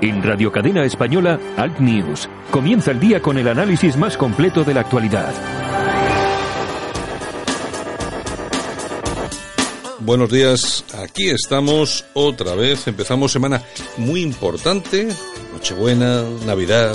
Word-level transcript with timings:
En 0.00 0.22
Radio 0.22 0.52
Cadena 0.52 0.84
Española, 0.84 1.40
Alt 1.56 1.80
News. 1.80 2.28
Comienza 2.52 2.92
el 2.92 3.00
día 3.00 3.20
con 3.20 3.36
el 3.36 3.48
análisis 3.48 3.96
más 3.96 4.16
completo 4.16 4.62
de 4.62 4.74
la 4.74 4.80
actualidad. 4.80 5.34
Buenos 9.98 10.30
días, 10.30 10.84
aquí 11.02 11.28
estamos 11.28 12.04
otra 12.14 12.54
vez. 12.54 12.86
Empezamos 12.86 13.32
semana 13.32 13.60
muy 13.96 14.22
importante, 14.22 15.08
Nochebuena, 15.52 16.22
Navidad. 16.46 16.94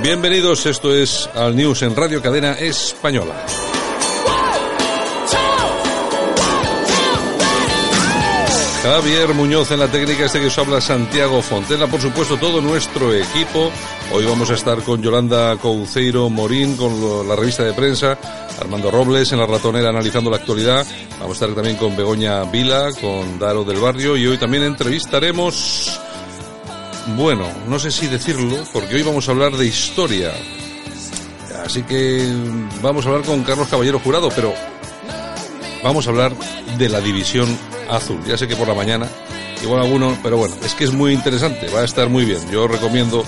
Bienvenidos, 0.00 0.64
esto 0.66 0.94
es 0.94 1.28
Al 1.34 1.56
News 1.56 1.82
en 1.82 1.96
Radio 1.96 2.22
Cadena 2.22 2.52
Española. 2.52 3.34
Javier 8.86 9.34
Muñoz 9.34 9.72
en 9.72 9.80
la 9.80 9.90
técnica, 9.90 10.26
este 10.26 10.38
que 10.38 10.46
os 10.46 10.58
habla 10.58 10.80
Santiago 10.80 11.42
Fontela, 11.42 11.88
por 11.88 12.00
supuesto 12.00 12.36
todo 12.36 12.60
nuestro 12.60 13.12
equipo. 13.12 13.72
Hoy 14.12 14.24
vamos 14.24 14.48
a 14.50 14.54
estar 14.54 14.80
con 14.82 15.02
Yolanda 15.02 15.56
Couceiro 15.56 16.30
Morín, 16.30 16.76
con 16.76 17.26
la 17.26 17.34
revista 17.34 17.64
de 17.64 17.72
prensa, 17.72 18.16
Armando 18.60 18.92
Robles 18.92 19.32
en 19.32 19.40
la 19.40 19.46
ratonera 19.46 19.88
analizando 19.88 20.30
la 20.30 20.36
actualidad. 20.36 20.86
Vamos 21.18 21.30
a 21.30 21.32
estar 21.32 21.52
también 21.52 21.76
con 21.76 21.96
Begoña 21.96 22.44
Vila, 22.44 22.92
con 23.00 23.40
Daro 23.40 23.64
del 23.64 23.80
Barrio 23.80 24.16
y 24.16 24.24
hoy 24.28 24.38
también 24.38 24.62
entrevistaremos, 24.62 26.00
bueno, 27.16 27.44
no 27.66 27.80
sé 27.80 27.90
si 27.90 28.06
decirlo, 28.06 28.56
porque 28.72 28.94
hoy 28.94 29.02
vamos 29.02 29.28
a 29.28 29.32
hablar 29.32 29.56
de 29.56 29.66
historia. 29.66 30.30
Así 31.64 31.82
que 31.82 32.24
vamos 32.80 33.04
a 33.04 33.08
hablar 33.08 33.24
con 33.24 33.42
Carlos 33.42 33.66
Caballero 33.66 33.98
Jurado, 33.98 34.28
pero 34.32 34.54
vamos 35.82 36.06
a 36.06 36.10
hablar 36.10 36.32
de 36.78 36.88
la 36.88 37.00
división 37.00 37.58
azul. 37.88 38.20
Ya 38.26 38.36
sé 38.36 38.46
que 38.48 38.56
por 38.56 38.68
la 38.68 38.74
mañana, 38.74 39.08
igual 39.62 39.82
alguno, 39.82 40.16
pero 40.22 40.36
bueno, 40.36 40.54
es 40.64 40.74
que 40.74 40.84
es 40.84 40.92
muy 40.92 41.12
interesante, 41.12 41.68
va 41.68 41.80
a 41.80 41.84
estar 41.84 42.08
muy 42.08 42.24
bien. 42.24 42.40
Yo 42.50 42.66
recomiendo 42.68 43.24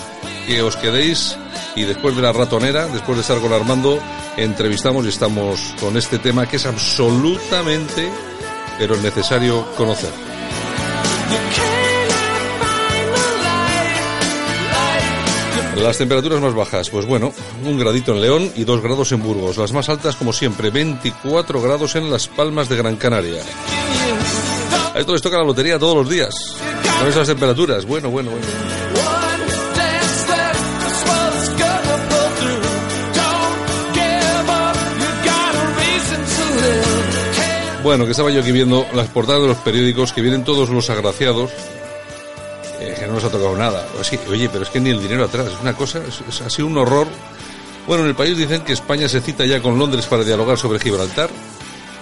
que 0.47 0.63
os 0.63 0.77
quedéis 0.77 1.37
y 1.77 1.85
después 1.85 2.17
de 2.17 2.23
la 2.23 2.33
ratonera, 2.33 2.87
después 2.89 3.17
de 3.17 3.23
estar 3.23 3.39
con 3.41 3.53
Armando, 3.53 4.01
entrevistamos 4.37 5.05
y 5.05 5.09
estamos 5.09 5.75
con 5.81 5.97
este 5.97 6.19
tema 6.19 6.47
que 6.47 6.57
es 6.57 6.67
absolutamente, 6.67 8.09
pero 8.79 8.97
necesario 8.97 9.67
conocer. 9.77 10.11
Las 15.83 15.97
temperaturas 15.97 16.41
más 16.41 16.55
bajas, 16.55 16.91
pues 16.91 17.07
bueno, 17.07 17.33
un 17.65 17.79
gradito 17.79 18.13
en 18.13 18.21
León 18.21 18.53
y 18.57 18.65
dos 18.65 18.83
grados 18.83 19.13
en 19.13 19.23
Burgos. 19.23 19.57
Las 19.57 19.73
más 19.73 19.89
altas, 19.89 20.17
como 20.17 20.33
siempre, 20.33 20.71
24 20.71 21.63
grados 21.63 21.95
en 21.95 22.11
Las 22.11 22.27
Palmas 22.27 22.69
de 22.69 22.77
Gran 22.77 22.97
Canaria. 22.97 23.43
A 24.99 25.01
esto 25.01 25.13
les 25.13 25.23
toca 25.23 25.37
la 25.37 25.45
lotería 25.45 25.79
todos 25.79 25.95
los 25.99 26.09
días. 26.09 26.35
Con 26.99 27.07
esas 27.07 27.29
temperaturas. 27.29 27.85
Bueno, 27.87 28.11
bueno, 28.11 28.33
bueno. 28.33 28.47
Bueno, 37.85 38.05
que 38.07 38.11
estaba 38.11 38.31
yo 38.33 38.41
aquí 38.41 38.51
viendo 38.51 38.85
las 38.93 39.07
portadas 39.11 39.43
de 39.43 39.47
los 39.47 39.59
periódicos 39.59 40.13
que 40.13 40.21
vienen 40.21 40.43
todos 40.43 40.69
los 40.69 40.91
agraciados 40.91 41.53
eh, 42.81 42.97
que 42.99 43.07
no 43.07 43.13
nos 43.13 43.23
ha 43.23 43.31
tocado 43.31 43.57
nada. 43.57 43.87
oye, 44.29 44.49
pero 44.49 44.65
es 44.65 44.71
que 44.71 44.81
ni 44.81 44.91
el 44.91 45.01
dinero 45.01 45.27
atrás, 45.27 45.47
es 45.47 45.61
una 45.61 45.75
cosa, 45.75 46.01
es, 46.01 46.41
ha 46.41 46.51
sido 46.51 46.67
un 46.67 46.77
horror. 46.77 47.07
Bueno, 47.87 48.03
en 48.03 48.09
el 48.09 48.17
país 48.17 48.37
dicen 48.37 48.63
que 48.63 48.73
España 48.73 49.09
se 49.09 49.21
cita 49.21 49.47
ya 49.47 49.63
con 49.63 49.79
Londres 49.79 50.07
para 50.07 50.25
dialogar 50.25 50.59
sobre 50.59 50.81
Gibraltar. 50.81 51.31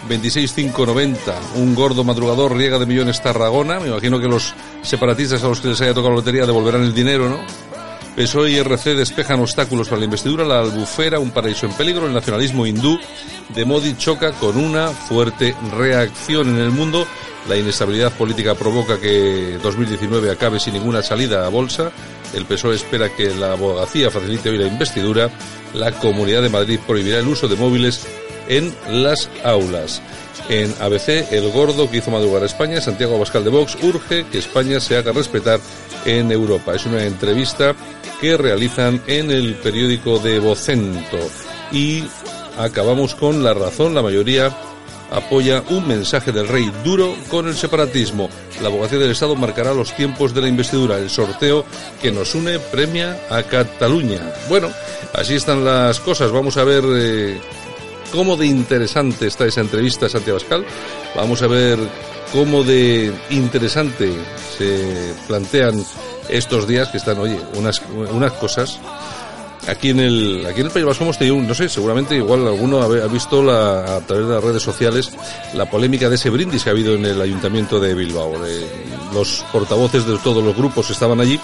26.590, 0.08 1.18
un 1.56 1.74
gordo 1.74 2.04
madrugador 2.04 2.56
riega 2.56 2.78
de 2.78 2.86
millones 2.86 3.22
Tarragona. 3.22 3.80
Me 3.80 3.88
imagino 3.88 4.20
que 4.20 4.28
los 4.28 4.54
separatistas 4.82 5.42
a 5.42 5.48
los 5.48 5.60
que 5.60 5.68
les 5.68 5.80
haya 5.80 5.94
tocado 5.94 6.10
la 6.10 6.16
lotería 6.16 6.46
devolverán 6.46 6.82
el 6.82 6.94
dinero, 6.94 7.28
¿no? 7.28 7.40
PSOE 8.16 8.52
y 8.52 8.56
RC 8.56 8.94
despejan 8.94 9.40
obstáculos 9.40 9.88
para 9.88 9.98
la 9.98 10.06
investidura, 10.06 10.42
la 10.42 10.60
albufera, 10.60 11.18
un 11.18 11.32
paraíso 11.32 11.66
en 11.66 11.72
peligro, 11.72 12.06
el 12.06 12.14
nacionalismo 12.14 12.66
hindú 12.66 12.98
de 13.54 13.64
Modi 13.66 13.94
choca 13.98 14.32
con 14.32 14.56
una 14.56 14.88
fuerte 14.88 15.54
reacción 15.76 16.48
en 16.48 16.56
el 16.56 16.70
mundo. 16.70 17.06
La 17.46 17.56
inestabilidad 17.56 18.12
política 18.12 18.54
provoca 18.54 18.98
que 18.98 19.58
2019 19.62 20.30
acabe 20.30 20.58
sin 20.58 20.72
ninguna 20.72 21.02
salida 21.02 21.46
a 21.46 21.50
bolsa. 21.50 21.92
El 22.32 22.46
PSOE 22.46 22.76
espera 22.76 23.10
que 23.10 23.34
la 23.34 23.52
abogacía 23.52 24.10
facilite 24.10 24.48
hoy 24.48 24.58
la 24.58 24.66
investidura. 24.66 25.30
La 25.74 25.92
Comunidad 25.92 26.40
de 26.40 26.48
Madrid 26.48 26.80
prohibirá 26.86 27.18
el 27.18 27.28
uso 27.28 27.48
de 27.48 27.56
móviles 27.56 28.06
en 28.48 28.74
las 28.90 29.28
aulas. 29.44 30.02
En 30.48 30.72
ABC, 30.80 31.32
el 31.32 31.50
gordo 31.50 31.90
que 31.90 31.98
hizo 31.98 32.10
madrugar 32.10 32.42
a 32.42 32.46
España, 32.46 32.80
Santiago 32.80 33.16
Abascal 33.16 33.42
de 33.42 33.50
Vox, 33.50 33.76
urge 33.82 34.24
que 34.30 34.38
España 34.38 34.78
se 34.78 34.96
haga 34.96 35.12
respetar 35.12 35.58
en 36.04 36.30
Europa. 36.30 36.74
Es 36.74 36.86
una 36.86 37.02
entrevista 37.02 37.74
que 38.20 38.36
realizan 38.36 39.02
en 39.06 39.30
el 39.30 39.54
periódico 39.56 40.18
de 40.18 40.38
Vocento. 40.38 41.18
Y 41.72 42.04
acabamos 42.58 43.14
con 43.14 43.42
la 43.42 43.54
razón, 43.54 43.94
la 43.94 44.02
mayoría 44.02 44.56
apoya 45.10 45.62
un 45.70 45.86
mensaje 45.86 46.32
del 46.32 46.48
rey 46.48 46.70
duro 46.84 47.14
con 47.28 47.48
el 47.48 47.54
separatismo. 47.54 48.28
La 48.62 48.68
abogacía 48.68 48.98
del 48.98 49.10
Estado 49.10 49.36
marcará 49.36 49.74
los 49.74 49.92
tiempos 49.94 50.34
de 50.34 50.42
la 50.42 50.48
investidura. 50.48 50.98
El 50.98 51.10
sorteo 51.10 51.64
que 52.00 52.12
nos 52.12 52.34
une 52.34 52.58
premia 52.58 53.18
a 53.30 53.42
Cataluña. 53.42 54.20
Bueno, 54.48 54.70
así 55.14 55.34
están 55.34 55.64
las 55.64 56.00
cosas. 56.00 56.30
Vamos 56.32 56.56
a 56.56 56.64
ver 56.64 56.84
eh, 56.86 57.40
cómo 58.12 58.36
de 58.36 58.46
interesante 58.46 59.26
está 59.26 59.46
esa 59.46 59.60
entrevista 59.60 60.06
a 60.06 60.08
Santiago 60.08 60.38
Abascal. 60.38 60.64
Vamos 61.14 61.42
a 61.42 61.46
ver 61.46 61.78
cómo 62.32 62.62
de 62.62 63.12
interesante 63.30 64.12
se 64.56 65.14
plantean 65.26 65.84
estos 66.28 66.66
días 66.66 66.88
que 66.88 66.98
están, 66.98 67.18
oye, 67.18 67.38
unas, 67.54 67.82
unas 68.12 68.32
cosas. 68.32 68.78
Aquí 69.68 69.90
en 69.90 69.98
el 69.98 70.46
aquí 70.46 70.60
en 70.60 70.66
el 70.66 70.72
País 70.72 70.86
Vasco 70.86 71.02
hemos 71.02 71.18
tenido, 71.18 71.36
no 71.36 71.54
sé, 71.54 71.68
seguramente 71.68 72.14
igual 72.14 72.46
alguno 72.46 72.82
ha, 72.82 73.06
visto 73.08 73.50
a 73.50 74.00
través 74.06 74.28
de 74.28 74.34
las 74.34 74.44
redes 74.44 74.62
sociales 74.62 75.10
la 75.54 75.68
polémica 75.68 76.08
de 76.08 76.14
ese 76.14 76.30
brindis 76.30 76.62
que 76.62 76.70
ha 76.70 76.72
habido 76.72 76.94
en 76.94 77.04
el 77.04 77.20
Ayuntamiento 77.20 77.80
de 77.80 77.94
Bilbao. 77.94 78.34
los 79.12 79.44
portavoces 79.50 80.06
de 80.06 80.18
todos 80.18 80.44
los 80.44 80.56
grupos 80.56 80.90
estaban 80.90 81.20
allí, 81.20 81.40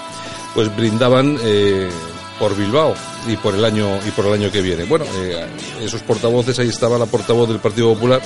pues 0.54 0.74
brindaban 0.76 1.36
eh, 1.42 1.90
por 2.38 2.56
Bilbao 2.56 2.94
y 3.26 3.36
por 3.36 3.54
el 3.54 3.64
año 3.64 3.98
y 4.06 4.10
por 4.10 4.26
el 4.26 4.34
año 4.34 4.50
que 4.50 4.62
viene. 4.62 4.84
Bueno, 4.84 5.04
eh, 5.16 5.46
esos 5.80 6.02
portavoces 6.02 6.58
ahí 6.58 6.68
estaba 6.68 6.98
la 6.98 7.06
portavoz 7.06 7.48
del 7.48 7.58
Partido 7.58 7.92
Popular 7.94 8.22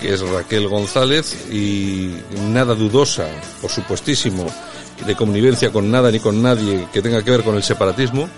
que 0.00 0.14
es 0.14 0.20
Raquel 0.20 0.66
González 0.66 1.50
y 1.50 2.14
nada 2.48 2.74
dudosa, 2.74 3.26
por 3.60 3.70
supuestísimo, 3.70 4.46
de 5.06 5.14
connivencia 5.14 5.70
con 5.70 5.90
nada 5.90 6.10
ni 6.10 6.20
con 6.20 6.42
nadie 6.42 6.88
que 6.92 7.02
tenga 7.02 7.22
que 7.22 7.30
ver 7.30 7.42
con 7.42 7.54
el 7.54 7.62
separatismo 7.62 8.28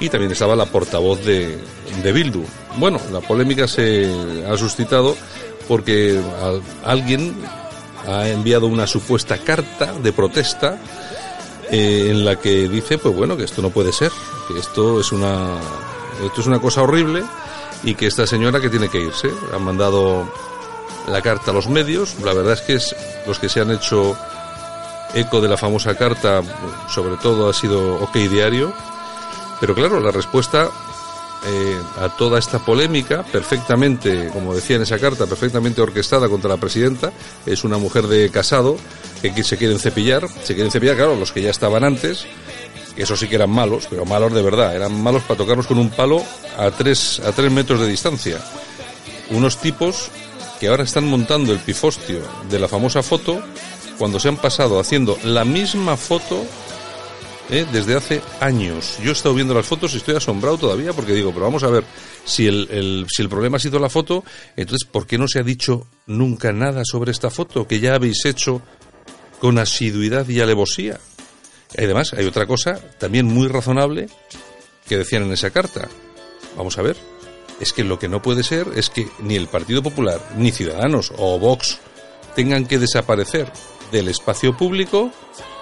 y 0.00 0.08
también 0.08 0.32
estaba 0.32 0.56
la 0.56 0.66
portavoz 0.66 1.22
de, 1.24 1.58
de 2.02 2.12
Bildu. 2.12 2.42
Bueno, 2.78 2.98
la 3.12 3.20
polémica 3.20 3.68
se 3.68 4.10
ha 4.50 4.56
suscitado 4.56 5.14
porque 5.68 6.18
alguien 6.84 7.34
ha 8.08 8.28
enviado 8.28 8.66
una 8.66 8.86
supuesta 8.86 9.38
carta 9.38 9.92
de 9.92 10.12
protesta 10.12 10.78
eh, 11.72 12.10
en 12.10 12.24
la 12.24 12.38
que 12.38 12.68
dice, 12.68 12.98
pues 12.98 13.14
bueno, 13.14 13.36
que 13.36 13.44
esto 13.44 13.62
no 13.62 13.70
puede 13.70 13.92
ser, 13.92 14.12
que 14.46 14.58
esto 14.58 15.00
es 15.00 15.10
una, 15.10 15.56
esto 16.22 16.42
es 16.42 16.46
una 16.46 16.60
cosa 16.60 16.82
horrible 16.82 17.24
y 17.82 17.94
que 17.94 18.06
esta 18.06 18.26
señora 18.26 18.60
que 18.60 18.68
tiene 18.68 18.90
que 18.90 19.00
irse. 19.00 19.30
Han 19.54 19.64
mandado 19.64 20.30
la 21.08 21.22
carta 21.22 21.50
a 21.50 21.54
los 21.54 21.68
medios. 21.68 22.16
La 22.22 22.34
verdad 22.34 22.52
es 22.52 22.60
que 22.60 22.74
es 22.74 22.94
los 23.26 23.38
que 23.38 23.48
se 23.48 23.60
han 23.60 23.70
hecho 23.70 24.16
eco 25.14 25.40
de 25.40 25.48
la 25.48 25.56
famosa 25.56 25.96
carta, 25.96 26.42
sobre 26.88 27.16
todo 27.16 27.48
ha 27.48 27.54
sido 27.54 27.96
OK 28.02 28.16
Diario. 28.16 28.72
Pero 29.58 29.74
claro, 29.74 29.98
la 29.98 30.10
respuesta 30.10 30.68
eh, 31.44 31.78
a 32.00 32.08
toda 32.16 32.38
esta 32.38 32.58
polémica, 32.58 33.22
perfectamente, 33.24 34.28
como 34.32 34.54
decía 34.54 34.76
en 34.76 34.82
esa 34.82 34.98
carta, 34.98 35.26
perfectamente 35.26 35.80
orquestada 35.80 36.28
contra 36.28 36.50
la 36.50 36.56
presidenta, 36.56 37.12
es 37.46 37.64
una 37.64 37.78
mujer 37.78 38.06
de 38.06 38.30
casado 38.30 38.76
que 39.20 39.44
se 39.44 39.56
quieren 39.56 39.78
cepillar, 39.78 40.28
se 40.28 40.54
quieren 40.54 40.70
cepillar, 40.70 40.96
claro, 40.96 41.16
los 41.16 41.32
que 41.32 41.42
ya 41.42 41.50
estaban 41.50 41.84
antes, 41.84 42.26
eso 42.96 43.16
sí 43.16 43.28
que 43.28 43.36
eran 43.36 43.50
malos, 43.50 43.86
pero 43.88 44.04
malos 44.04 44.32
de 44.32 44.42
verdad, 44.42 44.74
eran 44.74 45.00
malos 45.02 45.22
para 45.22 45.38
tocarnos 45.38 45.66
con 45.66 45.78
un 45.78 45.90
palo 45.90 46.22
a 46.58 46.70
tres, 46.70 47.20
a 47.20 47.32
tres 47.32 47.50
metros 47.50 47.80
de 47.80 47.88
distancia. 47.88 48.38
Unos 49.30 49.58
tipos 49.58 50.10
que 50.60 50.68
ahora 50.68 50.84
están 50.84 51.06
montando 51.06 51.52
el 51.52 51.58
pifostio 51.58 52.20
de 52.50 52.58
la 52.58 52.68
famosa 52.68 53.02
foto 53.02 53.42
cuando 53.98 54.20
se 54.20 54.28
han 54.28 54.36
pasado 54.36 54.78
haciendo 54.78 55.18
la 55.24 55.44
misma 55.44 55.96
foto 55.96 56.44
¿eh? 57.50 57.66
desde 57.72 57.96
hace 57.96 58.22
años. 58.40 58.98
Yo 59.02 59.10
he 59.10 59.12
estado 59.12 59.34
viendo 59.34 59.54
las 59.54 59.66
fotos 59.66 59.94
y 59.94 59.98
estoy 59.98 60.16
asombrado 60.16 60.58
todavía 60.58 60.92
porque 60.92 61.12
digo, 61.12 61.32
pero 61.32 61.46
vamos 61.46 61.62
a 61.62 61.68
ver, 61.68 61.84
si 62.24 62.46
el, 62.46 63.06
si 63.08 63.22
el 63.22 63.28
problema 63.28 63.56
ha 63.56 63.60
sido 63.60 63.78
la 63.78 63.88
foto, 63.88 64.24
entonces 64.56 64.88
¿por 64.88 65.06
qué 65.06 65.18
no 65.18 65.28
se 65.28 65.38
ha 65.38 65.42
dicho 65.42 65.86
nunca 66.06 66.52
nada 66.52 66.82
sobre 66.84 67.12
esta 67.12 67.30
foto 67.30 67.66
que 67.66 67.80
ya 67.80 67.94
habéis 67.94 68.24
hecho 68.24 68.62
con 69.40 69.58
asiduidad 69.58 70.28
y 70.28 70.40
alevosía? 70.40 70.98
Y 71.76 71.84
además, 71.84 72.12
hay 72.12 72.26
otra 72.26 72.46
cosa 72.46 72.78
también 72.98 73.26
muy 73.26 73.48
razonable 73.48 74.08
que 74.86 74.98
decían 74.98 75.22
en 75.22 75.32
esa 75.32 75.50
carta. 75.50 75.88
Vamos 76.56 76.76
a 76.78 76.82
ver, 76.82 76.96
es 77.60 77.72
que 77.72 77.84
lo 77.84 77.98
que 77.98 78.08
no 78.08 78.20
puede 78.20 78.42
ser 78.42 78.68
es 78.76 78.90
que 78.90 79.08
ni 79.20 79.36
el 79.36 79.46
Partido 79.46 79.82
Popular, 79.82 80.20
ni 80.36 80.52
Ciudadanos 80.52 81.12
o 81.16 81.38
Vox 81.38 81.78
tengan 82.34 82.66
que 82.66 82.78
desaparecer 82.78 83.50
del 83.90 84.08
espacio 84.08 84.56
público 84.56 85.12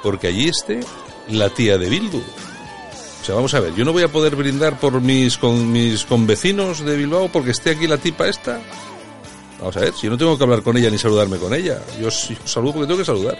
porque 0.02 0.28
allí 0.28 0.48
esté 0.48 0.80
la 1.28 1.50
tía 1.50 1.78
de 1.78 1.88
Bildu. 1.88 2.18
O 3.20 3.24
sea, 3.24 3.34
vamos 3.34 3.52
a 3.54 3.60
ver, 3.60 3.74
yo 3.74 3.84
no 3.84 3.92
voy 3.92 4.02
a 4.02 4.08
poder 4.08 4.34
brindar 4.34 4.78
por 4.80 5.00
mis 5.00 5.36
con 5.36 5.70
mis 5.70 6.04
convecinos 6.04 6.84
de 6.84 6.96
Bilbao 6.96 7.28
porque 7.30 7.50
esté 7.50 7.70
aquí 7.70 7.86
la 7.86 7.98
tipa 7.98 8.28
esta. 8.28 8.60
Vamos 9.58 9.76
a 9.76 9.80
ver, 9.80 9.92
si 9.92 10.06
yo 10.06 10.10
no 10.10 10.16
tengo 10.16 10.38
que 10.38 10.44
hablar 10.44 10.62
con 10.62 10.76
ella 10.78 10.90
ni 10.90 10.96
saludarme 10.96 11.36
con 11.36 11.52
ella. 11.52 11.82
Yo, 12.00 12.10
saludo 12.10 12.72
porque 12.72 12.86
tengo 12.86 12.98
que 12.98 13.04
saludar. 13.04 13.38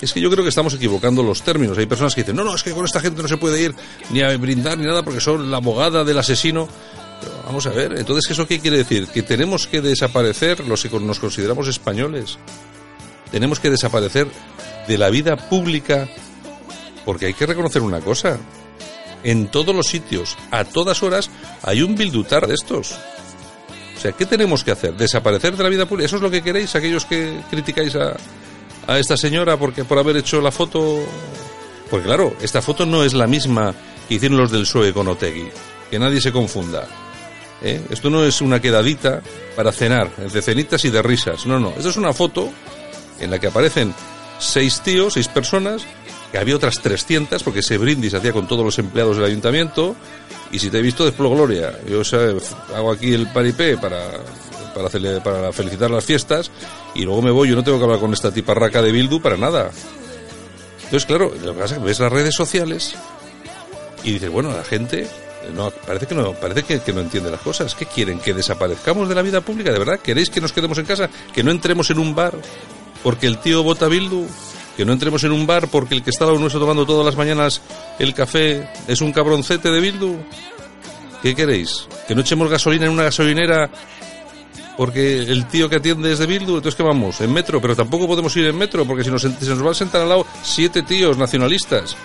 Es 0.00 0.12
que 0.12 0.20
yo 0.20 0.30
creo 0.30 0.42
que 0.42 0.48
estamos 0.48 0.72
equivocando 0.74 1.22
los 1.22 1.42
términos. 1.42 1.76
Hay 1.76 1.84
personas 1.84 2.14
que 2.14 2.22
dicen, 2.22 2.36
no, 2.36 2.44
no, 2.44 2.54
es 2.54 2.62
que 2.62 2.72
con 2.72 2.84
esta 2.86 3.00
gente 3.00 3.20
no 3.20 3.28
se 3.28 3.36
puede 3.36 3.60
ir 3.60 3.74
ni 4.10 4.22
a 4.22 4.34
brindar 4.38 4.78
ni 4.78 4.86
nada 4.86 5.02
porque 5.02 5.20
son 5.20 5.50
la 5.50 5.58
abogada 5.58 6.02
del 6.02 6.18
asesino. 6.18 6.66
vamos 7.44 7.66
a 7.66 7.70
ver, 7.70 7.98
entonces, 7.98 8.30
¿eso 8.30 8.46
qué 8.46 8.58
quiere 8.58 8.78
decir? 8.78 9.06
¿Que 9.08 9.22
tenemos 9.22 9.66
que 9.66 9.82
desaparecer 9.82 10.66
los 10.66 10.82
que 10.82 10.88
nos 11.00 11.20
consideramos 11.20 11.68
españoles? 11.68 12.38
¿Tenemos 13.30 13.60
que 13.60 13.68
desaparecer 13.68 14.28
de 14.88 14.98
la 14.98 15.10
vida 15.10 15.36
pública? 15.36 16.08
Porque 17.04 17.26
hay 17.26 17.34
que 17.34 17.46
reconocer 17.46 17.82
una 17.82 18.00
cosa. 18.00 18.38
En 19.22 19.48
todos 19.48 19.74
los 19.74 19.86
sitios, 19.86 20.36
a 20.50 20.64
todas 20.64 21.02
horas, 21.02 21.30
hay 21.62 21.82
un 21.82 21.94
bildutar 21.94 22.46
de 22.46 22.54
estos. 22.54 22.92
O 23.96 24.00
sea, 24.00 24.12
¿qué 24.12 24.26
tenemos 24.26 24.64
que 24.64 24.70
hacer? 24.70 24.94
¿Desaparecer 24.94 25.56
de 25.56 25.62
la 25.62 25.70
vida 25.70 25.86
pública? 25.86 26.06
¿Eso 26.06 26.16
es 26.16 26.22
lo 26.22 26.30
que 26.30 26.42
queréis, 26.42 26.74
aquellos 26.74 27.06
que 27.06 27.40
criticáis 27.50 27.96
a, 27.96 28.16
a 28.86 28.98
esta 28.98 29.16
señora 29.16 29.56
porque 29.56 29.84
por 29.84 29.98
haber 29.98 30.18
hecho 30.18 30.42
la 30.42 30.50
foto? 30.50 31.06
Porque 31.90 32.06
claro, 32.06 32.36
esta 32.42 32.60
foto 32.60 32.84
no 32.84 33.02
es 33.02 33.14
la 33.14 33.26
misma 33.26 33.74
que 34.08 34.14
hicieron 34.14 34.38
los 34.38 34.50
del 34.50 34.62
PSOE 34.62 34.92
con 34.92 35.08
Otegui. 35.08 35.48
Que 35.90 35.98
nadie 35.98 36.20
se 36.20 36.32
confunda. 36.32 36.86
¿eh? 37.62 37.82
Esto 37.90 38.10
no 38.10 38.24
es 38.24 38.40
una 38.40 38.60
quedadita 38.60 39.22
para 39.56 39.72
cenar, 39.72 40.14
de 40.16 40.42
cenitas 40.42 40.84
y 40.84 40.90
de 40.90 41.02
risas. 41.02 41.46
No, 41.46 41.58
no. 41.58 41.70
Esto 41.70 41.88
es 41.88 41.96
una 41.96 42.12
foto 42.12 42.50
en 43.20 43.30
la 43.30 43.38
que 43.38 43.48
aparecen 43.48 43.94
seis 44.38 44.80
tíos, 44.80 45.14
seis 45.14 45.28
personas, 45.28 45.82
que 46.34 46.40
había 46.40 46.56
otras 46.56 46.80
300, 46.80 47.44
porque 47.44 47.60
ese 47.60 47.78
brindis 47.78 48.12
hacía 48.12 48.32
con 48.32 48.48
todos 48.48 48.64
los 48.64 48.76
empleados 48.80 49.16
del 49.16 49.26
ayuntamiento, 49.26 49.94
y 50.50 50.58
si 50.58 50.68
te 50.68 50.80
he 50.80 50.82
visto, 50.82 51.04
desplo 51.04 51.30
gloria. 51.30 51.78
Yo 51.88 52.02
hago 52.74 52.90
aquí 52.90 53.14
el 53.14 53.28
paripé 53.28 53.76
para, 53.76 54.10
para, 54.74 55.22
para 55.22 55.52
felicitar 55.52 55.92
las 55.92 56.04
fiestas, 56.04 56.50
y 56.92 57.04
luego 57.04 57.22
me 57.22 57.30
voy, 57.30 57.50
yo 57.50 57.54
no 57.54 57.62
tengo 57.62 57.78
que 57.78 57.84
hablar 57.84 58.00
con 58.00 58.12
esta 58.12 58.32
tipa 58.32 58.52
raca 58.52 58.82
de 58.82 58.90
Bildu 58.90 59.22
para 59.22 59.36
nada. 59.36 59.70
Entonces, 60.78 61.06
claro, 61.06 61.32
lo 61.40 61.54
que 61.54 61.60
pasa 61.60 61.76
es 61.76 61.80
que 61.80 61.86
ves 61.86 62.00
las 62.00 62.12
redes 62.12 62.34
sociales 62.34 62.96
y 64.02 64.14
dices, 64.14 64.28
bueno, 64.28 64.50
la 64.50 64.64
gente 64.64 65.06
no, 65.54 65.70
parece 65.70 66.08
que 66.08 66.16
no, 66.16 66.32
parece 66.32 66.64
que, 66.64 66.92
no 66.92 67.00
entiende 67.00 67.30
las 67.30 67.42
cosas. 67.42 67.76
¿Qué 67.76 67.86
quieren? 67.86 68.18
¿Que 68.18 68.34
desaparezcamos 68.34 69.08
de 69.08 69.14
la 69.14 69.22
vida 69.22 69.40
pública? 69.40 69.70
¿De 69.70 69.78
verdad? 69.78 70.00
¿Queréis 70.00 70.30
que 70.30 70.40
nos 70.40 70.52
quedemos 70.52 70.78
en 70.78 70.86
casa? 70.86 71.08
¿Que 71.32 71.44
no 71.44 71.52
entremos 71.52 71.90
en 71.90 72.00
un 72.00 72.12
bar 72.12 72.34
porque 73.04 73.28
el 73.28 73.38
tío 73.38 73.62
vota 73.62 73.86
Bildu? 73.86 74.26
¿Que 74.76 74.84
no 74.84 74.92
entremos 74.92 75.22
en 75.24 75.32
un 75.32 75.46
bar 75.46 75.68
porque 75.68 75.94
el 75.94 76.02
que 76.02 76.10
está 76.10 76.24
al 76.24 76.40
nuestro 76.40 76.60
tomando 76.60 76.84
todas 76.84 77.06
las 77.06 77.16
mañanas 77.16 77.62
el 77.98 78.12
café 78.12 78.68
es 78.88 79.00
un 79.00 79.12
cabroncete 79.12 79.70
de 79.70 79.80
Bildu? 79.80 80.16
¿Qué 81.22 81.34
queréis? 81.34 81.86
¿Que 82.08 82.14
no 82.14 82.22
echemos 82.22 82.50
gasolina 82.50 82.86
en 82.86 82.92
una 82.92 83.04
gasolinera 83.04 83.70
porque 84.76 85.18
el 85.18 85.46
tío 85.46 85.68
que 85.68 85.76
atiende 85.76 86.12
es 86.12 86.18
de 86.18 86.26
Bildu? 86.26 86.56
Entonces, 86.56 86.74
¿qué 86.74 86.82
vamos? 86.82 87.20
En 87.20 87.32
metro, 87.32 87.60
pero 87.60 87.76
tampoco 87.76 88.06
podemos 88.08 88.36
ir 88.36 88.46
en 88.46 88.58
metro 88.58 88.84
porque 88.84 89.04
si 89.04 89.10
nos, 89.10 89.22
se 89.22 89.28
nos 89.28 89.64
va 89.64 89.70
a 89.70 89.74
sentar 89.74 90.02
al 90.02 90.08
lado 90.08 90.26
siete 90.42 90.82
tíos 90.82 91.16
nacionalistas 91.16 91.96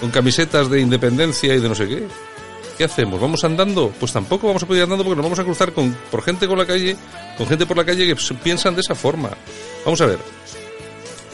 con 0.00 0.10
camisetas 0.10 0.68
de 0.70 0.80
independencia 0.80 1.54
y 1.54 1.60
de 1.60 1.68
no 1.68 1.74
sé 1.74 1.88
qué. 1.88 2.06
¿Qué 2.76 2.84
hacemos? 2.84 3.18
¿Vamos 3.18 3.42
andando? 3.44 3.90
Pues 3.98 4.12
tampoco 4.12 4.48
vamos 4.48 4.62
a 4.62 4.66
poder 4.66 4.80
ir 4.80 4.84
andando 4.84 5.02
porque 5.02 5.16
nos 5.16 5.24
vamos 5.24 5.38
a 5.38 5.44
cruzar 5.44 5.72
con, 5.72 5.96
por 6.10 6.22
gente 6.22 6.46
con 6.46 6.58
la 6.58 6.66
calle, 6.66 6.96
con 7.38 7.46
gente 7.46 7.64
por 7.64 7.76
la 7.76 7.84
calle 7.84 8.06
que 8.06 8.16
piensan 8.42 8.74
de 8.74 8.82
esa 8.82 8.94
forma. 8.94 9.30
Vamos 9.84 10.00
a 10.02 10.06
ver. 10.06 10.18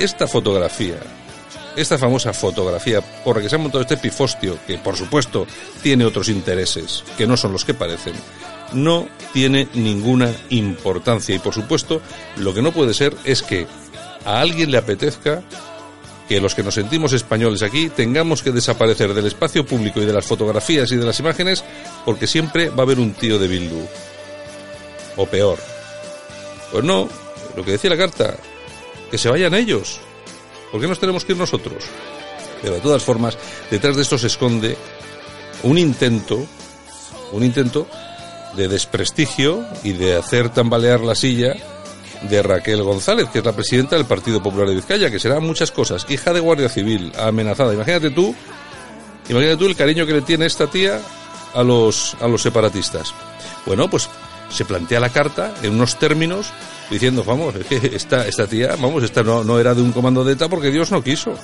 Esta 0.03 0.27
fotografía, 0.27 0.97
esta 1.77 1.97
famosa 1.97 2.33
fotografía 2.33 3.01
por 3.23 3.37
la 3.37 3.43
que 3.43 3.49
se 3.49 3.55
ha 3.55 3.59
montado 3.59 3.83
este 3.83 3.97
pifostio, 3.97 4.59
que 4.67 4.77
por 4.77 4.97
supuesto 4.97 5.47
tiene 5.81 6.05
otros 6.05 6.29
intereses, 6.29 7.05
que 7.17 7.25
no 7.25 7.37
son 7.37 7.53
los 7.53 7.65
que 7.65 7.73
parecen, 7.73 8.15
no 8.73 9.07
tiene 9.33 9.69
ninguna 9.75 10.35
importancia. 10.51 11.37
Y 11.37 11.39
por 11.39 11.55
supuesto, 11.55 12.03
lo 12.39 12.53
que 12.53 12.63
no 12.63 12.73
puede 12.73 12.95
ser 12.95 13.15
es 13.23 13.45
que 13.45 13.69
a 14.25 14.41
alguien 14.41 14.73
le 14.73 14.79
apetezca 14.79 15.41
que 16.29 16.41
los 16.41 16.57
que 16.57 16.65
nos 16.65 16.75
sentimos 16.75 17.13
españoles 17.13 17.63
aquí 17.63 17.89
tengamos 17.89 18.43
que 18.43 18.51
desaparecer 18.51 19.15
del 19.15 19.27
espacio 19.27 19.65
público 19.65 20.03
y 20.03 20.05
de 20.05 20.15
las 20.15 20.27
fotografías 20.27 20.91
y 20.91 20.97
de 20.97 21.07
las 21.07 21.21
imágenes 21.21 21.63
porque 22.05 22.27
siempre 22.27 22.71
va 22.71 22.79
a 22.79 22.83
haber 22.83 22.99
un 22.99 23.15
tío 23.15 23.39
de 23.39 23.47
Bildu. 23.47 23.87
O 25.17 25.27
peor. 25.27 25.61
Pues 26.73 26.83
no, 26.83 27.09
lo 27.55 27.65
que 27.65 27.71
decía 27.71 27.91
la 27.91 27.97
carta, 27.97 28.37
que 29.13 29.19
se 29.19 29.29
vayan 29.29 29.53
ellos. 29.53 30.01
¿Por 30.73 30.81
qué 30.81 30.89
nos 30.89 30.99
tenemos 30.99 31.27
que 31.27 31.33
ir 31.33 31.39
nosotros? 31.39 31.85
Pero 32.63 32.77
de 32.77 32.81
todas 32.81 33.03
formas, 33.03 33.37
detrás 33.71 33.95
de 33.95 34.01
esto 34.01 34.17
se 34.17 34.29
esconde 34.29 34.75
un 35.65 35.77
intento, 35.77 36.47
un 37.33 37.45
intento 37.45 37.87
de 38.57 38.69
desprestigio 38.69 39.67
y 39.85 39.93
de 39.93 40.17
hacer 40.17 40.49
tambalear 40.49 41.03
la 41.03 41.15
silla 41.15 41.55
de 42.23 42.43
Raquel 42.43 42.83
González, 42.83 43.29
que 43.29 43.41
es 43.41 43.45
la 43.45 43.53
presidenta 43.53 43.97
del 43.97 44.07
Partido 44.07 44.43
Popular 44.43 44.67
de 44.67 44.77
Vizcaya, 44.77 45.11
que 45.11 45.21
será 45.21 45.41
muchas 45.41 45.71
cosas, 45.73 46.07
hija 46.09 46.33
de 46.33 46.41
Guardia 46.41 46.71
Civil, 46.71 47.13
amenazada. 47.19 47.75
Imagínate 47.75 48.13
tú, 48.13 48.35
imagínate 49.29 49.59
tú 49.59 49.67
el 49.67 49.77
cariño 49.77 50.07
que 50.07 50.15
le 50.15 50.23
tiene 50.23 50.47
esta 50.47 50.69
tía 50.69 51.03
a 51.53 51.63
los, 51.63 52.17
a 52.19 52.29
los 52.29 52.41
separatistas. 52.41 53.13
Bueno, 53.67 53.91
pues 53.91 54.09
se 54.49 54.65
plantea 54.65 55.01
la 55.01 55.11
carta 55.11 55.53
en 55.63 55.75
unos 55.75 55.99
términos 55.99 56.47
diciendo, 56.93 57.25
vamos, 57.25 57.55
es 57.57 57.67
que 57.67 57.97
esta, 57.97 58.27
esta 58.27 58.47
tía, 58.47 58.77
vamos, 58.79 59.03
esta 59.03 59.23
no, 59.23 59.43
no 59.43 59.59
era 59.59 59.75
de 59.75 59.83
un 59.83 59.93
comando 59.93 60.25
de 60.25 60.35
ETA 60.35 60.49
porque 60.49 60.71
Dios 60.71 60.91
no 60.91 61.03
quiso. 61.03 61.35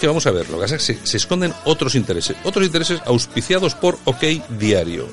Que 0.00 0.06
vamos 0.06 0.26
a 0.26 0.30
ver, 0.30 0.48
lo 0.48 0.58
que 0.58 0.66
se, 0.66 1.06
se 1.06 1.16
esconden 1.16 1.52
otros 1.64 1.94
intereses, 1.94 2.36
otros 2.44 2.64
intereses 2.64 3.02
auspiciados 3.04 3.74
por 3.74 3.98
OK 4.04 4.24
Diario. 4.58 5.08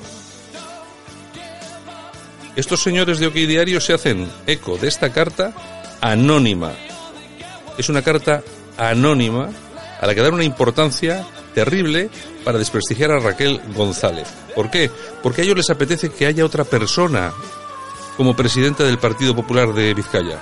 Estos 2.56 2.82
señores 2.82 3.18
de 3.18 3.26
OK 3.26 3.34
Diario 3.34 3.80
se 3.80 3.92
hacen 3.92 4.28
eco 4.46 4.78
de 4.78 4.88
esta 4.88 5.12
carta 5.12 5.52
anónima. 6.00 6.72
Es 7.76 7.88
una 7.88 8.02
carta 8.02 8.42
anónima 8.76 9.50
a 10.00 10.06
la 10.06 10.14
que 10.14 10.22
dan 10.22 10.34
una 10.34 10.44
importancia 10.44 11.24
terrible 11.54 12.08
para 12.44 12.58
desprestigiar 12.58 13.10
a 13.10 13.18
Raquel 13.18 13.60
González. 13.74 14.28
¿Por 14.54 14.70
qué? 14.70 14.90
Porque 15.22 15.42
a 15.42 15.44
ellos 15.44 15.56
les 15.56 15.70
apetece 15.70 16.08
que 16.08 16.26
haya 16.26 16.44
otra 16.44 16.64
persona 16.64 17.32
como 18.18 18.34
presidenta 18.34 18.82
del 18.82 18.98
Partido 18.98 19.34
Popular 19.34 19.72
de 19.72 19.94
Vizcaya. 19.94 20.40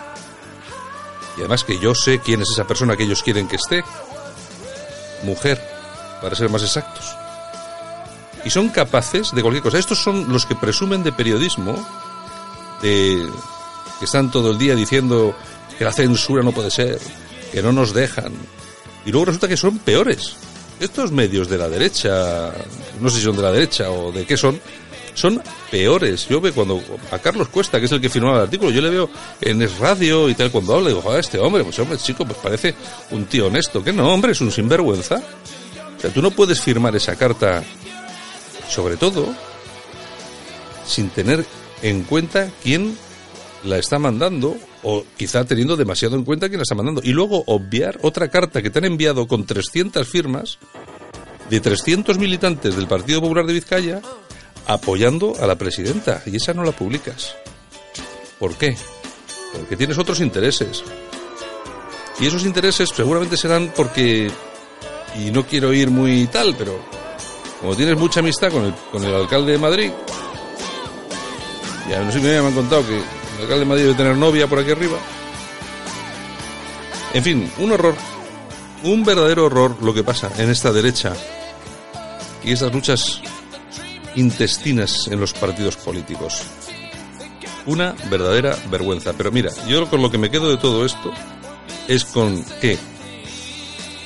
Y 1.37 1.40
además 1.40 1.62
que 1.62 1.78
yo 1.78 1.94
sé 1.94 2.20
quién 2.20 2.40
es 2.40 2.49
esa 2.50 2.67
persona 2.67 2.96
que 2.96 3.02
ellos 3.02 3.23
quieren 3.23 3.46
que 3.46 3.56
esté. 3.56 3.84
Mujer, 5.25 5.62
para 6.23 6.35
ser 6.35 6.49
más 6.49 6.62
exactos. 6.62 7.14
Y 8.47 8.50
son 8.50 8.71
capaces 8.71 9.30
de 9.33 9.42
cualquier 9.42 9.62
cosa. 9.62 9.78
Estos 9.78 10.02
son 10.02 10.33
los 10.33 10.47
que 10.47 10.54
presumen 10.54 11.02
de 11.02 11.12
periodismo 11.12 11.75
de 12.80 13.28
que 13.99 14.04
están 14.06 14.30
todo 14.30 14.52
el 14.52 14.59
día 14.59 14.75
diciendo 14.75 15.35
que 15.76 15.85
la 15.85 15.92
censura 15.92 16.42
no 16.42 16.52
puede 16.52 16.71
ser, 16.71 16.99
que 17.52 17.62
no 17.62 17.73
nos 17.73 17.92
dejan. 17.92 18.33
Y 19.04 19.11
luego 19.11 19.26
resulta 19.26 19.49
que 19.49 19.56
son 19.59 19.80
peores. 19.80 20.37
Estos 20.80 21.12
medios 21.12 21.47
de 21.50 21.59
la 21.59 21.68
derecha, 21.68 22.54
no 23.02 23.11
sé 23.11 23.18
si 23.18 23.25
son 23.25 23.37
de 23.37 23.42
la 23.42 23.52
derecha 23.52 23.90
o 23.90 24.12
de 24.12 24.25
qué 24.25 24.38
son, 24.38 24.59
son 25.16 25.42
peores. 25.70 26.28
Yo 26.28 26.40
veo 26.40 26.54
cuando 26.54 26.80
a 27.11 27.18
Carlos 27.18 27.49
Cuesta, 27.49 27.80
que 27.80 27.87
es 27.87 27.92
el 27.92 28.00
que 28.00 28.08
firmaba 28.08 28.37
el 28.37 28.42
artículo, 28.44 28.70
yo 28.70 28.82
le 28.82 28.90
veo 28.90 29.11
en 29.40 29.62
es 29.62 29.78
radio 29.78 30.28
y 30.28 30.35
tal, 30.35 30.50
cuando 30.52 30.76
habla, 30.76 30.90
digo, 30.90 31.02
joder, 31.02 31.20
este 31.20 31.38
hombre, 31.38 31.64
pues 31.64 31.78
hombre, 31.78 31.99
chico, 31.99 32.25
pues 32.25 32.38
parece 32.38 32.75
un 33.11 33.25
tío 33.25 33.46
honesto. 33.46 33.82
Que 33.82 33.92
no, 33.92 34.12
hombre, 34.12 34.32
es 34.32 34.40
un 34.40 34.52
sinvergüenza. 34.52 35.16
O 35.96 36.00
sea, 36.00 36.11
tú 36.11 36.20
no 36.20 36.30
puedes 36.30 36.61
firmar 36.61 36.94
esa 36.94 37.16
carta, 37.16 37.64
sobre 38.68 38.96
todo, 38.96 39.35
sin 40.87 41.08
tener 41.08 41.44
en 41.82 42.02
cuenta 42.02 42.50
quién 42.62 42.96
la 43.64 43.78
está 43.78 43.99
mandando 43.99 44.56
o 44.82 45.04
quizá 45.16 45.44
teniendo 45.44 45.76
demasiado 45.76 46.16
en 46.16 46.25
cuenta 46.25 46.49
quién 46.49 46.58
la 46.58 46.64
está 46.64 46.75
mandando. 46.75 47.00
Y 47.02 47.12
luego 47.12 47.42
obviar 47.46 47.99
otra 48.02 48.28
carta 48.28 48.61
que 48.61 48.68
te 48.68 48.80
han 48.80 48.85
enviado 48.85 49.26
con 49.26 49.46
300 49.46 50.06
firmas 50.06 50.58
de 51.49 51.61
300 51.61 52.18
militantes 52.18 52.76
del 52.76 52.87
Partido 52.87 53.23
Popular 53.23 53.46
de 53.46 53.54
Vizcaya 53.54 54.02
apoyando 54.66 55.35
a 55.40 55.46
la 55.46 55.56
presidenta 55.56 56.23
y 56.26 56.37
esa 56.37 56.54
no 56.54 56.64
la 56.64 56.73
publicas. 56.73 57.35
¿Por 58.38 58.54
qué? 58.56 58.76
Porque 59.52 59.76
tienes 59.76 59.99
otros 59.99 60.20
intereses. 60.20 60.82
Y 62.18 62.26
esos 62.26 62.44
intereses 62.44 62.90
seguramente 62.90 63.37
serán 63.37 63.73
porque, 63.75 64.30
y 65.18 65.30
no 65.30 65.46
quiero 65.46 65.73
ir 65.73 65.90
muy 65.90 66.26
tal, 66.26 66.54
pero 66.56 66.78
como 67.61 67.76
tienes 67.76 67.96
mucha 67.99 68.20
amistad 68.20 68.50
con 68.50 68.64
el, 68.64 68.75
con 68.90 69.04
el 69.04 69.14
alcalde 69.14 69.52
de 69.52 69.58
Madrid, 69.58 69.90
ya 71.88 72.02
no 72.02 72.11
sé, 72.11 72.20
me 72.20 72.37
han 72.37 72.52
contado 72.52 72.87
que 72.87 72.96
el 72.96 73.42
alcalde 73.42 73.61
de 73.61 73.64
Madrid 73.64 73.82
debe 73.85 73.94
tener 73.94 74.16
novia 74.16 74.46
por 74.46 74.58
aquí 74.58 74.70
arriba. 74.73 74.99
En 77.14 77.23
fin, 77.23 77.50
un 77.58 77.73
horror. 77.73 77.94
Un 78.82 79.04
verdadero 79.04 79.46
horror 79.46 79.76
lo 79.82 79.94
que 79.94 80.04
pasa 80.04 80.30
en 80.37 80.50
esta 80.50 80.70
derecha 80.70 81.14
y 82.44 82.52
esas 82.52 82.73
luchas 82.73 83.20
intestinas 84.16 85.06
en 85.08 85.20
los 85.20 85.32
partidos 85.32 85.76
políticos. 85.76 86.42
Una 87.66 87.94
verdadera 88.11 88.56
vergüenza. 88.70 89.12
Pero 89.12 89.30
mira, 89.30 89.50
yo 89.68 89.88
con 89.88 90.02
lo 90.02 90.11
que 90.11 90.18
me 90.18 90.30
quedo 90.30 90.50
de 90.50 90.56
todo 90.56 90.85
esto 90.85 91.12
es 91.88 92.04
con 92.04 92.44
que 92.61 92.78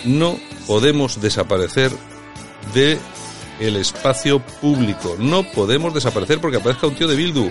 no 0.05 0.39
podemos 0.67 1.21
desaparecer 1.21 1.93
de 2.75 2.99
el 3.59 3.77
espacio 3.77 4.41
público. 4.41 5.17
No 5.19 5.43
podemos 5.43 5.95
desaparecer 5.95 6.41
porque 6.41 6.57
aparezca 6.57 6.87
un 6.87 6.95
tío 6.95 7.09
de 7.09 7.17
Bildu. 7.17 7.51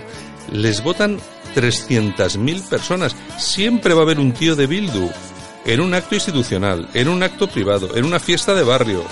Les 0.52 0.82
votan 0.82 1.18
300.000 1.54 2.68
personas. 2.68 3.14
Siempre 3.38 3.94
va 3.94 4.00
a 4.00 4.04
haber 4.04 4.18
un 4.18 4.32
tío 4.32 4.56
de 4.56 4.66
Bildu. 4.66 5.10
En 5.64 5.80
un 5.80 5.94
acto 5.94 6.14
institucional, 6.14 6.88
en 6.94 7.08
un 7.08 7.22
acto 7.22 7.46
privado, 7.46 7.94
en 7.94 8.04
una 8.04 8.18
fiesta 8.18 8.54
de 8.54 8.62
barrio, 8.62 9.04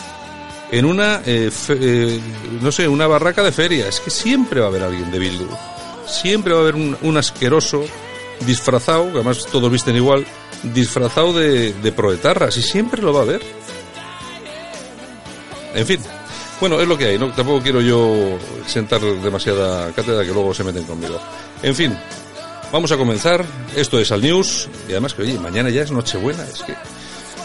en 0.71 0.85
una, 0.85 1.23
eh, 1.25 1.51
eh, 1.69 2.21
no 2.61 2.73
sé, 2.73 2.89
una 2.89 3.07
barraca 3.07 3.43
de 3.43 3.53
feria. 3.53 3.89
Es 3.89 4.01
que 4.01 4.11
siempre 4.11 4.61
va 4.61 4.67
a 4.67 4.69
haber 4.69 4.83
alguien 4.83 5.11
de 5.11 5.19
Bildu. 5.19 5.49
Siempre 6.07 6.53
va 6.53 6.61
a 6.61 6.63
haber 6.63 6.75
un, 6.75 7.17
asqueroso 7.17 7.85
disfrazado, 8.47 9.07
que 9.07 9.19
además 9.19 9.47
todos 9.51 9.71
visten 9.71 9.97
igual, 9.97 10.27
disfrazado 10.63 11.33
de, 11.33 11.73
de 11.73 11.93
proetarras. 11.93 12.57
Y 12.57 12.63
siempre 12.63 13.03
lo 13.03 13.13
va 13.13 13.21
a 13.21 13.23
haber. 13.23 13.43
En 15.75 15.87
fin, 15.87 16.01
bueno, 16.61 16.81
es 16.81 16.89
lo 16.89 16.99
que 16.99 17.07
hay, 17.07 17.19
¿no? 17.19 17.31
Tampoco 17.33 17.63
quiero 17.63 17.81
yo 17.81 18.39
sentar 18.67 19.01
demasiada 19.01 19.93
cátedra 19.93 20.25
que 20.25 20.33
luego 20.33 20.53
se 20.53 20.65
meten 20.65 20.85
conmigo. 20.85 21.21
En 21.63 21.75
fin, 21.75 21.97
vamos 22.73 22.91
a 22.91 22.97
comenzar. 22.97 23.45
Esto 23.77 24.01
es 24.01 24.11
Al 24.11 24.23
News. 24.23 24.69
Y 24.89 24.93
además 24.93 25.15
que, 25.15 25.23
oye, 25.23 25.39
mañana 25.39 25.71
ya 25.71 25.83
es 25.83 25.93
Nochebuena. 25.93 26.43
Es 26.45 26.63
que... 26.63 26.75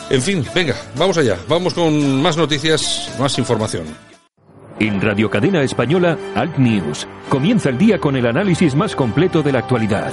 En 0.09 0.21
fin, 0.21 0.45
venga, 0.53 0.75
vamos 0.97 1.17
allá. 1.17 1.37
Vamos 1.47 1.73
con 1.73 2.21
más 2.21 2.37
noticias, 2.37 3.15
más 3.19 3.37
información. 3.39 3.85
En 4.79 5.01
Radio 5.01 5.29
Cadena 5.29 5.61
Española, 5.63 6.17
Alt 6.35 6.57
News. 6.57 7.07
Comienza 7.29 7.69
el 7.69 7.77
día 7.77 7.99
con 7.99 8.15
el 8.15 8.25
análisis 8.25 8.75
más 8.75 8.95
completo 8.95 9.41
de 9.41 9.51
la 9.51 9.59
actualidad. 9.59 10.11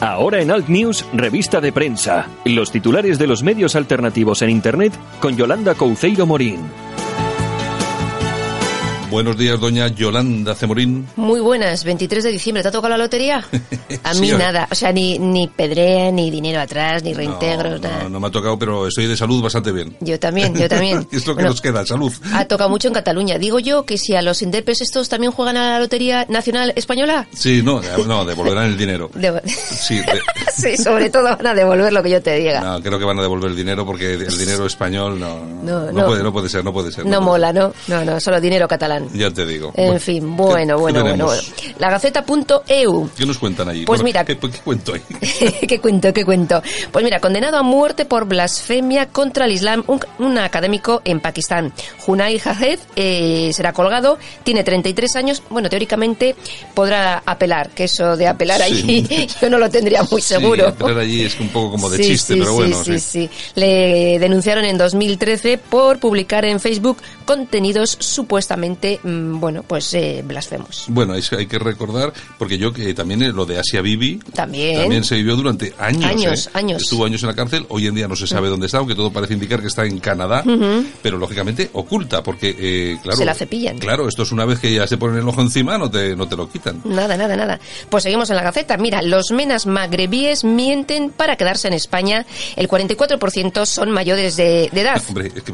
Ahora 0.00 0.40
en 0.40 0.50
Alt 0.50 0.68
News, 0.68 1.04
revista 1.12 1.60
de 1.60 1.72
prensa. 1.72 2.28
Los 2.44 2.70
titulares 2.70 3.18
de 3.18 3.26
los 3.26 3.42
medios 3.42 3.76
alternativos 3.76 4.40
en 4.42 4.50
Internet 4.50 4.92
con 5.20 5.36
Yolanda 5.36 5.74
Couceiro 5.74 6.26
Morín. 6.26 6.60
Buenos 9.16 9.38
días, 9.38 9.58
doña 9.58 9.88
Yolanda 9.88 10.54
Cemorín. 10.54 11.08
Muy 11.16 11.40
buenas, 11.40 11.84
23 11.84 12.22
de 12.22 12.32
diciembre. 12.32 12.62
¿Te 12.62 12.68
ha 12.68 12.70
tocado 12.70 12.90
la 12.90 12.98
lotería? 12.98 13.42
A 14.04 14.12
mí 14.12 14.30
nada. 14.30 14.68
O 14.70 14.74
sea, 14.74 14.92
ni, 14.92 15.18
ni 15.18 15.48
pedrea, 15.48 16.12
ni 16.12 16.30
dinero 16.30 16.60
atrás, 16.60 17.02
ni 17.02 17.14
reintegros, 17.14 17.80
no, 17.80 17.88
nada. 17.88 18.02
No, 18.02 18.08
no 18.10 18.20
me 18.20 18.26
ha 18.26 18.30
tocado, 18.30 18.58
pero 18.58 18.86
estoy 18.86 19.06
de 19.06 19.16
salud 19.16 19.42
bastante 19.42 19.72
bien. 19.72 19.96
Yo 20.00 20.20
también, 20.20 20.54
yo 20.54 20.68
también. 20.68 21.08
es 21.12 21.26
lo 21.26 21.34
que 21.34 21.44
nos 21.44 21.62
queda, 21.62 21.86
salud. 21.86 22.12
Ha 22.34 22.44
tocado 22.44 22.68
mucho 22.68 22.88
en 22.88 22.94
Cataluña. 22.94 23.38
Digo 23.38 23.58
yo 23.58 23.86
que 23.86 23.96
si 23.96 24.14
a 24.14 24.20
los 24.20 24.42
interpes 24.42 24.82
estos 24.82 25.08
también 25.08 25.32
juegan 25.32 25.56
a 25.56 25.70
la 25.70 25.78
Lotería 25.80 26.26
Nacional 26.28 26.74
Española. 26.76 27.26
Sí, 27.32 27.62
no, 27.64 27.80
no 28.06 28.24
devolverán 28.26 28.66
el 28.66 28.76
dinero. 28.76 29.10
Sí, 29.46 30.00
sí, 30.54 30.76
sobre 30.76 31.10
todo 31.10 31.24
van 31.24 31.46
a 31.46 31.54
devolver 31.54 31.92
lo 31.92 32.02
que 32.02 32.10
yo 32.10 32.20
te 32.22 32.36
diga. 32.36 32.60
No, 32.60 32.82
creo 32.82 32.98
que 32.98 33.04
van 33.04 33.18
a 33.18 33.22
devolver 33.22 33.50
el 33.50 33.56
dinero 33.56 33.86
porque 33.86 34.14
el 34.14 34.38
dinero 34.38 34.66
español 34.66 35.18
no, 35.18 35.44
no, 35.62 35.92
no, 35.92 36.06
puede, 36.06 36.22
no 36.22 36.32
puede 36.32 36.48
ser, 36.48 36.64
no 36.64 36.72
puede 36.72 36.90
ser. 36.90 37.06
No, 37.06 37.20
mola, 37.20 37.52
¿no? 37.52 37.72
No, 37.86 38.04
no, 38.04 38.18
solo 38.20 38.40
dinero 38.40 38.66
catalán. 38.66 39.05
Ya 39.14 39.30
te 39.30 39.46
digo. 39.46 39.72
En 39.74 40.00
fin, 40.00 40.36
bueno, 40.36 40.78
bueno, 40.78 41.02
bueno, 41.02 41.26
bueno. 41.26 41.42
La 41.78 41.90
Gaceta.eu. 41.90 43.10
¿Qué 43.16 43.26
nos 43.26 43.38
cuentan 43.38 43.68
allí? 43.68 43.84
Pues 43.84 44.02
mira. 44.02 44.24
¿qué, 44.24 44.36
¿qué, 44.38 44.58
cuento 44.64 44.94
ahí? 44.94 45.02
¿Qué 45.68 45.80
cuento, 45.80 46.12
qué 46.12 46.24
cuento? 46.24 46.62
Pues 46.92 47.04
mira, 47.04 47.20
condenado 47.20 47.58
a 47.58 47.62
muerte 47.62 48.04
por 48.04 48.26
blasfemia 48.26 49.06
contra 49.08 49.46
el 49.46 49.52
Islam, 49.52 49.84
un, 49.86 50.00
un 50.18 50.38
académico 50.38 51.02
en 51.04 51.20
Pakistán. 51.20 51.72
Junai 51.98 52.40
Hajed 52.44 52.78
eh, 52.96 53.50
será 53.52 53.72
colgado, 53.72 54.18
tiene 54.42 54.64
33 54.64 55.16
años. 55.16 55.42
Bueno, 55.50 55.68
teóricamente 55.68 56.36
podrá 56.74 57.22
apelar, 57.24 57.70
que 57.70 57.84
eso 57.84 58.16
de 58.16 58.26
apelar 58.26 58.62
allí 58.62 59.06
yo 59.40 59.50
no 59.50 59.58
lo 59.58 59.68
tendría 59.70 60.02
muy 60.04 60.20
seguro. 60.20 60.66
Sí, 60.66 60.70
apelar 60.70 60.98
allí 60.98 61.22
es 61.24 61.38
un 61.40 61.48
poco 61.48 61.72
como 61.72 61.90
de 61.90 61.98
sí, 61.98 62.04
chiste, 62.04 62.34
sí, 62.34 62.40
pero 62.40 62.54
bueno. 62.54 62.82
Sí, 62.84 62.98
sí, 62.98 63.28
sí. 63.28 63.30
Le 63.54 64.18
denunciaron 64.18 64.64
en 64.64 64.78
2013 64.78 65.58
por 65.58 65.98
publicar 65.98 66.44
en 66.44 66.60
Facebook 66.60 66.98
contenidos 67.24 67.96
supuestamente, 68.00 68.95
mmm, 69.02 69.38
bueno, 69.40 69.62
pues 69.62 69.92
eh, 69.94 70.22
blasfemos. 70.24 70.86
Bueno, 70.88 71.14
hay 71.14 71.46
que 71.46 71.58
recordar, 71.58 72.12
porque 72.38 72.58
yo 72.58 72.72
que 72.72 72.94
también 72.94 73.22
eh, 73.22 73.32
lo 73.32 73.46
de 73.46 73.58
Asia 73.58 73.80
Bibi 73.80 74.18
también, 74.34 74.80
también 74.80 75.04
se 75.04 75.16
vivió 75.16 75.36
durante 75.36 75.74
años. 75.78 76.04
Años, 76.04 76.46
¿eh? 76.46 76.50
años. 76.54 76.82
Estuvo 76.82 77.04
años 77.04 77.22
en 77.22 77.28
la 77.28 77.34
cárcel, 77.34 77.66
hoy 77.68 77.86
en 77.86 77.94
día 77.94 78.08
no 78.08 78.16
se 78.16 78.26
sabe 78.26 78.48
dónde 78.48 78.66
está, 78.66 78.78
aunque 78.78 78.94
todo 78.94 79.12
parece 79.12 79.34
indicar 79.34 79.60
que 79.60 79.68
está 79.68 79.84
en 79.84 79.98
Canadá, 79.98 80.42
uh 80.44 80.48
-huh. 80.50 80.86
pero 81.02 81.18
lógicamente 81.18 81.70
oculta, 81.72 82.22
porque, 82.22 82.54
eh, 82.58 82.98
claro. 83.02 83.16
Se 83.18 83.24
la 83.24 83.34
cepillan. 83.34 83.78
Claro, 83.78 84.08
esto 84.08 84.22
es 84.22 84.32
una 84.32 84.44
vez 84.44 84.58
que 84.58 84.72
ya 84.72 84.86
se 84.86 84.96
ponen 84.96 85.18
el 85.18 85.28
ojo 85.28 85.40
encima, 85.40 85.78
no 85.78 85.90
te, 85.90 86.16
no 86.16 86.28
te 86.28 86.36
lo 86.36 86.48
quitan. 86.48 86.80
Nada, 86.84 87.16
nada, 87.16 87.36
nada. 87.36 87.60
Pues 87.88 88.02
seguimos 88.02 88.30
en 88.30 88.36
la 88.36 88.42
Gaceta. 88.42 88.76
Mira, 88.76 89.02
los 89.02 89.30
menas 89.30 89.66
magrebíes 89.66 90.44
mienten 90.44 91.10
para 91.10 91.36
quedarse 91.36 91.68
en 91.68 91.74
España. 91.74 92.26
El 92.56 92.68
44% 92.68 93.66
son 93.66 93.90
mayores 93.90 94.36
de, 94.36 94.70
de 94.72 94.80
edad. 94.80 95.02
Hombre, 95.08 95.32
es 95.34 95.42
que 95.42 95.52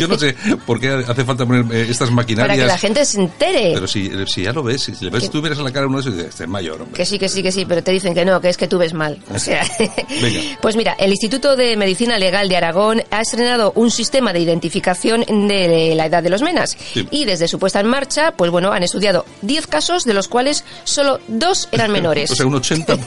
yo 0.00 0.08
no 0.08 0.18
sé 0.18 0.34
por 0.66 0.80
qué 0.80 0.88
hace 1.06 1.24
falta 1.24 1.46
poner 1.46 1.64
eh, 1.74 1.86
estas 1.88 2.10
maquinarias. 2.10 2.73
La 2.74 2.78
gente 2.78 3.04
se 3.04 3.20
entere. 3.20 3.70
Pero 3.72 3.86
si, 3.86 4.10
si 4.26 4.42
ya 4.42 4.52
lo 4.52 4.64
ves, 4.64 4.82
si 4.82 5.04
le 5.04 5.08
ves, 5.08 5.30
tú 5.30 5.40
miras 5.40 5.56
a 5.60 5.62
la 5.62 5.70
cara 5.70 5.86
a 5.86 5.88
uno 5.88 6.02
de 6.02 6.10
dices, 6.10 6.26
este 6.30 6.42
es 6.42 6.50
mayor, 6.50 6.82
hombre. 6.82 6.96
Que 6.96 7.06
sí, 7.06 7.20
que 7.20 7.28
sí, 7.28 7.40
que 7.40 7.52
sí, 7.52 7.66
pero 7.66 7.84
te 7.84 7.92
dicen 7.92 8.14
que 8.14 8.24
no, 8.24 8.40
que 8.40 8.48
es 8.48 8.56
que 8.56 8.66
tú 8.66 8.78
ves 8.78 8.94
mal. 8.94 9.16
O 9.32 9.38
sea, 9.38 9.64
Venga. 9.78 10.40
pues 10.60 10.74
mira, 10.74 10.96
el 10.98 11.12
Instituto 11.12 11.54
de 11.54 11.76
Medicina 11.76 12.18
Legal 12.18 12.48
de 12.48 12.56
Aragón 12.56 13.04
ha 13.12 13.20
estrenado 13.20 13.70
un 13.76 13.92
sistema 13.92 14.32
de 14.32 14.40
identificación 14.40 15.20
de 15.20 15.94
la 15.94 16.06
edad 16.06 16.20
de 16.20 16.30
los 16.30 16.42
menas. 16.42 16.76
Sí. 16.92 17.06
Y 17.12 17.26
desde 17.26 17.46
su 17.46 17.60
puesta 17.60 17.78
en 17.78 17.86
marcha, 17.86 18.32
pues 18.32 18.50
bueno, 18.50 18.72
han 18.72 18.82
estudiado 18.82 19.24
10 19.42 19.68
casos, 19.68 20.04
de 20.04 20.14
los 20.14 20.26
cuales 20.26 20.64
solo 20.82 21.20
dos 21.28 21.68
eran 21.70 21.92
menores. 21.92 22.28
o 22.32 22.34
sea, 22.34 22.44
un 22.44 22.56
80. 22.56 22.98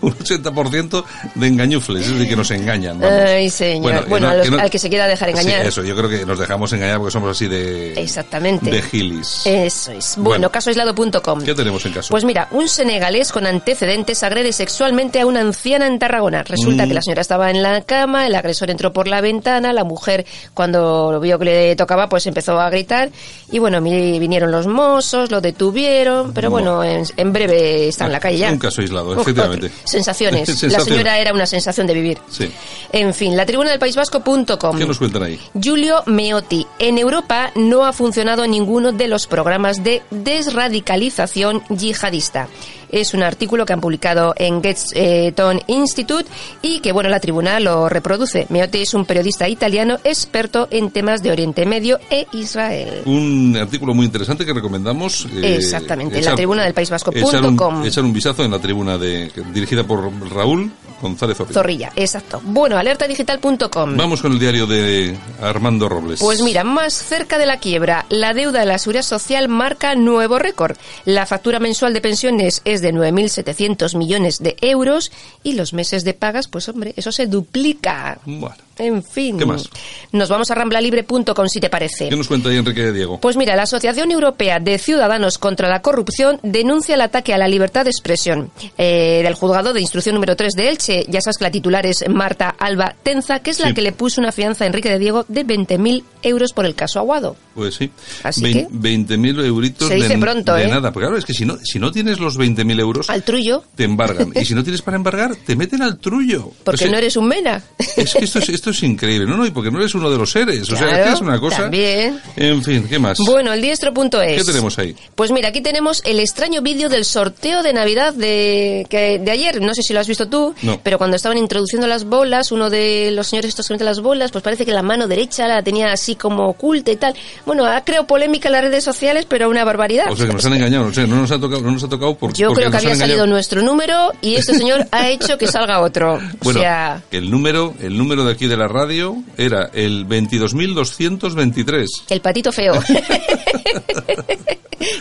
un 0.00 0.12
80% 0.12 1.04
de 1.34 1.46
engañufles, 1.46 2.06
es 2.06 2.12
decir, 2.12 2.28
que 2.28 2.36
nos 2.36 2.50
engañan. 2.50 2.98
Vamos. 2.98 3.18
Ay, 3.26 3.50
señor. 3.50 3.82
Bueno, 3.82 4.02
bueno 4.08 4.30
no, 4.30 4.36
los, 4.36 4.50
no, 4.50 4.58
al 4.58 4.70
que 4.70 4.78
se 4.78 4.88
quiera 4.88 5.06
dejar 5.06 5.30
engañar. 5.30 5.62
Sí, 5.62 5.68
eso, 5.68 5.82
yo 5.82 5.96
creo 5.96 6.08
que 6.08 6.24
nos 6.24 6.38
dejamos 6.38 6.72
engañar 6.72 6.98
porque 6.98 7.12
somos 7.12 7.30
así 7.30 7.46
de. 7.46 7.92
Exactamente. 7.94 8.35
De 8.70 8.82
gilis. 8.82 9.42
Eso 9.44 9.92
es. 9.92 10.14
Bueno, 10.16 10.28
bueno 10.28 10.50
casoaislado.com. 10.50 11.42
¿Qué 11.42 11.54
tenemos 11.54 11.84
en 11.86 11.92
caso? 11.92 12.10
Pues 12.10 12.24
mira, 12.24 12.48
un 12.50 12.68
senegalés 12.68 13.32
con 13.32 13.46
antecedentes 13.46 14.22
agrede 14.22 14.52
sexualmente 14.52 15.20
a 15.20 15.26
una 15.26 15.40
anciana 15.40 15.86
en 15.86 15.98
Tarragona. 15.98 16.42
Resulta 16.42 16.84
mm. 16.84 16.88
que 16.88 16.94
la 16.94 17.02
señora 17.02 17.22
estaba 17.22 17.50
en 17.50 17.62
la 17.62 17.82
cama, 17.82 18.26
el 18.26 18.34
agresor 18.34 18.70
entró 18.70 18.92
por 18.92 19.08
la 19.08 19.20
ventana, 19.20 19.72
la 19.72 19.84
mujer, 19.84 20.26
cuando 20.54 21.18
vio 21.20 21.38
que 21.38 21.44
le 21.44 21.76
tocaba, 21.76 22.08
pues 22.08 22.26
empezó 22.26 22.60
a 22.60 22.68
gritar. 22.70 23.10
Y 23.50 23.58
bueno, 23.58 23.80
vinieron 23.80 24.50
los 24.50 24.66
mozos, 24.66 25.30
lo 25.30 25.40
detuvieron, 25.40 26.32
pero 26.32 26.50
bueno, 26.50 26.82
en, 26.82 27.04
en 27.16 27.32
breve 27.32 27.88
está 27.88 28.06
en 28.06 28.12
la 28.12 28.20
calle 28.20 28.38
ya. 28.38 28.52
Un 28.52 28.58
caso 28.58 28.80
aislado, 28.80 29.20
efectivamente. 29.20 29.70
Sensaciones. 29.84 30.62
La 30.72 30.80
señora 30.80 31.18
era 31.18 31.32
una 31.32 31.46
sensación 31.46 31.86
de 31.86 31.94
vivir. 31.94 32.18
Sí. 32.28 32.50
En 32.92 33.14
fin, 33.14 33.36
la 33.36 33.46
tribuna 33.46 33.70
del 33.70 33.78
País 33.78 33.96
Vasco.com. 33.96 34.78
¿Qué 34.78 34.86
nos 34.86 34.98
cuentan 34.98 35.22
ahí? 35.22 35.38
Julio 35.62 36.02
Meotti. 36.06 36.66
En 36.78 36.98
Europa 36.98 37.50
no 37.54 37.84
ha 37.84 37.92
funcionado 37.92 38.25
ninguno 38.34 38.92
de 38.92 39.06
los 39.06 39.26
programas 39.26 39.84
de 39.84 40.02
desradicalización 40.10 41.62
yihadista. 41.68 42.48
Es 42.90 43.14
un 43.14 43.22
artículo 43.22 43.66
que 43.66 43.72
han 43.72 43.80
publicado 43.80 44.32
en 44.36 44.62
Getton 44.62 45.60
Institute 45.66 46.28
y 46.62 46.80
que, 46.80 46.92
bueno, 46.92 47.08
la 47.08 47.20
tribuna 47.20 47.58
lo 47.60 47.88
reproduce. 47.88 48.46
Meotti 48.48 48.82
es 48.82 48.94
un 48.94 49.04
periodista 49.04 49.48
italiano 49.48 49.98
experto 50.04 50.68
en 50.70 50.90
temas 50.90 51.22
de 51.22 51.30
Oriente 51.30 51.66
Medio 51.66 51.98
e 52.10 52.26
Israel. 52.32 53.02
Un 53.04 53.56
artículo 53.60 53.92
muy 53.92 54.06
interesante 54.06 54.44
que 54.44 54.52
recomendamos. 54.52 55.26
Eh, 55.36 55.56
Exactamente, 55.56 56.18
echar, 56.18 56.30
en 56.30 56.32
la 56.32 56.36
tribuna 56.36 56.64
del 56.64 56.74
País 56.74 56.90
Vasco.com. 56.90 57.22
Echar, 57.22 57.44
un, 57.44 57.86
echar 57.86 58.04
un 58.04 58.12
vistazo 58.12 58.44
en 58.44 58.50
la 58.52 58.58
tribuna 58.58 58.98
de, 58.98 59.30
dirigida 59.52 59.84
por 59.84 60.10
Raúl 60.32 60.70
González 61.00 61.36
Zorrilla. 61.36 61.54
Zorrilla, 61.54 61.92
exacto. 61.96 62.40
Bueno, 62.44 62.78
alertadigital.com. 62.78 63.96
Vamos 63.96 64.22
con 64.22 64.32
el 64.32 64.38
diario 64.38 64.66
de 64.66 65.16
Armando 65.40 65.88
Robles. 65.88 66.20
Pues 66.20 66.42
mira, 66.42 66.64
más 66.64 66.94
cerca 66.94 67.38
de 67.38 67.46
la 67.46 67.58
quiebra, 67.58 68.06
la 68.08 68.34
deuda 68.34 68.60
de 68.60 68.66
la 68.66 68.78
seguridad 68.78 69.02
social 69.02 69.48
marca 69.48 69.94
nuevo 69.94 70.38
récord. 70.38 70.76
La 71.04 71.26
factura 71.26 71.58
mensual 71.58 71.94
de 71.94 72.00
pensiones 72.00 72.62
es 72.64 72.82
de 72.82 72.92
9.700 72.92 73.96
millones 73.96 74.42
de 74.42 74.56
euros 74.60 75.12
y 75.42 75.52
los 75.52 75.72
meses 75.72 76.04
de 76.04 76.14
pagas, 76.14 76.48
pues 76.48 76.68
hombre, 76.68 76.94
eso 76.96 77.12
se 77.12 77.26
duplica. 77.26 78.18
Bueno. 78.24 78.65
En 78.78 79.02
fin. 79.02 79.38
¿Qué 79.38 79.46
más? 79.46 79.68
Nos 80.12 80.28
vamos 80.28 80.50
a 80.50 80.54
ramblalibre.com 80.54 81.48
si 81.48 81.60
te 81.60 81.70
parece. 81.70 82.08
¿Qué 82.08 82.16
nos 82.16 82.28
cuenta 82.28 82.48
ahí 82.50 82.56
Enrique 82.58 82.92
Diego? 82.92 83.18
Pues 83.20 83.36
mira, 83.36 83.56
la 83.56 83.62
Asociación 83.62 84.10
Europea 84.10 84.58
de 84.60 84.78
Ciudadanos 84.78 85.38
contra 85.38 85.68
la 85.68 85.80
Corrupción 85.82 86.38
denuncia 86.42 86.94
el 86.94 87.00
ataque 87.00 87.32
a 87.34 87.38
la 87.38 87.48
libertad 87.48 87.84
de 87.84 87.90
expresión 87.90 88.50
eh, 88.76 89.20
del 89.24 89.34
juzgado 89.34 89.72
de 89.72 89.80
instrucción 89.80 90.14
número 90.14 90.36
3 90.36 90.52
de 90.54 90.68
Elche. 90.68 91.04
Ya 91.08 91.20
sabes 91.20 91.38
que 91.38 91.44
la 91.44 91.50
titular 91.50 91.86
es 91.86 92.04
Marta 92.08 92.54
Alba 92.58 92.94
Tenza, 93.02 93.40
que 93.40 93.50
es 93.50 93.60
la 93.60 93.68
Sí. 93.68 93.74
que 93.74 93.82
le 93.82 93.92
puso 93.92 94.20
una 94.20 94.30
fianza 94.32 94.64
a 94.64 94.66
Enrique 94.66 94.88
de 94.90 94.98
Diego 94.98 95.24
de 95.28 95.44
20.000 95.44 96.04
euros 96.22 96.52
por 96.52 96.66
el 96.66 96.74
caso 96.74 96.98
Aguado. 96.98 97.36
Pues 97.54 97.74
sí. 97.76 97.90
Así 98.22 98.42
que- 98.52 98.68
20.000 98.70 99.44
euritos 99.44 99.88
Se 99.88 99.94
dice 99.94 100.08
de, 100.10 100.18
pronto, 100.18 100.54
de 100.54 100.64
¿eh? 100.64 100.68
nada. 100.68 100.92
Porque 100.92 101.06
claro, 101.06 101.16
es 101.18 101.24
que 101.24 101.32
si 101.34 101.44
no, 101.46 101.56
si 101.64 101.78
no 101.78 101.90
tienes 101.92 102.18
los 102.20 102.36
20.000 102.38 102.78
euros, 102.78 103.08
Al 103.10 103.22
trullo, 103.22 103.64
te 103.74 103.84
embargan. 103.84 104.32
y 104.34 104.44
si 104.44 104.54
no 104.54 104.62
tienes 104.62 104.82
para 104.82 104.96
embargar, 104.98 105.34
te 105.36 105.56
meten 105.56 105.82
al 105.82 105.98
trullo. 105.98 106.50
porque 106.64 106.76
O 106.76 106.78
sea, 106.78 106.90
no 106.90 106.98
eres 106.98 107.16
un 107.16 107.26
mena. 107.28 107.62
Es 107.96 108.14
que 108.14 108.24
esto 108.24 108.38
es, 108.38 108.48
esto 108.50 108.65
esto 108.70 108.84
es 108.84 108.90
increíble. 108.90 109.26
No, 109.26 109.36
no, 109.36 109.46
y 109.46 109.50
porque 109.50 109.70
no 109.70 109.78
eres 109.78 109.94
uno 109.94 110.10
de 110.10 110.18
los 110.18 110.30
seres. 110.30 110.70
o 110.70 110.76
sea, 110.76 111.12
es 111.12 111.20
una 111.20 111.38
cosa. 111.38 111.62
también. 111.62 112.20
En 112.34 112.62
fin, 112.64 112.86
¿qué 112.88 112.98
más? 112.98 113.18
Bueno, 113.18 113.52
el 113.52 113.62
diestro.es. 113.62 114.10
¿Qué 114.10 114.44
tenemos 114.44 114.76
ahí? 114.78 114.96
Pues 115.14 115.30
mira, 115.30 115.48
aquí 115.48 115.60
tenemos 115.60 116.02
el 116.04 116.18
extraño 116.18 116.62
vídeo 116.62 116.88
del 116.88 117.04
sorteo 117.04 117.62
de 117.62 117.72
Navidad 117.72 118.12
de, 118.14 118.86
que, 118.90 119.18
de 119.20 119.30
ayer. 119.30 119.60
No 119.60 119.74
sé 119.74 119.82
si 119.82 119.92
lo 119.92 120.00
has 120.00 120.08
visto 120.08 120.28
tú, 120.28 120.54
No. 120.62 120.80
pero 120.82 120.98
cuando 120.98 121.16
estaban 121.16 121.38
introduciendo 121.38 121.86
las 121.86 122.04
bolas, 122.04 122.50
uno 122.50 122.70
de 122.70 123.10
los 123.12 123.28
señores 123.28 123.50
estos 123.50 123.68
que 123.68 123.74
meten 123.74 123.84
las 123.86 124.00
bolas, 124.00 124.32
pues 124.32 124.42
parece 124.42 124.66
que 124.66 124.72
la 124.72 124.82
mano 124.82 125.06
derecha 125.06 125.46
la 125.46 125.62
tenía 125.62 125.92
así 125.92 126.16
como 126.16 126.48
oculta 126.48 126.90
y 126.90 126.96
tal. 126.96 127.14
Bueno, 127.44 127.66
ha 127.66 127.84
creado 127.84 128.06
polémica 128.06 128.48
en 128.48 128.52
las 128.52 128.62
redes 128.64 128.82
sociales, 128.82 129.26
pero 129.28 129.48
una 129.48 129.64
barbaridad. 129.64 130.10
O 130.10 130.16
sea, 130.16 130.26
que 130.26 130.32
nos 130.32 130.44
han 130.44 130.54
engañado. 130.54 130.86
No 130.86 130.94
sé, 130.94 131.06
no 131.06 131.16
nos 131.16 131.30
ha 131.30 131.38
tocado, 131.38 131.62
no 131.62 131.70
nos 131.70 131.84
ha 131.84 131.88
tocado 131.88 132.16
porque. 132.16 132.38
Yo 132.42 132.48
porque 132.48 132.62
creo 132.62 132.70
que 132.72 132.76
había 132.78 132.96
salido 132.96 133.26
nuestro 133.28 133.62
número 133.62 134.12
y 134.22 134.34
este 134.34 134.54
señor 134.54 134.86
ha 134.90 135.08
hecho 135.08 135.38
que 135.38 135.46
salga 135.46 135.80
otro. 135.80 136.18
Bueno, 136.42 136.60
o 136.60 136.62
sea, 136.62 137.02
el 137.10 137.30
número, 137.30 137.74
el 137.80 137.96
número 137.98 138.24
de 138.24 138.32
aquí 138.32 138.46
de 138.46 138.55
la 138.56 138.68
radio 138.68 139.16
era 139.36 139.70
el 139.72 140.06
22.223. 140.06 141.86
el 142.10 142.20
patito 142.20 142.52
feo. 142.52 142.74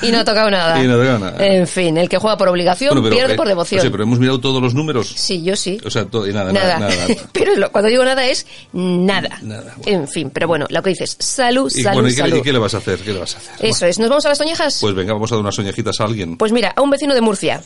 y 0.01 0.11
no 0.11 0.19
ha 0.19 0.25
tocado 0.25 0.49
nada. 0.49 0.81
Y 0.83 0.87
no 0.87 0.93
ha 0.93 0.97
tocado 0.97 1.19
nada. 1.19 1.45
En 1.45 1.67
fin, 1.67 1.97
el 1.97 2.07
que 2.09 2.17
juega 2.17 2.37
por 2.37 2.47
obligación 2.47 2.89
Bueno, 2.91 3.03
pero, 3.03 3.15
pierde 3.15 3.33
eh, 3.33 3.37
por 3.37 3.47
devoción. 3.47 3.79
o 3.79 3.81
sea, 3.81 3.91
pero 3.91 4.03
hemos 4.03 4.19
mirado 4.19 4.39
todos 4.39 4.61
los 4.61 4.73
números. 4.73 5.07
Sí, 5.15 5.43
yo 5.43 5.55
sí. 5.55 5.79
O 5.85 5.89
sea, 5.89 6.05
todo, 6.05 6.27
y 6.27 6.33
nada, 6.33 6.51
nada. 6.51 6.79
nada, 6.79 6.95
nada. 6.95 7.15
pero 7.31 7.55
lo- 7.55 7.71
cuando 7.71 7.89
digo 7.89 8.03
nada 8.05 8.25
es 8.25 8.45
nada. 8.73 9.39
Nada, 9.41 9.73
bueno. 9.77 9.99
En 10.01 10.07
fin, 10.07 10.29
pero 10.33 10.47
bueno, 10.47 10.65
lo 10.69 10.81
que 10.81 10.91
dices, 10.91 11.15
salud, 11.19 11.71
Y, 11.75 11.81
salud, 11.83 11.95
bueno, 11.95 12.09
¿y 12.09 12.15
qué, 12.15 12.21
salud. 12.21 12.37
y 12.37 12.41
qué 12.41 12.53
le 12.53 12.59
vas 12.59 12.73
a 12.73 12.77
hacer? 12.77 12.99
¿Qué 12.99 13.13
le 13.13 13.19
vas 13.19 13.35
a 13.35 13.37
hacer? 13.37 13.65
Eso 13.65 13.85
es. 13.85 13.99
¿Nos 13.99 14.09
vamos 14.09 14.25
a 14.25 14.29
las 14.29 14.37
toñejas? 14.37 14.77
Pues 14.81 14.95
venga, 14.95 15.13
vamos 15.13 15.31
a 15.31 15.35
dar 15.35 15.41
unas 15.41 15.55
soñejitas 15.55 15.99
a 15.99 16.05
alguien. 16.05 16.37
Pues 16.37 16.51
mira, 16.51 16.73
a 16.75 16.81
un 16.81 16.89
vecino 16.89 17.13
de 17.13 17.21
Murcia. 17.21 17.61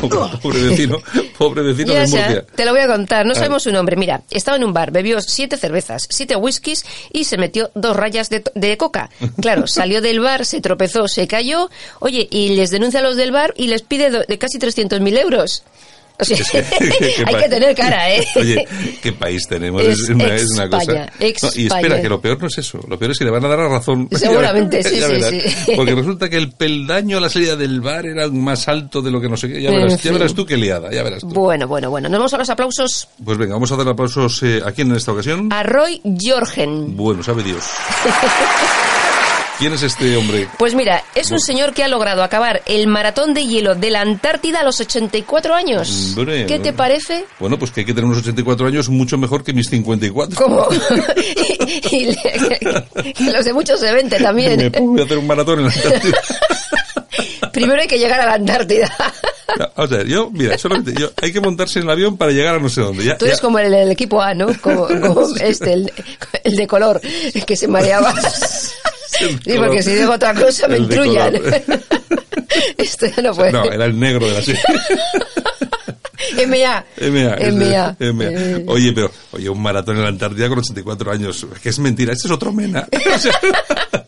Pobre, 0.00 0.38
pobre 0.42 0.62
vecino, 0.62 0.98
pobre 1.38 1.62
vecino 1.62 1.92
Ya, 1.92 2.00
de 2.00 2.06
ya, 2.06 2.18
Murcia. 2.20 2.46
te 2.54 2.64
lo 2.64 2.72
voy 2.72 2.80
a 2.80 2.86
contar. 2.86 3.26
No 3.26 3.34
sabemos 3.34 3.62
su 3.62 3.72
nombre. 3.72 3.96
Mira, 3.96 4.22
estaba 4.30 4.56
en 4.56 4.64
un 4.64 4.72
bar, 4.72 4.90
bebió 4.90 5.20
siete 5.20 5.56
cervezas, 5.56 6.06
siete 6.10 6.36
whiskies 6.36 6.84
y 7.12 7.24
se 7.24 7.36
metió 7.36 7.70
dos 7.74 7.96
rayas 7.96 8.30
de, 8.30 8.42
de 8.54 8.76
coca. 8.76 9.10
Claro, 9.40 9.66
salió 9.66 10.00
del 10.00 10.20
bar, 10.20 10.44
se 10.46 10.60
tropezó, 10.60 11.08
se 11.08 11.26
cayó. 11.26 11.70
Oye, 12.00 12.28
y 12.30 12.50
les 12.56 12.70
denuncia 12.70 13.00
a 13.00 13.02
los 13.02 13.16
del 13.16 13.32
bar 13.32 13.52
y 13.56 13.66
les 13.68 13.82
pide 13.82 14.10
do- 14.10 14.24
de 14.26 14.38
casi 14.38 14.58
300.000 14.58 15.18
euros. 15.18 15.62
O 16.20 16.24
sea, 16.24 16.36
Qué 16.78 17.24
hay 17.26 17.34
que 17.42 17.48
tener 17.48 17.74
cara, 17.74 18.14
¿eh? 18.14 18.24
Oye, 18.36 18.66
qué 19.02 19.12
país 19.12 19.46
tenemos. 19.48 19.82
Es 19.82 20.00
Es, 20.00 20.08
una, 20.10 20.34
es 20.34 20.50
una 20.52 20.68
cosa. 20.68 21.06
No, 21.18 21.48
y 21.54 21.66
espera, 21.66 22.00
que 22.02 22.08
lo 22.08 22.20
peor 22.20 22.40
no 22.40 22.46
es 22.48 22.58
eso. 22.58 22.80
Lo 22.88 22.98
peor 22.98 23.12
es 23.12 23.18
que 23.18 23.24
le 23.24 23.30
van 23.30 23.44
a 23.44 23.48
dar 23.48 23.58
la 23.58 23.68
razón. 23.68 24.08
Seguramente, 24.12 24.82
Ya 24.82 24.88
sí, 24.90 24.96
sí, 24.96 25.00
verás. 25.00 25.30
sí. 25.66 25.72
Porque 25.76 25.94
resulta 25.94 26.28
que 26.28 26.36
el 26.36 26.52
peldaño 26.52 27.18
a 27.18 27.20
la 27.20 27.28
salida 27.30 27.56
del 27.56 27.80
bar 27.80 28.06
era 28.06 28.28
más 28.28 28.68
alto 28.68 29.00
de 29.02 29.10
lo 29.10 29.20
que 29.20 29.28
no 29.28 29.36
sé 29.36 29.48
qué. 29.48 29.62
Ya 29.62 29.70
En 29.70 29.76
verás, 29.76 30.02
ya 30.02 30.12
verás 30.12 30.34
tú 30.34 30.44
qué 30.46 30.56
liada, 30.56 30.90
ya 30.92 31.02
verás 31.02 31.20
tú. 31.20 31.28
Bueno, 31.28 31.66
bueno, 31.66 31.90
bueno. 31.90 32.08
Nos 32.08 32.18
vamos 32.18 32.34
a 32.34 32.38
los 32.38 32.50
aplausos 32.50 33.08
Pues 33.24 33.38
venga, 33.38 33.54
vamos 33.54 33.70
a 33.72 33.76
dar 33.76 33.88
aplausos 33.88 34.42
eh, 34.42 34.60
a 34.64 34.72
quién 34.72 34.90
en 34.90 34.96
esta 34.96 35.12
ocasión. 35.12 35.48
a 35.52 35.62
Roy 35.62 36.00
Jorgen. 36.20 36.96
Bueno, 36.96 37.22
sabe 37.22 37.42
Dios. 37.42 37.64
¿Quién 39.60 39.74
es 39.74 39.82
este 39.82 40.16
hombre? 40.16 40.48
Pues 40.58 40.74
mira, 40.74 41.04
es 41.14 41.30
un 41.30 41.38
señor 41.38 41.74
que 41.74 41.84
ha 41.84 41.88
logrado 41.88 42.22
acabar 42.22 42.62
el 42.64 42.86
maratón 42.86 43.34
de 43.34 43.46
hielo 43.46 43.74
de 43.74 43.90
la 43.90 44.00
Antártida 44.00 44.60
a 44.60 44.64
los 44.64 44.80
84 44.80 45.54
años. 45.54 46.14
Hombre, 46.16 46.46
¿Qué 46.46 46.58
te 46.58 46.72
parece? 46.72 47.26
Bueno, 47.38 47.58
pues 47.58 47.70
que 47.70 47.80
hay 47.80 47.86
que 47.86 47.92
tener 47.92 48.06
unos 48.06 48.18
84 48.20 48.66
años 48.66 48.88
mucho 48.88 49.18
mejor 49.18 49.44
que 49.44 49.52
mis 49.52 49.68
54. 49.68 50.34
¿Cómo? 50.42 50.66
y, 51.90 51.94
y 51.96 52.04
le- 52.06 53.12
que 53.12 53.24
los 53.30 53.44
de 53.44 53.52
muchos 53.52 53.78
se 53.80 53.92
vente 53.92 54.18
Me 54.18 54.24
también. 54.24 54.72
pude 54.72 55.02
hacer 55.02 55.18
un 55.18 55.26
maratón 55.26 55.58
en 55.60 55.66
la 55.66 55.72
Antártida. 55.72 56.20
Primero 57.52 57.82
hay 57.82 57.88
que 57.88 57.98
llegar 57.98 58.20
a 58.20 58.26
la 58.26 58.34
Antártida. 58.34 58.90
O 59.76 59.86
sea, 59.86 60.02
yo, 60.04 60.30
mira, 60.30 60.56
solamente, 60.56 60.94
yo, 60.98 61.10
hay 61.20 61.32
que 61.32 61.40
montarse 61.42 61.80
en 61.80 61.84
el 61.84 61.90
avión 61.90 62.16
para 62.16 62.32
llegar 62.32 62.54
a 62.54 62.58
no 62.60 62.70
sé 62.70 62.80
dónde. 62.80 63.04
Ya, 63.04 63.18
Tú 63.18 63.26
eres 63.26 63.38
ya- 63.38 63.42
como 63.42 63.58
el, 63.58 63.74
el 63.74 63.90
equipo 63.90 64.22
A, 64.22 64.32
¿no? 64.32 64.46
Como, 64.62 64.86
como 64.86 65.36
este, 65.40 65.74
el, 65.74 65.92
el 66.44 66.56
de 66.56 66.66
color, 66.66 66.98
que 67.46 67.56
se 67.56 67.68
mareaba. 67.68 68.14
Sí, 69.20 69.54
porque 69.56 69.82
si 69.82 69.94
digo 69.94 70.12
otra 70.12 70.34
cosa 70.34 70.68
me 70.68 70.76
El 70.76 70.82
intrullan. 70.84 71.34
Esto 72.76 73.06
ya 73.06 73.22
no 73.22 73.34
puede. 73.34 73.52
No, 73.52 73.64
era 73.64 73.84
el 73.84 73.98
negro 73.98 74.26
de 74.26 74.34
la 74.34 74.42
serie. 74.42 74.62
MA. 76.46 76.84
MA. 77.10 77.36
MA. 77.52 77.96
MA. 78.12 78.72
Oye, 78.72 78.92
pero, 78.92 79.10
oye, 79.32 79.48
un 79.48 79.60
maratón 79.62 79.96
en 79.96 80.02
la 80.02 80.08
Antártida 80.08 80.48
con 80.48 80.58
84 80.58 81.12
años. 81.12 81.46
Que 81.62 81.68
es 81.70 81.78
mentira, 81.78 82.12
este 82.12 82.28
es 82.28 82.32
otro 82.32 82.52
Mena. 82.52 82.86
O 83.14 83.18
sea, 83.18 83.38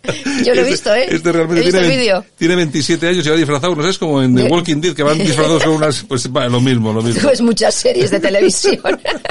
Yo 0.45 0.55
lo 0.55 0.61
he 0.63 0.71
este- 0.71 0.71
visto, 0.71 0.95
¿eh? 0.95 1.07
Este 1.11 1.33
realmente 1.33 1.63
He 1.63 1.65
visto 1.65 1.81
tiene, 1.81 2.09
el 2.11 2.23
tiene 2.37 2.57
27 2.57 3.09
años 3.09 3.27
y 3.27 3.31
va 3.31 3.37
disfrazado, 3.37 3.75
no 3.75 3.83
sé, 3.83 3.91
es 3.91 3.99
como 3.99 4.23
en 4.23 4.35
The 4.35 4.45
Walking 4.45 4.81
Dead, 4.81 4.95
que 4.95 5.03
van 5.03 5.19
disfrazados 5.25 5.63
con 5.65 5.75
unas, 5.75 6.03
pues 6.03 6.29
va, 6.31 6.49
lo 6.49 6.61
mismo, 6.61 6.93
lo 6.93 7.03
mismo. 7.03 7.23
Pues 7.23 7.41
muchas 7.41 7.75
series 7.75 8.11
de 8.11 8.21
televisión. 8.21 8.81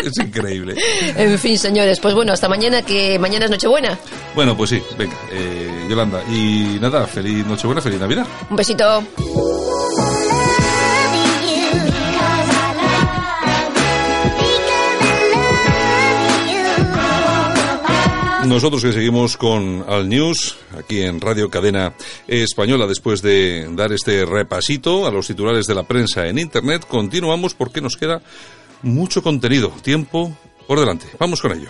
Es 0.04 0.18
increíble. 0.18 0.76
en 1.18 1.38
fin, 1.40 1.58
señores, 1.58 2.00
pues 2.00 2.14
bueno, 2.14 2.34
hasta 2.34 2.48
mañana, 2.48 2.84
que 2.84 3.20
mañana 3.20 3.46
es 3.46 3.52
Nochebuena. 3.52 3.98
Bueno, 4.36 4.56
pues 4.56 4.70
sí, 4.72 4.82
venga, 4.98 5.16
eh, 5.32 5.86
Yolanda. 5.90 6.24
Y 6.32 6.78
nada, 6.80 7.06
feliz 7.08 7.46
Nochebuena, 7.46 7.82
feliz 7.82 8.00
Navidad. 8.00 8.26
Un 8.50 8.56
besito. 8.56 9.04
Nosotros 18.52 18.84
que 18.84 18.92
seguimos 18.92 19.38
con 19.38 19.86
Al 19.88 20.10
News, 20.10 20.58
aquí 20.78 21.04
en 21.04 21.22
Radio 21.22 21.50
Cadena 21.50 21.94
Española, 22.28 22.86
después 22.86 23.22
de 23.22 23.66
dar 23.72 23.94
este 23.94 24.26
repasito 24.26 25.08
a 25.08 25.10
los 25.10 25.28
titulares 25.28 25.68
de 25.68 25.74
la 25.74 25.84
prensa 25.84 26.28
en 26.28 26.38
Internet, 26.38 26.86
continuamos 26.86 27.54
porque 27.54 27.80
nos 27.80 27.96
queda 27.96 28.22
mucho 28.82 29.24
contenido, 29.24 29.70
tiempo 29.82 30.36
por 30.68 30.82
delante. 30.82 31.06
Vamos 31.18 31.42
con 31.42 31.54
ello. 31.54 31.70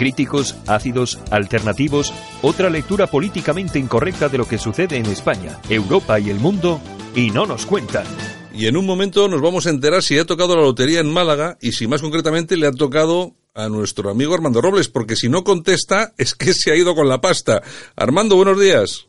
Críticos, 0.00 0.56
ácidos, 0.66 1.18
alternativos, 1.30 2.14
otra 2.40 2.70
lectura 2.70 3.06
políticamente 3.06 3.78
incorrecta 3.78 4.30
de 4.30 4.38
lo 4.38 4.48
que 4.48 4.56
sucede 4.56 4.96
en 4.96 5.04
España, 5.04 5.58
Europa 5.68 6.18
y 6.18 6.30
el 6.30 6.38
mundo, 6.40 6.80
y 7.14 7.30
no 7.30 7.44
nos 7.44 7.66
cuentan. 7.66 8.06
Y 8.54 8.64
en 8.66 8.78
un 8.78 8.86
momento 8.86 9.28
nos 9.28 9.42
vamos 9.42 9.66
a 9.66 9.68
enterar 9.68 10.02
si 10.02 10.18
ha 10.18 10.24
tocado 10.24 10.56
la 10.56 10.62
lotería 10.62 11.00
en 11.00 11.12
Málaga 11.12 11.58
y 11.60 11.72
si 11.72 11.86
más 11.86 12.00
concretamente 12.00 12.56
le 12.56 12.66
ha 12.66 12.72
tocado 12.72 13.34
a 13.52 13.68
nuestro 13.68 14.08
amigo 14.08 14.32
Armando 14.32 14.62
Robles, 14.62 14.88
porque 14.88 15.16
si 15.16 15.28
no 15.28 15.44
contesta 15.44 16.14
es 16.16 16.34
que 16.34 16.54
se 16.54 16.72
ha 16.72 16.76
ido 16.76 16.94
con 16.94 17.06
la 17.06 17.20
pasta. 17.20 17.60
Armando, 17.94 18.36
buenos 18.36 18.58
días. 18.58 19.06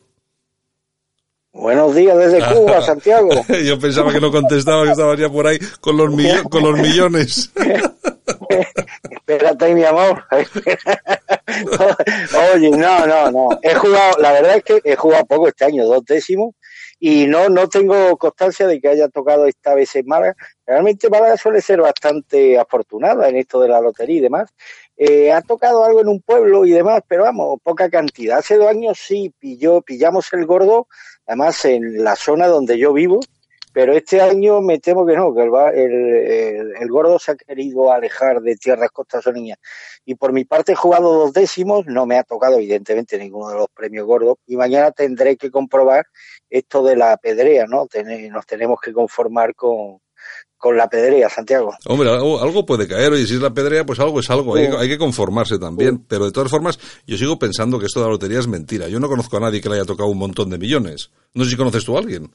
Buenos 1.53 1.95
días 1.95 2.17
desde 2.17 2.39
Cuba, 2.53 2.81
Santiago. 2.85 3.29
Yo 3.65 3.79
pensaba 3.79 4.11
que 4.11 4.19
no 4.19 4.29
contestaba, 4.29 4.83
que 4.83 4.91
estabas 4.91 5.17
ya 5.17 5.29
por 5.29 5.47
ahí 5.47 5.57
con 5.79 5.95
los, 5.95 6.09
millo- 6.11 6.43
con 6.49 6.63
los 6.63 6.77
millones. 6.77 7.49
Espérate, 9.31 9.73
mi 9.73 9.85
amor. 9.85 10.25
Oye, 12.53 12.71
no, 12.71 13.07
no, 13.07 13.31
no. 13.31 13.59
He 13.61 13.73
jugado, 13.75 14.19
la 14.19 14.33
verdad 14.33 14.57
es 14.57 14.63
que 14.63 14.81
he 14.83 14.95
jugado 14.95 15.25
poco 15.25 15.47
este 15.47 15.65
año, 15.65 15.85
dos 15.85 16.03
décimos, 16.03 16.55
y 16.99 17.27
no, 17.27 17.47
no 17.47 17.69
tengo 17.69 18.17
constancia 18.17 18.67
de 18.67 18.81
que 18.81 18.89
haya 18.89 19.07
tocado 19.07 19.47
esta 19.47 19.73
vez 19.73 19.95
en 19.95 20.05
Málaga. 20.05 20.35
Realmente 20.65 21.09
Málaga 21.09 21.37
suele 21.37 21.61
ser 21.61 21.81
bastante 21.81 22.59
afortunada 22.59 23.29
en 23.29 23.37
esto 23.37 23.61
de 23.61 23.69
la 23.69 23.79
lotería 23.79 24.17
y 24.17 24.21
demás. 24.21 24.49
Eh, 24.97 25.31
ha 25.31 25.41
tocado 25.41 25.85
algo 25.85 26.01
en 26.01 26.09
un 26.09 26.21
pueblo 26.21 26.65
y 26.65 26.71
demás, 26.71 27.01
pero 27.07 27.23
vamos, 27.23 27.59
poca 27.63 27.89
cantidad. 27.89 28.39
Hace 28.39 28.57
dos 28.57 28.67
años 28.67 28.99
sí 28.99 29.33
pilló, 29.39 29.81
pillamos 29.81 30.31
el 30.33 30.45
gordo, 30.45 30.87
además 31.25 31.63
en 31.65 32.03
la 32.03 32.15
zona 32.15 32.47
donde 32.47 32.77
yo 32.77 32.93
vivo, 32.93 33.19
pero 33.73 33.93
este 33.93 34.21
año 34.21 34.61
me 34.61 34.79
temo 34.79 35.05
que 35.05 35.15
no, 35.15 35.33
que 35.33 35.41
el, 35.43 35.49
el, 35.75 36.73
el- 36.79 36.89
gordo 36.89 37.17
se 37.19 37.31
ha 37.31 37.35
querido 37.35 37.91
alejar 37.91 38.41
de 38.41 38.55
tierras 38.55 38.89
costasoneñas. 38.91 39.57
Y 40.05 40.15
por 40.15 40.33
mi 40.33 40.45
parte 40.45 40.73
he 40.73 40.75
jugado 40.75 41.13
dos 41.13 41.33
décimos, 41.33 41.85
no 41.85 42.05
me 42.05 42.17
ha 42.17 42.23
tocado 42.23 42.57
evidentemente 42.57 43.17
ninguno 43.17 43.49
de 43.49 43.55
los 43.55 43.67
premios 43.73 44.05
gordos, 44.05 44.37
y 44.47 44.57
mañana 44.57 44.91
tendré 44.91 45.37
que 45.37 45.51
comprobar 45.51 46.05
esto 46.49 46.83
de 46.83 46.95
la 46.95 47.15
pedrea, 47.17 47.65
¿no? 47.67 47.87
Nos 48.31 48.45
tenemos 48.45 48.79
que 48.81 48.91
conformar 48.91 49.55
con, 49.55 49.99
con 50.57 50.77
la 50.77 50.87
pedrea, 50.89 51.29
Santiago. 51.29 51.73
Hombre, 51.87 52.09
algo, 52.09 52.65
puede 52.65 52.87
caer, 52.87 53.13
y 53.13 53.25
si 53.25 53.35
es 53.35 53.41
la 53.41 53.53
pedrea, 53.53 53.85
pues 53.85 53.99
algo 53.99 54.19
es 54.19 54.29
algo, 54.29 54.55
hay, 54.55 54.65
hay, 54.77 54.89
que 54.89 54.97
conformarse 54.97 55.57
también. 55.57 56.05
Pero 56.07 56.25
de 56.25 56.31
todas 56.31 56.51
formas, 56.51 56.77
yo 57.07 57.17
sigo 57.17 57.39
pensando 57.39 57.79
que 57.79 57.85
esto 57.85 57.99
de 57.99 58.05
la 58.05 58.11
lotería 58.11 58.39
es 58.39 58.47
mentira. 58.47 58.87
Yo 58.87 58.99
no 58.99 59.07
conozco 59.07 59.37
a 59.37 59.39
nadie 59.39 59.61
que 59.61 59.69
le 59.69 59.75
haya 59.75 59.85
tocado 59.85 60.09
un 60.09 60.17
montón 60.17 60.49
de 60.49 60.57
millones. 60.57 61.09
No 61.33 61.43
sé 61.45 61.51
si 61.51 61.57
conoces 61.57 61.85
tú 61.85 61.95
a 61.95 61.99
alguien. 61.99 62.29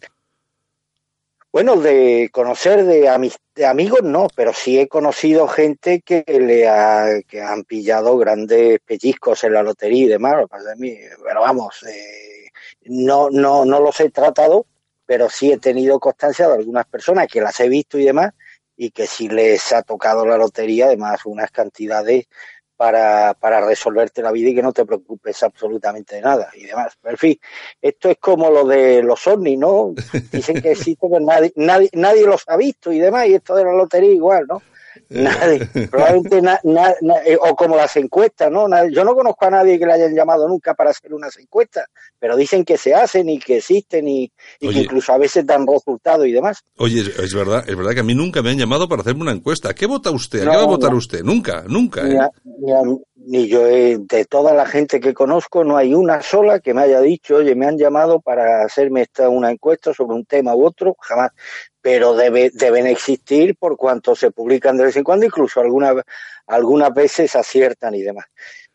Bueno, 1.56 1.76
de 1.76 2.28
conocer 2.32 2.84
de, 2.84 3.08
amigos 3.08 4.02
no, 4.02 4.26
pero 4.36 4.52
sí 4.52 4.78
he 4.78 4.88
conocido 4.88 5.48
gente 5.48 6.02
que 6.02 6.22
le 6.26 6.68
ha, 6.68 7.22
que 7.26 7.40
han 7.40 7.64
pillado 7.64 8.18
grandes 8.18 8.78
pellizcos 8.80 9.42
en 9.42 9.54
la 9.54 9.62
lotería 9.62 10.04
y 10.04 10.08
demás. 10.08 10.34
Pero 10.78 11.40
vamos, 11.40 11.82
eh, 11.84 12.50
no, 12.84 13.30
no, 13.30 13.64
no 13.64 13.80
los 13.80 13.98
he 14.00 14.10
tratado, 14.10 14.66
pero 15.06 15.30
sí 15.30 15.50
he 15.50 15.56
tenido 15.56 15.98
constancia 15.98 16.46
de 16.46 16.56
algunas 16.56 16.84
personas 16.84 17.26
que 17.26 17.40
las 17.40 17.58
he 17.60 17.70
visto 17.70 17.98
y 17.98 18.04
demás, 18.04 18.34
y 18.76 18.90
que 18.90 19.06
sí 19.06 19.30
les 19.30 19.72
ha 19.72 19.80
tocado 19.80 20.26
la 20.26 20.36
lotería, 20.36 20.88
además 20.88 21.24
unas 21.24 21.50
cantidades 21.50 22.26
para, 22.76 23.34
para 23.34 23.60
resolverte 23.60 24.22
la 24.22 24.32
vida 24.32 24.50
y 24.50 24.54
que 24.54 24.62
no 24.62 24.72
te 24.72 24.84
preocupes 24.84 25.42
absolutamente 25.42 26.16
de 26.16 26.22
nada 26.22 26.50
y 26.54 26.64
demás. 26.64 26.96
Pero 27.00 27.14
en 27.14 27.18
fin, 27.18 27.40
esto 27.80 28.10
es 28.10 28.18
como 28.18 28.50
lo 28.50 28.64
de 28.66 29.02
los 29.02 29.26
ovnis, 29.26 29.58
¿no? 29.58 29.94
Dicen 30.32 30.60
que 30.60 30.72
existen, 30.72 31.10
pero 31.10 31.24
nadie, 31.24 31.52
nadie, 31.56 31.90
nadie 31.92 32.26
los 32.26 32.44
ha 32.46 32.56
visto 32.56 32.92
y 32.92 32.98
demás, 32.98 33.26
y 33.26 33.34
esto 33.34 33.54
de 33.54 33.64
la 33.64 33.72
lotería 33.72 34.12
igual, 34.12 34.46
¿no? 34.48 34.62
Nadie, 35.08 35.66
probablemente 35.90 36.42
eh, 37.24 37.38
o 37.40 37.54
como 37.54 37.76
las 37.76 37.96
encuestas, 37.96 38.50
¿no? 38.50 38.66
yo 38.88 39.04
no 39.04 39.14
conozco 39.14 39.46
a 39.46 39.50
nadie 39.50 39.78
que 39.78 39.86
le 39.86 39.92
hayan 39.92 40.14
llamado 40.14 40.48
nunca 40.48 40.74
para 40.74 40.90
hacer 40.90 41.14
unas 41.14 41.36
encuestas, 41.38 41.86
pero 42.18 42.36
dicen 42.36 42.64
que 42.64 42.76
se 42.76 42.94
hacen 42.94 43.28
y 43.28 43.38
que 43.38 43.58
existen 43.58 44.08
y, 44.08 44.32
que 44.58 44.66
incluso 44.66 45.12
a 45.12 45.18
veces 45.18 45.46
dan 45.46 45.66
resultados 45.66 46.26
y 46.26 46.32
demás. 46.32 46.64
Oye, 46.78 47.00
es 47.00 47.34
verdad, 47.34 47.64
es 47.68 47.76
verdad 47.76 47.92
que 47.92 48.00
a 48.00 48.04
mí 48.04 48.14
nunca 48.14 48.42
me 48.42 48.50
han 48.50 48.58
llamado 48.58 48.88
para 48.88 49.02
hacerme 49.02 49.22
una 49.22 49.32
encuesta. 49.32 49.74
¿Qué 49.74 49.86
vota 49.86 50.10
usted? 50.10 50.46
¿A 50.46 50.50
qué 50.50 50.56
va 50.56 50.62
a 50.62 50.66
votar 50.66 50.94
usted? 50.94 51.22
Nunca, 51.22 51.64
nunca. 51.66 52.02
¿eh? 52.08 52.18
Ni, 53.28 53.48
yo, 53.48 53.66
eh, 53.66 53.98
de 53.98 54.24
toda 54.24 54.54
la 54.54 54.66
gente 54.66 55.00
que 55.00 55.12
conozco, 55.12 55.64
no 55.64 55.76
hay 55.76 55.94
una 55.94 56.22
sola 56.22 56.60
que 56.60 56.74
me 56.74 56.82
haya 56.82 57.00
dicho, 57.00 57.36
oye, 57.36 57.56
me 57.56 57.66
han 57.66 57.76
llamado 57.76 58.20
para 58.20 58.64
hacerme 58.64 59.02
esta, 59.02 59.28
una 59.28 59.50
encuesta 59.50 59.92
sobre 59.92 60.14
un 60.14 60.24
tema 60.24 60.54
u 60.54 60.64
otro, 60.64 60.96
jamás 61.00 61.32
pero 61.86 62.16
debe, 62.16 62.50
deben 62.52 62.88
existir 62.88 63.54
por 63.54 63.76
cuanto 63.76 64.16
se 64.16 64.32
publican 64.32 64.76
de 64.76 64.86
vez 64.86 64.96
en 64.96 65.04
cuando, 65.04 65.24
incluso 65.24 65.60
algunas, 65.60 65.94
algunas 66.48 66.92
veces 66.92 67.36
aciertan 67.36 67.94
y 67.94 68.02
demás. 68.02 68.26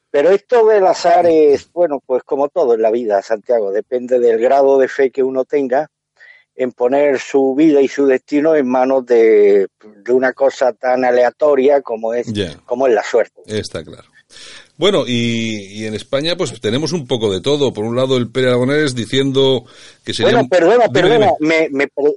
Pero 0.10 0.30
esto 0.30 0.66
del 0.66 0.88
azar 0.88 1.26
es, 1.26 1.70
bueno, 1.74 2.02
pues 2.06 2.24
como 2.24 2.48
todo 2.48 2.74
en 2.74 2.82
la 2.82 2.90
vida, 2.90 3.22
Santiago, 3.22 3.74
depende 3.74 4.18
del 4.18 4.40
grado 4.40 4.80
de 4.80 4.88
fe 4.88 5.12
que 5.12 5.24
uno 5.24 5.44
tenga 5.44 5.92
en 6.56 6.72
poner 6.72 7.20
su 7.20 7.54
vida 7.54 7.82
y 7.82 7.90
su 7.90 8.06
destino 8.06 8.56
en 8.56 8.70
manos 8.70 9.06
de, 9.06 9.68
una 10.08 10.32
cosa 10.32 10.72
tan 10.72 11.04
aleatoria 11.04 11.82
como 11.82 12.14
es, 12.14 12.28
como 12.66 12.88
es 12.88 12.94
la 12.94 13.04
suerte. 13.04 13.42
Está 13.46 13.84
claro. 13.84 14.08
Bueno, 14.82 15.04
y, 15.06 15.86
en 15.86 15.94
España 15.94 16.36
pues 16.36 16.60
tenemos 16.60 16.92
un 16.92 17.06
poco 17.06 17.32
de 17.32 17.40
todo. 17.40 17.72
Por 17.72 17.86
un 17.86 17.96
lado 17.96 18.18
el 18.18 18.32
Pere 18.32 18.48
Aragonés 18.48 18.96
diciendo 18.96 19.64
que 20.04 20.12
sería... 20.12 20.32
Bueno, 20.32 20.50
perdona, 20.50 20.88
perdona, 20.88 21.34
Me, 21.40 21.70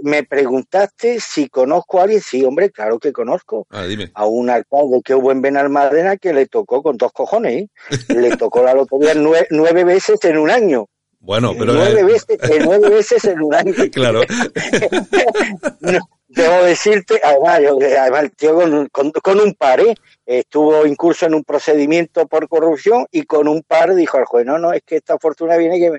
me, 0.03 0.23
preguntaste 0.23 1.21
si 1.21 1.51
conozco 1.51 2.01
a 2.01 2.05
alguien. 2.05 2.23
Sí, 2.23 2.43
hombre, 2.43 2.71
claro 2.71 2.99
que 2.99 3.13
conozco. 3.13 3.67
Ah, 3.69 3.85
dime. 3.85 4.13
A 4.15 4.25
un 4.25 4.49
alcalde 4.49 5.03
que 5.05 5.15
hubo 5.15 5.31
en 5.31 5.43
Benalmádena 5.43 6.17
que 6.17 6.33
le 6.33 6.47
tocó 6.47 6.83
con 6.83 6.97
dos 6.97 7.13
cojones. 7.13 7.65
¿eh? 7.65 7.69
le 8.09 8.35
tocó 8.39 8.63
la 8.63 8.73
lotería 8.73 9.13
nueve, 9.15 9.85
veces 9.85 10.19
en 10.25 10.39
un 10.39 10.49
año. 10.49 10.87
Bueno, 11.25 11.55
pero... 11.59 11.73
Nueve, 11.73 12.05
veces, 12.05 12.39
nueve 12.65 12.89
veces 12.91 13.25
en 13.25 13.41
un 13.43 13.55
año. 13.55 13.73
claro. 13.93 14.21
debo 16.35 16.65
decirte, 16.65 17.21
además, 17.23 17.61
además 17.99 18.23
el 18.23 18.33
tío 18.33 18.55
con, 18.55 19.11
con, 19.11 19.41
un 19.41 19.55
par, 19.55 19.81
¿eh? 19.81 19.95
estuvo 20.27 20.85
incurso 20.87 21.27
en 21.27 21.35
un 21.35 21.45
procedimiento 21.45 22.27
por 22.27 22.49
corrupción 22.49 23.07
y 23.11 23.23
con 23.23 23.49
un 23.49 23.63
par 23.63 23.95
dijo 23.95 24.19
al 24.19 24.25
juez, 24.25 24.45
no, 24.45 24.59
no, 24.59 24.73
es 24.73 24.83
que 24.85 24.97
esta 24.97 25.19
fortuna 25.19 25.57
viene 25.57 25.79
que 25.79 25.93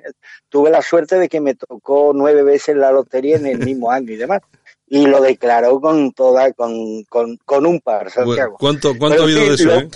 tuve 0.49 0.69
la 0.69 0.81
suerte 0.81 1.17
de 1.17 1.29
que 1.29 1.41
me 1.41 1.55
tocó 1.55 2.11
nueve 2.13 2.43
veces 2.43 2.75
la 2.75 2.91
lotería 2.91 3.37
en 3.37 3.47
el 3.47 3.59
mismo 3.59 3.91
año 3.91 4.11
y 4.11 4.17
demás. 4.17 4.41
Y 4.87 5.07
lo 5.07 5.19
declaró 5.19 5.81
con 5.81 6.11
toda, 6.11 6.53
con, 6.53 7.03
con, 7.05 7.37
con 7.43 7.65
un 7.65 7.79
par, 7.79 8.11
Santiago. 8.11 8.55
¿Cuánto, 8.59 8.93
cuánto 8.99 9.21
ha 9.21 9.23
habido 9.23 9.41
de 9.41 9.53
eso, 9.55 9.71
eh? 9.73 9.89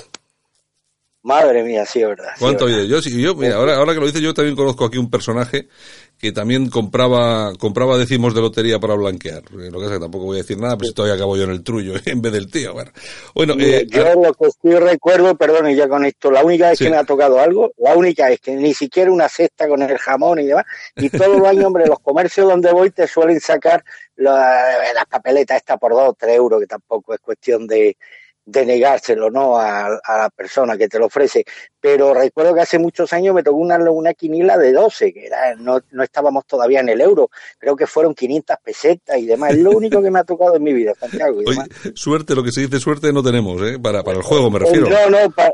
Madre 1.22 1.64
mía, 1.64 1.86
sí, 1.86 2.02
es 2.02 2.08
verdad. 2.08 2.32
¿Cuánto 2.40 2.66
habido? 2.66 2.86
Yo, 2.86 3.00
yo 3.02 3.36
mira, 3.36 3.56
ahora, 3.56 3.76
ahora 3.76 3.94
que 3.94 4.00
lo 4.00 4.06
dice, 4.06 4.22
yo 4.22 4.34
también 4.34 4.56
conozco 4.56 4.86
aquí 4.86 4.98
un 4.98 5.10
personaje 5.10 5.68
que 6.18 6.32
también 6.32 6.70
compraba 6.70 7.54
compraba 7.58 7.98
décimos 7.98 8.34
de 8.34 8.42
lotería 8.42 8.80
para 8.80 8.94
blanquear. 8.96 9.44
Eh, 9.52 9.70
lo 9.70 9.80
que 9.80 9.86
es 9.86 9.92
que 9.92 10.00
tampoco 10.00 10.26
voy 10.26 10.38
a 10.38 10.42
decir 10.42 10.58
nada, 10.58 10.78
pues 10.78 10.94
todavía 10.94 11.16
acabo 11.16 11.36
yo 11.36 11.44
en 11.44 11.52
el 11.52 11.64
trullo 11.64 11.94
en 12.06 12.22
vez 12.22 12.32
del 12.32 12.50
tío. 12.50 12.74
Bueno, 13.36 13.56
eh, 13.60 13.86
yo 13.90 14.16
lo 14.16 14.34
que 14.34 14.50
sí 14.50 14.74
recuerdo, 14.76 15.36
perdón, 15.36 15.70
y 15.70 15.76
ya 15.76 15.90
con 15.90 16.06
esto, 16.06 16.32
la 16.32 16.44
única 16.44 16.70
vez 16.70 16.80
que 16.80 16.90
me 16.90 16.98
ha 16.98 17.04
tocado 17.04 17.40
algo, 17.40 17.74
la 17.78 17.96
única 17.96 18.30
es 18.32 18.40
que 18.40 18.56
ni 18.56 18.74
siquiera 18.74 19.12
una 19.12 19.28
cesta 19.28 19.68
con 19.68 19.82
el 19.82 19.98
jamón 19.98 20.40
y 20.40 20.48
demás, 20.48 20.66
y 20.96 21.10
todos 21.10 21.38
los 21.38 21.48
años, 21.48 21.66
hombre, 21.66 21.86
los 21.86 22.00
comercios 22.00 22.48
donde 22.48 22.72
voy 22.72 22.92
te 22.92 23.08
suelen 23.08 23.42
sacar 23.42 23.84
las 24.16 25.06
papeletas 25.10 25.58
esta 25.58 25.78
por 25.78 25.92
dos, 25.92 26.16
tres 26.18 26.36
euros, 26.36 26.60
que 26.60 26.68
tampoco 26.68 27.14
es 27.14 27.20
cuestión 27.22 27.68
de, 27.68 27.96
de 28.52 28.66
negárselo 28.66 29.30
¿no? 29.30 29.58
A, 29.58 29.90
la 29.90 30.30
persona 30.36 30.78
que 30.78 30.88
te 30.88 31.00
lo 31.00 31.06
ofrece. 31.06 31.46
Pero 31.80 32.14
recuerdo 32.14 32.54
que 32.54 32.62
hace 32.62 32.80
muchos 32.80 33.14
años 33.14 33.34
me 33.34 33.44
tocó 33.44 33.58
una, 33.58 33.78
una 33.92 34.14
quinila 34.14 34.58
de 34.58 34.74
12, 34.74 35.14
que 35.14 35.28
era, 35.28 35.56
no, 35.56 35.82
no 35.92 36.04
estábamos 36.04 36.46
todavía 36.46 36.82
en 36.82 36.90
el 36.90 37.02
euro, 37.02 37.30
creo 37.58 37.76
que 37.76 37.88
fueron 37.88 38.14
500 38.14 38.58
pesetas 38.64 39.18
y 39.18 39.26
demás. 39.26 39.52
Es 39.52 39.60
lo 39.60 39.72
único 39.72 40.02
que 40.02 40.12
me 40.12 40.20
ha 40.20 40.24
tocado 40.24 40.56
en 40.56 40.64
mi 40.64 40.74
vida, 40.74 40.94
Santiago. 41.00 41.40
suerte, 41.94 42.36
lo 42.36 42.44
que 42.44 42.52
se 42.52 42.62
dice 42.62 42.80
suerte 42.80 43.14
no 43.14 43.24
tenemos, 43.24 43.62
¿eh? 43.62 43.80
para, 43.80 44.04
para 44.04 44.18
el 44.18 44.24
juego 44.24 44.52
me 44.52 44.60
refiero. 44.60 44.90
No, 44.90 45.10
no, 45.10 45.30
para, 45.32 45.54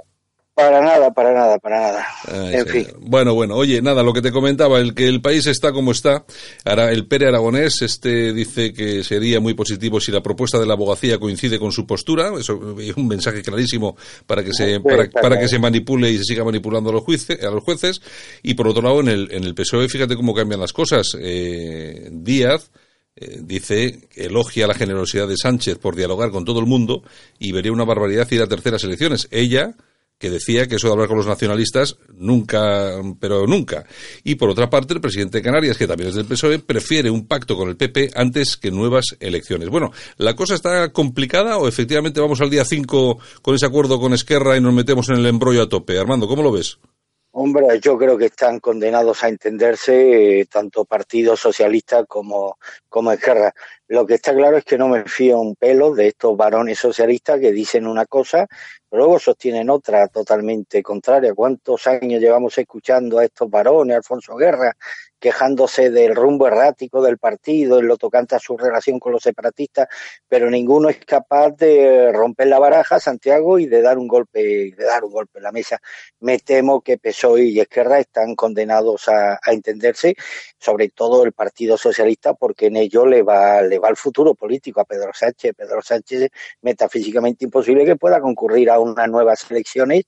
para 0.56 0.82
nada, 0.82 1.14
para 1.14 1.34
nada, 1.34 1.60
para 1.60 1.82
nada. 1.82 2.08
en 2.52 2.66
fin. 2.66 2.88
Bueno, 3.02 3.34
bueno, 3.34 3.56
oye, 3.56 3.82
nada, 3.82 4.04
lo 4.04 4.14
que 4.14 4.22
te 4.22 4.32
comentaba, 4.32 4.80
el 4.80 4.96
que 4.96 5.08
el 5.08 5.22
país 5.22 5.46
está 5.48 5.74
como 5.74 5.92
está, 5.92 6.26
ahora 6.64 6.92
el 6.92 7.08
Pere 7.08 7.28
Aragonés 7.28 7.82
este 7.82 8.32
dice 8.32 8.72
que 8.72 9.04
sería 9.04 9.42
muy 9.42 9.54
positivo 9.54 10.00
si 10.00 10.14
la 10.14 10.24
propuesta 10.24 10.58
de 10.58 10.66
la 10.66 10.74
abogacía 10.74 11.20
coincide 11.20 11.60
con 11.60 11.74
su 11.74 11.86
postura, 11.86 12.32
eso 12.40 12.80
es 12.80 12.96
un 12.96 13.08
mensaje 13.08 13.42
clarísimo 13.42 13.98
para 14.26 14.46
que 14.46 14.54
se 14.54 14.80
para, 14.80 15.38
que 15.38 15.50
se 15.50 15.60
manipule 15.60 16.10
y 16.10 16.18
se 16.20 16.24
siga 16.24 16.46
manipulando 16.46 16.90
a 16.90 16.94
los 16.94 17.04
jueces, 17.04 17.44
a 17.44 17.52
los 17.52 17.62
jueces 17.62 18.02
y 18.42 18.54
por 18.54 18.70
otro 18.70 18.82
lado 18.82 19.02
en 19.02 19.10
el 19.10 19.28
en 19.32 19.44
el 19.44 19.54
PSOE 19.54 19.90
fíjate 19.90 20.16
cómo 20.16 20.34
cambian 20.34 20.62
las 20.62 20.72
cosas. 20.72 21.18
Eh, 21.20 22.08
Díaz 22.12 22.72
eh, 23.18 23.40
dice 23.42 24.08
que 24.10 24.26
elogia 24.26 24.68
la 24.68 24.74
generosidad 24.74 25.28
de 25.28 25.36
Sánchez 25.38 25.78
por 25.80 25.96
dialogar 25.96 26.32
con 26.32 26.46
todo 26.46 26.60
el 26.60 26.66
mundo 26.66 27.04
y 27.40 27.52
vería 27.52 27.72
una 27.72 27.84
barbaridad 27.84 28.32
ir 28.32 28.42
a 28.42 28.48
terceras 28.48 28.84
elecciones. 28.84 29.28
Ella 29.32 29.76
que 30.18 30.30
decía 30.30 30.68
que 30.68 30.76
eso 30.76 30.88
de 30.88 30.94
hablar 30.94 31.08
con 31.08 31.18
los 31.18 31.28
nacionalistas 31.28 31.98
nunca, 32.14 33.02
pero 33.20 33.46
nunca. 33.48 33.86
Y 34.24 34.36
por 34.36 34.50
otra 34.50 34.70
parte, 34.70 34.94
el 34.94 35.02
presidente 35.02 35.40
de 35.40 35.44
Canarias, 35.44 35.78
que 35.78 35.88
también 35.88 36.10
es 36.10 36.16
del 36.16 36.26
PSOE, 36.26 36.60
prefiere 36.60 37.10
un 37.10 37.28
pacto 37.28 37.58
con 37.58 37.70
el 37.70 37.76
PP 37.76 38.12
antes 38.16 38.58
que 38.58 38.72
nuevas 38.72 39.16
elecciones. 39.20 39.70
Bueno, 39.70 39.92
¿la 40.18 40.36
cosa 40.36 40.56
está 40.56 40.92
complicada 40.92 41.58
o 41.58 41.68
efectivamente 41.68 42.22
vamos 42.22 42.42
al 42.42 42.50
día 42.50 42.64
5 42.64 43.20
con 43.42 43.56
ese 43.56 43.66
acuerdo 43.66 44.00
con 44.00 44.14
Esquerra 44.14 44.58
y 44.58 44.62
nos 44.62 44.74
metemos 44.74 45.10
en 45.10 45.18
el 45.18 45.26
embrollo 45.26 45.64
a 45.64 45.70
tope? 45.70 46.00
Armando, 46.00 46.28
¿cómo 46.28 46.44
lo 46.44 46.52
ves? 46.52 46.80
Hombre, 47.38 47.82
yo 47.82 47.98
creo 47.98 48.18
que 48.18 48.28
están 48.28 48.62
condenados 48.62 49.22
a 49.22 49.28
entenderse 49.28 50.40
eh, 50.40 50.46
tanto 50.46 50.86
Partido 50.86 51.36
Socialista 51.36 52.06
como, 52.06 52.58
como 52.88 53.12
Esquerra. 53.12 53.54
Lo 53.90 54.06
que 54.06 54.14
está 54.14 54.34
claro 54.34 54.56
es 54.56 54.64
que 54.64 54.78
no 54.78 54.88
me 54.88 55.04
fío 55.04 55.42
un 55.42 55.54
pelo 55.58 55.94
de 55.94 56.08
estos 56.08 56.38
varones 56.38 56.80
socialistas 56.80 57.42
que 57.42 57.52
dicen 57.52 57.88
una 57.88 58.06
cosa, 58.06 58.48
pero 58.90 59.04
luego 59.04 59.20
sostienen 59.20 59.70
otra 59.70 60.08
totalmente 60.08 60.82
contraria. 60.82 61.34
¿Cuántos 61.34 61.86
años 61.88 62.22
llevamos 62.22 62.58
escuchando 62.58 63.20
a 63.20 63.26
estos 63.26 63.50
varones, 63.50 63.98
Alfonso 63.98 64.38
Guerra, 64.38 64.74
quejándose 65.20 65.90
del 65.90 66.16
rumbo 66.16 66.48
errático 66.48 67.02
del 67.02 67.18
partido 67.18 67.80
en 67.80 67.88
lo 67.88 67.98
tocante 67.98 68.36
a 68.36 68.40
su 68.40 68.58
relación 68.58 69.00
con 69.00 69.12
los 69.12 69.24
separatistas, 69.24 69.88
pero 70.28 70.50
ninguno 70.50 70.90
es 70.90 70.98
capaz 71.06 71.52
de 71.52 72.12
romper 72.12 72.48
la 72.48 72.60
baraja, 72.60 73.00
Santiago, 73.00 73.60
y 73.60 73.66
de 73.66 73.82
dar 73.82 73.98
un 73.98 74.08
golpe, 74.08 74.74
de 74.76 74.86
dar 74.86 75.04
un 75.04 75.12
golpe 75.12 75.40
en 75.40 75.44
la 75.44 75.52
mesa. 75.52 75.80
Me 76.20 76.40
temo 76.40 76.82
que 76.82 76.98
PSOE 76.98 77.46
y 77.46 77.60
Esquerra 77.60 78.00
están 78.00 78.36
condenados 78.36 79.08
a, 79.08 79.40
entenderse, 79.48 80.16
sobre 80.58 80.90
todo 80.90 81.24
el 81.24 81.34
Partido 81.34 81.78
Socialista, 81.78 82.34
porque 82.34 82.68
en 82.68 82.78
ello 82.78 83.06
le 83.06 83.24
va, 83.24 83.62
le 83.62 83.80
va 83.80 83.90
el 83.90 83.98
futuro 83.98 84.36
político 84.36 84.82
a 84.82 84.86
Pedro 84.86 85.12
Sánchez. 85.14 85.54
Pedro 85.56 85.82
Sánchez 85.82 86.30
metafísicamente 86.62 87.46
imposible 87.46 87.86
que 87.86 87.96
pueda 87.96 88.20
concurrir 88.22 88.70
a 88.70 88.80
unas 88.80 89.10
nuevas 89.10 89.50
elecciones 89.50 90.04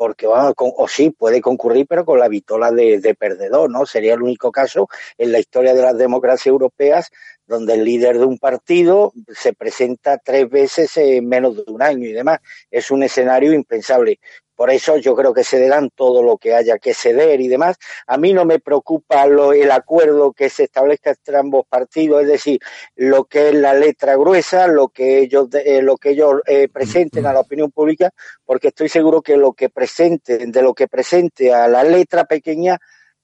porque 0.00 0.26
bueno, 0.26 0.54
o 0.56 0.88
sí 0.88 1.10
puede 1.10 1.42
concurrir, 1.42 1.86
pero 1.86 2.06
con 2.06 2.18
la 2.18 2.26
vitola 2.26 2.70
de, 2.70 3.14
perdedor, 3.18 3.70
¿no? 3.70 3.84
Sería 3.84 4.14
el 4.14 4.22
único 4.22 4.50
caso 4.50 4.88
en 5.18 5.30
la 5.30 5.38
historia 5.38 5.74
de 5.74 5.82
las 5.82 5.98
democracias 5.98 6.46
europeas 6.46 7.10
donde 7.46 7.74
el 7.74 7.84
líder 7.84 8.18
de 8.18 8.24
un 8.24 8.38
partido 8.38 9.12
se 9.28 9.52
presenta 9.52 10.16
tres 10.16 10.48
veces 10.48 10.96
en 10.96 11.28
menos 11.28 11.54
de 11.54 11.70
un 11.70 11.82
año 11.82 12.08
y 12.08 12.12
demás. 12.12 12.38
Es 12.70 12.90
un 12.90 13.02
escenario 13.02 13.52
impensable. 13.52 14.20
Por 14.60 14.70
eso 14.70 14.98
yo 14.98 15.16
creo 15.16 15.32
que 15.32 15.42
cederán 15.42 15.88
todo 15.88 16.22
lo 16.22 16.36
que 16.36 16.54
haya 16.54 16.78
que 16.78 16.92
ceder 16.92 17.40
y 17.40 17.48
demás. 17.48 17.78
A 18.06 18.18
mí 18.18 18.34
no 18.34 18.44
me 18.44 18.58
preocupa 18.58 19.26
lo, 19.26 19.54
el 19.54 19.70
acuerdo 19.70 20.34
que 20.34 20.50
se 20.50 20.64
establezca 20.64 21.08
entre 21.12 21.38
ambos 21.38 21.64
partidos, 21.66 22.20
es 22.20 22.28
decir, 22.28 22.60
lo 22.94 23.24
que 23.24 23.48
es 23.48 23.54
la 23.54 23.72
letra 23.72 24.16
gruesa, 24.16 24.66
lo 24.66 24.88
que 24.88 25.20
ellos, 25.20 25.48
eh, 25.54 25.80
lo 25.80 25.96
que 25.96 26.10
ellos 26.10 26.42
eh, 26.46 26.68
presenten 26.68 27.24
a 27.24 27.32
la 27.32 27.40
opinión 27.40 27.70
pública, 27.70 28.10
porque 28.44 28.68
estoy 28.68 28.90
seguro 28.90 29.22
que 29.22 29.38
lo 29.38 29.54
que 29.54 29.70
presenten, 29.70 30.52
de 30.52 30.60
lo 30.60 30.74
que 30.74 30.88
presente 30.88 31.54
a 31.54 31.66
la 31.66 31.82
letra 31.82 32.26
pequeña, 32.26 32.78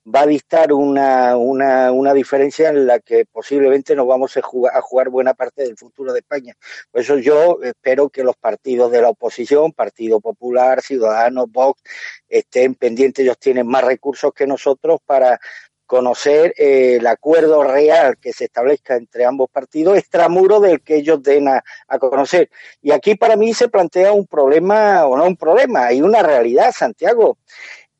va 0.07 0.21
a 0.21 0.27
dictar 0.27 0.73
una, 0.73 1.37
una, 1.37 1.91
una 1.91 2.15
diferencia 2.15 2.69
en 2.69 2.87
la 2.87 3.01
que 3.01 3.25
posiblemente 3.27 3.97
nos 3.97 4.07
vamos 4.07 4.37
a 4.37 4.43
jugar, 4.43 4.77
a 4.77 4.81
jugar 4.81 5.09
buena 5.09 5.35
parte 5.35 5.63
del 5.63 5.77
futuro 5.77 6.13
de 6.13 6.21
España. 6.21 6.55
Por 6.91 7.01
eso 7.01 7.19
yo 7.19 7.59
espero 7.63 8.09
que 8.09 8.23
los 8.23 8.37
partidos 8.37 8.93
de 8.93 9.03
la 9.03 9.11
oposición, 9.11 9.73
Partido 9.73 10.21
Popular, 10.21 10.81
Ciudadanos, 10.81 11.51
Vox, 11.51 11.83
estén 12.29 12.75
pendientes, 12.75 13.25
ellos 13.25 13.39
tienen 13.39 13.67
más 13.67 13.85
recursos 13.85 14.33
que 14.33 14.47
nosotros 14.47 15.01
para 15.05 15.41
conocer 15.87 16.53
eh, 16.57 16.97
el 16.97 17.07
acuerdo 17.07 17.63
real 17.63 18.17
que 18.19 18.33
se 18.33 18.47
establezca 18.47 18.97
entre 18.97 19.25
ambos 19.25 19.49
partidos, 19.51 19.97
extramuro 19.97 20.59
del 20.61 20.83
que 20.83 20.97
ellos 20.97 21.23
den 21.23 21.49
a, 21.49 21.63
a, 21.87 21.99
conocer. 21.99 22.51
Y 22.83 22.91
aquí 22.91 23.15
para 23.15 23.37
mí 23.37 23.55
se 23.55 23.69
plantea 23.69 24.13
un 24.13 24.27
problema, 24.27 25.07
o 25.07 25.17
no 25.17 25.25
un 25.25 25.37
problema, 25.37 25.87
hay 25.87 26.03
una 26.03 26.23
realidad, 26.23 26.73
Santiago 26.77 27.39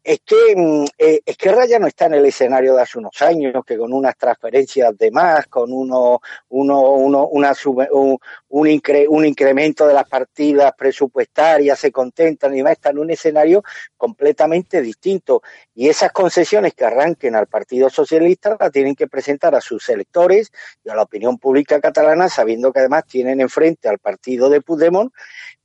es 0.07 0.21
que 0.25 0.55
mm, 0.55 0.85
eh, 0.99 1.21
Esquerra 1.27 1.67
ya 1.67 1.81
no 1.81 1.89
está 1.89 2.07
en 2.07 2.15
el 2.15 2.27
escenario 2.27 2.77
de 2.77 2.83
hace 2.83 2.97
unos 2.97 3.21
años, 3.23 3.53
que 3.67 3.77
con 3.77 3.93
unas 3.93 4.17
transferencias 4.17 4.97
de 4.97 5.11
más, 5.11 5.49
con 5.49 5.73
uno, 5.73 6.21
uno, 6.51 6.93
uno 6.93 7.27
una 7.27 7.53
un, 7.91 8.17
un, 8.51 8.69
incre, 8.69 9.09
un, 9.09 9.27
incremento 9.27 9.85
de 9.85 9.95
las 9.95 10.09
partidas 10.09 10.73
presupuestarias 10.79 11.81
se 11.81 11.91
contentan 11.91 12.55
y 12.55 12.59
demás, 12.59 12.75
está 12.75 12.91
en 12.91 12.99
un 12.99 13.11
escenario 13.11 13.65
completamente 13.97 14.81
distinto. 14.81 15.43
Y 15.75 15.89
esas 15.89 16.13
concesiones 16.13 16.75
que 16.75 16.85
arranquen 16.85 17.35
al 17.35 17.49
Partido 17.49 17.91
Socialista 17.91 18.57
las 18.61 18.71
tienen 18.71 18.95
que 18.95 19.09
presentar 19.09 19.57
a 19.57 19.61
sus 19.61 19.89
electores 19.89 20.53
y 20.85 20.89
a 20.89 20.95
la 20.95 21.03
opinión 21.03 21.37
pública 21.39 21.81
catalana, 21.81 22.29
sabiendo 22.29 22.73
que 22.73 22.79
además 22.79 23.07
tienen 23.07 23.41
enfrente 23.41 23.89
al 23.89 23.99
partido 23.99 24.51
de 24.51 24.61
Puigdemont 24.61 25.13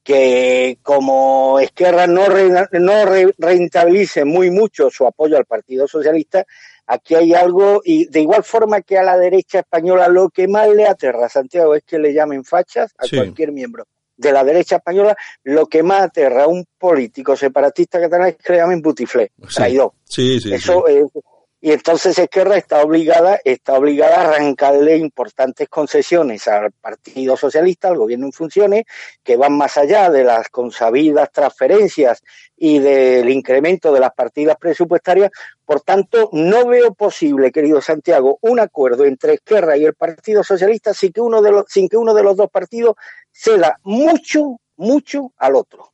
que 0.04 0.80
como 0.82 1.60
Esquerra 1.60 2.08
no, 2.08 2.26
re, 2.26 2.50
no 2.72 3.06
re, 3.06 3.34
rentabilice 3.38 4.26
muy 4.26 4.50
mucho 4.50 4.90
su 4.90 5.06
apoyo 5.06 5.38
al 5.38 5.46
Partido 5.46 5.88
Socialista, 5.88 6.46
aquí 6.88 7.16
hay 7.16 7.34
algo, 7.34 7.82
y 7.84 8.06
de 8.06 8.22
igual 8.22 8.44
forma 8.44 8.82
que 8.82 8.98
a 8.98 9.04
la 9.04 9.18
derecha 9.18 9.60
española 9.60 10.08
lo 10.08 10.30
que 10.30 10.48
más 10.48 10.70
le 10.70 10.88
aterra, 10.88 11.30
Santiago, 11.30 11.76
es 11.76 11.84
que 11.84 12.00
le 12.00 12.14
llamen 12.14 12.44
fachas 12.44 12.94
a 12.98 13.06
sí. 13.06 13.16
cualquier 13.16 13.52
miembro 13.52 13.86
de 14.18 14.32
la 14.32 14.44
derecha 14.44 14.76
española, 14.78 15.16
lo 15.44 15.66
que 15.66 15.82
más 15.82 16.04
aterra 16.04 16.44
a 16.44 16.48
un 16.48 16.66
político 16.78 17.36
separatista 17.36 18.00
catalán 18.00 18.30
es 18.30 18.38
que 18.38 18.54
le 18.54 18.60
llamen 18.60 18.82
butiflé, 18.82 19.32
traidor. 19.54 19.94
Sí, 20.04 20.40
sí, 20.40 20.54
Eso 20.54 20.84
sí. 20.88 20.94
Es, 20.94 21.24
y 21.64 21.72
entonces 21.72 22.18
Esquerra 22.18 22.58
está 22.58 22.82
obligada, 22.82 23.40
está 23.46 23.74
obligada 23.78 24.16
a 24.16 24.30
arrancarle 24.32 24.98
importantes 24.98 25.70
concesiones 25.70 26.48
al 26.48 26.72
Partido 26.72 27.38
Socialista, 27.38 27.90
al 27.90 28.00
gobierno 28.00 28.26
en 28.26 28.32
funciones, 28.32 28.86
que 29.24 29.38
van 29.38 29.56
más 29.56 29.78
allá 29.78 30.10
de 30.10 30.24
las 30.24 30.50
consabidas 30.50 31.32
transferencias 31.32 32.24
y 32.58 32.80
del 32.80 33.30
incremento 33.30 33.94
de 33.94 34.00
las 34.00 34.12
partidas 34.12 34.58
presupuestarias. 34.58 35.30
Por 35.64 35.82
tanto, 35.82 36.30
no 36.34 36.66
veo 36.66 36.96
posible, 36.96 37.52
querido 37.52 37.80
Santiago, 37.80 38.40
un 38.42 38.60
acuerdo 38.60 39.06
entre 39.06 39.36
Esquerra 39.36 39.78
y 39.78 39.86
el 39.86 39.94
Partido 39.94 40.44
Socialista 40.44 40.96
sin 40.96 41.14
que 41.14 41.22
uno 41.22 41.44
de 41.44 41.52
los, 41.52 41.66
sin 41.68 41.88
que 41.88 41.98
uno 41.98 42.16
de 42.16 42.24
los 42.24 42.36
dos 42.36 42.50
partidos 42.50 42.96
ceda 43.32 43.78
mucho, 43.84 44.60
mucho 44.78 45.32
al 45.38 45.56
otro. 45.56 45.91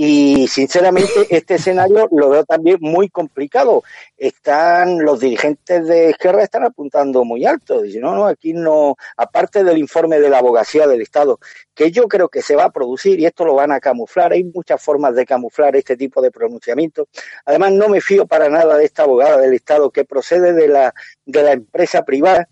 Y 0.00 0.46
sinceramente 0.46 1.10
este 1.28 1.56
escenario 1.56 2.08
lo 2.12 2.30
veo 2.30 2.44
también 2.44 2.78
muy 2.80 3.08
complicado. 3.08 3.82
Están 4.16 5.04
los 5.04 5.18
dirigentes 5.18 5.88
de 5.88 6.10
Esquerra 6.10 6.44
están 6.44 6.62
apuntando 6.62 7.24
muy 7.24 7.44
alto. 7.44 7.82
Dicen, 7.82 8.02
no, 8.02 8.14
no, 8.14 8.26
aquí 8.26 8.52
no, 8.52 8.94
aparte 9.16 9.64
del 9.64 9.76
informe 9.76 10.20
de 10.20 10.30
la 10.30 10.38
abogacía 10.38 10.86
del 10.86 11.00
Estado, 11.00 11.40
que 11.74 11.90
yo 11.90 12.06
creo 12.06 12.28
que 12.28 12.42
se 12.42 12.54
va 12.54 12.66
a 12.66 12.70
producir 12.70 13.18
y 13.18 13.26
esto 13.26 13.44
lo 13.44 13.56
van 13.56 13.72
a 13.72 13.80
camuflar. 13.80 14.30
Hay 14.30 14.44
muchas 14.44 14.80
formas 14.80 15.16
de 15.16 15.26
camuflar 15.26 15.74
este 15.74 15.96
tipo 15.96 16.22
de 16.22 16.30
pronunciamientos. 16.30 17.08
Además, 17.44 17.72
no 17.72 17.88
me 17.88 18.00
fío 18.00 18.24
para 18.24 18.48
nada 18.48 18.78
de 18.78 18.84
esta 18.84 19.02
abogada 19.02 19.38
del 19.38 19.52
Estado 19.52 19.90
que 19.90 20.04
procede 20.04 20.52
de 20.52 20.68
la, 20.68 20.94
de 21.26 21.42
la 21.42 21.52
empresa 21.54 22.04
privada 22.04 22.48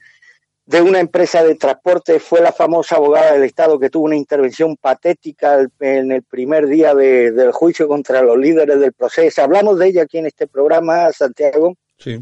de 0.66 0.83
una 0.83 0.98
empresa 0.98 1.44
de 1.44 1.55
transporte, 1.55 2.18
fue 2.18 2.40
la 2.40 2.52
famosa 2.52 2.96
abogada 2.96 3.33
del 3.33 3.44
Estado 3.44 3.79
que 3.79 3.88
tuvo 3.88 4.07
una 4.07 4.16
intervención 4.16 4.76
patética 4.76 5.64
en 5.79 6.11
el 6.11 6.24
primer 6.24 6.66
día 6.66 6.92
de, 6.92 7.31
del 7.31 7.52
juicio 7.52 7.87
contra 7.87 8.20
los 8.20 8.37
líderes 8.37 8.81
del 8.81 8.92
proceso. 8.92 9.42
Hablamos 9.42 9.79
de 9.79 9.87
ella 9.87 10.02
aquí 10.02 10.18
en 10.18 10.26
este 10.26 10.48
programa, 10.48 11.12
Santiago. 11.12 11.74
Sí. 11.98 12.20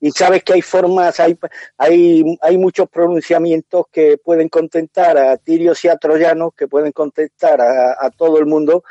Y 0.00 0.10
sabes 0.10 0.42
que 0.42 0.54
hay 0.54 0.62
formas, 0.62 1.20
hay, 1.20 1.38
hay, 1.76 2.24
hay 2.40 2.58
muchos 2.58 2.88
pronunciamientos 2.88 3.84
que 3.92 4.16
pueden 4.16 4.48
contentar 4.48 5.18
a 5.18 5.36
tirios 5.36 5.84
y 5.84 5.88
a 5.88 5.96
troyanos, 5.96 6.52
que 6.56 6.66
pueden 6.66 6.90
contentar 6.90 7.60
a, 7.60 7.96
a 8.00 8.10
todo 8.10 8.38
el 8.38 8.46
mundo 8.46 8.82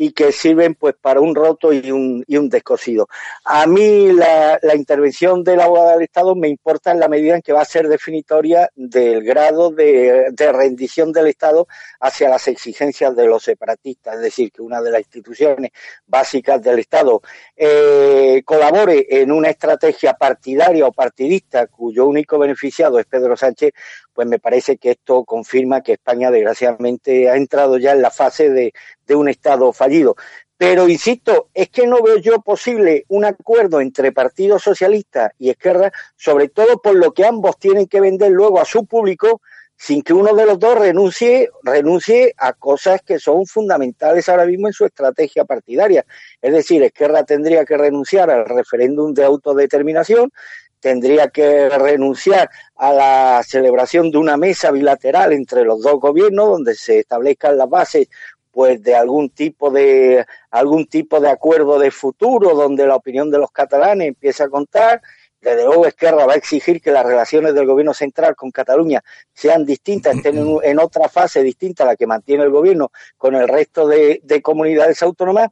y 0.00 0.12
que 0.12 0.30
sirven 0.30 0.76
pues 0.76 0.94
para 0.94 1.20
un 1.20 1.34
roto 1.34 1.72
y 1.72 1.90
un, 1.90 2.24
y 2.28 2.36
un 2.36 2.48
descosido. 2.48 3.08
A 3.44 3.66
mí 3.66 4.12
la, 4.12 4.56
la, 4.62 4.76
intervención 4.76 5.42
de 5.42 5.56
la 5.56 5.68
del 5.68 6.02
Estado 6.02 6.36
me 6.36 6.48
importa 6.48 6.92
en 6.92 7.00
la 7.00 7.08
medida 7.08 7.34
en 7.34 7.42
que 7.42 7.52
va 7.52 7.62
a 7.62 7.64
ser 7.64 7.88
definitoria 7.88 8.70
del 8.76 9.24
grado 9.24 9.70
de, 9.70 10.28
de, 10.30 10.52
rendición 10.52 11.10
del 11.10 11.26
Estado 11.26 11.66
hacia 11.98 12.28
las 12.28 12.46
exigencias 12.46 13.16
de 13.16 13.26
los 13.26 13.42
separatistas, 13.42 14.14
es 14.14 14.20
decir, 14.20 14.52
que 14.52 14.62
una 14.62 14.80
de 14.80 14.92
las 14.92 15.00
instituciones 15.00 15.72
básicas 16.06 16.62
del 16.62 16.78
Estado 16.78 17.20
eh, 17.56 18.42
colabore 18.44 19.04
en 19.10 19.32
una 19.32 19.50
estrategia 19.50 20.14
partidaria 20.14 20.86
o 20.86 20.92
partidista 20.92 21.66
cuyo 21.66 22.06
único 22.06 22.38
beneficiado 22.38 23.00
es 23.00 23.06
Pedro 23.06 23.36
Sánchez, 23.36 23.72
pues 24.18 24.26
me 24.26 24.40
parece 24.40 24.78
que 24.78 24.90
esto 24.90 25.24
confirma 25.24 25.80
que 25.80 25.92
España 25.92 26.32
desgraciadamente 26.32 27.30
ha 27.30 27.36
entrado 27.36 27.78
ya 27.78 27.92
en 27.92 28.02
la 28.02 28.10
fase 28.10 28.50
de, 28.50 28.72
de 29.06 29.14
un 29.14 29.28
Estado 29.28 29.72
fallido. 29.72 30.16
Pero 30.56 30.88
insisto, 30.88 31.50
es 31.54 31.68
que 31.68 31.86
no 31.86 32.02
veo 32.02 32.16
yo 32.16 32.40
posible 32.40 33.04
un 33.06 33.24
acuerdo 33.24 33.80
entre 33.80 34.10
Partido 34.10 34.58
Socialista 34.58 35.30
y 35.38 35.50
Esquerra, 35.50 35.92
sobre 36.16 36.48
todo 36.48 36.82
por 36.82 36.96
lo 36.96 37.14
que 37.14 37.26
ambos 37.26 37.60
tienen 37.60 37.86
que 37.86 38.00
vender 38.00 38.32
luego 38.32 38.58
a 38.58 38.64
su 38.64 38.86
público, 38.86 39.40
sin 39.76 40.02
que 40.02 40.14
uno 40.14 40.34
de 40.34 40.46
los 40.46 40.58
dos 40.58 40.76
renuncie, 40.76 41.50
renuncie 41.62 42.34
a 42.38 42.54
cosas 42.54 43.02
que 43.02 43.20
son 43.20 43.46
fundamentales 43.46 44.28
ahora 44.28 44.46
mismo 44.46 44.66
en 44.66 44.72
su 44.72 44.84
estrategia 44.84 45.44
partidaria. 45.44 46.04
Es 46.42 46.52
decir, 46.52 46.82
Esquerra 46.82 47.22
tendría 47.22 47.64
que 47.64 47.76
renunciar 47.76 48.28
al 48.32 48.46
referéndum 48.46 49.14
de 49.14 49.22
autodeterminación, 49.22 50.32
tendría 50.80 51.28
que 51.28 51.68
renunciar 51.68 52.50
a 52.76 52.92
la 52.92 53.42
celebración 53.46 54.10
de 54.10 54.18
una 54.18 54.36
mesa 54.36 54.70
bilateral 54.70 55.32
entre 55.32 55.64
los 55.64 55.82
dos 55.82 56.00
gobiernos 56.00 56.48
donde 56.48 56.74
se 56.74 57.00
establezcan 57.00 57.58
las 57.58 57.68
bases 57.68 58.08
pues 58.50 58.82
de 58.82 58.94
algún 58.94 59.30
tipo 59.30 59.70
de 59.70 60.24
algún 60.50 60.86
tipo 60.86 61.20
de 61.20 61.30
acuerdo 61.30 61.78
de 61.78 61.90
futuro 61.90 62.54
donde 62.54 62.86
la 62.86 62.96
opinión 62.96 63.30
de 63.30 63.38
los 63.38 63.50
catalanes 63.50 64.08
empiece 64.08 64.42
a 64.42 64.48
contar 64.48 65.02
desde 65.40 65.64
luego 65.64 65.86
Esquerra 65.86 66.26
va 66.26 66.32
a 66.32 66.36
exigir 66.36 66.80
que 66.80 66.90
las 66.90 67.06
relaciones 67.06 67.54
del 67.54 67.66
gobierno 67.66 67.94
central 67.94 68.34
con 68.34 68.50
Cataluña 68.50 69.02
sean 69.32 69.64
distintas, 69.64 70.16
estén 70.16 70.36
en, 70.36 70.58
en, 70.64 70.78
otra 70.80 71.08
fase 71.08 71.44
distinta 71.44 71.84
a 71.84 71.86
la 71.86 71.96
que 71.96 72.08
mantiene 72.08 72.42
el 72.42 72.50
gobierno 72.50 72.90
con 73.16 73.36
el 73.36 73.46
resto 73.46 73.86
de 73.86 74.42
comunidades 74.42 75.00
autónomas. 75.02 75.50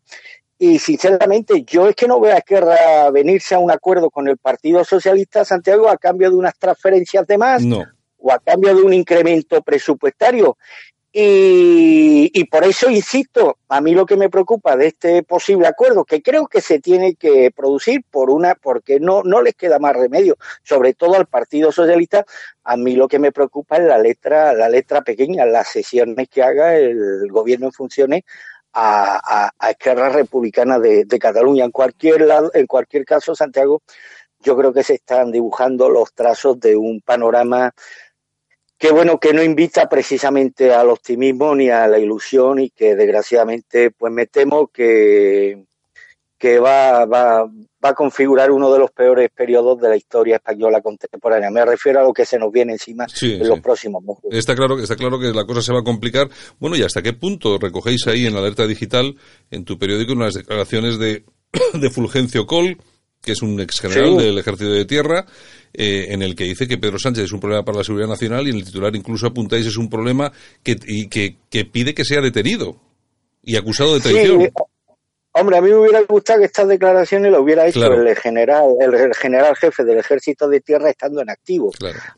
Y 0.58 0.78
sinceramente, 0.78 1.64
yo 1.64 1.88
es 1.88 1.94
que 1.94 2.08
no 2.08 2.18
veo 2.18 2.34
a 2.34 2.38
Esquerra 2.38 3.10
venirse 3.10 3.54
a 3.54 3.58
un 3.58 3.70
acuerdo 3.70 4.10
con 4.10 4.26
el 4.26 4.38
Partido 4.38 4.84
Socialista 4.84 5.44
Santiago 5.44 5.88
a 5.90 5.98
cambio 5.98 6.30
de 6.30 6.36
unas 6.36 6.58
transferencias 6.58 7.26
de 7.26 7.36
más 7.36 7.62
no. 7.62 7.84
o 8.16 8.32
a 8.32 8.38
cambio 8.38 8.74
de 8.74 8.82
un 8.82 8.94
incremento 8.94 9.60
presupuestario. 9.62 10.56
Y, 11.12 12.30
y, 12.34 12.44
por 12.44 12.64
eso 12.64 12.90
insisto, 12.90 13.58
a 13.68 13.80
mí 13.80 13.94
lo 13.94 14.04
que 14.04 14.16
me 14.16 14.28
preocupa 14.28 14.76
de 14.76 14.88
este 14.88 15.22
posible 15.22 15.66
acuerdo, 15.66 16.04
que 16.04 16.20
creo 16.20 16.46
que 16.46 16.60
se 16.60 16.78
tiene 16.78 17.14
que 17.14 17.50
producir 17.56 18.02
por 18.10 18.28
una, 18.28 18.54
porque 18.54 19.00
no, 19.00 19.22
no 19.22 19.40
les 19.40 19.54
queda 19.54 19.78
más 19.78 19.96
remedio, 19.96 20.36
sobre 20.62 20.92
todo 20.92 21.14
al 21.14 21.24
Partido 21.24 21.72
Socialista, 21.72 22.26
a 22.64 22.76
mí 22.76 22.96
lo 22.96 23.08
que 23.08 23.18
me 23.18 23.32
preocupa 23.32 23.76
es 23.76 23.84
la 23.84 23.96
letra, 23.96 24.52
la 24.52 24.68
letra 24.68 25.00
pequeña, 25.00 25.46
las 25.46 25.68
sesiones 25.68 26.28
que 26.28 26.42
haga 26.42 26.76
el 26.76 27.28
gobierno 27.30 27.66
en 27.66 27.72
funciones 27.72 28.22
a, 28.78 29.50
a, 29.58 29.70
Esquerra 29.70 30.10
Republicana 30.10 30.78
de, 30.78 31.06
de 31.06 31.18
Cataluña. 31.18 31.64
En 31.64 31.70
cualquier 31.70 32.20
lado, 32.22 32.50
en 32.52 32.66
cualquier 32.66 33.06
caso, 33.06 33.34
Santiago, 33.34 33.82
yo 34.40 34.56
creo 34.56 34.72
que 34.72 34.82
se 34.82 34.94
están 34.94 35.32
dibujando 35.32 35.88
los 35.88 36.12
trazos 36.12 36.60
de 36.60 36.76
un 36.76 37.00
panorama 37.00 37.72
que 38.78 38.92
bueno 38.92 39.18
que 39.18 39.32
no 39.32 39.42
invita 39.42 39.88
precisamente 39.88 40.74
al 40.74 40.90
optimismo 40.90 41.54
ni 41.54 41.70
a 41.70 41.86
la 41.88 41.98
ilusión 41.98 42.58
y 42.58 42.68
que 42.68 42.94
desgraciadamente 42.94 43.90
pues 43.90 44.12
me 44.12 44.26
temo 44.26 44.68
que 44.68 45.64
que 46.46 46.60
va, 46.60 47.04
va, 47.06 47.44
va 47.44 47.90
a 47.90 47.94
configurar 47.94 48.52
uno 48.52 48.72
de 48.72 48.78
los 48.78 48.92
peores 48.92 49.30
periodos 49.34 49.80
de 49.80 49.88
la 49.88 49.96
historia 49.96 50.36
española 50.36 50.80
contemporánea. 50.80 51.50
Me 51.50 51.64
refiero 51.64 51.98
a 51.98 52.04
lo 52.04 52.12
que 52.12 52.24
se 52.24 52.38
nos 52.38 52.52
viene 52.52 52.74
encima 52.74 53.06
en 53.20 53.48
los 53.48 53.58
próximos 53.58 54.00
meses. 54.04 54.22
Está 54.30 54.54
claro, 54.54 54.78
está 54.78 54.94
claro 54.94 55.18
que 55.18 55.32
la 55.32 55.44
cosa 55.44 55.60
se 55.60 55.72
va 55.72 55.80
a 55.80 55.84
complicar. 55.84 56.28
Bueno, 56.60 56.76
¿y 56.76 56.82
hasta 56.82 57.02
qué 57.02 57.12
punto 57.12 57.58
recogéis 57.58 58.06
ahí 58.06 58.26
en 58.26 58.34
la 58.34 58.40
alerta 58.40 58.64
digital, 58.64 59.16
en 59.50 59.64
tu 59.64 59.76
periódico, 59.76 60.12
unas 60.12 60.34
declaraciones 60.34 61.00
de, 61.00 61.24
de 61.74 61.90
Fulgencio 61.90 62.46
Col, 62.46 62.78
que 63.20 63.32
es 63.32 63.42
un 63.42 63.58
ex 63.58 63.80
general 63.80 64.16
del 64.16 64.38
Ejército 64.38 64.70
de 64.70 64.84
Tierra, 64.84 65.26
eh, 65.72 66.06
en 66.10 66.22
el 66.22 66.36
que 66.36 66.44
dice 66.44 66.68
que 66.68 66.78
Pedro 66.78 67.00
Sánchez 67.00 67.24
es 67.24 67.32
un 67.32 67.40
problema 67.40 67.64
para 67.64 67.78
la 67.78 67.84
seguridad 67.84 68.08
nacional 68.08 68.46
y 68.46 68.50
en 68.50 68.56
el 68.58 68.64
titular 68.64 68.94
incluso 68.94 69.26
apuntáis 69.26 69.66
es 69.66 69.76
un 69.76 69.90
problema 69.90 70.30
que, 70.62 70.76
y 70.86 71.08
que, 71.08 71.38
que 71.50 71.64
pide 71.64 71.92
que 71.92 72.04
sea 72.04 72.20
detenido 72.20 72.76
y 73.42 73.56
acusado 73.56 73.94
de 73.94 74.00
traición. 74.00 74.48
Hombre, 75.38 75.58
a 75.58 75.60
mí 75.60 75.68
me 75.68 75.76
hubiera 75.76 76.00
gustado 76.00 76.38
que 76.38 76.46
estas 76.46 76.66
declaraciones 76.66 77.30
lo 77.30 77.42
hubiera 77.42 77.66
hecho 77.66 77.92
el 77.92 78.16
general, 78.16 78.74
el, 78.80 79.14
general 79.14 79.54
jefe 79.54 79.84
del 79.84 79.98
Ejército 79.98 80.48
de 80.48 80.62
Tierra 80.62 80.88
estando 80.88 81.20
en 81.20 81.28
activo. 81.28 81.72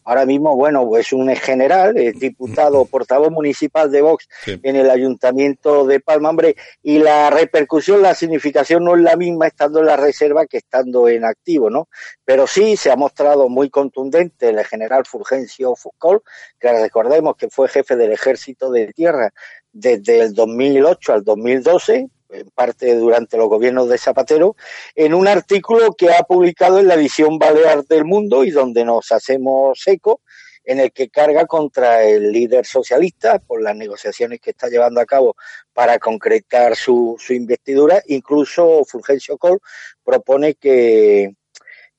Ahora 0.04 0.24
mismo, 0.24 0.54
bueno, 0.54 0.86
pues 0.86 1.12
un 1.12 1.34
general, 1.34 1.96
es 1.96 2.16
diputado, 2.20 2.84
portavoz 2.84 3.32
municipal 3.32 3.90
de 3.90 4.02
Vox 4.02 4.28
en 4.46 4.76
el 4.76 4.88
Ayuntamiento 4.88 5.84
de 5.84 5.98
Palma, 5.98 6.30
hombre, 6.30 6.54
y 6.80 7.00
la 7.00 7.28
repercusión, 7.30 8.02
la 8.02 8.14
significación 8.14 8.84
no 8.84 8.94
es 8.94 9.02
la 9.02 9.16
misma 9.16 9.48
estando 9.48 9.80
en 9.80 9.86
la 9.86 9.96
reserva 9.96 10.46
que 10.46 10.58
estando 10.58 11.08
en 11.08 11.24
activo, 11.24 11.70
¿no? 11.70 11.88
Pero 12.24 12.46
sí 12.46 12.76
se 12.76 12.92
ha 12.92 12.96
mostrado 12.96 13.48
muy 13.48 13.68
contundente 13.68 14.50
el 14.50 14.64
general 14.64 15.06
Fulgencio 15.06 15.74
Foucault, 15.74 16.22
que 16.60 16.70
recordemos 16.70 17.34
que 17.36 17.50
fue 17.50 17.66
jefe 17.66 17.96
del 17.96 18.12
Ejército 18.12 18.70
de 18.70 18.92
Tierra 18.92 19.32
desde 19.72 20.20
el 20.20 20.34
2008 20.34 21.12
al 21.12 21.24
2012, 21.24 22.08
en 22.30 22.50
parte 22.50 22.94
durante 22.94 23.36
los 23.36 23.48
gobiernos 23.48 23.88
de 23.88 23.98
Zapatero, 23.98 24.56
en 24.94 25.14
un 25.14 25.28
artículo 25.28 25.94
que 25.94 26.12
ha 26.12 26.22
publicado 26.22 26.78
en 26.78 26.88
la 26.88 26.94
edición 26.94 27.38
Balear 27.38 27.84
del 27.84 28.04
Mundo 28.04 28.44
y 28.44 28.50
donde 28.50 28.84
nos 28.84 29.12
hacemos 29.12 29.82
eco, 29.86 30.20
en 30.64 30.80
el 30.80 30.92
que 30.92 31.08
carga 31.08 31.46
contra 31.46 32.04
el 32.04 32.30
líder 32.30 32.66
socialista 32.66 33.38
por 33.38 33.62
las 33.62 33.74
negociaciones 33.74 34.38
que 34.38 34.50
está 34.50 34.68
llevando 34.68 35.00
a 35.00 35.06
cabo 35.06 35.34
para 35.72 35.98
concretar 35.98 36.76
su, 36.76 37.16
su 37.18 37.32
investidura. 37.32 38.02
Incluso 38.08 38.84
Fulgencio 38.84 39.38
Col 39.38 39.60
propone 40.04 40.56
que, 40.56 41.37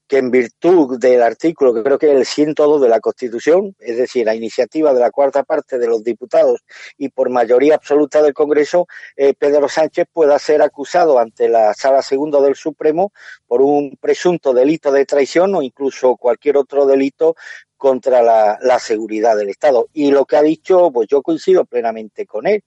que 0.09 0.17
en 0.17 0.31
virtud 0.31 0.97
del 0.99 1.21
artículo, 1.21 1.71
que 1.71 1.83
creo 1.83 1.99
que 1.99 2.07
es 2.07 2.17
el 2.17 2.25
102 2.25 2.81
de 2.81 2.89
la 2.89 2.99
Constitución, 2.99 3.75
es 3.79 3.95
decir, 3.95 4.25
la 4.25 4.33
iniciativa 4.33 4.91
de 4.91 4.99
la 4.99 5.11
cuarta 5.11 5.43
parte 5.43 5.77
de 5.77 5.87
los 5.87 6.03
diputados 6.03 6.61
y 6.97 7.09
por 7.09 7.29
mayoría 7.29 7.75
absoluta 7.75 8.23
del 8.23 8.33
Congreso, 8.33 8.87
eh, 9.15 9.35
Pedro 9.35 9.69
Sánchez 9.69 10.07
pueda 10.11 10.39
ser 10.39 10.63
acusado 10.63 11.19
ante 11.19 11.47
la 11.47 11.75
Sala 11.75 12.01
Segunda 12.01 12.41
del 12.41 12.55
Supremo 12.55 13.13
por 13.45 13.61
un 13.61 13.97
presunto 14.01 14.51
delito 14.51 14.91
de 14.91 15.05
traición 15.05 15.53
o 15.53 15.61
incluso 15.61 16.17
cualquier 16.17 16.57
otro 16.57 16.87
delito 16.87 17.35
contra 17.77 18.21
la, 18.21 18.59
la, 18.61 18.77
seguridad 18.77 19.37
del 19.37 19.47
Estado. 19.47 19.87
Y 19.93 20.11
lo 20.11 20.25
que 20.25 20.35
ha 20.35 20.41
dicho, 20.41 20.91
pues 20.91 21.07
yo 21.07 21.21
coincido 21.21 21.63
plenamente 21.63 22.25
con 22.25 22.45
él. 22.45 22.61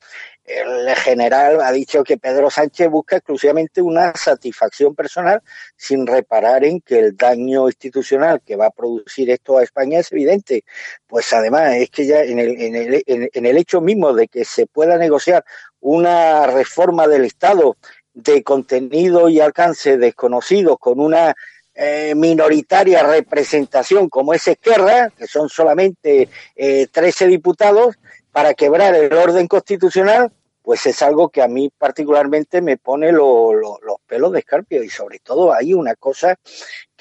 El 0.45 0.89
general 0.97 1.61
ha 1.61 1.71
dicho 1.71 2.03
que 2.03 2.19
Pedro 2.19 2.51
Sánchez 2.51 2.89
busca 2.89 3.17
exclusivamente 3.17 3.81
una 3.81 4.13
satisfacción 4.15 4.95
personal 4.95 5.41
sin 5.77 6.07
reparar 6.07 6.65
en 6.65 6.81
que 6.81 6.99
el 6.99 7.17
daño 7.17 7.69
institucional 7.69 8.41
que 8.45 8.57
va 8.57 8.67
a 8.67 8.71
producir 8.71 9.31
esto 9.31 9.59
a 9.59 9.63
España 9.63 10.01
es 10.01 10.11
evidente. 10.11 10.65
Pues 11.07 11.33
además 11.33 11.75
es 11.75 11.91
que 11.91 12.07
ya 12.07 12.23
en 12.23 12.41
el, 12.41 12.61
en 12.61 12.75
el, 12.75 13.05
en 13.07 13.47
el 13.47 13.57
hecho 13.57 13.81
mismo 13.81 14.13
de 14.13 14.27
que 14.27 14.45
se 14.45 14.67
pueda 14.67 14.99
negociar 14.99 15.45
una 15.81 16.47
reforma 16.49 17.07
del 17.07 17.25
Estado 17.25 17.77
de 18.15 18.43
contenido 18.43 19.29
y 19.29 19.41
alcance 19.41 19.97
desconocidos 19.97 20.77
con 20.79 21.01
una 21.01 21.35
eh, 21.75 22.15
minoritaria 22.15 23.03
representación 23.03 24.11
como 24.11 24.35
es 24.35 24.47
Esquerra, 24.47 25.11
que 25.17 25.27
son 25.27 25.49
solamente 25.49 26.29
eh, 26.55 26.87
13 26.93 27.27
diputados, 27.29 27.97
para 28.33 28.55
quebrar 28.55 28.95
el 28.95 29.13
orden 29.13 29.47
constitucional, 29.47 30.33
pues 30.63 30.87
es 30.87 31.03
algo 31.03 31.29
que 31.29 31.43
a 31.43 31.49
mí 31.49 31.71
particularmente 31.77 32.63
me 32.63 32.77
pone 32.77 33.13
los 33.13 33.79
pelos 34.07 34.33
de 34.33 34.39
escarpio 34.39 34.83
y 34.83 34.89
sobre 34.89 35.19
todo 35.19 35.53
hay 35.53 35.75
una 35.75 35.95
cosa 35.97 36.39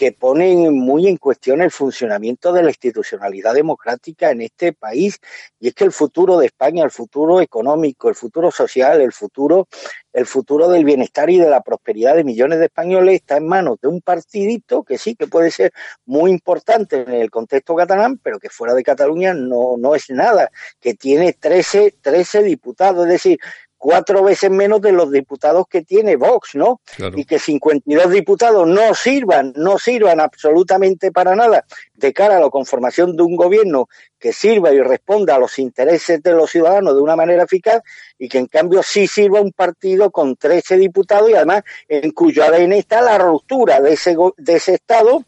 que 0.01 0.13
pone 0.13 0.71
muy 0.71 1.07
en 1.07 1.17
cuestión 1.17 1.61
el 1.61 1.69
funcionamiento 1.69 2.51
de 2.51 2.63
la 2.63 2.69
institucionalidad 2.69 3.53
democrática 3.53 4.31
en 4.31 4.41
este 4.41 4.73
país 4.73 5.19
y 5.59 5.67
es 5.67 5.75
que 5.75 5.83
el 5.83 5.91
futuro 5.91 6.39
de 6.39 6.47
España, 6.47 6.83
el 6.83 6.89
futuro 6.89 7.39
económico, 7.39 8.09
el 8.09 8.15
futuro 8.15 8.49
social, 8.49 8.99
el 8.99 9.13
futuro 9.13 9.67
el 10.11 10.25
futuro 10.25 10.67
del 10.69 10.85
bienestar 10.85 11.29
y 11.29 11.37
de 11.37 11.49
la 11.49 11.61
prosperidad 11.61 12.15
de 12.15 12.23
millones 12.23 12.57
de 12.57 12.65
españoles 12.65 13.15
está 13.15 13.37
en 13.37 13.47
manos 13.47 13.77
de 13.79 13.89
un 13.89 14.01
partidito 14.01 14.83
que 14.83 14.97
sí 14.97 15.13
que 15.15 15.27
puede 15.27 15.51
ser 15.51 15.71
muy 16.05 16.31
importante 16.31 17.03
en 17.03 17.13
el 17.13 17.29
contexto 17.29 17.75
catalán, 17.75 18.19
pero 18.23 18.39
que 18.39 18.49
fuera 18.49 18.73
de 18.73 18.83
Cataluña 18.83 19.35
no, 19.35 19.77
no 19.77 19.93
es 19.93 20.09
nada, 20.09 20.49
que 20.79 20.95
tiene 20.95 21.33
13, 21.33 21.97
13 22.01 22.41
diputados, 22.41 23.05
es 23.05 23.11
decir, 23.11 23.39
cuatro 23.81 24.23
veces 24.23 24.51
menos 24.51 24.79
de 24.79 24.91
los 24.91 25.11
diputados 25.11 25.65
que 25.67 25.81
tiene 25.81 26.15
Vox, 26.15 26.53
¿no? 26.53 26.81
Y 27.15 27.25
que 27.25 27.39
52 27.39 28.11
diputados 28.11 28.67
no 28.67 28.93
sirvan, 28.93 29.53
no 29.55 29.79
sirvan 29.79 30.19
absolutamente 30.19 31.11
para 31.11 31.35
nada 31.35 31.65
de 31.95 32.13
cara 32.13 32.37
a 32.37 32.39
la 32.39 32.51
conformación 32.51 33.17
de 33.17 33.23
un 33.23 33.35
gobierno 33.35 33.89
que 34.19 34.33
sirva 34.33 34.71
y 34.71 34.79
responda 34.81 35.33
a 35.33 35.39
los 35.39 35.57
intereses 35.57 36.21
de 36.21 36.31
los 36.31 36.51
ciudadanos 36.51 36.93
de 36.93 37.01
una 37.01 37.15
manera 37.15 37.45
eficaz 37.45 37.81
y 38.19 38.29
que 38.29 38.37
en 38.37 38.45
cambio 38.45 38.83
sí 38.83 39.07
sirva 39.07 39.41
un 39.41 39.51
partido 39.51 40.11
con 40.11 40.35
13 40.35 40.77
diputados 40.77 41.31
y 41.31 41.33
además 41.33 41.63
en 41.87 42.11
cuyo 42.11 42.43
ADN 42.43 42.73
está 42.73 43.01
la 43.01 43.17
ruptura 43.17 43.81
de 43.81 43.93
ese, 43.93 44.15
de 44.37 44.55
ese 44.57 44.75
Estado 44.75 45.25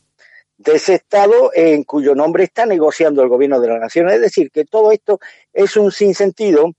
de 0.57 0.75
ese 0.75 0.93
Estado 0.93 1.49
en 1.55 1.83
cuyo 1.85 2.13
nombre 2.13 2.43
está 2.43 2.67
negociando 2.67 3.23
el 3.23 3.29
gobierno 3.29 3.59
de 3.59 3.67
la 3.67 3.79
nación. 3.79 4.09
Es 4.09 4.21
decir, 4.21 4.51
que 4.51 4.63
todo 4.63 4.91
esto 4.91 5.19
es 5.51 5.75
un 5.75 5.91
sinsentido 5.91 6.71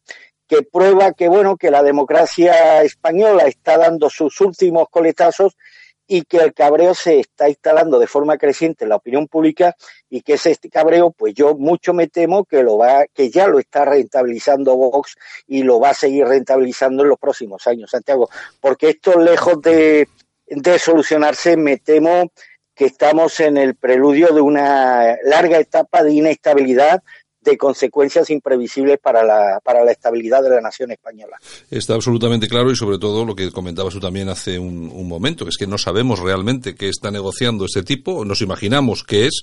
que 0.49 0.63
prueba 0.63 1.13
que 1.13 1.29
bueno 1.29 1.57
que 1.57 1.71
la 1.71 1.83
democracia 1.83 2.83
española 2.83 3.45
está 3.45 3.79
dando 3.79 4.11
sus 4.11 4.41
últimos 4.41 4.89
coletazos 4.91 5.57
y 6.07 6.23
que 6.23 6.39
el 6.39 6.53
cabreo 6.53 6.95
se 6.95 7.21
está 7.21 7.49
instalando 7.49 7.99
de 7.99 8.07
forma 8.07 8.37
creciente 8.37 8.85
en 8.85 8.91
la 8.91 8.97
opinión 8.97 9.27
pública 9.27 9.75
y 10.11 10.21
que 10.21 10.35
ese 10.35 10.57
cabreo, 10.71 11.11
pues 11.11 11.35
yo 11.35 11.55
mucho 11.57 11.95
me 11.95 12.09
temo 12.09 12.45
que 12.45 12.63
lo 12.63 12.77
va, 12.77 13.07
que 13.07 13.31
ya 13.31 13.47
lo 13.47 13.59
está 13.59 13.85
rentabilizando 13.85 14.77
Vox 14.77 15.17
y 15.47 15.63
lo 15.63 15.81
va 15.81 15.91
a 15.91 15.95
seguir 15.95 16.27
rentabilizando 16.27 17.03
en 17.03 17.09
los 17.09 17.19
próximos 17.19 17.67
años, 17.67 17.91
Santiago, 17.91 18.29
porque 18.61 18.91
esto 18.91 19.19
lejos 19.19 19.61
de, 19.63 20.09
de 20.47 20.79
solucionarse, 20.79 21.57
me 21.57 21.79
temo 21.79 22.31
que 22.75 22.87
estamos 22.87 23.41
en 23.41 23.57
el 23.57 23.77
preludio 23.77 24.35
de 24.35 24.41
una 24.41 25.17
larga 25.23 25.59
etapa 25.59 26.03
de 26.03 26.13
inestabilidad 26.13 27.03
de 27.45 27.57
consecuencias 27.59 28.31
imprevisibles 28.31 28.99
para 28.99 29.23
la, 29.23 29.61
para 29.63 29.85
la 29.85 29.93
estabilidad 29.93 30.43
de 30.43 30.51
la 30.51 30.61
nación 30.61 30.91
española. 30.91 31.37
Está 31.71 31.95
absolutamente 31.95 32.49
claro 32.49 32.71
y 32.71 32.77
sobre 32.77 32.99
todo 32.99 33.25
lo 33.25 33.37
que 33.37 33.51
comentabas 33.51 33.95
tú 33.95 34.01
también 34.01 34.29
hace 34.29 34.59
un, 34.59 34.91
un 34.93 35.09
momento, 35.09 35.45
que 35.45 35.51
es 35.51 35.57
que 35.57 35.67
no 35.67 35.79
sabemos 35.79 36.21
realmente 36.21 36.75
qué 36.75 36.89
está 36.89 37.11
negociando 37.11 37.67
este 37.67 37.83
tipo, 37.83 38.25
nos 38.25 38.41
imaginamos 38.41 39.05
qué 39.05 39.27
es, 39.27 39.43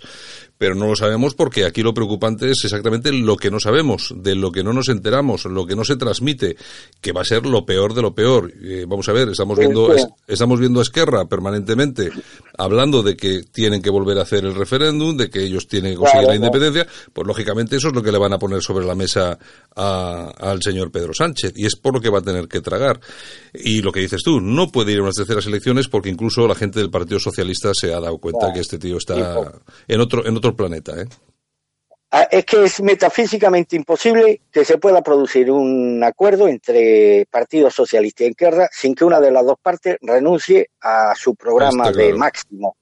pero 0.58 0.76
no 0.76 0.88
lo 0.88 0.96
sabemos 0.96 1.34
porque 1.36 1.66
aquí 1.66 1.82
lo 1.82 1.94
preocupante 1.94 2.52
es 2.52 2.64
exactamente 2.64 3.12
lo 3.12 3.38
que 3.38 3.52
no 3.52 3.60
sabemos, 3.60 4.14
de 4.16 4.36
lo 4.36 4.52
que 4.52 4.64
no 4.64 4.74
nos 4.74 4.90
enteramos, 4.90 5.46
lo 5.46 5.66
que 5.66 5.76
no 5.76 5.84
se 5.84 5.96
transmite, 5.96 6.56
que 7.02 7.12
va 7.12 7.22
a 7.22 7.26
ser 7.26 7.46
lo 7.46 7.66
peor 7.66 7.94
de 7.94 8.02
lo 8.02 8.14
peor. 8.14 8.52
Eh, 8.62 8.86
vamos 8.88 9.08
a 9.10 9.14
ver, 9.14 9.30
estamos 9.30 9.58
viendo, 9.58 9.94
estamos 10.28 10.60
viendo 10.60 10.80
a 10.80 10.84
Esquerra 10.84 11.26
permanentemente 11.26 12.12
hablando 12.58 13.02
de 13.04 13.18
que 13.18 13.44
tienen 13.44 13.82
que 13.82 13.90
volver 13.90 14.18
a 14.20 14.22
hacer 14.22 14.46
el 14.46 14.56
referéndum, 14.56 15.18
de 15.18 15.30
que 15.30 15.44
ellos 15.44 15.68
tienen 15.68 15.94
que 15.94 15.98
conseguir 15.98 16.28
la 16.28 16.36
independencia, 16.36 16.88
pues 17.14 17.28
lógicamente 17.28 17.76
eso 17.76 17.91
lo 17.94 18.04
que 18.04 18.12
le 18.12 18.18
van 18.18 18.34
a 18.34 18.40
poner 18.40 18.62
sobre 18.62 18.86
la 18.86 18.96
mesa 18.96 19.38
al 19.76 20.62
señor 20.62 20.92
Pedro 20.92 21.14
Sánchez 21.14 21.54
y 21.56 21.66
es 21.66 21.76
por 21.76 21.94
lo 21.94 22.02
que 22.02 22.10
va 22.10 22.20
a 22.20 22.24
tener 22.24 22.48
que 22.48 22.62
tragar. 22.62 23.00
Y 23.54 23.82
lo 23.82 23.92
que 23.92 24.02
dices 24.02 24.22
tú, 24.24 24.42
no 24.42 24.72
puede 24.72 24.92
ir 24.92 25.00
a 25.00 25.04
unas 25.04 25.16
terceras 25.16 25.46
elecciones 25.46 25.88
porque 25.88 26.10
incluso 26.10 26.48
la 26.48 26.56
gente 26.56 26.80
del 26.80 26.90
Partido 26.90 27.20
Socialista 27.20 27.72
se 27.74 27.94
ha 27.94 28.00
dado 28.00 28.18
cuenta 28.18 28.52
que 28.54 28.60
este 28.60 28.78
tío 28.78 28.98
está 28.98 29.16
en 29.88 30.02
otro, 30.02 30.26
en 30.26 30.38
otro 30.38 30.56
planeta. 30.56 31.00
¿eh? 31.02 31.06
Ah, 32.14 32.28
es 32.30 32.44
que 32.46 32.66
es 32.66 32.82
metafísicamente 32.82 33.78
imposible 33.78 34.42
que 34.52 34.66
se 34.66 34.78
pueda 34.78 35.02
producir 35.02 35.50
un 35.50 36.04
acuerdo 36.04 36.50
entre 36.50 37.26
Partido 37.32 37.70
Socialista 37.70 38.26
y 38.26 38.28
Esquerra 38.28 38.68
sin 38.70 38.94
que 38.94 39.06
una 39.06 39.22
de 39.22 39.32
las 39.32 39.46
dos 39.46 39.58
partes 39.62 39.98
renuncie 40.02 40.72
a 40.82 41.16
su 41.16 41.36
programa 41.36 41.90
de 41.90 42.14
máximo. 42.14 42.76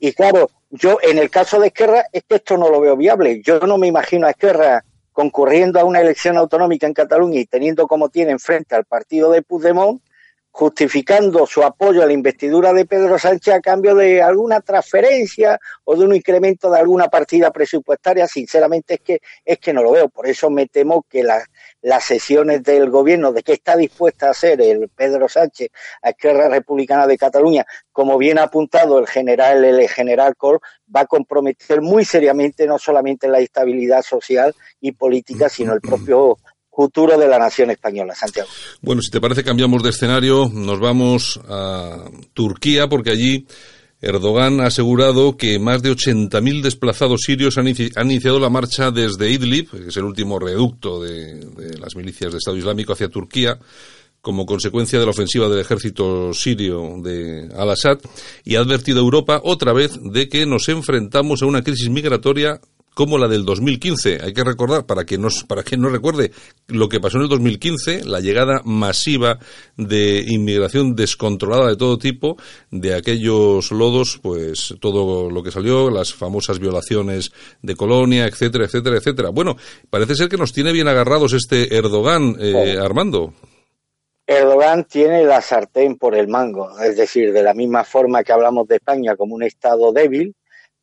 Y, 0.00 0.12
claro, 0.12 0.50
yo, 0.70 0.98
en 1.02 1.18
el 1.18 1.30
caso 1.30 1.60
de 1.60 1.68
Esquerra, 1.68 2.06
es 2.12 2.24
que 2.28 2.36
esto 2.36 2.56
no 2.56 2.68
lo 2.70 2.80
veo 2.80 2.96
viable. 2.96 3.40
Yo 3.42 3.60
no 3.60 3.78
me 3.78 3.86
imagino 3.86 4.26
a 4.26 4.30
Esquerra 4.30 4.84
concurriendo 5.12 5.80
a 5.80 5.84
una 5.84 6.00
elección 6.00 6.36
autonómica 6.36 6.86
en 6.86 6.92
Cataluña 6.92 7.40
y 7.40 7.46
teniendo 7.46 7.86
como 7.86 8.10
tiene 8.10 8.32
enfrente 8.32 8.74
al 8.74 8.84
partido 8.84 9.30
de 9.30 9.42
Puigdemont 9.42 10.02
justificando 10.56 11.46
su 11.46 11.62
apoyo 11.62 12.02
a 12.02 12.06
la 12.06 12.14
investidura 12.14 12.72
de 12.72 12.86
Pedro 12.86 13.18
Sánchez 13.18 13.52
a 13.52 13.60
cambio 13.60 13.94
de 13.94 14.22
alguna 14.22 14.62
transferencia 14.62 15.60
o 15.84 15.94
de 15.94 16.06
un 16.06 16.14
incremento 16.14 16.70
de 16.70 16.78
alguna 16.78 17.08
partida 17.08 17.50
presupuestaria, 17.50 18.26
sinceramente 18.26 18.94
es 18.94 19.00
que 19.00 19.20
es 19.44 19.58
que 19.58 19.74
no 19.74 19.82
lo 19.82 19.92
veo. 19.92 20.08
Por 20.08 20.26
eso 20.26 20.48
me 20.48 20.66
temo 20.66 21.04
que 21.10 21.22
las 21.22 22.04
sesiones 22.04 22.62
del 22.62 22.88
gobierno, 22.88 23.32
de 23.32 23.42
qué 23.42 23.52
está 23.52 23.76
dispuesta 23.76 24.28
a 24.28 24.30
hacer 24.30 24.62
el 24.62 24.88
Pedro 24.88 25.28
Sánchez 25.28 25.68
a 26.00 26.08
Esquerra 26.08 26.48
Republicana 26.48 27.06
de 27.06 27.18
Cataluña, 27.18 27.66
como 27.92 28.16
bien 28.16 28.38
ha 28.38 28.44
apuntado 28.44 28.98
el 28.98 29.06
general, 29.06 29.62
el 29.62 29.86
general 29.90 30.36
Col, 30.36 30.60
va 30.94 31.00
a 31.00 31.06
comprometer 31.06 31.82
muy 31.82 32.06
seriamente 32.06 32.66
no 32.66 32.78
solamente 32.78 33.28
la 33.28 33.40
estabilidad 33.40 34.00
social 34.00 34.54
y 34.80 34.92
política, 34.92 35.50
sino 35.50 35.74
el 35.74 35.82
propio 35.82 36.38
futuro 36.76 37.16
de 37.16 37.26
la 37.26 37.38
nación 37.38 37.70
española, 37.70 38.14
Santiago. 38.14 38.48
Bueno, 38.82 39.00
si 39.00 39.10
te 39.10 39.20
parece, 39.20 39.42
cambiamos 39.42 39.82
de 39.82 39.90
escenario, 39.90 40.50
nos 40.52 40.78
vamos 40.78 41.40
a 41.48 42.04
Turquía, 42.34 42.86
porque 42.86 43.10
allí 43.10 43.46
Erdogan 44.02 44.60
ha 44.60 44.66
asegurado 44.66 45.38
que 45.38 45.58
más 45.58 45.82
de 45.82 45.90
80.000 45.90 46.60
desplazados 46.60 47.22
sirios 47.22 47.56
han, 47.56 47.66
iniciado 47.66 48.38
la 48.38 48.50
marcha 48.50 48.90
desde 48.90 49.30
Idlib, 49.30 49.70
que 49.70 49.88
es 49.88 49.96
el 49.96 50.04
último 50.04 50.38
reducto 50.38 51.02
de, 51.02 51.36
de 51.36 51.78
las 51.78 51.96
milicias 51.96 52.30
de 52.30 52.38
Estado 52.38 52.58
Islámico, 52.58 52.92
hacia 52.92 53.08
Turquía, 53.08 53.58
como 54.20 54.44
consecuencia 54.44 54.98
de 54.98 55.06
la 55.06 55.12
ofensiva 55.12 55.48
del 55.48 55.60
ejército 55.60 56.34
sirio 56.34 56.96
de 57.02 57.48
Al-Assad, 57.56 58.00
y 58.44 58.56
ha 58.56 58.60
advertido 58.60 58.98
a 58.98 59.02
Europa 59.02 59.40
otra 59.42 59.72
vez 59.72 59.98
de 60.02 60.28
que 60.28 60.44
nos 60.44 60.68
enfrentamos 60.68 61.40
a 61.40 61.46
una 61.46 61.62
crisis 61.62 61.88
migratoria 61.88 62.60
como 62.96 63.18
la 63.18 63.28
del 63.28 63.44
2015. 63.44 64.20
Hay 64.22 64.32
que 64.32 64.42
recordar, 64.42 64.86
para 64.86 65.04
que, 65.04 65.18
nos, 65.18 65.44
para 65.44 65.62
que 65.62 65.76
no 65.76 65.90
recuerde, 65.90 66.30
lo 66.68 66.88
que 66.88 66.98
pasó 66.98 67.18
en 67.18 67.24
el 67.24 67.28
2015, 67.28 68.06
la 68.06 68.20
llegada 68.20 68.62
masiva 68.64 69.38
de 69.76 70.24
inmigración 70.26 70.96
descontrolada 70.96 71.68
de 71.68 71.76
todo 71.76 71.98
tipo, 71.98 72.38
de 72.70 72.94
aquellos 72.94 73.70
lodos, 73.70 74.18
pues 74.22 74.74
todo 74.80 75.30
lo 75.30 75.42
que 75.42 75.50
salió, 75.50 75.90
las 75.90 76.14
famosas 76.14 76.58
violaciones 76.58 77.32
de 77.60 77.76
colonia, 77.76 78.24
etcétera, 78.24 78.64
etcétera, 78.64 78.96
etcétera. 78.96 79.28
Bueno, 79.28 79.58
parece 79.90 80.14
ser 80.14 80.30
que 80.30 80.38
nos 80.38 80.54
tiene 80.54 80.72
bien 80.72 80.88
agarrados 80.88 81.34
este 81.34 81.76
Erdogan, 81.76 82.36
eh, 82.40 82.78
Armando. 82.80 83.34
Erdogan 84.26 84.84
tiene 84.84 85.22
la 85.24 85.42
sartén 85.42 85.98
por 85.98 86.14
el 86.14 86.28
mango, 86.28 86.80
es 86.80 86.96
decir, 86.96 87.34
de 87.34 87.42
la 87.42 87.52
misma 87.52 87.84
forma 87.84 88.24
que 88.24 88.32
hablamos 88.32 88.66
de 88.66 88.76
España 88.76 89.16
como 89.16 89.34
un 89.34 89.42
Estado 89.42 89.92
débil, 89.92 90.34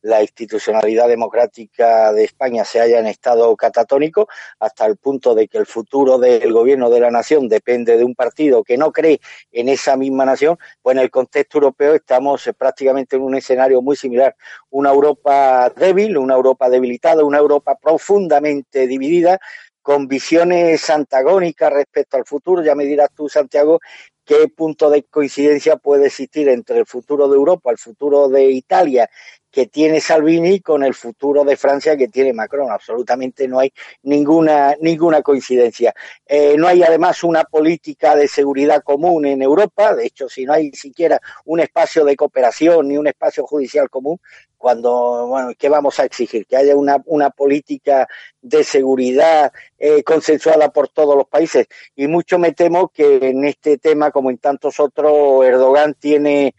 la 0.04 0.20
institucionalidad 0.20 1.08
democrática 1.08 2.12
de 2.12 2.24
España 2.24 2.64
se 2.64 2.78
haya 2.78 2.98
en 2.98 3.06
estado 3.06 3.56
catatónico 3.56 4.28
hasta 4.58 4.84
el 4.84 4.98
punto 4.98 5.34
de 5.34 5.48
que 5.48 5.56
el 5.56 5.64
futuro 5.64 6.18
del 6.18 6.52
gobierno 6.52 6.90
de 6.90 7.00
la 7.00 7.10
nación 7.10 7.48
depende 7.48 7.96
de 7.96 8.04
un 8.04 8.14
partido 8.14 8.62
que 8.62 8.76
no 8.76 8.92
cree 8.92 9.20
en 9.50 9.70
esa 9.70 9.96
misma 9.96 10.26
nación, 10.26 10.58
pues 10.82 10.96
en 10.96 11.02
el 11.02 11.10
contexto 11.10 11.56
europeo 11.56 11.94
estamos 11.94 12.50
prácticamente 12.58 13.16
en 13.16 13.22
un 13.22 13.34
escenario 13.34 13.80
muy 13.80 13.96
similar. 13.96 14.36
Una 14.70 14.90
Europa 14.90 15.72
débil, 15.74 16.18
una 16.18 16.34
Europa 16.34 16.68
debilitada, 16.68 17.24
una 17.24 17.38
Europa 17.38 17.74
profundamente 17.80 18.86
dividida, 18.86 19.40
con 19.80 20.08
visiones 20.08 20.88
antagónicas 20.88 21.72
respecto 21.72 22.18
al 22.18 22.24
futuro. 22.24 22.62
Ya 22.62 22.74
me 22.74 22.84
dirás 22.84 23.10
tú, 23.14 23.28
Santiago, 23.28 23.80
qué 24.24 24.48
punto 24.48 24.88
de 24.90 25.02
coincidencia 25.04 25.76
puede 25.76 26.06
existir 26.06 26.48
entre 26.48 26.78
el 26.78 26.86
futuro 26.86 27.28
de 27.28 27.36
Europa, 27.36 27.70
el 27.70 27.78
futuro 27.78 28.28
de 28.28 28.44
Italia 28.44 29.10
que 29.54 29.66
tiene 29.66 30.00
Salvini 30.00 30.58
con 30.58 30.82
el 30.82 30.94
futuro 30.94 31.44
de 31.44 31.56
Francia 31.56 31.96
que 31.96 32.08
tiene 32.08 32.32
Macron. 32.32 32.72
Absolutamente 32.72 33.46
no 33.46 33.60
hay 33.60 33.72
ninguna, 34.02 34.74
ninguna 34.80 35.22
coincidencia. 35.22 35.94
Eh, 36.26 36.56
no 36.58 36.66
hay 36.66 36.82
además 36.82 37.22
una 37.22 37.44
política 37.44 38.16
de 38.16 38.26
seguridad 38.26 38.82
común 38.82 39.26
en 39.26 39.42
Europa. 39.42 39.94
De 39.94 40.06
hecho, 40.06 40.28
si 40.28 40.44
no 40.44 40.54
hay 40.54 40.72
siquiera 40.72 41.20
un 41.44 41.60
espacio 41.60 42.04
de 42.04 42.16
cooperación 42.16 42.88
ni 42.88 42.98
un 42.98 43.06
espacio 43.06 43.46
judicial 43.46 43.88
común, 43.88 44.18
cuando, 44.58 45.28
bueno, 45.28 45.52
¿qué 45.56 45.68
vamos 45.68 46.00
a 46.00 46.04
exigir? 46.04 46.46
Que 46.46 46.56
haya 46.56 46.74
una, 46.74 47.00
una 47.04 47.30
política 47.30 48.08
de 48.40 48.64
seguridad 48.64 49.52
eh, 49.78 50.02
consensuada 50.02 50.70
por 50.72 50.88
todos 50.88 51.14
los 51.16 51.28
países. 51.28 51.66
Y 51.94 52.08
mucho 52.08 52.38
me 52.38 52.52
temo 52.52 52.88
que 52.88 53.18
en 53.28 53.44
este 53.44 53.78
tema, 53.78 54.10
como 54.10 54.30
en 54.30 54.38
tantos 54.38 54.80
otros, 54.80 55.44
Erdogan 55.44 55.94
tiene 55.94 56.54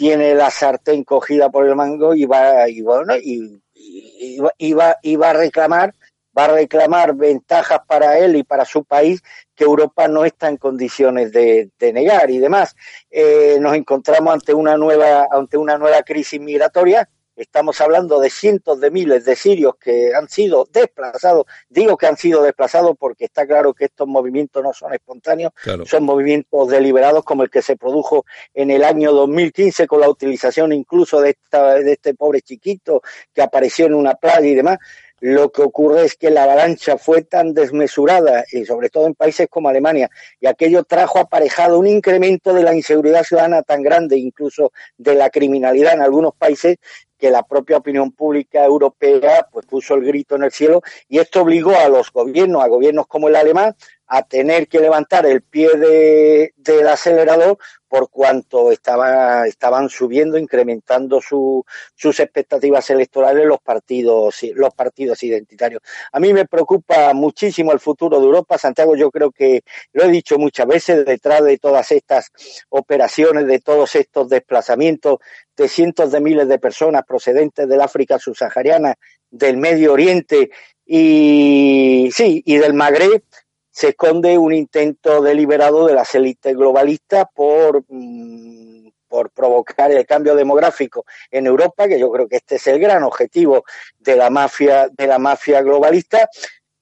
tiene 0.00 0.34
la 0.34 0.50
sartén 0.50 1.04
cogida 1.04 1.50
por 1.50 1.66
el 1.66 1.76
mango 1.76 2.14
y 2.14 2.24
va 2.24 2.66
y 2.70 2.80
bueno 2.80 3.14
y, 3.18 3.62
y, 3.74 4.72
va, 4.72 4.96
y 5.02 5.16
va 5.16 5.28
a 5.28 5.32
reclamar 5.34 5.94
va 6.36 6.44
a 6.44 6.54
reclamar 6.54 7.14
ventajas 7.14 7.80
para 7.86 8.16
él 8.16 8.34
y 8.36 8.42
para 8.42 8.64
su 8.64 8.82
país 8.84 9.22
que 9.54 9.64
Europa 9.64 10.08
no 10.08 10.24
está 10.24 10.48
en 10.48 10.56
condiciones 10.56 11.32
de, 11.32 11.70
negar 11.92 12.30
y 12.30 12.38
demás. 12.38 12.74
Eh, 13.10 13.58
nos 13.60 13.76
encontramos 13.76 14.32
ante 14.32 14.54
una 14.54 14.78
nueva 14.78 15.28
ante 15.30 15.58
una 15.58 15.76
nueva 15.76 16.02
crisis 16.02 16.40
migratoria 16.40 17.06
Estamos 17.40 17.80
hablando 17.80 18.20
de 18.20 18.28
cientos 18.28 18.80
de 18.80 18.90
miles 18.90 19.24
de 19.24 19.34
sirios 19.34 19.76
que 19.76 20.14
han 20.14 20.28
sido 20.28 20.68
desplazados. 20.70 21.46
Digo 21.70 21.96
que 21.96 22.06
han 22.06 22.18
sido 22.18 22.42
desplazados 22.42 22.94
porque 22.98 23.24
está 23.24 23.46
claro 23.46 23.72
que 23.72 23.86
estos 23.86 24.06
movimientos 24.06 24.62
no 24.62 24.74
son 24.74 24.92
espontáneos, 24.92 25.54
son 25.86 26.04
movimientos 26.04 26.68
deliberados 26.68 27.24
como 27.24 27.42
el 27.42 27.48
que 27.48 27.62
se 27.62 27.76
produjo 27.76 28.26
en 28.52 28.70
el 28.70 28.84
año 28.84 29.12
2015 29.12 29.86
con 29.86 30.00
la 30.00 30.10
utilización 30.10 30.74
incluso 30.74 31.22
de, 31.22 31.30
esta, 31.30 31.76
de 31.76 31.92
este 31.92 32.12
pobre 32.12 32.42
chiquito 32.42 33.00
que 33.32 33.40
apareció 33.40 33.86
en 33.86 33.94
una 33.94 34.16
playa 34.16 34.46
y 34.46 34.54
demás. 34.54 34.78
Lo 35.20 35.52
que 35.52 35.60
ocurre 35.60 36.04
es 36.04 36.16
que 36.16 36.30
la 36.30 36.44
avalancha 36.44 36.96
fue 36.96 37.22
tan 37.22 37.52
desmesurada, 37.52 38.44
y 38.52 38.64
sobre 38.64 38.88
todo 38.88 39.06
en 39.06 39.14
países 39.14 39.48
como 39.50 39.68
Alemania, 39.68 40.08
y 40.40 40.46
aquello 40.46 40.82
trajo 40.84 41.18
aparejado 41.18 41.78
un 41.78 41.86
incremento 41.86 42.54
de 42.54 42.62
la 42.62 42.74
inseguridad 42.74 43.22
ciudadana 43.22 43.62
tan 43.62 43.82
grande, 43.82 44.16
incluso 44.16 44.72
de 44.96 45.14
la 45.14 45.28
criminalidad 45.28 45.92
en 45.92 46.00
algunos 46.00 46.34
países, 46.34 46.78
que 47.20 47.30
la 47.30 47.42
propia 47.42 47.76
opinión 47.76 48.12
pública 48.12 48.64
europea 48.64 49.46
pues 49.52 49.66
puso 49.66 49.94
el 49.94 50.04
grito 50.04 50.36
en 50.36 50.44
el 50.44 50.50
cielo 50.50 50.82
y 51.08 51.18
esto 51.18 51.42
obligó 51.42 51.76
a 51.76 51.88
los 51.88 52.10
gobiernos, 52.10 52.64
a 52.64 52.68
gobiernos 52.68 53.06
como 53.06 53.28
el 53.28 53.36
alemán, 53.36 53.76
a 54.12 54.24
tener 54.24 54.66
que 54.66 54.80
levantar 54.80 55.24
el 55.24 55.42
pie 55.42 55.68
de, 55.76 56.52
del 56.56 56.88
acelerador 56.88 57.56
por 57.86 58.10
cuanto 58.10 58.72
estaba, 58.72 59.46
estaban 59.46 59.88
subiendo, 59.88 60.36
incrementando 60.36 61.20
su, 61.20 61.64
sus 61.94 62.18
expectativas 62.18 62.90
electorales 62.90 63.46
los 63.46 63.60
partidos, 63.60 64.34
los 64.54 64.74
partidos 64.74 65.22
identitarios. 65.22 65.80
A 66.10 66.18
mí 66.18 66.32
me 66.32 66.44
preocupa 66.44 67.14
muchísimo 67.14 67.72
el 67.72 67.78
futuro 67.78 68.18
de 68.18 68.26
Europa. 68.26 68.58
Santiago, 68.58 68.96
yo 68.96 69.12
creo 69.12 69.30
que 69.30 69.62
lo 69.92 70.02
he 70.02 70.08
dicho 70.08 70.38
muchas 70.38 70.66
veces, 70.66 71.04
detrás 71.04 71.44
de 71.44 71.58
todas 71.58 71.92
estas 71.92 72.32
operaciones, 72.68 73.46
de 73.46 73.60
todos 73.60 73.94
estos 73.94 74.28
desplazamientos 74.28 75.18
de 75.56 75.68
cientos 75.68 76.10
de 76.10 76.20
miles 76.20 76.48
de 76.48 76.58
personas 76.58 77.04
procedentes 77.04 77.68
del 77.68 77.80
África 77.80 78.18
subsahariana, 78.18 78.96
del 79.30 79.56
Medio 79.56 79.92
Oriente 79.92 80.50
y 80.84 82.10
sí, 82.12 82.42
y 82.44 82.56
del 82.56 82.74
Magreb, 82.74 83.22
se 83.70 83.88
esconde 83.88 84.36
un 84.38 84.52
intento 84.52 85.22
deliberado 85.22 85.86
de 85.86 85.94
las 85.94 86.14
élites 86.14 86.56
globalistas 86.56 87.26
por, 87.34 87.84
mm, 87.88 88.88
por 89.08 89.30
provocar 89.30 89.90
el 89.90 90.06
cambio 90.06 90.34
demográfico 90.34 91.04
en 91.30 91.46
Europa, 91.46 91.88
que 91.88 91.98
yo 91.98 92.10
creo 92.10 92.28
que 92.28 92.36
este 92.36 92.56
es 92.56 92.66
el 92.68 92.78
gran 92.78 93.02
objetivo 93.02 93.64
de 93.98 94.16
la 94.16 94.30
mafia, 94.30 94.88
de 94.88 95.06
la 95.06 95.18
mafia 95.18 95.62
globalista, 95.62 96.28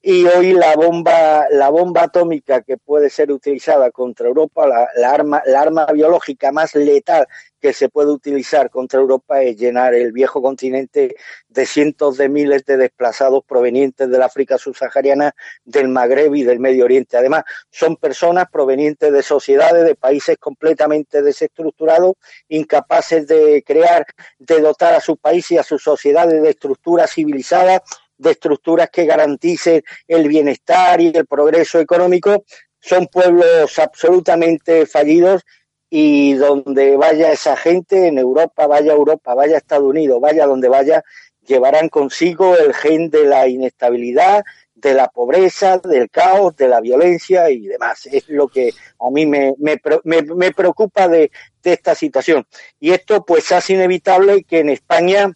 y 0.01 0.25
hoy 0.25 0.53
la 0.53 0.75
bomba, 0.77 1.47
la 1.51 1.69
bomba 1.69 2.03
atómica 2.03 2.61
que 2.61 2.77
puede 2.77 3.09
ser 3.09 3.31
utilizada 3.31 3.91
contra 3.91 4.27
Europa, 4.27 4.65
la, 4.95 5.11
arma, 5.11 5.41
la 5.45 5.61
arma 5.61 5.85
biológica 5.87 6.53
más 6.53 6.73
letal 6.73 7.27
que 7.59 7.73
se 7.73 7.89
puede 7.89 8.09
utilizar 8.09 8.69
contra 8.69 9.01
Europa 9.01 9.41
es 9.41 9.57
llenar 9.57 9.93
el 9.93 10.13
viejo 10.13 10.41
continente 10.41 11.17
de 11.49 11.65
cientos 11.65 12.15
de 12.15 12.29
miles 12.29 12.63
de 12.63 12.77
desplazados 12.77 13.43
provenientes 13.45 14.09
del 14.09 14.21
África 14.21 14.57
subsahariana, 14.57 15.35
del 15.65 15.89
Magreb 15.89 16.33
y 16.33 16.43
del 16.43 16.61
Medio 16.61 16.85
Oriente. 16.85 17.17
Además, 17.17 17.43
son 17.69 17.97
personas 17.97 18.45
provenientes 18.49 19.11
de 19.11 19.21
sociedades, 19.21 19.83
de 19.83 19.95
países 19.95 20.37
completamente 20.37 21.21
desestructurados, 21.21 22.13
incapaces 22.47 23.27
de 23.27 23.61
crear, 23.65 24.05
de 24.37 24.61
dotar 24.61 24.93
a 24.93 25.01
su 25.01 25.17
país 25.17 25.51
y 25.51 25.57
a 25.57 25.63
sus 25.63 25.83
sociedades 25.83 26.41
de 26.41 26.49
estructuras 26.49 27.11
civilizadas 27.11 27.81
de 28.19 28.31
estructuras 28.31 28.89
que 28.91 29.05
garanticen 29.05 29.81
el 30.07 30.27
bienestar 30.27 31.01
y 31.01 31.07
el 31.07 31.25
progreso 31.25 31.79
económico, 31.79 32.43
son 32.79 33.07
pueblos 33.07 33.79
absolutamente 33.79 34.85
fallidos 34.85 35.43
y 35.89 36.33
donde 36.33 36.95
vaya 36.97 37.31
esa 37.31 37.55
gente, 37.55 38.07
en 38.07 38.19
Europa, 38.19 38.67
vaya 38.67 38.93
Europa, 38.93 39.33
vaya 39.33 39.57
Estados 39.57 39.89
Unidos, 39.89 40.21
vaya 40.21 40.45
donde 40.45 40.69
vaya, 40.69 41.03
llevarán 41.47 41.89
consigo 41.89 42.55
el 42.55 42.73
gen 42.73 43.09
de 43.09 43.25
la 43.25 43.47
inestabilidad, 43.47 44.43
de 44.75 44.93
la 44.93 45.07
pobreza, 45.07 45.77
del 45.79 46.09
caos, 46.09 46.55
de 46.55 46.67
la 46.67 46.79
violencia 46.79 47.49
y 47.49 47.67
demás. 47.67 48.05
Es 48.05 48.29
lo 48.29 48.47
que 48.47 48.71
a 48.99 49.09
mí 49.09 49.25
me, 49.25 49.53
me, 49.57 49.79
me 50.03 50.51
preocupa 50.51 51.07
de, 51.07 51.31
de, 51.63 51.73
esta 51.73 51.95
situación. 51.95 52.45
Y 52.79 52.91
esto 52.91 53.25
pues 53.25 53.51
hace 53.51 53.73
inevitable 53.73 54.43
que 54.43 54.59
en 54.59 54.69
España 54.69 55.33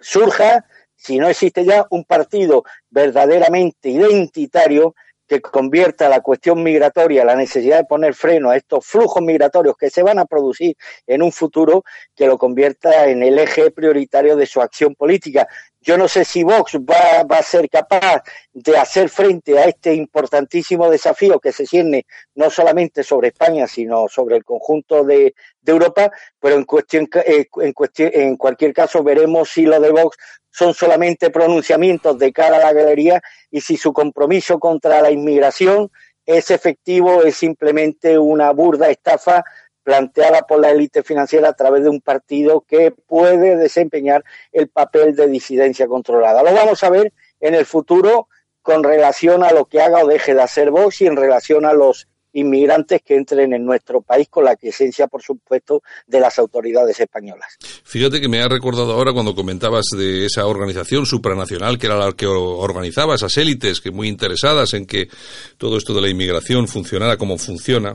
surja 0.00 0.66
si 1.00 1.18
no 1.18 1.28
existe 1.28 1.64
ya 1.64 1.86
un 1.90 2.04
partido 2.04 2.62
verdaderamente 2.90 3.88
identitario 3.88 4.94
que 5.26 5.40
convierta 5.40 6.08
la 6.08 6.20
cuestión 6.20 6.62
migratoria, 6.62 7.24
la 7.24 7.36
necesidad 7.36 7.78
de 7.78 7.84
poner 7.84 8.14
freno 8.14 8.50
a 8.50 8.56
estos 8.56 8.84
flujos 8.84 9.22
migratorios 9.22 9.76
que 9.78 9.88
se 9.88 10.02
van 10.02 10.18
a 10.18 10.26
producir 10.26 10.76
en 11.06 11.22
un 11.22 11.32
futuro, 11.32 11.84
que 12.14 12.26
lo 12.26 12.36
convierta 12.36 13.06
en 13.06 13.22
el 13.22 13.38
eje 13.38 13.70
prioritario 13.70 14.36
de 14.36 14.44
su 14.44 14.60
acción 14.60 14.94
política. 14.94 15.48
Yo 15.82 15.96
no 15.96 16.08
sé 16.08 16.26
si 16.26 16.42
Vox 16.42 16.76
va, 16.76 17.20
a 17.20 17.42
ser 17.42 17.70
capaz 17.70 18.22
de 18.52 18.76
hacer 18.76 19.08
frente 19.08 19.58
a 19.58 19.64
este 19.64 19.94
importantísimo 19.94 20.90
desafío 20.90 21.40
que 21.40 21.52
se 21.52 21.66
cierne 21.66 22.04
no 22.34 22.50
solamente 22.50 23.02
sobre 23.02 23.28
España, 23.28 23.66
sino 23.66 24.06
sobre 24.06 24.36
el 24.36 24.44
conjunto 24.44 25.04
de, 25.04 25.34
Europa, 25.64 26.10
pero 26.40 26.56
en, 26.56 26.64
cuestión, 26.64 27.08
eh, 27.24 27.46
en, 27.62 27.72
cuestión, 27.72 28.10
en 28.12 28.36
cualquier 28.36 28.72
caso 28.72 29.04
veremos 29.04 29.50
si 29.50 29.62
lo 29.62 29.78
de 29.78 29.90
Vox 29.90 30.16
son 30.50 30.74
solamente 30.74 31.30
pronunciamientos 31.30 32.18
de 32.18 32.32
cara 32.32 32.56
a 32.56 32.60
la 32.60 32.72
galería 32.72 33.22
y 33.50 33.60
si 33.60 33.76
su 33.76 33.92
compromiso 33.92 34.58
contra 34.58 35.00
la 35.00 35.12
inmigración 35.12 35.90
es 36.26 36.50
efectivo, 36.50 37.22
es 37.22 37.36
simplemente 37.36 38.18
una 38.18 38.50
burda 38.50 38.90
estafa 38.90 39.44
planteada 39.82 40.42
por 40.42 40.60
la 40.60 40.70
élite 40.70 41.02
financiera 41.02 41.48
a 41.48 41.54
través 41.54 41.82
de 41.82 41.88
un 41.88 42.00
partido 42.00 42.64
que 42.66 42.90
puede 42.90 43.56
desempeñar 43.56 44.24
el 44.52 44.68
papel 44.68 45.14
de 45.16 45.28
disidencia 45.28 45.86
controlada. 45.86 46.42
Lo 46.42 46.52
vamos 46.54 46.82
a 46.84 46.90
ver 46.90 47.12
en 47.40 47.54
el 47.54 47.66
futuro 47.66 48.28
con 48.62 48.84
relación 48.84 49.42
a 49.42 49.52
lo 49.52 49.64
que 49.64 49.80
haga 49.80 50.04
o 50.04 50.06
deje 50.06 50.34
de 50.34 50.42
hacer 50.42 50.70
Vox 50.70 51.00
y 51.00 51.06
en 51.06 51.16
relación 51.16 51.64
a 51.64 51.72
los 51.72 52.06
inmigrantes 52.32 53.02
que 53.04 53.16
entren 53.16 53.52
en 53.52 53.64
nuestro 53.64 54.02
país 54.02 54.28
con 54.28 54.44
la 54.44 54.54
presencia, 54.56 55.08
por 55.08 55.22
supuesto, 55.22 55.82
de 56.06 56.20
las 56.20 56.38
autoridades 56.38 57.00
españolas. 57.00 57.56
Fíjate 57.84 58.20
que 58.20 58.28
me 58.28 58.40
ha 58.40 58.48
recordado 58.48 58.92
ahora 58.92 59.12
cuando 59.12 59.34
comentabas 59.34 59.86
de 59.96 60.26
esa 60.26 60.46
organización 60.46 61.06
supranacional 61.06 61.78
que 61.78 61.86
era 61.86 61.96
la 61.96 62.12
que 62.12 62.26
organizaba 62.26 63.16
esas 63.16 63.36
élites 63.36 63.80
que 63.80 63.90
muy 63.90 64.08
interesadas 64.08 64.74
en 64.74 64.86
que 64.86 65.08
todo 65.56 65.76
esto 65.76 65.92
de 65.94 66.02
la 66.02 66.08
inmigración 66.08 66.68
funcionara 66.68 67.16
como 67.16 67.36
funciona. 67.38 67.94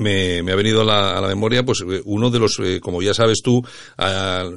Me, 0.00 0.38
ha 0.38 0.56
venido 0.56 0.82
a 0.82 1.20
la, 1.20 1.28
memoria, 1.28 1.64
pues 1.64 1.84
eh, 1.88 2.00
uno 2.04 2.30
de 2.30 2.38
los, 2.38 2.58
eh, 2.58 2.80
como 2.80 3.00
ya 3.02 3.14
sabes 3.14 3.40
tú, 3.42 3.62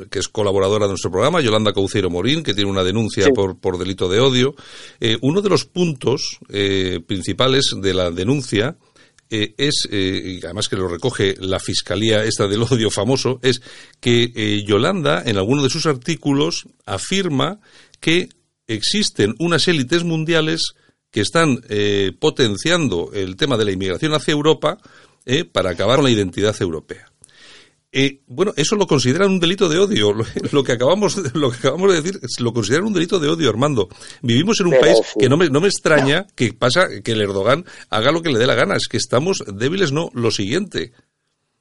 que 0.09 0.19
es 0.19 0.27
colaboradora 0.27 0.85
de 0.85 0.91
nuestro 0.91 1.11
programa, 1.11 1.41
Yolanda 1.41 1.73
Cauceiro 1.73 2.09
Morín, 2.09 2.43
que 2.43 2.53
tiene 2.53 2.69
una 2.69 2.83
denuncia 2.83 3.29
por, 3.29 3.59
por 3.59 3.77
delito 3.77 4.09
de 4.09 4.19
odio. 4.19 4.55
Eh, 4.99 5.17
uno 5.21 5.41
de 5.41 5.49
los 5.49 5.65
puntos 5.65 6.39
principales 7.05 7.75
de 7.79 7.93
la 7.93 8.11
denuncia 8.11 8.75
eh, 9.35 9.55
es, 9.57 9.87
eh, 9.89 10.37
y 10.39 10.45
además 10.45 10.69
que 10.69 10.75
lo 10.75 10.87
recoge 10.87 11.33
la 11.39 11.59
Fiscalía 11.59 12.23
esta 12.23 12.47
del 12.47 12.61
odio 12.61 12.91
famoso, 12.91 13.39
es 13.41 13.63
que 13.99 14.31
eh, 14.35 14.63
Yolanda 14.63 15.23
en 15.25 15.37
alguno 15.37 15.63
de 15.63 15.71
sus 15.71 15.87
artículos 15.87 16.67
afirma 16.85 17.59
que 17.99 18.29
existen 18.67 19.33
unas 19.39 19.67
élites 19.67 20.03
mundiales 20.03 20.75
que 21.09 21.21
están 21.21 21.61
potenciando 22.19 23.11
el 23.13 23.35
tema 23.35 23.55
de 23.55 23.65
la 23.65 23.71
inmigración 23.71 24.15
hacia 24.15 24.31
Europa 24.31 24.79
para 25.51 25.71
acabar 25.71 25.97
con 25.97 26.05
la 26.05 26.11
identidad 26.11 26.55
europea. 26.61 27.13
Eh, 27.95 28.21
bueno, 28.25 28.53
eso 28.57 28.75
lo 28.75 28.87
consideran 28.87 29.29
un 29.29 29.39
delito 29.39 29.69
de 29.69 29.77
odio. 29.77 30.13
Lo, 30.51 30.63
que 30.63 30.71
acabamos, 30.71 31.15
lo 31.35 31.51
que 31.51 31.57
acabamos 31.57 31.91
de 31.91 32.01
decir, 32.01 32.19
lo 32.39 32.51
consideran 32.51 32.87
un 32.87 32.93
delito 32.93 33.19
de 33.19 33.29
odio, 33.29 33.49
Armando. 33.49 33.87
Vivimos 34.23 34.59
en 34.59 34.67
un 34.67 34.79
país 34.79 34.97
que 35.19 35.29
no 35.29 35.37
me, 35.37 35.49
no 35.49 35.61
me 35.61 35.67
extraña 35.67 36.25
que 36.35 36.53
pasa 36.53 36.87
que 37.03 37.11
el 37.11 37.21
Erdogan 37.21 37.65
haga 37.89 38.11
lo 38.11 38.23
que 38.23 38.31
le 38.31 38.39
dé 38.39 38.47
la 38.47 38.55
gana. 38.55 38.75
Es 38.75 38.87
que 38.87 38.97
estamos 38.97 39.43
débiles, 39.45 39.91
no. 39.91 40.09
Lo 40.13 40.31
siguiente. 40.31 40.91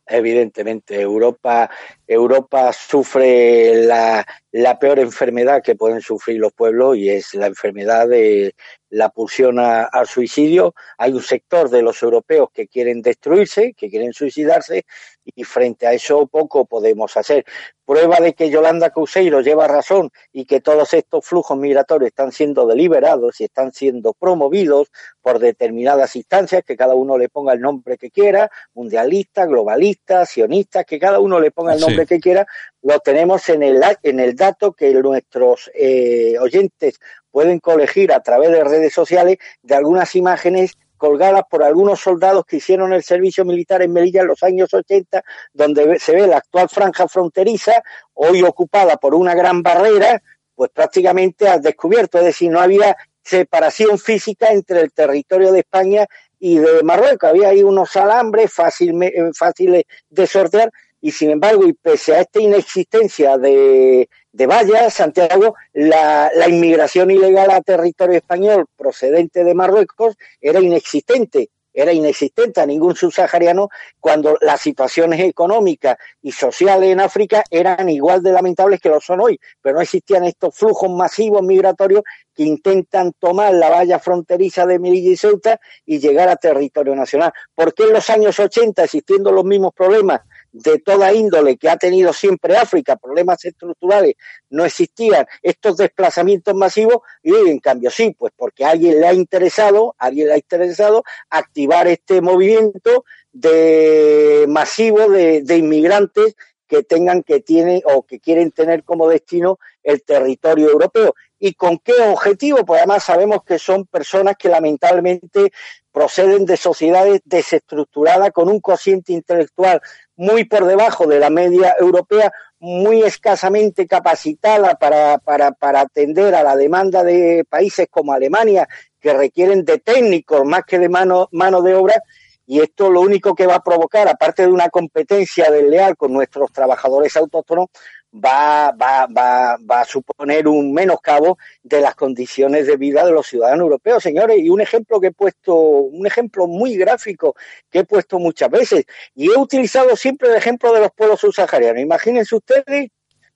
Evidentemente, 0.07 1.01
Europa, 1.01 1.71
Europa 2.07 2.73
sufre 2.73 3.87
la, 3.87 4.27
la 4.51 4.79
peor 4.79 4.99
enfermedad 4.99 5.63
que 5.63 5.77
pueden 5.77 6.01
sufrir 6.01 6.39
los 6.39 6.53
pueblos 6.53 6.97
y 6.97 7.09
es 7.09 7.35
la 7.35 7.47
enfermedad 7.47 8.09
de 8.09 8.55
la 8.91 9.09
pulsión 9.11 9.59
al 9.59 10.07
suicidio. 10.07 10.75
Hay 10.99 11.13
un 11.13 11.23
sector 11.23 11.71
de 11.71 11.83
los 11.83 12.03
europeos 12.03 12.51
que 12.53 12.69
quieren 12.69 13.01
destruirse, 13.01 13.75
que 13.75 13.89
quieren 13.89 14.13
suicidarse 14.13 14.85
y 15.25 15.45
frente 15.45 15.87
a 15.87 15.93
eso 15.93 16.27
poco 16.27 16.65
podemos 16.65 17.17
hacer. 17.17 17.45
Prueba 17.85 18.19
de 18.21 18.33
que 18.35 18.49
Yolanda 18.49 18.91
Couseiro 18.91 19.41
lleva 19.41 19.67
razón 19.67 20.11
y 20.33 20.45
que 20.45 20.61
todos 20.61 20.95
estos 20.95 21.27
flujos 21.27 21.59
migratorios 21.59 22.09
están 22.09 22.33
siendo 22.33 22.67
deliberados 22.67 23.41
y 23.41 23.45
están 23.45 23.73
siendo 23.73 24.13
promovidos 24.13 24.89
por 25.21 25.39
determinadas 25.39 26.17
instancias, 26.17 26.65
que 26.65 26.77
cada 26.77 26.95
uno 26.95 27.19
le 27.19 27.29
ponga 27.29 27.53
el 27.53 27.61
nombre 27.61 27.99
que 27.99 28.11
quiera, 28.11 28.51
mundialista, 28.75 29.47
globalista, 29.47 30.27
sionista, 30.27 30.85
que 30.85 30.99
cada 30.99 31.19
uno 31.19 31.41
le 31.41 31.51
ponga 31.51 31.75
el 31.75 31.81
nombre 31.81 32.07
que 32.07 32.21
quiera, 32.21 32.47
lo 32.83 32.99
tenemos 33.01 33.49
en 33.49 33.63
el, 33.63 33.83
en 34.03 34.21
el 34.21 34.35
dato 34.35 34.73
que 34.73 34.93
nuestros 34.93 35.71
eh, 35.75 36.37
oyentes 36.41 37.01
pueden 37.31 37.61
colegir 37.61 38.13
a 38.13 38.21
través 38.21 38.51
de 38.51 38.63
redes 38.63 38.93
sociales 38.93 39.39
de 39.63 39.75
algunas 39.75 40.15
imágenes 40.15 40.77
colgadas 41.03 41.43
por 41.51 41.65
algunos 41.65 41.99
soldados 41.99 42.45
que 42.47 42.59
hicieron 42.59 42.93
el 42.93 43.03
servicio 43.03 43.45
militar 43.45 43.83
en 43.83 43.93
Melilla 43.93 44.21
en 44.21 44.29
los 44.29 44.41
años 44.45 44.73
80, 44.73 45.25
donde 45.53 45.99
se 45.99 46.15
ve 46.15 46.29
la 46.29 46.37
actual 46.37 46.69
franja 46.69 47.09
fronteriza, 47.09 47.83
hoy 48.15 48.45
ocupada 48.45 48.97
por 48.99 49.17
una 49.17 49.35
gran 49.35 49.65
barrera, 49.65 50.23
pues 50.55 50.71
prácticamente 50.71 51.49
al 51.49 51.61
descubierto, 51.61 52.19
es 52.19 52.25
decir, 52.27 52.53
no 52.53 52.61
había 52.61 52.97
separación 53.21 53.99
física 53.99 54.53
entre 54.53 54.81
el 54.81 54.93
territorio 54.93 55.51
de 55.51 55.59
España 55.59 56.07
y 56.39 56.59
de 56.59 56.85
Marruecos, 56.85 57.31
había 57.31 57.49
ahí 57.49 57.65
unos 57.65 57.97
alambres 57.97 58.53
fáciles 58.53 59.85
de 60.09 60.27
sortear, 60.29 60.71
y 61.03 61.11
sin 61.11 61.31
embargo, 61.31 61.67
y 61.67 61.73
pese 61.73 62.15
a 62.15 62.21
esta 62.21 62.41
inexistencia 62.41 63.37
de, 63.37 64.09
de 64.31 64.47
vallas, 64.47 64.95
Santiago, 64.95 65.57
la, 65.73 66.31
la, 66.33 66.49
inmigración 66.49 67.11
ilegal 67.11 67.51
a 67.51 67.61
territorio 67.61 68.19
español 68.19 68.67
procedente 68.77 69.43
de 69.43 69.53
Marruecos 69.53 70.15
era 70.41 70.61
inexistente, 70.61 71.51
era 71.75 71.93
inexistente 71.93 72.61
a 72.61 72.67
ningún 72.67 72.95
subsahariano 72.95 73.69
cuando 73.99 74.39
las 74.43 74.61
situaciones 74.61 75.19
económicas 75.21 75.97
y 76.23 76.31
sociales 76.31 76.91
en 76.91 77.01
África 77.01 77.43
eran 77.51 77.89
igual 77.89 78.23
de 78.23 78.31
lamentables 78.31 78.81
que 78.81 78.89
lo 78.89 79.01
son 79.01 79.23
hoy, 79.23 79.41
pero 79.61 79.77
no 79.77 79.83
existían 79.83 80.23
estos 80.23 80.55
flujos 80.55 80.89
masivos 80.89 81.43
migratorios 81.43 82.05
que 82.33 82.45
intentan 82.45 83.13
tomar 83.19 83.55
la 83.55 83.71
valla 83.71 83.99
fronteriza 83.99 84.67
de 84.67 84.79
Melilla 84.79 85.11
y 85.11 85.17
Ceuta 85.17 85.61
y 85.85 85.99
llegar 85.99 86.29
a 86.29 86.37
territorio 86.37 86.95
nacional. 86.95 87.33
¿Por 87.57 87.75
qué 87.75 87.85
en 87.85 87.93
los 87.95 88.09
años 88.09 88.39
80, 88.39 88.85
existiendo 88.85 89.33
los 89.33 89.45
mismos 89.45 89.73
problemas, 89.75 90.21
de 90.53 90.79
toda 90.79 91.13
índole 91.13 91.57
que 91.57 91.69
ha 91.69 91.77
tenido 91.77 92.13
siempre 92.13 92.57
África, 92.57 92.97
problemas 92.97 93.45
estructurales, 93.45 94.15
no 94.51 94.65
existían 94.65 95.27
estos 95.43 95.79
desplazamientos 95.79 96.55
masivos 96.55 96.99
y 97.23 97.33
hoy 97.33 97.51
en 97.51 97.59
cambio 97.59 97.91
sí, 97.91 98.15
pues 98.17 98.33
porque 98.37 98.65
a 98.65 98.71
alguien 98.71 99.01
le 99.01 99.07
ha 99.07 99.15
interesado, 99.15 99.95
a 99.99 100.07
alguien 100.07 100.29
le 100.29 100.35
ha 100.35 100.37
interesado 100.37 101.05
activar 101.31 101.89
este 101.89 102.21
movimiento 102.21 103.05
de 103.33 104.45
masivo 104.49 105.09
de, 105.09 105.43
de 105.43 105.57
inmigrantes 105.57 106.37
que 106.73 106.83
tengan 106.83 107.23
que 107.23 107.41
tienen 107.41 107.83
o 107.85 108.03
que 108.03 108.19
quieren 108.19 108.51
tener 108.51 108.83
como 108.83 109.09
destino 109.09 109.59
el 109.83 110.03
territorio 110.03 110.71
europeo. 110.71 111.15
¿Y 111.39 111.55
con 111.55 111.79
qué 111.79 111.93
objetivo? 112.01 112.65
Pues 112.65 112.79
además 112.79 113.05
sabemos 113.05 113.43
que 113.45 113.59
son 113.59 113.85
personas 113.85 114.37
que 114.39 114.49
lamentablemente 114.49 115.53
proceden 115.93 116.47
de 116.47 116.57
sociedades 116.57 117.21
desestructuradas 117.25 118.31
con 118.33 118.49
un 118.49 118.61
cociente 118.61 119.13
intelectual 119.13 119.81
muy 120.17 120.45
por 120.45 120.65
debajo 120.65 121.07
de 121.07 121.19
la 121.19 121.31
media 121.31 121.77
europea, 121.79 122.33
muy 122.59 123.03
escasamente 123.03 123.87
capacitada 123.87 124.75
para, 124.75 125.19
para, 125.19 125.53
para 125.53 125.81
atender 125.81 126.35
a 126.35 126.43
la 126.43 126.57
demanda 126.57 127.03
de 127.05 127.45
países 127.49 127.87
como 127.91 128.13
Alemania, 128.13 128.67
que 129.01 129.13
requieren 129.13 129.65
de 129.65 129.79
técnicos 129.79 130.45
más 130.45 130.63
que 130.65 130.79
de 130.79 130.89
mano, 130.89 131.29
mano 131.33 131.61
de 131.61 131.75
obra, 131.75 132.03
y 132.47 132.61
esto 132.61 132.91
lo 132.91 133.01
único 133.01 133.35
que 133.35 133.47
va 133.47 133.57
a 133.57 133.63
provocar, 133.63 134.09
aparte 134.09 134.43
de 134.43 134.53
una 134.53 134.69
competencia 134.69 135.51
desleal 135.51 135.97
con 135.97 136.13
nuestros 136.13 136.53
trabajadores 136.53 137.17
autóctonos, 137.17 137.69
va, 138.13 138.73
va, 138.73 139.07
va, 139.07 139.57
va 139.59 139.81
a 139.81 139.85
suponer 139.85 140.47
un 140.47 140.73
menoscabo 140.73 141.39
de 141.63 141.81
las 141.81 141.95
condiciones 141.95 142.67
de 142.67 142.77
vida 142.77 143.05
de 143.05 143.13
los 143.13 143.27
ciudadanos 143.27 143.63
europeos, 143.63 144.03
señores. 144.03 144.39
Y 144.39 144.51
un 144.51 144.61
ejemplo 144.61 145.01
que 145.01 145.09
he 145.09 145.13
puesto, 145.13 145.55
un 145.55 146.07
ejemplo 146.07 146.47
muy 146.47 146.77
gráfico 146.77 147.35
que 147.71 147.81
he 147.81 147.85
puesto 147.85 148.19
muchas 148.19 148.51
veces, 148.51 148.85
y 149.15 149.31
he 149.31 149.39
utilizado 149.39 149.97
siempre 149.97 150.29
el 150.29 150.37
ejemplo 150.37 150.73
de 150.73 150.81
los 150.81 150.91
pueblos 150.93 151.21
subsaharianos. 151.21 151.83
Imagínense 151.83 152.35
ustedes, 152.35 152.91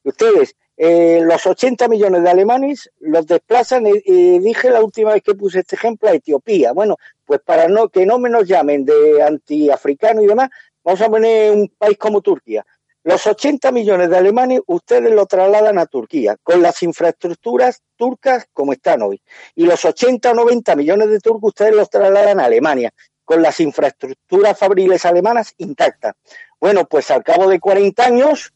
ustedes, 0.04 0.54
eh, 0.76 1.20
los 1.22 1.46
80 1.46 1.88
millones 1.88 2.22
de 2.22 2.30
alemanes 2.30 2.90
los 3.00 3.26
desplazan, 3.26 3.86
y, 3.86 4.38
dije 4.40 4.70
la 4.70 4.82
última 4.82 5.14
vez 5.14 5.22
que 5.22 5.34
puse 5.34 5.60
este 5.60 5.76
ejemplo, 5.76 6.08
a 6.08 6.14
Etiopía. 6.14 6.72
Bueno, 6.72 6.96
pues 7.24 7.40
para 7.40 7.68
no 7.68 7.88
que 7.88 8.04
no 8.04 8.18
me 8.18 8.28
nos 8.28 8.46
llamen 8.46 8.84
de 8.84 9.22
antiafricano 9.22 10.22
y 10.22 10.26
demás, 10.26 10.50
vamos 10.84 11.00
a 11.00 11.08
poner 11.08 11.52
un 11.52 11.68
país 11.78 11.96
como 11.98 12.20
Turquía 12.20 12.64
los 13.06 13.24
80 13.24 13.70
millones 13.70 14.10
de 14.10 14.16
alemanes 14.16 14.62
ustedes 14.66 15.12
lo 15.12 15.26
trasladan 15.26 15.78
a 15.78 15.86
Turquía, 15.86 16.36
con 16.42 16.60
las 16.60 16.82
infraestructuras 16.82 17.80
turcas 17.94 18.48
como 18.52 18.72
están 18.72 19.00
hoy. 19.02 19.22
Y 19.54 19.64
los 19.64 19.84
80 19.84 20.32
o 20.32 20.34
90 20.34 20.74
millones 20.74 21.10
de 21.10 21.20
turcos 21.20 21.50
ustedes 21.50 21.76
los 21.76 21.88
trasladan 21.88 22.40
a 22.40 22.46
Alemania, 22.46 22.92
con 23.24 23.42
las 23.42 23.60
infraestructuras 23.60 24.58
fabriles 24.58 25.04
alemanas 25.04 25.54
intactas. 25.58 26.14
Bueno, 26.60 26.84
pues 26.86 27.08
al 27.12 27.22
cabo 27.22 27.48
de 27.48 27.60
40 27.60 28.04
años, 28.04 28.52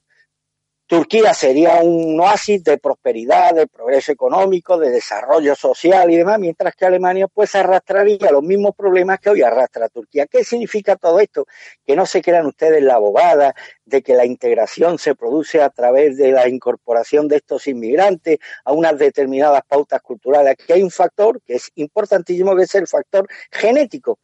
Turquía 0.90 1.32
sería 1.34 1.76
un 1.82 2.18
oasis 2.18 2.64
de 2.64 2.76
prosperidad, 2.76 3.54
de 3.54 3.68
progreso 3.68 4.10
económico, 4.10 4.76
de 4.76 4.90
desarrollo 4.90 5.54
social 5.54 6.10
y 6.10 6.16
demás, 6.16 6.40
mientras 6.40 6.74
que 6.74 6.84
Alemania 6.84 7.28
pues 7.28 7.54
arrastraría 7.54 8.32
los 8.32 8.42
mismos 8.42 8.74
problemas 8.74 9.20
que 9.20 9.30
hoy 9.30 9.40
arrastra 9.40 9.88
Turquía. 9.88 10.26
¿Qué 10.26 10.42
significa 10.42 10.96
todo 10.96 11.20
esto? 11.20 11.46
Que 11.86 11.94
no 11.94 12.06
se 12.06 12.20
crean 12.20 12.46
ustedes 12.46 12.82
la 12.82 12.94
abogada 12.94 13.54
de 13.90 14.02
que 14.02 14.14
la 14.14 14.24
integración 14.24 14.98
se 14.98 15.14
produce 15.14 15.60
a 15.60 15.68
través 15.68 16.16
de 16.16 16.32
la 16.32 16.48
incorporación 16.48 17.28
de 17.28 17.36
estos 17.36 17.66
inmigrantes 17.66 18.38
a 18.64 18.72
unas 18.72 18.98
determinadas 18.98 19.62
pautas 19.68 20.00
culturales. 20.00 20.52
Aquí 20.52 20.72
hay 20.72 20.82
un 20.82 20.90
factor 20.90 21.42
que 21.42 21.56
es 21.56 21.70
importantísimo, 21.74 22.56
que 22.56 22.62
es 22.62 22.74
el 22.74 22.86
factor 22.86 23.28
genético. 23.50 24.18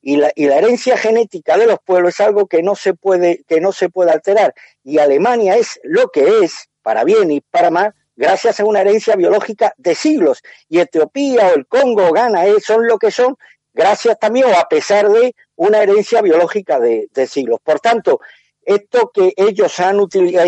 Y 0.00 0.16
la, 0.16 0.32
y 0.34 0.46
la 0.46 0.58
herencia 0.58 0.96
genética 0.96 1.56
de 1.56 1.66
los 1.66 1.78
pueblos 1.84 2.14
es 2.14 2.20
algo 2.20 2.46
que 2.46 2.62
no 2.62 2.74
se 2.74 2.94
puede, 2.94 3.44
que 3.48 3.60
no 3.60 3.72
se 3.72 3.88
puede 3.88 4.10
alterar. 4.10 4.54
Y 4.84 4.98
Alemania 4.98 5.56
es 5.56 5.80
lo 5.84 6.08
que 6.08 6.40
es, 6.40 6.68
para 6.82 7.04
bien 7.04 7.30
y 7.30 7.40
para 7.40 7.70
mal, 7.70 7.94
gracias 8.16 8.60
a 8.60 8.64
una 8.64 8.80
herencia 8.80 9.16
biológica 9.16 9.72
de 9.76 9.94
siglos. 9.94 10.42
Y 10.68 10.80
Etiopía 10.80 11.48
o 11.48 11.54
el 11.54 11.66
Congo 11.66 12.08
o 12.08 12.12
Ghana 12.12 12.46
eh, 12.46 12.60
son 12.60 12.86
lo 12.86 12.98
que 12.98 13.10
son 13.10 13.36
gracias 13.74 14.18
también 14.18 14.46
o 14.46 14.58
a 14.58 14.68
pesar 14.68 15.08
de 15.08 15.34
una 15.56 15.82
herencia 15.82 16.20
biológica 16.22 16.78
de, 16.78 17.08
siglos. 17.26 17.60
Por 17.62 17.80
tanto, 17.80 18.20
esto 18.64 19.10
que 19.12 19.32
ellos 19.36 19.78
han, 19.80 19.98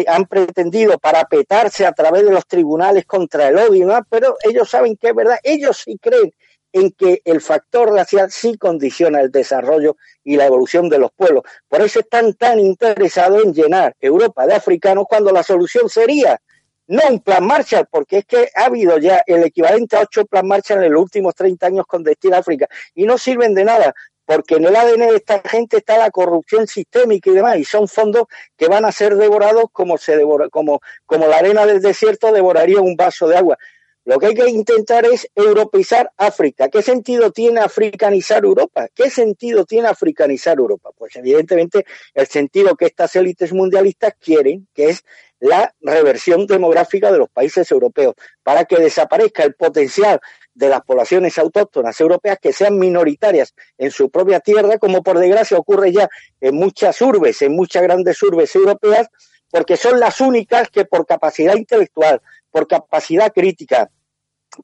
han 0.06 0.26
pretendido 0.26 0.98
para 0.98 1.24
petarse 1.24 1.86
a 1.86 1.92
través 1.92 2.24
de 2.24 2.32
los 2.32 2.46
tribunales 2.46 3.04
contra 3.06 3.48
el 3.48 3.58
odio, 3.58 3.88
pero 4.08 4.36
ellos 4.42 4.68
saben 4.68 4.96
que 4.96 5.08
es 5.08 5.14
verdad, 5.14 5.38
ellos 5.42 5.82
sí 5.84 5.98
creen 6.00 6.32
en 6.72 6.90
que 6.90 7.22
el 7.24 7.40
factor 7.40 7.92
racial 7.92 8.32
sí 8.32 8.58
condiciona 8.58 9.20
el 9.20 9.30
desarrollo 9.30 9.96
y 10.24 10.36
la 10.36 10.46
evolución 10.46 10.88
de 10.88 10.98
los 10.98 11.12
pueblos. 11.12 11.44
Por 11.68 11.82
eso 11.82 12.00
están 12.00 12.34
tan 12.34 12.58
interesados 12.58 13.44
en 13.44 13.54
llenar 13.54 13.94
Europa 14.00 14.44
de 14.44 14.54
africanos 14.54 15.04
cuando 15.08 15.30
la 15.30 15.44
solución 15.44 15.88
sería 15.88 16.40
no 16.86 17.00
un 17.08 17.20
plan 17.20 17.46
Marshall, 17.46 17.86
porque 17.90 18.18
es 18.18 18.24
que 18.26 18.48
ha 18.54 18.66
habido 18.66 18.98
ya 18.98 19.22
el 19.26 19.44
equivalente 19.44 19.96
a 19.96 20.00
ocho 20.00 20.26
plan 20.26 20.46
Marshall 20.46 20.82
en 20.82 20.92
los 20.92 21.02
últimos 21.02 21.34
30 21.34 21.66
años 21.66 21.86
con 21.86 22.02
destino 22.02 22.36
a 22.36 22.40
África 22.40 22.66
y 22.94 23.06
no 23.06 23.16
sirven 23.18 23.54
de 23.54 23.64
nada, 23.64 23.94
porque 24.24 24.56
en 24.56 24.64
el 24.64 24.76
ADN 24.76 25.08
de 25.08 25.16
esta 25.16 25.40
gente 25.40 25.78
está 25.78 25.98
la 25.98 26.10
corrupción 26.10 26.66
sistémica 26.66 27.30
y 27.30 27.34
demás, 27.34 27.58
y 27.58 27.64
son 27.64 27.88
fondos 27.88 28.24
que 28.56 28.68
van 28.68 28.84
a 28.84 28.92
ser 28.92 29.16
devorados 29.16 29.64
como 29.72 29.98
se 29.98 30.16
devora, 30.16 30.48
como, 30.48 30.80
como 31.06 31.26
la 31.26 31.38
arena 31.38 31.66
del 31.66 31.80
desierto 31.80 32.32
devoraría 32.32 32.80
un 32.80 32.96
vaso 32.96 33.28
de 33.28 33.36
agua. 33.36 33.58
Lo 34.06 34.18
que 34.18 34.26
hay 34.26 34.34
que 34.34 34.46
intentar 34.50 35.06
es 35.06 35.30
europeizar 35.34 36.10
África. 36.18 36.68
¿Qué 36.68 36.82
sentido 36.82 37.30
tiene 37.30 37.60
africanizar 37.60 38.44
Europa? 38.44 38.88
¿Qué 38.94 39.08
sentido 39.08 39.64
tiene 39.64 39.88
africanizar 39.88 40.58
Europa? 40.58 40.90
Pues 40.96 41.16
evidentemente 41.16 41.86
el 42.12 42.26
sentido 42.26 42.76
que 42.76 42.84
estas 42.84 43.16
élites 43.16 43.54
mundialistas 43.54 44.12
quieren, 44.20 44.68
que 44.74 44.90
es 44.90 45.04
la 45.40 45.74
reversión 45.80 46.46
demográfica 46.46 47.10
de 47.10 47.18
los 47.18 47.30
países 47.30 47.70
europeos, 47.70 48.14
para 48.42 48.66
que 48.66 48.76
desaparezca 48.76 49.42
el 49.42 49.54
potencial 49.54 50.20
de 50.55 50.68
las 50.68 50.82
poblaciones 50.82 51.36
autóctonas 51.38 52.00
europeas 52.00 52.38
que 52.40 52.52
sean 52.52 52.78
minoritarias 52.78 53.55
en 53.76 53.90
su 53.90 54.11
propia 54.11 54.40
tierra, 54.40 54.78
como 54.78 55.02
por 55.02 55.18
desgracia 55.18 55.59
ocurre 55.59 55.92
ya 55.92 56.09
en 56.40 56.55
muchas 56.55 57.00
urbes, 57.02 57.42
en 57.42 57.55
muchas 57.55 57.82
grandes 57.82 58.22
urbes 58.22 58.55
europeas, 58.55 59.09
porque 59.50 59.76
son 59.76 60.00
las 60.00 60.20
únicas 60.20 60.68
que 60.70 60.84
por 60.84 61.07
capacidad 61.07 61.55
intelectual, 61.55 62.20
por 62.50 62.66
capacidad 62.66 63.32
crítica, 63.32 63.90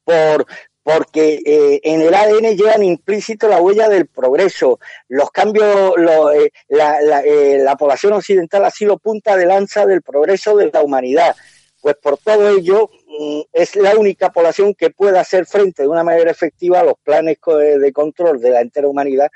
por 0.05 0.47
porque 0.82 1.41
eh, 1.45 1.80
en 1.84 2.01
el 2.01 2.14
ADN 2.14 2.57
llevan 2.57 2.82
implícito 2.82 3.49
la 3.49 3.61
huella 3.61 3.88
del 3.88 4.07
progreso. 4.07 4.80
Los 5.09 5.30
cambios, 5.30 5.95
eh, 6.32 6.51
eh, 6.68 7.59
la, 7.62 7.76
población 7.76 8.14
occidental 8.14 8.64
ha 8.64 8.70
sido 8.70 8.99
punta 8.99 9.36
de 9.36 9.47
lanza 9.47 9.86
del 9.86 10.03
progreso 10.03 10.57
de 10.57 10.70
la 10.72 10.82
humanidad. 10.82 11.36
Pues 11.80 11.97
por 11.97 12.18
todo 12.18 12.49
ello 12.49 12.91
mm, 13.11 13.40
es 13.52 13.76
la 13.76 13.96
única 13.96 14.30
población 14.30 14.74
que 14.74 14.90
puede 14.90 15.18
hacer 15.18 15.46
frente 15.46 15.82
de 15.82 15.88
una 15.88 16.04
manera 16.04 16.30
efectiva 16.30 16.80
a 16.80 16.84
los 16.84 16.94
planes 17.02 17.38
de 17.44 17.92
control 17.92 18.40
de 18.40 18.50
la 18.50 18.61
entera 18.61 18.88
humanidad 18.88 19.30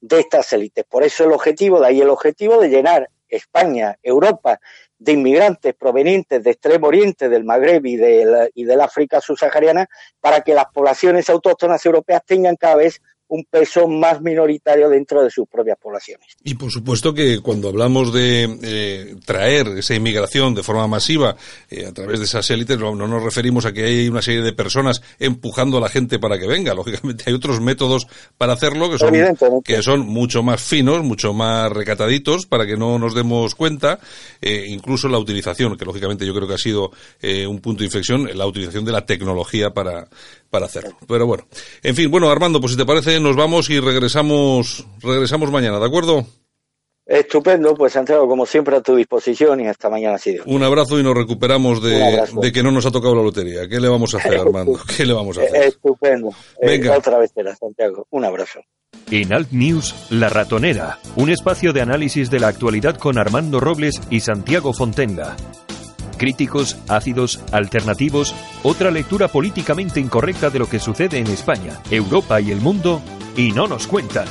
de 0.00 0.20
estas 0.20 0.52
élites. 0.52 0.84
Por 0.88 1.02
eso 1.02 1.24
el 1.24 1.32
objetivo, 1.32 1.80
de 1.80 1.88
ahí 1.88 2.00
el 2.00 2.10
objetivo 2.10 2.60
de 2.60 2.68
llenar 2.68 3.10
España, 3.28 3.98
Europa 4.02 4.60
de 4.98 5.12
inmigrantes 5.12 5.74
provenientes 5.74 6.42
de 6.42 6.50
Extremo 6.50 6.86
Oriente, 6.86 7.28
del 7.28 7.44
Magreb 7.44 7.84
y, 7.84 7.96
del, 7.96 8.50
y 8.54 8.64
del 8.64 8.80
África 8.80 9.20
subsahariana 9.20 9.88
para 10.20 10.40
que 10.40 10.54
las 10.54 10.66
poblaciones 10.66 11.28
autóctonas 11.28 11.84
europeas 11.84 12.22
tengan 12.24 12.56
cada 12.56 12.76
vez 12.76 13.02
un 13.28 13.44
peso 13.44 13.88
más 13.88 14.20
minoritario 14.20 14.88
dentro 14.88 15.22
de 15.22 15.30
sus 15.30 15.48
propias 15.48 15.78
poblaciones. 15.78 16.26
Y 16.44 16.54
por 16.54 16.70
supuesto 16.70 17.12
que 17.12 17.40
cuando 17.40 17.68
hablamos 17.68 18.12
de 18.12 18.58
eh, 18.62 19.16
traer 19.24 19.66
esa 19.78 19.94
inmigración 19.94 20.54
de 20.54 20.62
forma 20.62 20.86
masiva 20.86 21.36
eh, 21.70 21.86
a 21.86 21.92
través 21.92 22.20
de 22.20 22.26
esas 22.26 22.48
élites, 22.50 22.78
no, 22.78 22.94
nos 22.94 23.22
referimos 23.22 23.66
a 23.66 23.72
que 23.72 23.84
hay 23.84 24.08
una 24.08 24.22
serie 24.22 24.42
de 24.42 24.52
personas 24.52 25.02
empujando 25.18 25.78
a 25.78 25.80
la 25.80 25.88
gente 25.88 26.18
para 26.18 26.38
que 26.38 26.46
venga. 26.46 26.74
Lógicamente 26.74 27.24
hay 27.26 27.34
otros 27.34 27.60
métodos 27.60 28.06
para 28.38 28.52
hacerlo 28.52 28.90
que 28.90 28.98
son, 28.98 29.62
que 29.62 29.82
son 29.82 30.00
mucho 30.00 30.42
más 30.42 30.62
finos, 30.62 31.02
mucho 31.02 31.32
más 31.32 31.72
recataditos 31.72 32.46
para 32.46 32.66
que 32.66 32.76
no 32.76 32.98
nos 32.98 33.14
demos 33.14 33.54
cuenta. 33.54 33.98
Eh, 34.40 34.66
incluso 34.68 35.08
la 35.08 35.18
utilización, 35.18 35.76
que 35.76 35.84
lógicamente 35.84 36.24
yo 36.24 36.34
creo 36.34 36.46
que 36.46 36.54
ha 36.54 36.58
sido 36.58 36.92
un 37.48 37.60
punto 37.60 37.80
de 37.80 37.86
inflexión, 37.86 38.28
la 38.34 38.46
utilización 38.46 38.84
de 38.84 38.92
la 38.92 39.04
tecnología 39.04 39.70
para, 39.70 40.08
para 40.50 40.66
hacerlo. 40.66 40.96
Pero 41.06 41.26
bueno, 41.26 41.46
en 41.82 41.94
fin, 41.94 42.10
bueno, 42.10 42.30
Armando, 42.30 42.60
pues 42.60 42.72
si 42.72 42.78
te 42.78 42.86
parece, 42.86 43.20
nos 43.20 43.36
vamos 43.36 43.70
y 43.70 43.80
regresamos, 43.80 44.86
regresamos 45.02 45.50
mañana, 45.50 45.78
¿de 45.78 45.86
acuerdo? 45.86 46.26
Estupendo, 47.06 47.72
pues 47.76 47.92
Santiago, 47.92 48.26
como 48.26 48.46
siempre 48.46 48.74
a 48.76 48.80
tu 48.80 48.96
disposición 48.96 49.60
y 49.60 49.68
hasta 49.68 49.88
mañana 49.88 50.18
sido. 50.18 50.42
Un 50.46 50.64
abrazo 50.64 50.98
y 50.98 51.04
nos 51.04 51.14
recuperamos 51.14 51.80
de, 51.80 52.52
que 52.52 52.64
no 52.64 52.72
nos 52.72 52.84
ha 52.84 52.90
tocado 52.90 53.14
la 53.14 53.22
lotería. 53.22 53.68
¿Qué 53.68 53.78
le 53.78 53.88
vamos 53.88 54.12
a 54.14 54.18
hacer, 54.18 54.34
Armando? 54.40 54.76
¿Qué 54.96 55.06
le 55.06 55.12
vamos 55.12 55.38
a 55.38 55.42
hacer? 55.42 55.62
Estupendo. 55.62 56.30
Eh, 56.60 56.66
Venga. 56.66 56.96
otra 56.98 57.18
vez 57.18 57.30
será, 57.32 57.54
Santiago. 57.54 58.08
Un 58.10 58.24
abrazo. 58.24 58.58
En 59.12 59.32
Alt 59.32 59.52
News, 59.52 59.94
La 60.10 60.28
Ratonera, 60.28 60.98
un 61.14 61.30
espacio 61.30 61.72
de 61.72 61.82
análisis 61.82 62.28
de 62.28 62.40
la 62.40 62.48
actualidad 62.48 62.96
con 62.96 63.18
Armando 63.18 63.60
Robles 63.60 64.00
y 64.10 64.18
Santiago 64.18 64.72
Fontenga 64.72 65.36
críticos, 66.16 66.76
ácidos, 66.88 67.40
alternativos, 67.52 68.34
otra 68.62 68.90
lectura 68.90 69.28
políticamente 69.28 70.00
incorrecta 70.00 70.50
de 70.50 70.58
lo 70.58 70.68
que 70.68 70.80
sucede 70.80 71.18
en 71.18 71.28
España, 71.28 71.80
Europa 71.90 72.40
y 72.40 72.50
el 72.50 72.60
mundo, 72.60 73.00
y 73.36 73.52
no 73.52 73.66
nos 73.66 73.86
cuentan. 73.86 74.26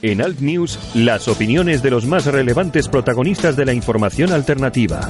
En 0.00 0.22
Alt 0.22 0.40
News, 0.40 0.78
las 0.94 1.26
opiniones 1.26 1.82
de 1.82 1.90
los 1.90 2.06
más 2.06 2.26
relevantes 2.26 2.88
protagonistas 2.88 3.56
de 3.56 3.64
la 3.64 3.72
información 3.72 4.32
alternativa. 4.32 5.00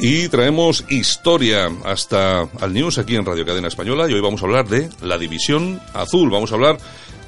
Y 0.00 0.28
traemos 0.28 0.84
historia 0.90 1.68
hasta 1.84 2.42
Alt 2.42 2.72
News 2.72 2.98
aquí 2.98 3.16
en 3.16 3.26
Radio 3.26 3.44
Cadena 3.44 3.66
Española 3.66 4.08
y 4.08 4.12
hoy 4.12 4.20
vamos 4.20 4.40
a 4.40 4.44
hablar 4.46 4.68
de 4.68 4.88
la 5.02 5.18
División 5.18 5.80
Azul. 5.92 6.30
Vamos 6.30 6.52
a 6.52 6.54
hablar 6.54 6.78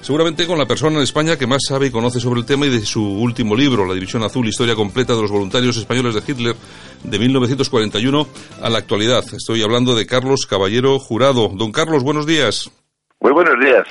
Seguramente 0.03 0.47
con 0.47 0.59
la 0.59 0.67
persona 0.67 0.97
en 0.97 1.03
España 1.03 1.37
que 1.37 1.47
más 1.47 1.63
sabe 1.69 1.87
y 1.87 1.91
conoce 1.91 2.21
sobre 2.21 2.41
el 2.41 2.47
tema 2.47 2.67
y 2.67 2.71
de 2.71 2.81
su 2.81 3.03
último 3.03 3.55
libro, 3.55 3.85
La 3.85 3.95
División 3.95 4.23
Azul, 4.23 4.47
Historia 4.49 4.75
completa 4.75 5.15
de 5.15 5.23
los 5.23 5.31
voluntarios 5.31 5.77
españoles 5.77 6.15
de 6.15 6.23
Hitler, 6.27 6.57
de 7.05 7.19
1941 7.19 8.27
a 8.63 8.71
la 8.71 8.79
actualidad. 8.79 9.23
Estoy 9.33 9.63
hablando 9.63 9.95
de 9.95 10.07
Carlos 10.07 10.47
Caballero 10.49 10.99
Jurado. 10.99 11.51
Don 11.55 11.71
Carlos, 11.71 12.03
buenos 12.03 12.27
días. 12.27 12.71
Muy 13.21 13.33
buenos 13.33 13.55
días. 13.61 13.87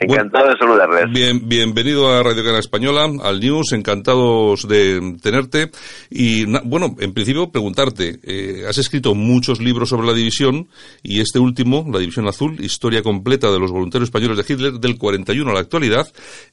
Encantado 0.00 0.48
de 0.48 0.56
saludarles. 0.56 1.10
Bien, 1.12 1.46
bienvenido 1.46 2.08
a 2.08 2.22
Radio 2.22 2.42
Canal 2.42 2.60
Española, 2.60 3.06
al 3.22 3.38
News, 3.38 3.72
encantados 3.72 4.66
de 4.66 5.18
tenerte. 5.22 5.70
Y 6.08 6.46
bueno, 6.64 6.96
en 6.98 7.12
principio 7.12 7.52
preguntarte, 7.52 8.18
eh, 8.22 8.64
has 8.66 8.78
escrito 8.78 9.14
muchos 9.14 9.60
libros 9.60 9.90
sobre 9.90 10.06
la 10.06 10.14
división 10.14 10.68
y 11.02 11.20
este 11.20 11.38
último, 11.38 11.84
La 11.92 11.98
División 11.98 12.26
Azul, 12.26 12.56
historia 12.60 13.02
completa 13.02 13.50
de 13.50 13.58
los 13.58 13.70
voluntarios 13.70 14.08
españoles 14.08 14.38
de 14.38 14.50
Hitler 14.50 14.72
del 14.80 14.96
41 14.96 15.50
a 15.50 15.52
la 15.52 15.60
actualidad. 15.60 16.06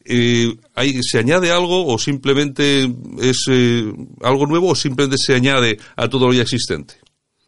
Eh, 0.04 0.54
¿Se 1.00 1.18
añade 1.18 1.50
algo 1.50 1.88
o 1.88 1.98
simplemente 1.98 2.84
es 3.22 3.45
eh, 3.50 3.86
algo 4.24 4.45
nuevo 4.45 4.72
o 4.72 4.76
simplemente 4.76 5.16
se 5.18 5.36
añade 5.36 5.78
a 5.95 6.10
todo 6.10 6.28
lo 6.28 6.34
ya 6.34 6.41
existente? 6.41 6.95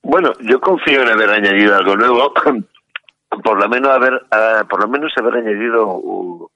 Bueno, 0.01 0.31
yo 0.49 0.61
confío 0.61 1.01
en 1.01 1.09
haber 1.09 1.29
añadido 1.29 1.75
algo 1.75 1.97
nuevo 1.97 2.23
por 3.43 3.61
lo 3.61 3.69
menos 3.69 3.91
haber, 3.91 4.13
uh, 4.13 4.67
por 4.67 4.81
lo 4.81 4.89
menos 4.89 5.13
haber 5.17 5.35
añadido 5.35 6.49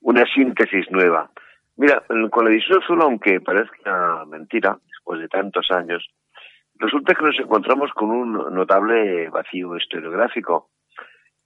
una 0.00 0.24
síntesis 0.26 0.90
nueva. 0.90 1.30
Mira, 1.76 2.02
con 2.30 2.44
la 2.44 2.50
edición 2.50 2.82
azul, 2.82 3.00
aunque 3.00 3.40
parezca 3.40 4.24
mentira, 4.26 4.76
después 4.86 5.20
de 5.20 5.28
tantos 5.28 5.70
años, 5.70 6.06
resulta 6.74 7.14
que 7.14 7.24
nos 7.24 7.38
encontramos 7.38 7.90
con 7.92 8.10
un 8.10 8.32
notable 8.54 9.30
vacío 9.30 9.76
historiográfico. 9.76 10.68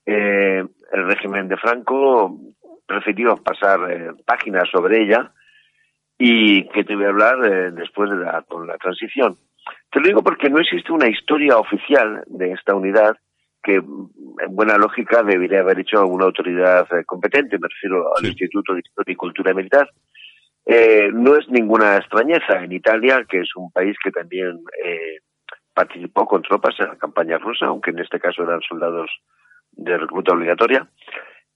Eh, 0.05 0.63
el 0.91 1.05
régimen 1.05 1.47
de 1.47 1.57
Franco 1.57 2.37
prefirió 2.85 3.37
pasar 3.37 3.91
eh, 3.91 4.11
páginas 4.25 4.69
sobre 4.69 5.03
ella 5.03 5.31
y 6.17 6.67
que 6.69 6.83
te 6.83 6.95
voy 6.95 7.05
a 7.05 7.09
hablar 7.09 7.45
eh, 7.45 7.71
después 7.71 8.09
de 8.09 8.17
la, 8.17 8.41
con 8.43 8.67
la 8.67 8.77
transición. 8.77 9.35
Te 9.91 9.99
lo 9.99 10.07
digo 10.07 10.23
porque 10.23 10.49
no 10.49 10.59
existe 10.59 10.91
una 10.91 11.07
historia 11.07 11.57
oficial 11.57 12.23
de 12.27 12.51
esta 12.51 12.75
unidad 12.75 13.17
que 13.65 13.77
en 13.77 14.55
buena 14.55 14.77
lógica 14.77 15.23
debería 15.23 15.61
haber 15.61 15.79
hecho 15.79 15.99
alguna 15.99 16.25
autoridad 16.25 16.87
eh, 16.93 17.03
competente, 17.03 17.57
me 17.57 17.67
refiero 17.67 18.15
al 18.15 18.25
Instituto 18.25 18.73
de 18.73 18.81
Historia 18.81 19.13
y 19.13 19.15
Cultura 19.15 19.53
Militar. 19.53 19.89
Eh, 20.67 21.09
no 21.11 21.35
es 21.35 21.49
ninguna 21.49 21.97
extrañeza 21.97 22.63
en 22.63 22.71
Italia, 22.71 23.25
que 23.27 23.39
es 23.39 23.49
un 23.55 23.71
país 23.71 23.97
que 24.03 24.11
también 24.11 24.59
eh, 24.83 25.17
participó 25.73 26.27
con 26.27 26.43
tropas 26.43 26.75
en 26.79 26.89
la 26.89 26.95
campaña 26.95 27.39
rusa, 27.39 27.65
aunque 27.65 27.89
en 27.89 27.99
este 27.99 28.19
caso 28.19 28.43
eran 28.43 28.61
soldados 28.61 29.09
de 29.71 29.97
recluta 29.97 30.33
obligatoria. 30.33 30.87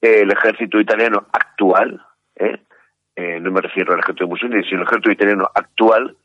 el 0.01 0.31
ejército 0.31 0.79
italiano 0.79 1.27
actual, 1.31 2.01
no 3.41 3.51
me 3.51 3.61
refiero 3.61 3.93
al 3.93 3.99
ejército 3.99 4.23
de 4.23 4.29
Mussolini, 4.29 4.63
sino 4.63 4.81
el 4.81 4.87
ejército 4.87 5.11
italiano 5.11 5.49
actual, 5.53 6.15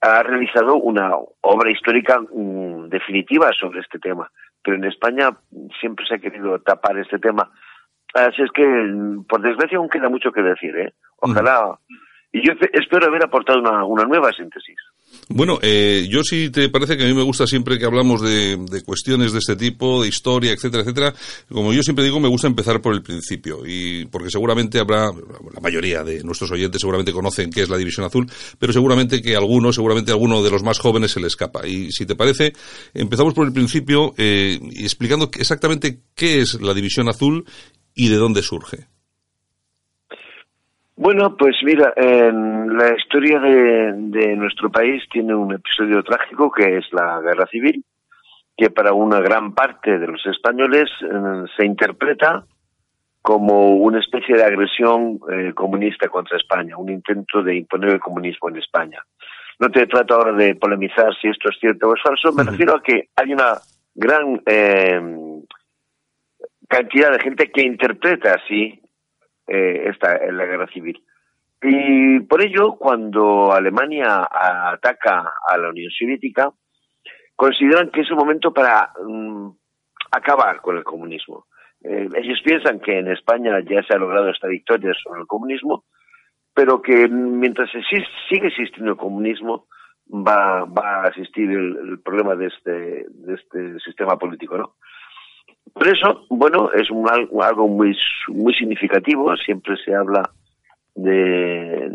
ha 0.00 0.22
realizado 0.22 0.76
una 0.76 1.12
obra 1.40 1.70
histórica 1.70 2.20
mm, 2.20 2.88
definitiva 2.88 3.50
sobre 3.52 3.80
este 3.80 3.98
tema 3.98 4.30
pero 4.62 4.76
en 4.76 4.84
España 4.84 5.36
siempre 5.80 6.06
se 6.06 6.14
ha 6.14 6.18
querido 6.18 6.58
tapar 6.60 6.98
este 6.98 7.18
tema. 7.18 7.50
Así 8.14 8.42
es 8.42 8.50
que, 8.52 8.64
por 9.28 9.40
desgracia, 9.42 9.78
aún 9.78 9.88
queda 9.88 10.08
mucho 10.08 10.32
que 10.32 10.42
decir, 10.42 10.76
¿eh? 10.76 10.92
Ojalá. 11.18 11.78
Y 12.32 12.46
yo 12.46 12.54
espero 12.72 13.06
haber 13.06 13.24
aportado 13.24 13.60
una, 13.60 13.84
una 13.84 14.04
nueva 14.04 14.32
síntesis. 14.32 14.76
Bueno, 15.28 15.58
eh, 15.62 16.06
yo 16.10 16.22
sí 16.24 16.50
te 16.50 16.68
parece 16.68 16.96
que 16.96 17.04
a 17.04 17.06
mí 17.06 17.14
me 17.14 17.22
gusta 17.22 17.46
siempre 17.46 17.78
que 17.78 17.84
hablamos 17.84 18.20
de, 18.20 18.82
cuestiones 18.84 19.32
de 19.32 19.38
este 19.38 19.56
tipo, 19.56 20.02
de 20.02 20.08
historia, 20.08 20.52
etcétera, 20.52 20.82
etcétera. 20.82 21.14
Como 21.48 21.72
yo 21.72 21.82
siempre 21.82 22.04
digo, 22.04 22.20
me 22.20 22.28
gusta 22.28 22.48
empezar 22.48 22.82
por 22.82 22.92
el 22.92 23.02
principio 23.02 23.60
y 23.66 24.04
porque 24.06 24.30
seguramente 24.30 24.78
habrá, 24.78 25.06
la 25.06 25.60
mayoría 25.60 26.02
de 26.02 26.22
nuestros 26.22 26.50
oyentes 26.50 26.80
seguramente 26.80 27.12
conocen 27.12 27.50
qué 27.50 27.62
es 27.62 27.68
la 27.68 27.78
División 27.78 28.04
Azul, 28.04 28.30
pero 28.58 28.72
seguramente 28.72 29.22
que 29.22 29.36
alguno, 29.36 29.72
seguramente 29.72 30.12
alguno 30.12 30.42
de 30.42 30.50
los 30.50 30.62
más 30.62 30.78
jóvenes 30.78 31.12
se 31.12 31.20
le 31.20 31.28
escapa. 31.28 31.66
Y 31.66 31.90
si 31.92 32.04
te 32.04 32.14
parece, 32.14 32.52
empezamos 32.92 33.32
por 33.32 33.46
el 33.46 33.52
principio 33.52 34.14
eh, 34.18 34.60
explicando 34.76 35.30
exactamente 35.38 36.00
qué 36.14 36.40
es 36.40 36.60
la 36.60 36.74
División 36.74 37.08
Azul 37.08 37.46
y 37.94 38.08
de 38.08 38.16
dónde 38.16 38.42
surge. 38.42 38.91
Bueno, 40.96 41.36
pues 41.36 41.56
mira, 41.62 41.92
en 41.96 42.76
la 42.76 42.94
historia 42.94 43.40
de, 43.40 44.36
nuestro 44.36 44.70
país 44.70 45.02
tiene 45.10 45.34
un 45.34 45.52
episodio 45.54 46.02
trágico 46.02 46.50
que 46.50 46.78
es 46.78 46.84
la 46.92 47.20
guerra 47.20 47.46
civil, 47.46 47.82
que 48.56 48.70
para 48.70 48.92
una 48.92 49.20
gran 49.20 49.54
parte 49.54 49.98
de 49.98 50.06
los 50.06 50.24
españoles 50.26 50.90
eh, 51.00 51.44
se 51.56 51.64
interpreta 51.64 52.44
como 53.22 53.76
una 53.76 54.00
especie 54.00 54.36
de 54.36 54.44
agresión 54.44 55.18
eh, 55.30 55.52
comunista 55.54 56.08
contra 56.08 56.36
España, 56.36 56.76
un 56.76 56.90
intento 56.90 57.42
de 57.42 57.56
imponer 57.56 57.94
el 57.94 58.00
comunismo 58.00 58.50
en 58.50 58.56
España. 58.56 59.00
No 59.60 59.70
te 59.70 59.86
trato 59.86 60.14
ahora 60.14 60.32
de 60.32 60.56
polemizar 60.56 61.14
si 61.20 61.28
esto 61.28 61.48
es 61.48 61.56
cierto 61.58 61.88
o 61.88 61.94
es 61.94 62.02
falso, 62.02 62.32
me 62.32 62.42
refiero 62.42 62.76
a 62.76 62.82
que 62.82 63.08
hay 63.16 63.32
una 63.32 63.54
gran 63.94 64.42
eh, 64.44 65.00
cantidad 66.68 67.12
de 67.12 67.20
gente 67.20 67.50
que 67.50 67.62
interpreta 67.62 68.34
así 68.34 68.81
eh, 69.46 69.88
esta, 69.90 70.16
en 70.16 70.36
la 70.36 70.46
guerra 70.46 70.66
civil. 70.68 71.02
Y 71.62 72.20
por 72.20 72.42
ello, 72.42 72.74
cuando 72.76 73.52
Alemania 73.52 74.28
ataca 74.30 75.32
a 75.46 75.56
la 75.56 75.68
Unión 75.68 75.90
Soviética, 75.90 76.50
consideran 77.36 77.90
que 77.90 78.00
es 78.00 78.10
un 78.10 78.18
momento 78.18 78.52
para 78.52 78.92
mm, 79.04 79.50
acabar 80.10 80.60
con 80.60 80.76
el 80.76 80.84
comunismo. 80.84 81.46
Eh, 81.84 82.08
ellos 82.16 82.40
piensan 82.44 82.80
que 82.80 82.98
en 82.98 83.08
España 83.08 83.58
ya 83.60 83.82
se 83.82 83.94
ha 83.94 83.98
logrado 83.98 84.30
esta 84.30 84.48
victoria 84.48 84.92
sobre 85.02 85.20
el 85.20 85.26
comunismo, 85.26 85.84
pero 86.54 86.82
que 86.82 87.08
mientras 87.08 87.70
sigue 88.28 88.48
existiendo 88.48 88.92
el 88.92 88.98
comunismo, 88.98 89.66
va, 90.12 90.64
va 90.64 91.04
a 91.04 91.08
existir 91.08 91.50
el, 91.50 92.00
problema 92.04 92.34
de 92.34 92.46
este, 92.46 92.70
de 93.08 93.34
este 93.34 93.80
sistema 93.80 94.16
político, 94.16 94.58
¿no? 94.58 94.74
Por 95.74 95.88
eso, 95.88 96.26
bueno, 96.28 96.70
es 96.72 96.90
un, 96.90 97.08
algo 97.08 97.68
muy, 97.68 97.96
muy 98.28 98.54
significativo. 98.54 99.34
Siempre 99.36 99.76
se 99.84 99.94
habla 99.94 100.30
de, 100.94 101.88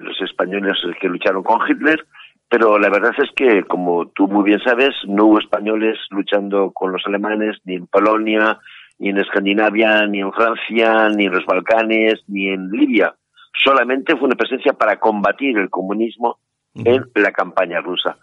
los 0.00 0.20
españoles 0.20 0.76
que 1.00 1.08
lucharon 1.08 1.42
con 1.42 1.60
Hitler, 1.68 2.04
pero 2.48 2.78
la 2.78 2.90
verdad 2.90 3.12
es 3.18 3.30
que, 3.34 3.62
como 3.64 4.08
tú 4.08 4.28
muy 4.28 4.44
bien 4.44 4.60
sabes, 4.60 4.90
no 5.06 5.26
hubo 5.26 5.38
españoles 5.38 5.98
luchando 6.10 6.72
con 6.72 6.92
los 6.92 7.02
alemanes 7.06 7.58
ni 7.64 7.76
en 7.76 7.86
Polonia, 7.86 8.58
ni 8.98 9.10
en 9.10 9.18
Escandinavia, 9.18 10.06
ni 10.06 10.20
en 10.20 10.32
Francia, 10.32 11.08
ni 11.08 11.26
en 11.26 11.32
los 11.32 11.46
Balcanes, 11.46 12.22
ni 12.28 12.48
en 12.48 12.70
Libia. 12.70 13.14
Solamente 13.54 14.16
fue 14.16 14.26
una 14.26 14.36
presencia 14.36 14.72
para 14.72 14.98
combatir 14.98 15.58
el 15.58 15.70
comunismo 15.70 16.38
en 16.74 17.04
la 17.14 17.32
campaña 17.32 17.80
rusa. 17.80 18.16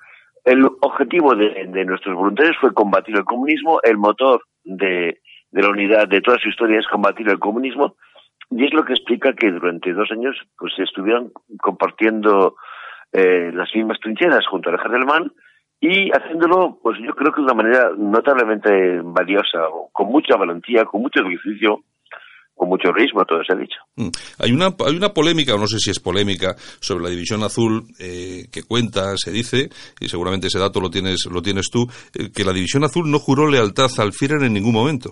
El 0.43 0.66
objetivo 0.66 1.36
de, 1.36 1.86
nuestros 1.86 2.16
voluntarios 2.16 2.58
fue 2.60 2.74
combatir 2.74 3.16
el 3.16 3.26
comunismo, 3.26 3.80
el 3.84 3.97
motor 3.97 4.41
de, 4.78 5.22
la 5.51 5.70
unidad 5.70 6.07
de 6.07 6.22
toda 6.22 6.38
su 6.38 6.49
historia 6.49 6.80
es 6.80 6.88
combatir 6.88 7.28
el 7.30 7.39
comunismo, 7.39 7.95
y 8.51 8.65
es 8.65 8.74
lo 8.74 8.84
que 8.84 8.93
explica 8.93 9.34
que 9.34 9.51
durante 9.51 9.93
dos 9.93 10.11
años 10.11 10.36
pues 10.57 10.74
estuvieron 10.80 11.32
compartiendo 11.61 12.55
eh, 13.11 13.51
las 13.53 13.74
mismas 13.76 13.99
trincheras 13.99 14.45
junto 14.47 14.70
al 14.70 14.76
ejército 14.76 14.95
alemán 14.97 15.32
y 15.82 16.11
haciéndolo, 16.11 16.80
pues 16.82 16.99
yo 16.99 17.13
creo 17.15 17.32
que 17.32 17.41
de 17.41 17.45
una 17.45 17.53
manera 17.53 17.91
notablemente 17.97 19.01
valiosa, 19.03 19.59
con 19.91 20.07
mucha 20.07 20.36
valentía, 20.36 20.86
con 20.86 21.01
mucho 21.01 21.22
sacrificio, 21.22 21.84
con 22.60 22.68
mucho 22.68 22.91
ritmo, 22.91 23.24
todo 23.24 23.41
se 23.41 23.53
ha 23.53 23.55
dicho. 23.55 23.80
Mm. 23.95 24.10
Hay 24.39 24.51
una, 24.51 24.68
hay 24.86 24.97
una 24.97 25.14
polémica, 25.14 25.55
o 25.55 25.57
no 25.57 25.66
sé 25.66 25.80
si 25.80 25.91
es 25.91 25.99
polémica, 25.99 26.55
sobre 26.82 27.05
la 27.05 27.10
división 27.10 27.41
azul 27.41 27.84
eh, 27.97 28.47
que 28.51 28.64
cuenta, 28.64 29.16
se 29.16 29.32
dice, 29.32 29.70
y 30.01 30.10
seguramente 30.10 30.47
ese 30.47 30.60
dato 30.60 30.82
lo 30.82 30.89
tienes, 30.89 31.26
lo 31.32 31.41
tienes 31.41 31.70
tú, 31.72 31.88
eh, 32.14 32.32
que 32.36 32.43
la 32.43 32.51
división 32.51 32.84
azul 32.84 33.10
no 33.10 33.18
juró 33.18 33.47
lealtad 33.47 33.88
al 33.99 34.12
Führer 34.12 34.43
en 34.43 34.51
ningún 34.53 34.74
momento. 34.74 35.12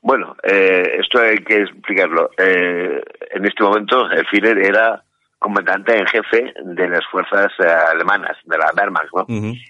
Bueno, 0.00 0.34
eh, 0.42 0.96
esto 0.98 1.20
hay 1.20 1.36
que 1.44 1.56
explicarlo. 1.58 2.30
en 2.38 3.44
este 3.44 3.62
momento 3.62 4.10
el 4.10 4.26
Führer 4.28 4.64
era 4.64 5.04
comandante 5.38 5.94
en 5.94 6.06
jefe 6.06 6.54
de 6.64 6.88
las 6.88 7.04
fuerzas 7.10 7.52
alemanas, 7.92 8.38
de 8.44 8.56
la 8.56 8.72
Wehrmacht, 8.74 9.12
¿no? 9.14 9.26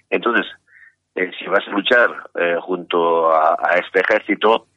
Entonces, 0.08 0.46
si 1.16 1.46
vas 1.48 1.66
a 1.66 1.70
luchar 1.72 2.08
junto 2.60 3.28
a 3.32 3.74
este 3.74 4.00
ejército, 4.00 4.68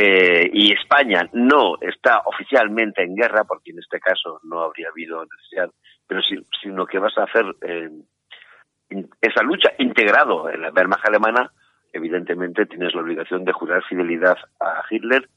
eh, 0.00 0.48
y 0.52 0.72
España 0.72 1.28
no 1.32 1.76
está 1.80 2.22
oficialmente 2.24 3.02
en 3.02 3.16
guerra, 3.16 3.42
porque 3.42 3.72
en 3.72 3.80
este 3.80 3.98
caso 3.98 4.38
no 4.44 4.60
habría 4.60 4.90
habido 4.90 5.24
necesidad, 5.24 5.72
pero 6.06 6.20
sino 6.62 6.86
que 6.86 7.00
vas 7.00 7.18
a 7.18 7.24
hacer 7.24 7.44
eh, 7.62 7.90
esa 9.20 9.42
lucha 9.42 9.72
integrado 9.78 10.48
en 10.50 10.62
la 10.62 10.70
Wehrmacht 10.70 11.04
alemana, 11.04 11.50
evidentemente 11.92 12.66
tienes 12.66 12.94
la 12.94 13.00
obligación 13.00 13.44
de 13.44 13.52
jurar 13.52 13.82
fidelidad 13.88 14.36
a 14.60 14.84
Hitler, 14.88 15.28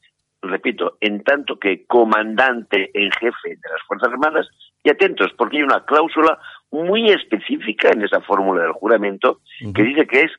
repito, 0.42 0.96
en 1.00 1.24
tanto 1.24 1.58
que 1.58 1.84
comandante 1.84 2.92
en 2.94 3.10
jefe 3.10 3.48
de 3.48 3.68
las 3.68 3.82
Fuerzas 3.88 4.10
Armadas, 4.12 4.48
y 4.84 4.90
atentos, 4.90 5.32
porque 5.36 5.56
hay 5.56 5.64
una 5.64 5.84
cláusula 5.84 6.38
muy 6.70 7.10
específica 7.10 7.90
en 7.92 8.02
esa 8.02 8.20
fórmula 8.20 8.62
del 8.62 8.72
juramento 8.72 9.40
que 9.74 9.82
dice 9.82 10.06
que 10.06 10.20
es 10.20 10.32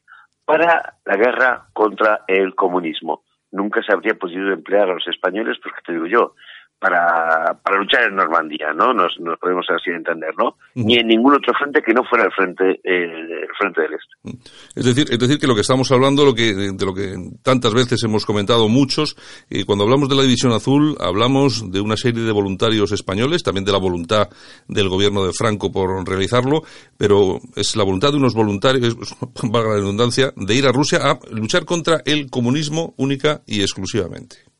para 0.45 0.95
la 1.03 1.17
guerra 1.17 1.65
contra 1.73 2.21
el 2.27 2.55
comunismo 2.55 3.21
nunca 3.53 3.81
se 3.81 3.93
habría 3.93 4.15
podido 4.15 4.51
emplear 4.51 4.89
a 4.89 4.93
los 4.95 5.07
españoles, 5.07 5.57
porque 5.63 5.79
te 5.85 5.93
digo 5.93 6.07
yo, 6.07 6.35
para, 6.83 7.57
para 7.63 7.79
luchar 7.79 8.03
en 8.09 8.15
Normandía, 8.15 8.73
¿no? 8.75 8.93
Nos, 8.93 9.17
nos 9.21 9.39
podemos 9.39 9.65
así 9.69 9.89
entender, 9.89 10.31
¿no? 10.37 10.57
Ni 10.75 10.97
en 10.97 11.07
ningún 11.07 11.33
otro 11.33 11.53
frente 11.57 11.81
que 11.81 11.93
no 11.93 12.03
fuera 12.03 12.25
el 12.25 12.31
frente, 12.33 12.71
eh, 12.83 13.05
el 13.05 13.47
frente 13.57 13.83
del 13.83 13.93
este. 13.93 14.41
Es 14.75 14.83
decir, 14.83 15.07
es 15.09 15.17
decir 15.17 15.39
que 15.39 15.47
lo 15.47 15.55
que 15.55 15.61
estamos 15.61 15.89
hablando, 15.93 16.25
lo 16.25 16.33
que, 16.33 16.53
de 16.53 16.85
lo 16.85 16.93
que 16.93 17.15
tantas 17.41 17.73
veces 17.73 18.03
hemos 18.03 18.25
comentado 18.25 18.67
muchos, 18.67 19.15
y 19.49 19.63
cuando 19.63 19.85
hablamos 19.85 20.09
de 20.09 20.15
la 20.15 20.23
División 20.23 20.51
Azul, 20.51 20.97
hablamos 20.99 21.71
de 21.71 21.79
una 21.79 21.95
serie 21.95 22.23
de 22.23 22.31
voluntarios 22.33 22.91
españoles, 22.91 23.43
también 23.43 23.63
de 23.63 23.71
la 23.71 23.79
voluntad 23.79 24.27
del 24.67 24.89
gobierno 24.89 25.25
de 25.25 25.31
Franco 25.31 25.71
por 25.71 26.05
realizarlo, 26.05 26.63
pero 26.97 27.39
es 27.55 27.77
la 27.77 27.85
voluntad 27.85 28.11
de 28.11 28.17
unos 28.17 28.33
voluntarios, 28.33 28.97
valga 29.43 29.69
la 29.69 29.75
redundancia, 29.75 30.33
de 30.35 30.53
ir 30.53 30.67
a 30.67 30.73
Rusia 30.73 30.99
a 31.01 31.19
luchar 31.31 31.63
contra 31.63 32.01
el 32.03 32.29
comunismo 32.29 32.93
única 32.97 33.39
y 33.47 33.61
exclusivamente. 33.61 34.52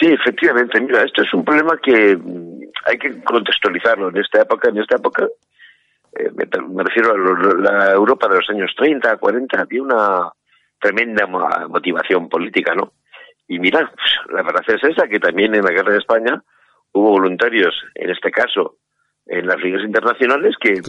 Sí, 0.00 0.06
efectivamente. 0.06 0.80
Mira, 0.80 1.02
esto 1.02 1.22
es 1.22 1.34
un 1.34 1.44
problema 1.44 1.78
que 1.82 2.16
mm, 2.16 2.60
hay 2.86 2.98
que 2.98 3.22
contextualizarlo 3.22 4.08
en 4.10 4.18
esta 4.18 4.42
época. 4.42 4.68
En 4.68 4.78
esta 4.78 4.96
época, 4.96 5.26
eh, 6.18 6.30
me, 6.34 6.84
refiero 6.84 7.12
a 7.12 7.54
la 7.60 7.92
Europa 7.92 8.28
de 8.28 8.36
los 8.36 8.50
años 8.50 8.72
30, 8.76 9.16
40, 9.16 9.60
había 9.60 9.82
una 9.82 10.30
tremenda 10.80 11.26
motivación 11.26 12.28
política, 12.28 12.74
¿no? 12.74 12.92
Y 13.48 13.58
mira, 13.58 13.90
pues, 13.94 14.34
la 14.34 14.42
verdad 14.42 14.62
es 14.68 14.84
esa, 14.84 15.08
que 15.08 15.18
también 15.18 15.54
en 15.54 15.64
la 15.64 15.72
guerra 15.72 15.92
de 15.92 15.98
España 15.98 16.42
hubo 16.92 17.10
voluntarios, 17.12 17.74
en 17.94 18.10
este 18.10 18.30
caso, 18.30 18.76
en 19.26 19.46
las 19.46 19.56
ligas 19.60 19.82
internacionales, 19.82 20.54
que 20.60 20.80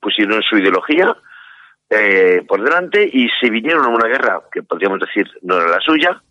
pusieron 0.00 0.40
su 0.42 0.56
ideología 0.56 1.14
eh, 1.90 2.42
por 2.48 2.62
delante 2.62 3.08
y 3.12 3.28
se 3.40 3.50
vinieron 3.50 3.84
a 3.84 3.88
una 3.88 4.08
guerra 4.08 4.42
que 4.50 4.62
podríamos 4.62 5.00
decir 5.00 5.26
no 5.42 5.56
era 5.56 5.68
la 5.68 5.80
suya, 5.80 6.22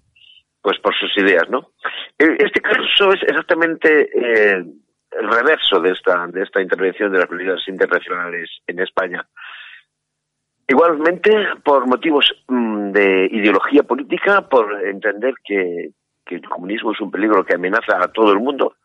pues 0.63 0.79
por 0.79 0.95
sus 0.95 1.15
ideas, 1.17 1.47
¿no? 1.49 1.71
Eh, 2.17 2.37
este 2.39 2.61
caso 2.61 3.11
es 3.11 3.21
exactamente 3.23 4.09
eh, 4.15 4.63
el 5.11 5.29
reverso 5.29 5.81
de 5.81 5.91
esta, 5.91 6.25
de 6.27 6.41
esta 6.41 6.61
intervención 6.61 7.11
de 7.11 7.19
las 7.19 7.27
políticas 7.27 7.67
internacionales 7.67 8.49
en 8.65 8.79
España. 8.79 9.27
Igualmente, 10.65 11.31
por 11.65 11.85
motivos 11.85 12.33
mm, 12.47 12.91
de 12.93 13.27
ideología 13.29 13.83
política, 13.83 14.47
por 14.47 14.87
entender 14.87 15.33
que, 15.43 15.91
el 16.27 16.49
comunismo 16.49 16.93
es 16.93 17.01
un 17.01 17.11
peligro 17.11 17.45
que 17.45 17.53
amenaza 17.53 18.01
a 18.01 18.07
todo 18.07 18.31
el 18.31 18.39
mundo, 18.39 18.77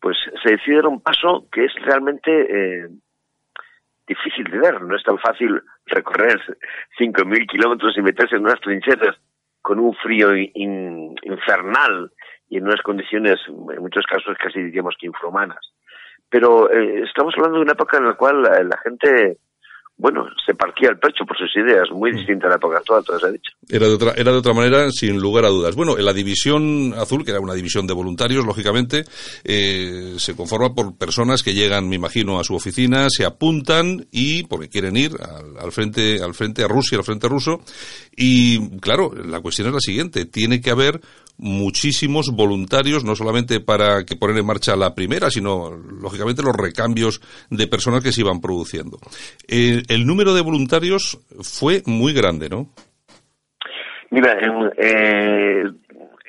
pues 0.00 0.16
se 0.42 0.52
decide 0.52 0.86
un 0.86 1.02
paso 1.02 1.46
que 1.52 1.64
es 1.64 1.74
realmente 1.82 2.30
eh, 2.30 2.88
difícil 4.06 4.44
de 4.44 4.60
dar. 4.60 4.80
No 4.80 4.96
es 4.96 5.02
tan 5.02 5.18
fácil 5.18 5.60
recorrer 5.84 6.40
5.000 6.98 7.46
kilómetros 7.48 7.98
y 7.98 8.00
meterse 8.00 8.36
en 8.36 8.44
unas 8.44 8.60
trincheras 8.60 9.16
con 9.62 9.78
un 9.78 9.94
frío 9.94 10.36
infernal 10.36 12.10
y 12.48 12.58
en 12.58 12.64
unas 12.64 12.82
condiciones, 12.82 13.38
en 13.48 13.80
muchos 13.80 14.06
casos, 14.06 14.36
casi 14.38 14.62
diríamos 14.62 14.96
que 14.98 15.06
infrahumanas. 15.06 15.72
Pero 16.28 16.70
eh, 16.70 17.02
estamos 17.02 17.34
hablando 17.36 17.58
de 17.58 17.64
una 17.64 17.72
época 17.72 17.98
en 17.98 18.06
la 18.06 18.14
cual 18.14 18.42
la 18.42 18.78
gente 18.82 19.38
bueno, 20.00 20.24
se 20.46 20.54
partía 20.54 20.88
el 20.88 20.98
pecho 20.98 21.26
por 21.26 21.36
sus 21.36 21.54
ideas, 21.56 21.90
muy 21.92 22.10
mm. 22.10 22.16
distinta 22.16 22.46
a 22.46 22.50
la 22.50 22.56
época 22.56 22.78
actual, 22.78 23.04
todo 23.04 23.18
se 23.18 23.26
ha 23.26 23.30
dicho. 23.30 23.52
Era 23.68 23.86
de, 23.86 23.94
otra, 23.94 24.12
era 24.16 24.32
de 24.32 24.38
otra 24.38 24.54
manera, 24.54 24.90
sin 24.90 25.20
lugar 25.20 25.44
a 25.44 25.50
dudas. 25.50 25.76
Bueno, 25.76 25.98
en 25.98 26.06
la 26.06 26.14
división 26.14 26.94
azul, 26.96 27.22
que 27.22 27.32
era 27.32 27.40
una 27.40 27.52
división 27.52 27.86
de 27.86 27.92
voluntarios, 27.92 28.46
lógicamente, 28.46 29.04
eh, 29.44 30.14
se 30.16 30.34
conforma 30.34 30.74
por 30.74 30.96
personas 30.96 31.42
que 31.42 31.52
llegan, 31.52 31.86
me 31.86 31.96
imagino, 31.96 32.40
a 32.40 32.44
su 32.44 32.54
oficina, 32.54 33.08
se 33.10 33.26
apuntan 33.26 34.06
y, 34.10 34.44
porque 34.44 34.70
quieren 34.70 34.96
ir 34.96 35.12
al, 35.60 35.70
frente, 35.70 36.22
al 36.22 36.32
frente 36.32 36.64
a 36.64 36.68
Rusia, 36.68 36.96
al 36.96 37.04
frente 37.04 37.28
ruso, 37.28 37.60
y 38.16 38.78
claro, 38.78 39.12
la 39.14 39.40
cuestión 39.40 39.68
es 39.68 39.74
la 39.74 39.80
siguiente, 39.80 40.24
tiene 40.24 40.62
que 40.62 40.70
haber 40.70 41.02
muchísimos 41.40 42.30
voluntarios, 42.34 43.04
no 43.04 43.16
solamente 43.16 43.60
para 43.60 44.04
que 44.04 44.16
poner 44.16 44.38
en 44.38 44.46
marcha 44.46 44.76
la 44.76 44.94
primera, 44.94 45.30
sino 45.30 45.70
lógicamente 45.70 46.42
los 46.42 46.54
recambios 46.54 47.20
de 47.50 47.66
personas 47.66 48.02
que 48.02 48.12
se 48.12 48.20
iban 48.20 48.40
produciendo. 48.40 48.98
Eh, 49.48 49.82
el 49.88 50.06
número 50.06 50.34
de 50.34 50.42
voluntarios 50.42 51.18
fue 51.40 51.82
muy 51.86 52.12
grande, 52.12 52.48
¿no? 52.48 52.68
Mira, 54.10 54.36
en, 54.40 54.72
eh, 54.76 55.64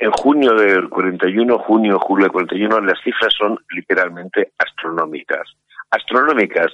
en 0.02 0.12
junio 0.12 0.54
del 0.54 0.90
41, 0.90 1.60
junio, 1.60 2.00
julio 2.00 2.26
del 2.26 2.32
41, 2.32 2.80
las 2.82 3.00
cifras 3.04 3.34
son 3.38 3.60
literalmente 3.70 4.52
astronómicas. 4.58 5.48
Astronómicas, 5.90 6.68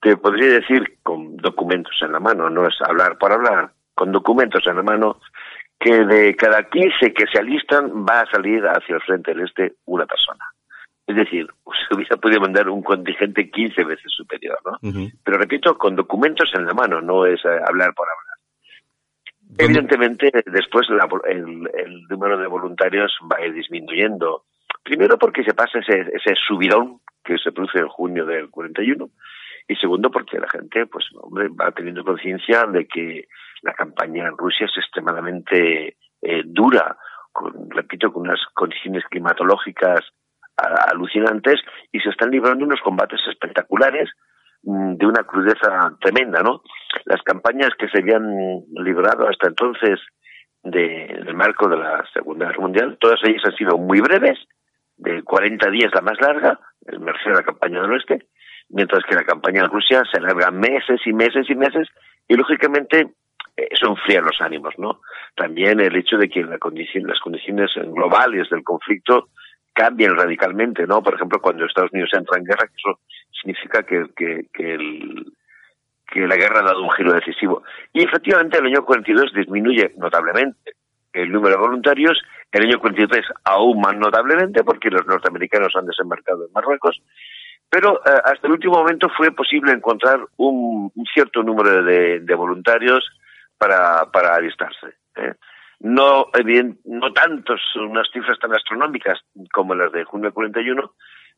te 0.00 0.16
podría 0.16 0.54
decir 0.54 0.98
con 1.02 1.36
documentos 1.36 1.94
en 2.02 2.12
la 2.12 2.20
mano, 2.20 2.48
no 2.48 2.66
es 2.66 2.74
hablar 2.86 3.18
por 3.18 3.32
hablar, 3.32 3.70
con 3.94 4.12
documentos 4.12 4.66
en 4.66 4.76
la 4.76 4.82
mano, 4.82 5.18
que 5.80 6.04
de 6.04 6.36
cada 6.36 6.68
15 6.68 7.14
que 7.14 7.24
se 7.32 7.38
alistan 7.38 8.04
va 8.04 8.20
a 8.20 8.30
salir 8.30 8.62
hacia 8.64 8.96
el 8.96 9.00
frente 9.00 9.32
del 9.32 9.46
este 9.46 9.72
una 9.86 10.04
persona. 10.04 10.44
Es 11.06 11.16
decir, 11.16 11.48
se 11.88 11.94
hubiera 11.94 12.16
podido 12.18 12.42
mandar 12.42 12.68
un 12.68 12.82
contingente 12.82 13.50
15 13.50 13.84
veces 13.84 14.12
superior, 14.14 14.58
¿no? 14.64 14.78
Pero 15.24 15.38
repito, 15.38 15.76
con 15.78 15.96
documentos 15.96 16.50
en 16.54 16.66
la 16.66 16.74
mano, 16.74 17.00
no 17.00 17.24
es 17.24 17.42
eh, 17.44 17.60
hablar 17.66 17.94
por 17.94 18.06
hablar. 18.08 18.30
Evidentemente, 19.58 20.30
después 20.46 20.86
el, 21.26 21.68
número 22.08 22.38
de 22.38 22.46
voluntarios 22.46 23.18
va 23.30 23.38
a 23.38 23.46
ir 23.46 23.54
disminuyendo. 23.54 24.44
Primero 24.84 25.18
porque 25.18 25.42
se 25.42 25.54
pasa 25.54 25.80
ese, 25.80 26.02
ese 26.12 26.34
subidón 26.46 27.00
que 27.24 27.36
se 27.38 27.50
produce 27.50 27.78
en 27.78 27.88
junio 27.88 28.24
del 28.26 28.48
41 28.48 29.08
y 29.66 29.76
segundo 29.76 30.10
porque 30.10 30.38
la 30.38 30.48
gente, 30.48 30.86
pues, 30.86 31.06
hombre, 31.14 31.48
va 31.48 31.72
teniendo 31.72 32.04
conciencia 32.04 32.64
de 32.66 32.86
que 32.86 33.26
la 33.62 33.74
campaña 33.74 34.26
en 34.26 34.36
Rusia 34.36 34.66
es 34.66 34.76
extremadamente 34.76 35.96
eh, 36.22 36.42
dura, 36.44 36.96
con, 37.32 37.70
repito, 37.70 38.12
con 38.12 38.22
unas 38.22 38.40
condiciones 38.54 39.04
climatológicas 39.10 40.00
alucinantes 40.56 41.60
y 41.92 42.00
se 42.00 42.10
están 42.10 42.30
librando 42.30 42.64
unos 42.64 42.80
combates 42.80 43.20
espectaculares 43.28 44.10
mm, 44.62 44.94
de 44.96 45.06
una 45.06 45.24
crudeza 45.24 45.96
tremenda, 46.00 46.42
¿no? 46.42 46.62
Las 47.04 47.22
campañas 47.22 47.70
que 47.78 47.88
se 47.88 47.98
habían 47.98 48.24
librado 48.74 49.28
hasta 49.28 49.48
entonces 49.48 50.00
de, 50.62 51.06
en 51.06 51.28
el 51.28 51.34
marco 51.34 51.68
de 51.68 51.78
la 51.78 52.04
Segunda 52.12 52.46
Guerra 52.46 52.60
Mundial, 52.60 52.98
todas 53.00 53.20
ellas 53.24 53.42
han 53.44 53.56
sido 53.56 53.78
muy 53.78 54.00
breves, 54.00 54.38
de 54.96 55.22
40 55.22 55.70
días 55.70 55.90
la 55.94 56.02
más 56.02 56.20
larga, 56.20 56.60
el 56.86 57.00
merced 57.00 57.30
de 57.30 57.36
la 57.36 57.42
campaña 57.42 57.80
del 57.80 57.92
oeste, 57.92 58.26
mientras 58.68 59.02
que 59.04 59.14
la 59.14 59.24
campaña 59.24 59.62
en 59.62 59.70
Rusia 59.70 60.02
se 60.12 60.18
alarga 60.18 60.50
meses 60.50 61.00
y 61.06 61.12
meses 61.12 61.48
y 61.48 61.54
meses, 61.54 61.88
y 62.28 62.36
lógicamente 62.36 63.14
eso 63.56 63.88
enfría 63.88 64.20
los 64.20 64.40
ánimos, 64.40 64.74
¿no? 64.78 65.00
También 65.34 65.80
el 65.80 65.94
hecho 65.96 66.16
de 66.16 66.28
que 66.28 66.42
la 66.42 66.58
condición, 66.58 67.06
las 67.06 67.20
condiciones 67.20 67.70
globales 67.74 68.48
del 68.50 68.62
conflicto 68.62 69.28
cambien 69.72 70.16
radicalmente, 70.16 70.86
¿no? 70.86 71.02
Por 71.02 71.14
ejemplo, 71.14 71.40
cuando 71.40 71.64
Estados 71.64 71.92
Unidos 71.92 72.10
entra 72.12 72.38
en 72.38 72.44
guerra, 72.44 72.68
eso 72.76 73.00
significa 73.40 73.82
que, 73.82 74.06
que, 74.16 74.46
que, 74.52 74.74
el, 74.74 75.32
que 76.10 76.26
la 76.26 76.36
guerra 76.36 76.60
ha 76.60 76.64
dado 76.64 76.82
un 76.82 76.90
giro 76.90 77.12
decisivo. 77.12 77.62
Y 77.92 78.02
efectivamente 78.02 78.58
el 78.58 78.66
año 78.66 78.84
42 78.84 79.32
disminuye 79.32 79.94
notablemente 79.96 80.72
el 81.12 81.32
número 81.32 81.56
de 81.56 81.60
voluntarios, 81.60 82.20
el 82.52 82.64
año 82.64 82.78
43 82.78 83.24
aún 83.44 83.80
más 83.80 83.96
notablemente 83.96 84.62
porque 84.64 84.90
los 84.90 85.06
norteamericanos 85.06 85.74
han 85.74 85.86
desembarcado 85.86 86.46
en 86.46 86.52
Marruecos, 86.52 87.00
pero 87.68 88.00
eh, 88.04 88.20
hasta 88.24 88.46
el 88.46 88.52
último 88.52 88.74
momento 88.74 89.08
fue 89.16 89.32
posible 89.32 89.72
encontrar 89.72 90.20
un, 90.36 90.92
cierto 91.12 91.42
número 91.42 91.82
de 91.82 92.34
voluntarios 92.34 93.04
para, 93.60 94.10
para 94.10 94.34
alistarse. 94.34 94.86
¿eh? 95.16 95.34
No, 95.80 96.26
bien, 96.44 96.80
no 96.84 97.12
tantos, 97.12 97.60
unas 97.76 98.06
cifras 98.12 98.38
tan 98.38 98.52
astronómicas 98.52 99.18
como 99.52 99.74
las 99.74 99.92
de 99.92 100.04
junio 100.04 100.32
41, 100.32 100.94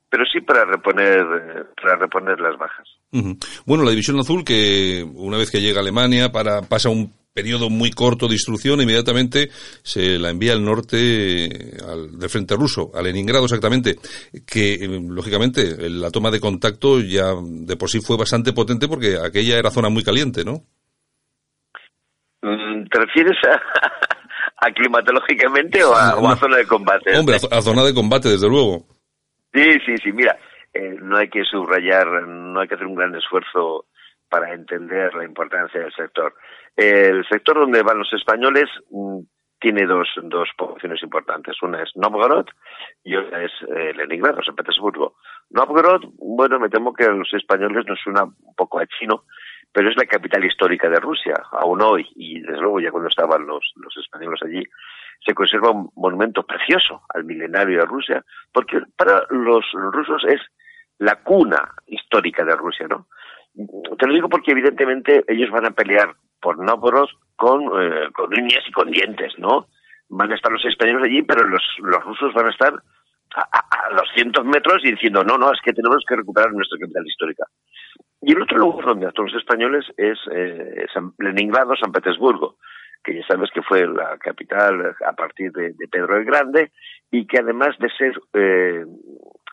pero 0.09 0.25
sí 0.33 0.41
para 0.41 0.65
reponer, 0.65 1.67
para 1.81 1.97
reponer 1.97 2.41
las 2.41 2.57
bajas. 2.57 2.87
Bueno, 3.67 3.85
la 3.85 3.91
División 3.91 4.19
Azul, 4.21 4.45
que 4.45 5.05
una 5.15 5.37
vez 5.37 5.51
que 5.51 5.61
llega 5.61 5.79
a 5.79 5.83
Alemania, 5.83 6.31
para, 6.31 6.63
pasa 6.63 6.91
un 6.91 7.13
periodo 7.33 7.71
muy 7.71 7.91
corto 7.91 8.29
de 8.29 8.35
instrucción, 8.35 8.81
inmediatamente 8.81 9.51
se 9.83 10.19
la 10.19 10.31
envía 10.31 10.53
al 10.53 10.65
norte 10.65 11.77
al, 11.87 12.19
del 12.19 12.31
frente 12.31 12.55
ruso, 12.55 12.91
a 12.95 13.03
Leningrado 13.03 13.45
exactamente, 13.45 13.97
que 14.47 14.79
lógicamente 15.09 15.89
la 15.89 16.11
toma 16.11 16.31
de 16.31 16.41
contacto 16.41 17.01
ya 17.01 17.33
de 17.41 17.77
por 17.77 17.91
sí 17.91 18.01
fue 18.01 18.17
bastante 18.17 18.53
potente 18.53 18.87
porque 18.87 19.17
aquella 19.17 19.59
era 19.59 19.71
zona 19.71 19.89
muy 19.89 20.05
caliente, 20.05 20.45
¿no? 20.45 20.65
Mm, 22.43 22.85
¿Te 22.91 23.01
refieres 23.01 23.39
a, 23.49 24.71
climatológicamente 24.75 25.83
o 25.85 25.95
a, 25.95 26.37
zona 26.37 26.57
de 26.57 26.67
combate? 26.67 27.17
Hombre, 27.19 27.37
a, 27.37 27.61
zona 27.63 27.85
de 27.85 27.95
combate, 27.95 28.29
desde 28.29 28.49
luego. 28.49 28.85
Sí, 29.55 29.79
sí, 29.87 29.97
sí. 29.99 30.13
Mira, 30.13 30.37
eh, 30.75 30.97
no 31.01 31.19
hay 31.19 31.29
que 31.29 31.45
subrayar, 31.45 32.07
no 32.27 32.61
hay 32.61 32.69
que 32.69 32.75
hacer 32.75 32.87
un 32.87 32.97
gran 32.97 33.15
esfuerzo 33.15 33.87
para 34.29 34.53
entender 34.53 35.15
la 35.15 35.25
importancia 35.25 35.81
del 35.81 35.93
sector. 35.93 36.35
el 36.77 37.25
sector 37.29 37.59
donde 37.61 37.83
van 37.83 37.99
los 37.99 38.13
españoles 38.13 38.65
mm, 38.91 39.21
tiene 39.61 39.87
dos, 39.87 40.09
dos 40.25 40.49
poblaciones 40.59 41.03
importantes. 41.03 41.55
Una 41.63 41.83
es 41.83 41.91
Novgorod 41.95 42.47
y 43.05 43.15
otra 43.15 43.45
es 43.45 43.53
eh, 43.69 43.93
Leningrado, 43.95 44.43
San 44.43 44.57
Petersburgo. 44.57 45.15
Novgorod, 45.51 46.03
bueno, 46.19 46.59
me 46.59 46.69
temo 46.69 46.93
que 46.93 47.05
a 47.05 47.11
los 47.11 47.33
españoles 47.33 47.87
nos 47.87 48.01
suena 48.01 48.25
un 48.25 48.55
poco 48.57 48.81
a 48.81 48.87
chino, 48.87 49.25
pero 49.73 49.89
es 49.89 49.97
la 49.97 50.05
capital 50.05 50.45
histórica 50.45 50.89
de 50.89 51.01
Rusia, 51.01 51.35
aún 51.53 51.81
hoy, 51.83 52.07
y 52.15 52.41
desde 52.41 52.61
luego 52.61 52.81
ya 52.81 52.91
cuando 52.91 53.09
estaban 53.09 53.47
los, 53.47 53.73
los 53.77 53.97
españoles 53.97 54.41
allí, 54.45 54.63
se 55.25 55.35
conserva 55.35 55.71
un 55.71 55.91
monumento 55.97 56.43
precioso 56.43 57.03
al 57.15 57.25
milenario 57.25 57.81
de 57.81 57.87
Rusia, 57.87 58.25
porque 58.53 58.81
para 58.97 59.25
los 59.31 59.65
rusos 59.73 60.25
es 60.29 60.41
la 60.99 61.17
cuna 61.23 61.73
histórica 61.87 62.45
de 62.45 62.55
Rusia, 62.55 62.87
¿no? 62.89 63.07
Te 63.99 64.07
lo 64.07 64.15
digo 64.15 64.29
porque 64.29 64.53
evidentemente 64.53 65.25
ellos 65.29 65.51
van 65.51 65.67
a 65.67 65.71
pelear 65.71 66.15
por 66.41 66.59
Novgorod 66.59 67.09
con, 67.37 67.63
eh, 67.81 68.09
con 68.13 68.33
uñas 68.33 68.65
y 68.67 68.73
con 68.73 68.91
dientes, 68.91 69.33
¿no? 69.39 69.67
Van 70.09 70.33
a 70.33 70.35
estar 70.35 70.53
los 70.53 70.65
españoles 70.65 71.05
allí, 71.05 71.23
pero 71.23 71.47
los, 71.47 71.63
los 71.79 72.05
rusos 72.05 72.33
van 72.35 72.47
a 72.47 72.51
estar 72.51 72.75
a, 73.35 73.41
a, 73.41 73.91
a 73.91 73.97
200 73.97 74.45
metros 74.45 74.85
y 74.85 74.93
diciendo, 74.93 75.23
no, 75.25 75.39
no, 75.39 75.53
es 75.53 75.61
que 75.63 75.73
tenemos 75.73 76.05
que 76.07 76.17
recuperar 76.17 76.53
nuestra 76.53 76.79
capital 76.79 77.07
histórica. 77.07 77.45
Y 78.23 78.33
el 78.33 78.43
otro 78.43 78.59
lugar 78.59 78.87
donde 78.87 79.07
actúan 79.07 79.29
los 79.33 79.41
españoles 79.41 79.85
es 79.97 80.19
eh, 80.33 80.87
San, 80.95 81.13
Leningrado, 81.19 81.75
San 81.77 81.91
Petersburgo, 81.91 82.57
que 83.03 83.17
ya 83.17 83.27
sabes 83.27 83.51
que 83.53 83.63
fue 83.63 83.85
la 83.87 84.17
capital 84.19 84.95
a 85.05 85.13
partir 85.13 85.51
de, 85.53 85.75
Pedro 85.91 86.17
el 86.17 86.25
Grande 86.25 86.71
y 87.11 87.27
que 87.27 87.41
además 87.41 87.77
de 87.81 87.91
ser 87.91 88.15
eh, 88.35 88.85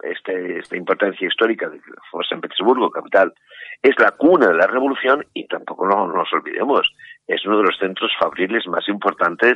este, 0.04 0.60
esta 0.60 0.78
importancia 0.78 1.28
histórica 1.28 1.68
de 1.68 1.78
que 1.78 1.92
fue 2.12 2.24
San 2.30 2.42
Petersburgo, 2.42 2.92
capital, 2.92 3.34
es 3.82 3.98
la 3.98 4.12
cuna 4.12 4.48
de 4.48 4.54
la 4.54 4.68
revolución 4.68 5.26
y 5.34 5.48
tampoco 5.48 5.88
no, 5.88 6.08
nos 6.08 6.32
olvidemos, 6.32 6.88
es 7.28 7.44
uno 7.46 7.58
de 7.58 7.64
los 7.64 7.78
centros 7.80 8.12
fabriles 8.20 8.68
más 8.68 8.88
importantes 8.88 9.54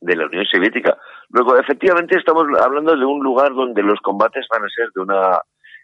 de 0.00 0.16
la 0.16 0.26
Unión 0.26 0.44
Soviética. 0.44 0.98
Luego, 1.30 1.56
efectivamente, 1.58 2.18
estamos 2.18 2.44
hablando 2.60 2.96
de 2.96 3.04
un 3.04 3.22
lugar 3.22 3.54
donde 3.54 3.82
los 3.82 4.00
combates 4.00 4.46
van 4.50 4.64
a 4.64 4.68
ser 4.68 4.90
de 4.94 5.00
una 5.00 5.40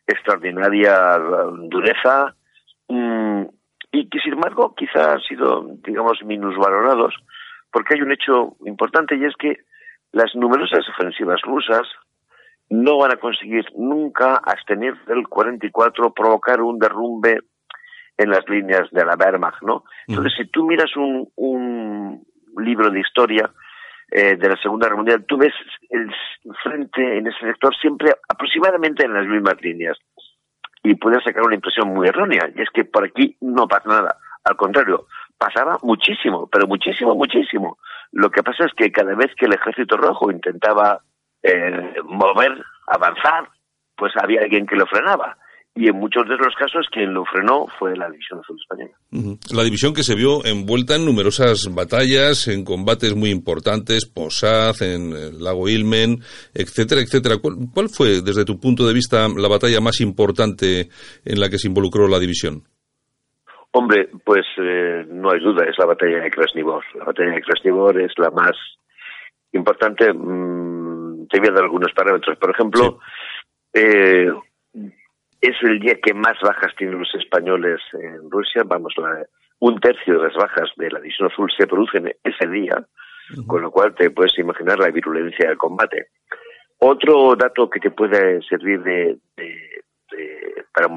extraordinaria 0.07 1.18
dureza, 1.68 2.35
y 2.89 4.09
que 4.09 4.18
sin 4.20 4.34
embargo 4.34 4.74
quizá 4.76 5.14
han 5.14 5.20
sido, 5.20 5.66
digamos, 5.84 6.22
minusvalorados, 6.24 7.14
porque 7.72 7.95
hay 7.95 8.03
un 8.03 8.12
hecho 8.12 8.57
importante 8.64 9.16
y 9.16 9.24
es 9.24 9.34
que 9.39 9.57
las 10.12 10.34
numerosas 10.34 10.89
ofensivas 10.89 11.41
rusas 11.43 11.87
no 12.68 12.99
van 12.99 13.12
a 13.12 13.16
conseguir 13.16 13.64
nunca, 13.76 14.37
hasta 14.37 14.74
el 14.74 15.28
44, 15.28 16.12
provocar 16.12 16.61
un 16.61 16.78
derrumbe 16.78 17.39
en 18.16 18.30
las 18.30 18.49
líneas 18.49 18.89
de 18.91 19.05
la 19.05 19.14
Wehrmacht, 19.14 19.62
¿no? 19.62 19.84
Entonces, 20.09 20.32
si 20.37 20.47
tú 20.51 20.64
miras 20.64 20.95
un, 20.97 21.28
un 21.37 22.24
libro 22.59 22.91
de 22.91 23.01
historia 23.01 23.51
eh, 24.11 24.37
de 24.37 24.49
la 24.49 24.57
Segunda 24.57 24.87
Guerra 24.87 24.97
Mundial, 24.97 25.24
tú 25.26 25.37
ves 25.37 25.53
el 25.91 26.11
frente 26.62 27.18
en 27.18 27.26
ese 27.26 27.39
sector 27.41 27.74
siempre 27.76 28.12
aproximadamente 28.28 29.05
en 29.05 29.12
las 29.12 29.26
mismas 29.26 29.61
líneas 29.61 29.99
y 30.91 30.95
puedes 30.95 31.24
sacar 31.24 31.43
una 31.43 31.57
impresión 31.57 31.89
muy 31.89 32.07
errónea, 32.07 32.49
y 32.55 32.62
es 32.62 32.70
que 32.70 32.84
por 32.84 33.05
aquí 33.05 33.37
no 33.41 33.66
pasa 33.66 33.89
nada. 33.89 34.16
Al 34.45 34.57
contrario, 34.57 35.07
pasaba 35.37 35.78
muchísimo, 35.82 36.49
pero 36.51 36.68
muchísimo, 36.68 37.14
muchísimo. 37.16 37.78
Lo 38.12 38.30
que 38.30 38.45
pasa 38.45 38.64
es 38.64 38.72
que 38.72 38.93
cada 38.93 39.14
vez 39.16 39.34
que 39.37 39.47
el 39.47 39.55
Ejército 39.55 39.97
Rojo 39.97 40.30
intentaba 40.30 41.01
eh, 41.43 41.95
mover, 42.05 42.62
avanzar, 42.87 43.49
pues 43.97 44.12
había 44.16 44.43
alguien 44.43 44.66
que 44.66 44.76
lo 44.76 44.87
frenaba. 44.87 45.37
Y 45.79 45.89
en 45.89 45.97
muchos 45.97 46.27
de 46.27 46.37
los 46.39 46.55
casos 46.59 46.87
quien 46.91 47.12
lo 47.12 47.22
frenó 47.27 47.66
fue 47.79 47.95
la 47.95 48.09
División 48.09 48.41
Azul 48.41 48.57
Española. 48.59 49.37
La 49.55 49.62
división 49.62 49.93
que 49.93 50.03
se 50.03 50.14
vio 50.14 50.43
envuelta 50.47 50.97
en 50.97 51.05
numerosas 51.05 51.68
batallas, 51.74 52.49
en 52.49 52.64
combates 52.64 53.14
muy 53.14 53.29
importantes, 53.29 54.07
Posad, 54.07 54.81
en 54.81 55.12
el 55.12 55.45
lago 55.45 55.68
Ilmen, 55.68 56.20
etcétera, 56.55 57.03
etcétera. 57.03 57.37
¿Cuál, 57.43 57.91
fue, 57.91 58.22
desde 58.22 58.47
tu 58.47 58.59
punto 58.59 58.87
de 58.87 58.95
vista, 58.95 59.29
la 59.29 59.49
batalla 59.49 59.81
más 59.83 60.01
importante 60.01 60.89
en 61.27 61.41
la 61.41 61.51
que 61.51 61.59
se 61.59 61.68
involucró 61.68 62.09
la 62.09 62.18
división? 62.18 62.62
Hombre, 63.72 64.09
pues 64.24 64.47
eh, 64.57 65.05
no 65.11 65.31
hay 65.31 65.41
duda, 65.41 65.66
es 65.68 65.77
la 65.79 65.85
batalla 65.85 66.22
de 66.22 66.31
Krasnivor. 66.31 66.83
La 66.95 67.05
batalla 67.05 67.33
de 67.33 67.43
Krasnivor 67.43 68.01
es 68.01 68.12
la 68.16 68.31
más 68.31 68.57
importante. 69.53 70.11
Mmm, 70.11 71.27
te 71.29 71.39
voy 71.39 71.49
a 71.51 71.53
dar 71.53 71.64
algunos 71.64 71.93
parámetros. 71.93 72.39
Por 72.39 72.51
ejemplo, 72.51 72.99
eh, 73.74 74.33
es 75.49 75.57
el 75.62 75.78
día 75.78 75.99
que 76.03 76.12
más 76.12 76.38
bajas 76.42 76.74
tienen 76.76 76.99
los 76.99 77.14
españoles 77.14 77.80
en 77.92 78.30
Rusia. 78.30 78.62
Vamos, 78.64 78.94
un 79.61 79.78
tercio 79.80 80.18
de 80.18 80.28
las 80.28 80.34
bajas 80.34 80.70
de 80.76 80.90
la 80.90 81.01
división 81.01 81.30
azul 81.30 81.51
se 81.57 81.66
producen 81.66 82.12
ese 82.24 82.49
día, 82.49 82.84
con 83.47 83.62
lo 83.62 83.70
cual 83.70 83.94
te 83.94 84.11
puedes 84.11 84.36
imaginar 84.38 84.78
la 84.78 84.90
virulencia 84.90 85.49
del 85.49 85.57
combate. 85.57 86.09
Otro 86.78 87.34
dato 87.36 87.70
que 87.70 87.80
te 87.80 87.90
puede 87.90 88.42
servir 88.42 88.82
de, 88.82 89.18
para 90.74 90.88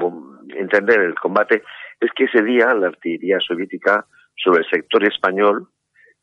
entender 0.56 1.00
el 1.00 1.14
combate 1.14 1.62
es 2.00 2.10
que 2.14 2.24
ese 2.24 2.42
día 2.42 2.74
la 2.74 2.88
artillería 2.88 3.38
soviética 3.40 4.04
sobre 4.36 4.60
el 4.60 4.70
sector 4.70 5.04
español 5.04 5.68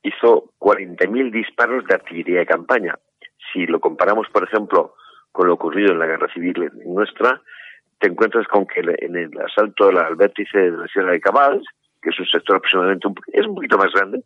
hizo 0.03 0.51
40.000 0.59 1.31
disparos 1.31 1.85
de 1.85 1.95
artillería 1.95 2.39
de 2.39 2.45
campaña. 2.45 2.95
Si 3.51 3.65
lo 3.65 3.79
comparamos, 3.79 4.27
por 4.29 4.43
ejemplo, 4.43 4.95
con 5.31 5.47
lo 5.47 5.53
ocurrido 5.53 5.93
en 5.93 5.99
la 5.99 6.07
guerra 6.07 6.31
civil 6.33 6.71
nuestra, 6.85 7.41
te 7.99 8.07
encuentras 8.07 8.47
con 8.47 8.65
que 8.65 8.81
en 8.81 9.15
el 9.15 9.31
asalto 9.41 9.89
al 9.89 10.15
vértice 10.15 10.57
de 10.57 10.71
la 10.71 10.87
Sierra 10.87 11.11
de 11.11 11.21
Cabal, 11.21 11.61
que 12.01 12.09
es 12.09 12.19
un 12.19 12.27
sector 12.27 12.57
aproximadamente 12.57 13.07
un, 13.07 13.15
es 13.33 13.45
un 13.45 13.55
poquito 13.55 13.77
más 13.77 13.91
grande, 13.93 14.23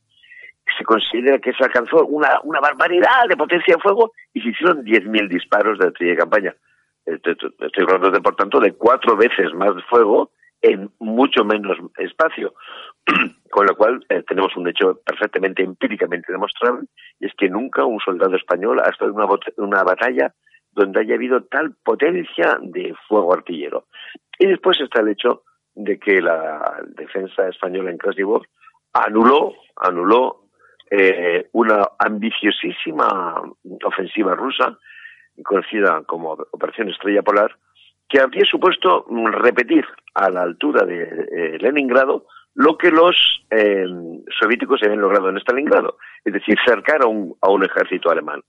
se 0.78 0.84
considera 0.84 1.39
que 1.39 1.53
se 1.53 1.63
alcanzó 1.63 2.05
una, 2.05 2.39
barbaridad 2.61 3.28
de 3.28 3.38
potencia 3.38 3.76
de 3.76 3.82
fuego 3.82 4.11
y 4.34 4.41
se 4.41 4.49
hicieron 4.49 4.84
10.000 4.84 5.28
disparos 5.30 5.80
de 5.80 5.88
artillería 5.88 6.13
de 6.13 6.19
campaña. 6.19 6.55
Estoy, 7.05 7.84
hablando, 7.84 8.11
de, 8.11 8.22
por 8.22 8.36
tanto, 8.36 8.59
de 8.59 8.74
cuatro 8.74 9.17
veces 9.17 9.53
más 9.53 9.72
fuego 9.89 10.32
en 10.61 10.89
mucho 10.99 11.43
menos 11.43 11.78
espacio. 11.97 12.53
Con 13.49 13.65
lo 13.65 13.76
cual 13.76 14.05
eh, 14.09 14.24
tenemos 14.28 14.55
un 14.55 14.67
hecho 14.67 15.01
perfectamente 15.03 15.63
empíricamente 15.63 16.32
demostrable 16.32 16.88
y 17.19 17.26
es 17.26 17.34
que 17.38 17.49
nunca 17.49 17.84
un 17.84 17.99
soldado 17.99 18.36
español 18.36 18.80
ha 18.80 18.89
estado 18.89 19.11
en 19.11 19.17
una, 19.17 19.28
una 19.57 19.84
batalla 19.84 20.34
donde 20.74 21.01
haya 21.01 21.15
habido 21.15 21.43
tal 21.43 21.76
potencia 21.84 22.57
de 22.61 22.93
fuego 23.07 23.34
artillero. 23.34 23.86
Y 24.39 24.47
después 24.47 24.80
está 24.80 25.01
el 25.01 25.09
hecho 25.09 25.43
de 25.76 25.99
que 25.99 26.22
la 26.22 26.82
defensa 26.95 27.47
española 27.47 27.91
en 27.91 27.97
Krasnivor 27.97 28.47
anuló, 28.93 29.53
anuló 29.76 30.45
eh, 30.89 31.47
una 31.53 31.88
ambiciosísima 31.99 33.41
ofensiva 33.86 34.36
rusa, 34.36 34.78
conocida 35.43 36.03
como 36.05 36.34
Operación 36.51 36.89
Estrella 36.89 37.22
Polar, 37.22 37.55
que 38.09 38.19
habría 38.19 38.43
supuesto 38.45 39.05
repetir 39.32 39.86
a 40.15 40.30
la 40.30 40.41
altura 40.41 40.86
de 40.86 41.03
eh, 41.03 41.57
Leningrado 41.59 42.26
lo 42.55 42.78
que 42.78 42.91
los 42.91 43.15
eh, 43.49 43.86
soviéticos 44.38 44.82
habían 44.84 44.99
logrado 44.99 45.30
en 45.30 45.38
Stalingrado, 45.38 45.97
es 46.26 46.34
decir, 46.34 46.57
cercar 46.65 47.03
a 47.03 47.07
un, 47.07 47.36
a 47.41 47.49
un 47.49 47.63
ejército 47.63 48.11
alemán. 48.11 48.41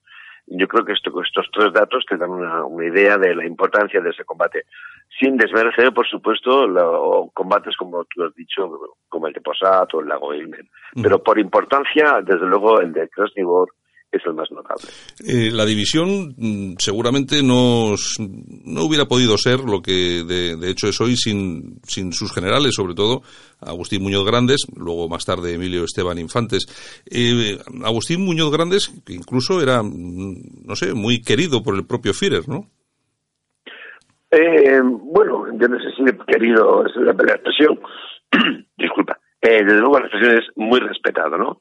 Yo 0.58 0.68
creo 0.68 0.84
que 0.84 0.92
esto, 0.92 1.10
estos 1.22 1.48
tres 1.52 1.72
datos 1.72 2.04
te 2.08 2.16
dan 2.16 2.30
una, 2.30 2.64
una, 2.64 2.86
idea 2.86 3.16
de 3.16 3.34
la 3.34 3.46
importancia 3.46 4.00
de 4.00 4.10
ese 4.10 4.24
combate, 4.24 4.64
sin 5.18 5.36
desmerecer, 5.36 5.92
por 5.92 6.06
supuesto, 6.06 6.66
los 6.66 7.32
combates, 7.32 7.76
como 7.76 8.04
tú 8.04 8.24
has 8.24 8.34
dicho, 8.34 8.70
como 9.08 9.26
el 9.26 9.32
de 9.32 9.40
Posad 9.40 9.88
o 9.92 10.00
el 10.00 10.08
lago 10.08 10.34
Ilmen. 10.34 10.68
Pero 11.02 11.22
por 11.22 11.38
importancia, 11.38 12.20
desde 12.22 12.46
luego, 12.46 12.80
el 12.80 12.92
de 12.92 13.08
Krasnivor 13.08 13.68
es 14.12 14.22
el 14.26 14.34
más 14.34 14.50
notable. 14.50 14.84
Eh, 15.26 15.50
la 15.50 15.64
división 15.64 16.34
mm, 16.36 16.74
seguramente 16.78 17.42
no, 17.42 17.94
no 18.18 18.84
hubiera 18.84 19.06
podido 19.06 19.38
ser 19.38 19.60
lo 19.60 19.80
que 19.80 20.22
de, 20.22 20.70
hecho 20.70 20.88
es 20.88 21.00
hoy 21.00 21.16
sin, 21.16 21.80
sin 21.84 22.12
sus 22.12 22.32
generales, 22.32 22.74
sobre 22.74 22.94
todo 22.94 23.22
Agustín 23.60 24.02
Muñoz 24.02 24.24
Grandes, 24.24 24.66
luego 24.76 25.08
más 25.08 25.24
tarde 25.24 25.54
Emilio 25.54 25.84
Esteban 25.84 26.18
Infantes. 26.18 26.66
Eh, 27.10 27.58
Agustín 27.84 28.24
Muñoz 28.24 28.52
Grandes, 28.52 28.92
que 29.06 29.14
incluso 29.14 29.62
era, 29.62 29.82
mm, 29.82 30.66
no 30.66 30.76
sé, 30.76 30.92
muy 30.92 31.22
querido 31.22 31.62
por 31.62 31.74
el 31.74 31.86
propio 31.86 32.12
Führer, 32.12 32.48
¿no? 32.48 32.66
Eh, 34.30 34.80
bueno, 34.82 35.46
yo 35.58 35.68
no 35.68 35.78
sé 35.78 35.90
si 35.94 36.04
querido 36.26 36.86
es 36.86 36.96
la 36.96 37.12
expresión, 37.12 37.78
disculpa, 38.78 39.18
eh, 39.42 39.62
desde 39.62 39.80
luego 39.80 39.98
la 39.98 40.06
expresión 40.06 40.38
es 40.38 40.44
muy 40.56 40.80
respetado, 40.80 41.36
¿no? 41.36 41.58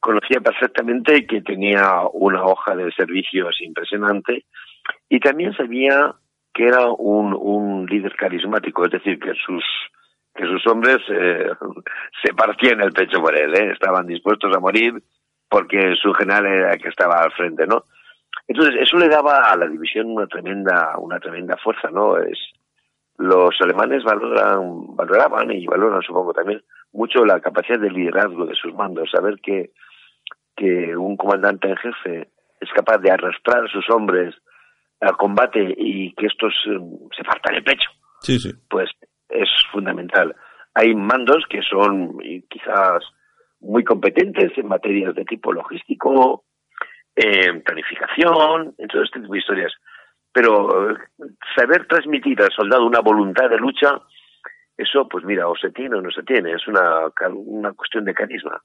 Conocía 0.00 0.40
perfectamente 0.40 1.26
que 1.26 1.42
tenía 1.42 2.00
una 2.12 2.42
hoja 2.44 2.74
de 2.74 2.90
servicios 2.92 3.60
impresionante 3.60 4.46
y 5.08 5.20
también 5.20 5.54
sabía 5.54 6.14
que 6.52 6.66
era 6.66 6.86
un, 6.86 7.34
un 7.34 7.86
líder 7.86 8.16
carismático, 8.16 8.84
es 8.84 8.92
decir, 8.92 9.18
que 9.18 9.34
sus 9.34 9.64
que 10.34 10.44
sus 10.46 10.66
hombres 10.68 10.98
eh, 11.10 11.50
se 12.24 12.32
partían 12.34 12.80
el 12.80 12.92
pecho 12.92 13.20
por 13.20 13.36
él, 13.36 13.54
¿eh? 13.54 13.72
estaban 13.72 14.06
dispuestos 14.06 14.54
a 14.56 14.60
morir 14.60 15.02
porque 15.48 15.94
su 16.00 16.12
general 16.14 16.46
era 16.46 16.72
el 16.72 16.80
que 16.80 16.88
estaba 16.88 17.20
al 17.20 17.32
frente, 17.32 17.66
¿no? 17.66 17.82
Entonces 18.46 18.76
eso 18.80 18.96
le 18.96 19.08
daba 19.08 19.50
a 19.50 19.56
la 19.56 19.66
división 19.66 20.06
una 20.06 20.26
tremenda 20.26 20.96
una 20.98 21.18
tremenda 21.18 21.56
fuerza, 21.56 21.90
¿no? 21.90 22.16
Es 22.16 22.38
los 23.18 23.54
alemanes 23.60 24.02
valoran, 24.02 24.96
valoraban 24.96 25.50
y 25.50 25.66
valoran 25.66 26.00
supongo 26.02 26.32
también 26.32 26.62
mucho 26.92 27.24
la 27.24 27.40
capacidad 27.40 27.78
de 27.78 27.90
liderazgo 27.90 28.46
de 28.46 28.54
sus 28.54 28.74
mandos, 28.74 29.10
saber 29.10 29.38
que, 29.42 29.70
que 30.60 30.94
un 30.94 31.16
comandante 31.16 31.68
en 31.68 31.76
jefe 31.76 32.28
es 32.60 32.68
capaz 32.74 32.98
de 32.98 33.10
arrastrar 33.10 33.64
a 33.64 33.72
sus 33.72 33.88
hombres 33.88 34.34
al 35.00 35.16
combate 35.16 35.74
y 35.74 36.12
que 36.14 36.26
estos 36.26 36.52
eh, 36.66 36.78
se 37.16 37.24
partan 37.24 37.54
el 37.54 37.64
pecho, 37.64 37.88
sí, 38.20 38.38
sí. 38.38 38.50
pues 38.68 38.90
es 39.30 39.48
fundamental. 39.72 40.36
Hay 40.74 40.94
mandos 40.94 41.44
que 41.48 41.62
son 41.62 42.18
quizás 42.50 43.02
muy 43.60 43.82
competentes 43.84 44.52
en 44.56 44.68
materias 44.68 45.14
de 45.14 45.24
tipo 45.24 45.52
logístico, 45.52 46.44
en 47.16 47.62
planificación, 47.62 48.74
en 48.76 48.88
todo 48.88 49.02
este 49.02 49.20
tipo 49.20 49.32
de 49.32 49.38
historias. 49.38 49.72
Pero 50.32 50.90
eh, 50.90 50.94
saber 51.56 51.86
transmitir 51.86 52.40
al 52.42 52.52
soldado 52.52 52.86
una 52.86 53.00
voluntad 53.00 53.48
de 53.48 53.56
lucha 53.56 54.00
eso, 54.80 55.06
pues 55.08 55.24
mira, 55.24 55.46
o 55.48 55.54
se 55.56 55.70
tiene 55.70 55.98
o 55.98 56.00
no 56.00 56.10
se 56.10 56.22
tiene, 56.22 56.52
es 56.52 56.66
una, 56.66 57.12
una 57.34 57.72
cuestión 57.72 58.04
de 58.04 58.14
carisma. 58.14 58.62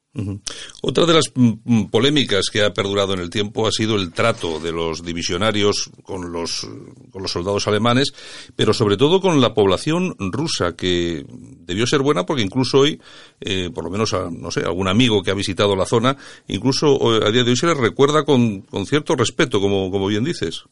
Otra 0.82 1.04
de 1.04 1.14
las 1.14 1.32
mm, 1.34 1.52
mm, 1.64 1.90
polémicas 1.90 2.48
que 2.50 2.64
ha 2.64 2.72
perdurado 2.72 3.12
en 3.12 3.20
el 3.20 3.30
tiempo 3.30 3.66
ha 3.66 3.70
sido 3.70 3.96
el 3.96 4.12
trato 4.12 4.58
de 4.58 4.72
los 4.72 5.04
divisionarios 5.04 5.90
con 6.02 6.32
los, 6.32 6.66
con 7.10 7.22
los 7.22 7.30
soldados 7.30 7.68
alemanes, 7.68 8.12
pero 8.56 8.72
sobre 8.72 8.96
todo 8.96 9.20
con 9.20 9.40
la 9.40 9.52
población 9.52 10.14
rusa, 10.18 10.74
que 10.76 11.24
debió 11.28 11.86
ser 11.86 12.00
buena 12.00 12.24
porque 12.24 12.42
incluso 12.42 12.80
hoy, 12.80 13.00
eh, 13.40 13.70
por 13.74 13.84
lo 13.84 13.90
menos, 13.90 14.14
a, 14.14 14.30
no 14.30 14.50
sé, 14.50 14.60
algún 14.60 14.88
amigo 14.88 15.22
que 15.22 15.30
ha 15.30 15.34
visitado 15.34 15.76
la 15.76 15.84
zona, 15.84 16.16
incluso 16.46 16.86
a 17.22 17.30
día 17.30 17.44
de 17.44 17.50
hoy 17.50 17.56
se 17.56 17.66
les 17.66 17.78
recuerda 17.78 18.24
con, 18.24 18.62
con 18.62 18.86
cierto 18.86 19.14
respeto, 19.16 19.60
como, 19.60 19.90
como 19.90 20.06
bien 20.06 20.24
dices. 20.24 20.64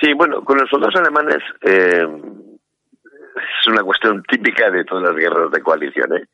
Sí, 0.00 0.12
bueno, 0.16 0.42
con 0.42 0.56
los 0.58 0.68
soldados 0.70 0.96
alemanes 0.96 1.42
eh, 1.62 2.06
es 3.40 3.66
una 3.66 3.82
cuestión 3.82 4.22
típica 4.24 4.70
de 4.70 4.84
todas 4.84 5.04
las 5.04 5.16
guerras 5.16 5.50
de 5.50 5.62
coalición. 5.62 6.16
¿eh? 6.16 6.26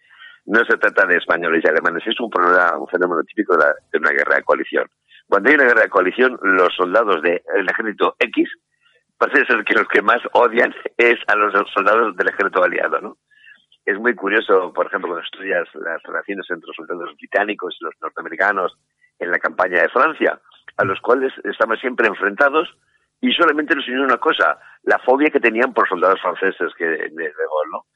No 0.46 0.64
se 0.64 0.76
trata 0.76 1.06
de 1.06 1.16
españoles 1.16 1.62
y 1.64 1.68
alemanes, 1.68 2.06
es 2.06 2.18
un, 2.20 2.30
problema, 2.30 2.78
un 2.78 2.88
fenómeno 2.88 3.22
típico 3.24 3.56
de, 3.56 3.98
una 3.98 4.10
guerra 4.10 4.36
de 4.36 4.42
coalición. 4.42 4.88
Cuando 5.28 5.48
hay 5.48 5.56
una 5.56 5.64
guerra 5.64 5.82
de 5.82 5.88
coalición, 5.88 6.38
los 6.42 6.74
soldados 6.74 7.22
del 7.22 7.68
ejército 7.68 8.14
X 8.18 8.48
parece 9.18 9.46
ser 9.46 9.64
que 9.64 9.74
los 9.74 9.88
que 9.88 10.02
más 10.02 10.20
odian 10.32 10.74
es 10.96 11.16
a 11.26 11.34
los 11.34 11.52
soldados 11.72 12.16
del 12.16 12.28
ejército 12.28 12.62
aliado, 12.62 13.00
¿no? 13.00 13.16
Es 13.84 13.98
muy 13.98 14.14
curioso, 14.14 14.72
por 14.72 14.86
ejemplo, 14.86 15.08
cuando 15.08 15.24
estudias 15.24 15.68
las 15.74 16.02
relaciones 16.02 16.46
entre 16.50 16.66
los 16.66 16.76
soldados 16.76 17.14
británicos 17.16 17.76
y 17.80 17.84
los 17.84 17.94
norteamericanos 18.00 18.76
en 19.18 19.30
la 19.30 19.38
campaña 19.38 19.82
de 19.82 19.88
Francia, 19.88 20.40
a 20.76 20.84
los 20.84 21.00
cuales 21.00 21.32
estaban 21.44 21.78
siempre 21.78 22.08
enfrentados 22.08 22.68
y 23.20 23.32
solamente 23.32 23.74
nos 23.74 23.88
unió 23.88 24.04
una 24.04 24.18
cosa, 24.18 24.58
la 24.82 24.98
fobia 24.98 25.30
que 25.30 25.40
tenían 25.40 25.72
por 25.72 25.88
soldados 25.88 26.20
franceses 26.20 26.72
que 26.76 26.84
de, 26.84 26.96
de 26.96 27.08
Gaulle, 27.08 27.70
¿no? 27.72 27.86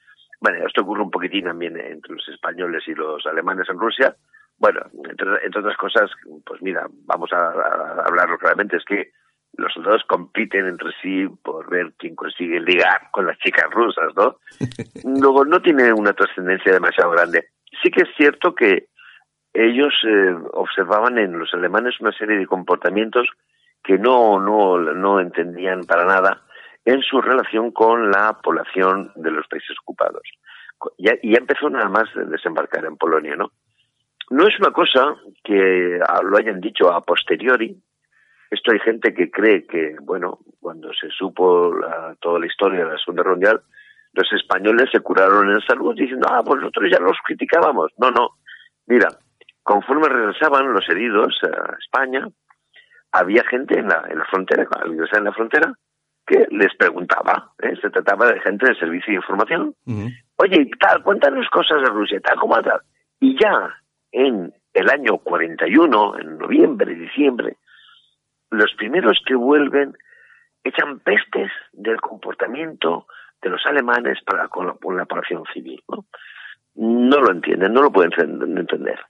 Bueno, 0.41 0.67
esto 0.67 0.83
ocurre 0.83 1.03
un 1.03 1.11
poquitín 1.11 1.45
también 1.45 1.79
entre 1.79 2.15
los 2.15 2.27
españoles 2.29 2.83
y 2.87 2.95
los 2.95 3.25
alemanes 3.27 3.69
en 3.69 3.79
Rusia. 3.79 4.17
Bueno, 4.59 4.81
entre, 5.09 5.59
otras 5.59 5.77
cosas, 5.77 6.11
pues 6.47 6.63
mira, 6.63 6.87
vamos 7.07 7.31
a, 7.33 8.05
hablarlo 8.07 8.39
claramente, 8.39 8.79
es 8.79 8.85
que 8.85 9.11
los 9.57 9.73
soldados 9.73 10.03
compiten 10.09 10.67
entre 10.67 10.91
sí 11.03 11.27
por 11.43 11.69
ver 11.69 11.93
quién 11.99 12.15
consigue 12.15 12.61
ligar 12.61 13.11
con 13.11 13.27
las 13.27 13.39
chicas 13.39 13.67
rusas, 13.71 14.15
¿no? 14.17 14.37
Luego, 15.21 15.45
no 15.45 15.61
tiene 15.61 15.93
una 15.93 16.15
trascendencia 16.15 16.73
demasiado 16.73 17.11
grande. 17.11 17.49
Sí 17.83 17.91
que 17.91 18.03
es 18.03 18.09
cierto 18.17 18.55
que 18.55 18.89
ellos 19.53 19.93
eh, 20.07 20.35
observaban 20.53 21.19
en 21.19 21.39
los 21.39 21.53
alemanes 21.53 22.01
una 22.01 22.13
serie 22.13 22.39
de 22.39 22.47
comportamientos 22.47 23.27
que 23.83 23.99
no, 23.99 24.41
no, 24.41 24.79
no 24.79 25.21
entendían 25.21 25.85
para 25.85 26.05
nada 26.05 26.43
en 26.85 27.01
su 27.03 27.21
relación 27.21 27.71
con 27.73 28.11
la 28.11 28.39
población 28.43 29.13
de 29.17 29.31
los 29.31 29.47
países 29.49 29.77
ocupados. 29.83 30.23
Ya, 30.99 31.13
y 31.23 31.33
ya 31.33 31.39
empezó 31.39 31.69
nada 31.69 31.89
más 31.89 32.09
desembarcar 32.15 32.85
en 32.85 32.97
Polonia, 32.97 33.37
¿no? 33.37 33.53
No 34.31 34.47
es 34.47 34.59
una 34.61 34.71
cosa 34.71 35.17
que 35.43 35.99
lo 36.23 36.39
hayan 36.39 36.61
dicho 36.61 36.91
a 36.93 37.03
posteriori. 37.03 37.77
Esto 38.51 38.73
hay 38.73 38.79
gente 38.81 39.13
que 39.13 39.31
cree 39.31 39.67
que, 39.67 39.97
bueno, 40.01 40.39
cuando 40.61 40.93
se 40.95 41.09
supo 41.11 41.75
toda 42.21 42.39
la 42.39 42.47
historia 42.47 42.85
de 42.85 42.93
la 42.93 42.99
Segunda 42.99 43.23
Guerra 43.23 43.35
Mundial, 43.35 43.61
los 44.13 44.33
españoles 44.33 44.89
se 44.93 45.01
curaron 45.01 45.51
en 45.51 45.61
salud 45.63 45.95
diciendo, 45.95 46.27
ah, 46.31 46.43
pues 46.45 46.61
nosotros 46.61 46.91
ya 46.91 47.01
los 47.01 47.17
criticábamos. 47.25 47.93
No, 47.99 48.11
no. 48.11 48.31
Mira, 48.87 49.09
conforme 49.63 50.09
regresaban 50.09 50.73
los 50.73 50.89
heridos 50.89 51.39
a 51.45 51.77
España, 51.79 52.27
había 53.13 53.45
gente 53.45 53.79
en 53.79 53.89
la, 53.89 54.05
en 54.09 54.19
la 54.19 54.25
frontera, 54.27 54.67
al 54.71 54.93
ingresar 54.93 55.19
en 55.19 55.25
la 55.25 55.33
frontera, 55.33 55.73
que 56.27 56.47
les 56.51 56.75
preguntaba. 56.77 57.53
¿eh? 57.61 57.75
Se 57.81 57.91
trataba 57.91 58.33
de 58.33 58.41
gente 58.41 58.69
de 58.69 58.79
servicio 58.79 59.13
de 59.13 59.17
información. 59.17 59.75
Oye, 60.37 60.71
tal, 60.79 61.03
cuéntanos 61.03 61.49
cosas 61.51 61.83
de 61.83 61.89
Rusia, 61.89 62.21
tal, 62.21 62.39
como 62.39 62.61
tal. 62.63 62.81
Y 63.19 63.37
ya 63.41 63.75
en 64.13 64.53
el 64.73 64.91
año 64.91 65.19
41, 65.19 66.19
en 66.19 66.39
noviembre, 66.39 66.95
diciembre, 66.95 67.57
los 68.51 68.73
primeros 68.77 69.21
que 69.27 69.35
vuelven 69.35 69.97
echan 70.63 71.01
pestes 71.01 71.51
del 71.73 72.01
comportamiento 72.01 73.07
de 73.43 73.51
los 73.51 73.65
alemanes 73.67 74.19
para 74.25 74.49
con 74.49 74.67
la, 74.67 75.05
población 75.05 75.45
civil. 75.53 75.83
¿no? 75.89 76.05
no 76.75 77.21
lo 77.21 77.33
entienden, 77.33 77.73
no 77.73 77.83
lo 77.83 77.91
pueden 77.91 78.13
entender. 78.57 79.01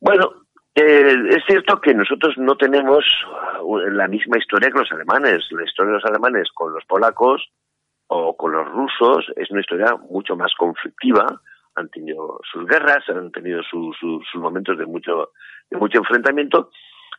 Bueno, 0.00 0.41
eh, 0.74 1.14
es 1.30 1.44
cierto 1.46 1.80
que 1.80 1.94
nosotros 1.94 2.34
no 2.38 2.56
tenemos 2.56 3.04
uh, 3.62 3.78
la 3.78 4.08
misma 4.08 4.38
historia 4.38 4.70
que 4.70 4.78
los 4.78 4.92
alemanes. 4.92 5.46
La 5.50 5.64
historia 5.64 5.92
de 5.92 5.98
los 5.98 6.04
alemanes 6.04 6.48
con 6.54 6.72
los 6.72 6.84
polacos 6.86 7.50
o 8.06 8.36
con 8.36 8.52
los 8.52 8.66
rusos 8.68 9.26
es 9.36 9.50
una 9.50 9.60
historia 9.60 9.96
mucho 10.10 10.36
más 10.36 10.52
conflictiva. 10.56 11.26
Han 11.74 11.88
tenido 11.88 12.40
sus 12.50 12.66
guerras, 12.66 13.04
han 13.08 13.30
tenido 13.32 13.62
sus 13.62 13.96
momentos 14.34 14.78
de 14.78 14.86
mucho, 14.86 15.30
de 15.70 15.78
mucho 15.78 15.98
enfrentamiento. 15.98 16.70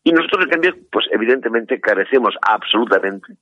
Y 0.04 0.12
nosotros, 0.12 0.46
en 0.46 0.50
cambio, 0.50 0.76
pues 0.92 1.06
evidentemente 1.12 1.80
carecemos 1.80 2.36
absolutamente 2.42 3.34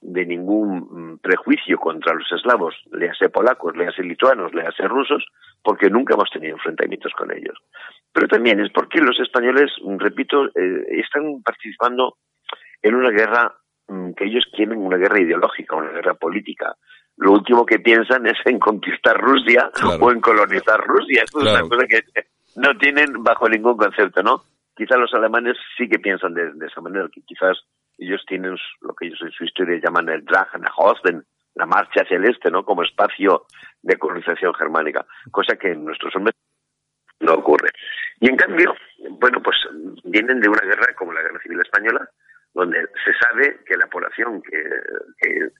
de 0.00 0.24
ningún 0.24 0.78
mm, 0.78 1.18
prejuicio 1.18 1.78
contra 1.78 2.14
los 2.14 2.30
eslavos, 2.32 2.74
léase 2.92 3.28
polacos, 3.28 3.76
léase 3.76 4.02
lituanos, 4.02 4.52
léase 4.54 4.88
rusos, 4.88 5.24
porque 5.62 5.90
nunca 5.90 6.14
hemos 6.14 6.30
tenido 6.30 6.56
enfrentamientos 6.56 7.12
con 7.16 7.30
ellos. 7.32 7.58
Pero 8.12 8.26
también 8.26 8.60
es 8.60 8.72
porque 8.72 9.00
los 9.00 9.18
españoles, 9.20 9.70
mm, 9.82 9.98
repito, 9.98 10.46
eh, 10.46 11.00
están 11.00 11.42
participando 11.42 12.16
en 12.82 12.94
una 12.94 13.10
guerra 13.10 13.54
mm, 13.88 14.12
que 14.12 14.24
ellos 14.24 14.44
quieren, 14.54 14.78
una 14.78 14.96
guerra 14.96 15.20
ideológica, 15.20 15.76
una 15.76 15.90
guerra 15.90 16.14
política. 16.14 16.74
Lo 17.16 17.32
último 17.32 17.66
que 17.66 17.80
piensan 17.80 18.26
es 18.26 18.38
en 18.46 18.58
conquistar 18.58 19.20
Rusia 19.20 19.70
o 20.00 20.10
en 20.10 20.20
colonizar 20.20 20.80
Rusia. 20.80 21.24
Es 21.24 21.34
una 21.34 21.60
cosa 21.60 21.86
que 21.86 22.00
no 22.56 22.74
tienen 22.78 23.22
bajo 23.22 23.46
ningún 23.48 23.76
concepto, 23.76 24.22
¿no? 24.22 24.42
Quizás 24.74 24.98
los 24.98 25.12
alemanes 25.12 25.58
sí 25.76 25.86
que 25.86 25.98
piensan 25.98 26.32
de, 26.32 26.52
de 26.54 26.66
esa 26.66 26.80
manera, 26.80 27.08
que 27.12 27.20
quizás 27.20 27.58
ellos 28.00 28.24
tienen 28.26 28.56
lo 28.80 28.94
que 28.94 29.06
ellos 29.06 29.20
en 29.22 29.30
su 29.32 29.44
historia 29.44 29.80
llaman 29.82 30.08
el 30.08 30.24
Osten, 30.76 31.24
la 31.54 31.66
marcha 31.66 32.02
hacia 32.02 32.16
el 32.16 32.24
este, 32.24 32.50
¿no? 32.50 32.64
Como 32.64 32.82
espacio 32.82 33.46
de 33.82 33.98
colonización 33.98 34.54
germánica, 34.54 35.04
cosa 35.30 35.56
que 35.56 35.72
en 35.72 35.84
nuestros 35.84 36.14
hombres 36.16 36.34
no 37.20 37.34
ocurre. 37.34 37.70
Y 38.20 38.28
en 38.28 38.36
cambio, 38.36 38.74
bueno, 39.10 39.42
pues 39.42 39.56
vienen 40.04 40.40
de 40.40 40.48
una 40.48 40.62
guerra 40.62 40.94
como 40.96 41.12
la 41.12 41.22
Guerra 41.22 41.40
Civil 41.42 41.60
Española, 41.60 42.08
donde 42.54 42.80
se 43.04 43.12
sabe 43.20 43.60
que 43.66 43.76
la 43.76 43.86
población 43.86 44.42
que, 44.42 45.50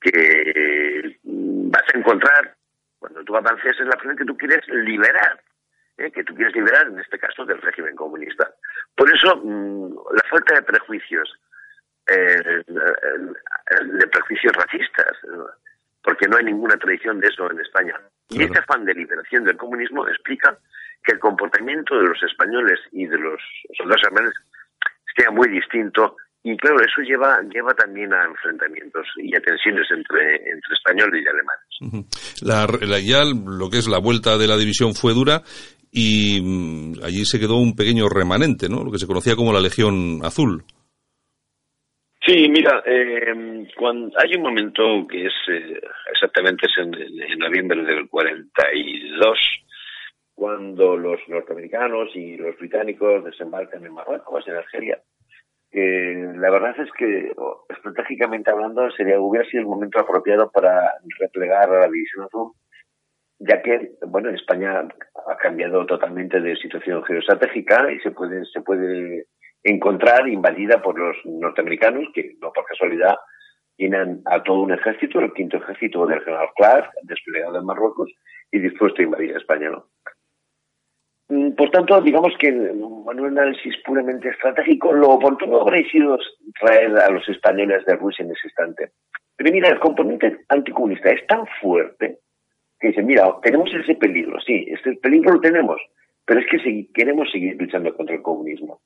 que, 0.00 1.18
vas 1.24 1.82
a 1.92 1.98
encontrar 1.98 2.56
cuando 2.98 3.24
tú 3.24 3.36
avances 3.36 3.72
es 3.72 3.86
la 3.86 3.96
población 3.96 4.16
que 4.16 4.24
tú 4.24 4.36
quieres 4.36 4.66
liberar, 4.68 5.40
¿eh? 5.98 6.10
que 6.10 6.24
tú 6.24 6.34
quieres 6.34 6.54
liberar, 6.54 6.86
en 6.86 7.00
este 7.00 7.18
caso, 7.18 7.44
del 7.44 7.60
régimen 7.60 7.96
comunista. 7.96 8.50
Por 8.94 9.12
eso, 9.14 9.36
mm, 9.42 9.94
la 10.14 10.30
falta 10.30 10.54
de 10.54 10.62
prejuicios, 10.62 11.28
eh, 12.08 12.62
de 12.66 14.06
prejuicios 14.06 14.52
racistas, 14.54 15.12
porque 16.02 16.28
no 16.28 16.36
hay 16.36 16.44
ninguna 16.44 16.76
tradición 16.76 17.20
de 17.20 17.28
eso 17.28 17.50
en 17.50 17.60
España. 17.60 17.94
Y 18.28 18.42
este 18.42 18.58
afán 18.58 18.84
de 18.84 18.94
liberación 18.94 19.44
del 19.44 19.56
comunismo 19.56 20.06
explica 20.08 20.56
que 21.02 21.12
el 21.12 21.18
comportamiento 21.18 21.96
de 21.96 22.08
los 22.08 22.22
españoles 22.22 22.80
y 22.92 23.06
de 23.06 23.18
los 23.18 23.40
soldados 23.76 24.02
alemanes 24.04 24.32
sea 25.16 25.30
muy 25.30 25.48
distinto 25.48 26.16
y 26.48 26.56
claro, 26.58 26.76
eso 26.78 27.02
lleva, 27.02 27.40
lleva 27.52 27.74
también 27.74 28.12
a 28.14 28.24
enfrentamientos 28.24 29.04
y 29.16 29.34
a 29.34 29.40
tensiones 29.40 29.84
entre, 29.90 30.36
entre 30.36 30.74
españoles 30.74 31.24
y 31.24 31.28
alemanes. 31.28 32.08
la, 32.88 33.00
ya 33.00 33.24
lo 33.24 33.68
que 33.68 33.78
es 33.78 33.88
la 33.88 33.98
vuelta 33.98 34.38
de 34.38 34.46
la 34.46 34.56
división 34.56 34.94
fue 34.94 35.12
dura 35.12 35.42
y 35.90 36.40
mm, 36.40 37.02
allí 37.02 37.24
se 37.24 37.40
quedó 37.40 37.56
un 37.56 37.74
pequeño 37.74 38.08
remanente, 38.08 38.68
¿no? 38.68 38.84
Lo 38.84 38.92
que 38.92 39.00
se 39.00 39.08
conocía 39.08 39.34
como 39.34 39.52
la 39.52 39.60
Legión 39.60 40.20
Azul. 40.22 40.62
Sí, 42.26 42.48
mira, 42.48 42.82
eh, 42.84 43.68
cuando 43.78 44.10
hay 44.18 44.34
un 44.34 44.42
momento 44.42 45.06
que 45.08 45.26
es 45.26 45.34
eh, 45.48 45.80
exactamente 46.10 46.66
es 46.66 46.76
en, 46.78 47.38
noviembre 47.38 47.84
del 47.84 48.08
42, 48.08 49.38
cuando 50.34 50.96
los 50.96 51.20
norteamericanos 51.28 52.08
y 52.16 52.36
los 52.36 52.58
británicos 52.58 53.22
desembarcan 53.22 53.86
en 53.86 53.92
Marruecos, 53.92 54.42
en 54.48 54.56
Argelia. 54.56 55.00
Eh, 55.70 56.32
la 56.34 56.50
verdad 56.50 56.74
es 56.80 56.90
que, 56.98 57.32
estratégicamente 57.68 58.50
hablando, 58.50 58.90
sería 58.90 59.20
hubiera 59.20 59.48
sido 59.48 59.60
el 59.60 59.68
momento 59.68 60.00
apropiado 60.00 60.50
para 60.50 60.94
replegar 61.20 61.70
a 61.70 61.80
la 61.80 61.88
División 61.88 62.24
Azul, 62.24 62.54
ya 63.38 63.62
que, 63.62 63.92
bueno, 64.04 64.30
España 64.30 64.80
ha 64.80 65.36
cambiado 65.36 65.86
totalmente 65.86 66.40
de 66.40 66.56
situación 66.56 67.04
geoestratégica 67.04 67.92
y 67.92 68.00
se 68.00 68.10
puede, 68.10 68.44
se 68.46 68.62
puede 68.62 69.26
encontrar 69.66 70.28
invadida 70.28 70.80
por 70.80 70.98
los 70.98 71.16
norteamericanos, 71.24 72.08
que 72.14 72.36
no 72.40 72.52
por 72.52 72.64
casualidad 72.64 73.16
tienen 73.76 74.22
a 74.26 74.42
todo 74.42 74.60
un 74.60 74.72
ejército, 74.72 75.20
el 75.20 75.32
quinto 75.32 75.58
ejército 75.58 76.06
del 76.06 76.22
general 76.22 76.48
Clark, 76.56 76.90
desplegado 77.02 77.58
en 77.58 77.66
Marruecos 77.66 78.10
y 78.50 78.58
dispuesto 78.58 79.02
a 79.02 79.04
invadir 79.04 79.36
España. 79.36 79.70
¿no? 79.70 79.86
Mm, 81.28 81.50
por 81.52 81.70
tanto, 81.70 82.00
digamos 82.00 82.32
que 82.38 82.48
en 82.48 82.82
un 82.82 83.26
análisis 83.26 83.74
puramente 83.84 84.28
estratégico, 84.28 84.92
lo 84.92 85.10
oportuno 85.10 85.60
habría 85.60 85.88
sido 85.90 86.16
traer 86.60 86.96
a 86.96 87.10
los 87.10 87.28
españoles 87.28 87.84
de 87.84 87.96
Rusia 87.96 88.24
en 88.24 88.30
ese 88.30 88.46
instante. 88.46 88.92
Pero 89.36 89.52
mira, 89.52 89.68
el 89.68 89.80
componente 89.80 90.44
anticomunista 90.48 91.10
es 91.10 91.26
tan 91.26 91.44
fuerte 91.60 92.20
que 92.78 92.88
dice, 92.88 93.02
mira, 93.02 93.34
tenemos 93.42 93.70
ese 93.74 93.96
peligro, 93.96 94.40
sí, 94.40 94.66
ese 94.68 94.94
peligro 94.96 95.34
lo 95.34 95.40
tenemos, 95.40 95.80
pero 96.24 96.40
es 96.40 96.46
que 96.46 96.86
queremos 96.94 97.30
seguir 97.30 97.56
luchando 97.60 97.94
contra 97.96 98.14
el 98.14 98.22
comunismo. 98.22 98.80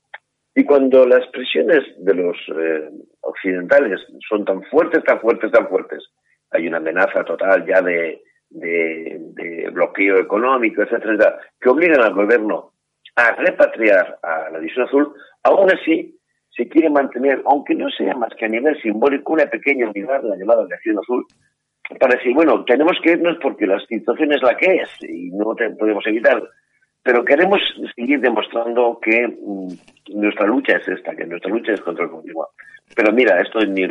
Y 0.61 0.65
cuando 0.65 1.07
las 1.07 1.27
presiones 1.29 1.81
de 1.97 2.15
los 2.15 2.37
eh, 2.55 2.91
occidentales 3.23 3.99
son 4.29 4.45
tan 4.45 4.63
fuertes, 4.65 5.03
tan 5.05 5.19
fuertes, 5.19 5.51
tan 5.51 5.67
fuertes, 5.69 6.07
hay 6.51 6.69
una 6.69 6.77
amenaza 6.77 7.25
total 7.25 7.65
ya 7.67 7.81
de, 7.81 8.21
de, 8.51 9.71
bloqueo 9.73 10.19
económico, 10.19 10.83
etcétera, 10.83 11.39
que 11.59 11.71
obligan 11.71 12.03
al 12.03 12.13
gobierno 12.13 12.75
a 13.17 13.33
repatriar 13.37 14.19
a 14.23 14.51
la 14.51 14.59
División 14.59 14.87
Azul, 14.87 15.15
aún 15.45 15.71
así 15.71 16.21
se 16.55 16.69
quiere 16.69 16.91
mantener, 16.91 17.41
aunque 17.47 17.75
no 17.75 17.89
sea 17.89 18.15
más 18.15 18.35
que 18.39 18.45
a 18.45 18.49
nivel 18.49 18.79
simbólico, 18.83 19.33
una 19.33 19.47
pequeña 19.47 19.89
unidad, 19.89 20.23
la 20.25 20.37
llamada 20.37 20.67
División 20.67 20.99
Azul, 20.99 21.25
para 21.99 22.17
decir, 22.17 22.35
bueno, 22.35 22.67
tenemos 22.67 22.99
que 23.03 23.13
irnos 23.13 23.39
porque 23.41 23.67
la 23.67 23.81
situación 23.87 24.35
es 24.35 24.43
la 24.43 24.55
que 24.59 24.75
es 24.75 24.91
y 25.09 25.31
no 25.31 25.55
podemos 25.79 26.07
evitarlo 26.07 26.51
pero 27.03 27.25
queremos 27.25 27.61
seguir 27.95 28.21
demostrando 28.21 28.99
que 29.01 29.27
mm, 29.29 30.21
nuestra 30.21 30.47
lucha 30.47 30.77
es 30.77 30.89
esta, 30.89 31.15
que 31.15 31.25
nuestra 31.25 31.51
lucha 31.51 31.73
es 31.73 31.81
contra 31.81 32.05
el 32.05 32.11
comunismo. 32.11 32.49
Pero 32.95 33.13
mira, 33.13 33.41
esto 33.41 33.61
ni, 33.61 33.87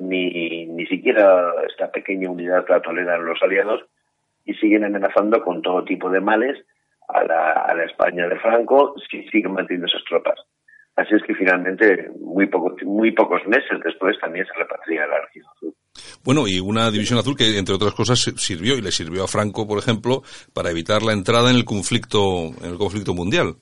ni, 0.00 0.66
ni 0.66 0.86
siquiera 0.86 1.52
esta 1.68 1.90
pequeña 1.90 2.30
unidad 2.30 2.64
la 2.68 2.80
toleran 2.80 3.24
los 3.26 3.42
aliados 3.42 3.84
y 4.44 4.54
siguen 4.54 4.84
amenazando 4.84 5.42
con 5.42 5.62
todo 5.62 5.84
tipo 5.84 6.08
de 6.10 6.20
males 6.20 6.64
a 7.08 7.24
la, 7.24 7.52
a 7.52 7.74
la 7.74 7.84
España 7.84 8.28
de 8.28 8.38
Franco 8.38 8.94
si 9.10 9.24
siguen 9.28 9.52
manteniendo 9.52 9.86
esas 9.86 10.04
tropas. 10.04 10.38
Así 10.96 11.14
es 11.14 11.22
que 11.24 11.34
finalmente, 11.34 12.08
muy, 12.20 12.46
poco, 12.46 12.76
muy 12.84 13.10
pocos 13.10 13.44
meses 13.46 13.80
después, 13.84 14.16
también 14.20 14.46
se 14.46 14.52
repatria 14.54 15.06
la 15.06 15.20
región 15.22 15.44
azul. 15.52 15.74
Bueno, 16.24 16.46
y 16.46 16.60
una 16.60 16.90
división 16.90 17.18
azul 17.18 17.36
que, 17.36 17.58
entre 17.58 17.74
otras 17.74 17.94
cosas, 17.94 18.20
sirvió 18.36 18.76
y 18.76 18.80
le 18.80 18.92
sirvió 18.92 19.24
a 19.24 19.28
Franco, 19.28 19.66
por 19.66 19.78
ejemplo, 19.78 20.22
para 20.54 20.70
evitar 20.70 21.02
la 21.02 21.12
entrada 21.12 21.50
en 21.50 21.56
el 21.56 21.64
conflicto, 21.64 22.46
en 22.62 22.70
el 22.70 22.78
conflicto 22.78 23.12
mundial. 23.12 23.54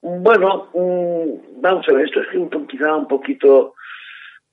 Bueno, 0.00 0.70
mm, 0.72 1.60
vamos 1.60 1.84
a 1.88 1.92
ver, 1.92 2.06
esto 2.06 2.20
es 2.20 2.36
un, 2.36 2.66
quizá 2.68 2.94
un 2.94 3.08
poquito 3.08 3.74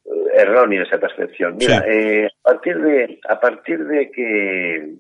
eh, 0.06 0.10
erróneo 0.38 0.82
esa 0.82 0.98
percepción. 0.98 1.58
Mira, 1.58 1.86
eh, 1.88 2.26
a 2.26 2.52
partir 2.52 2.82
de 2.82 3.20
a 3.30 3.40
partir 3.40 3.86
de 3.86 4.10
que 4.10 4.96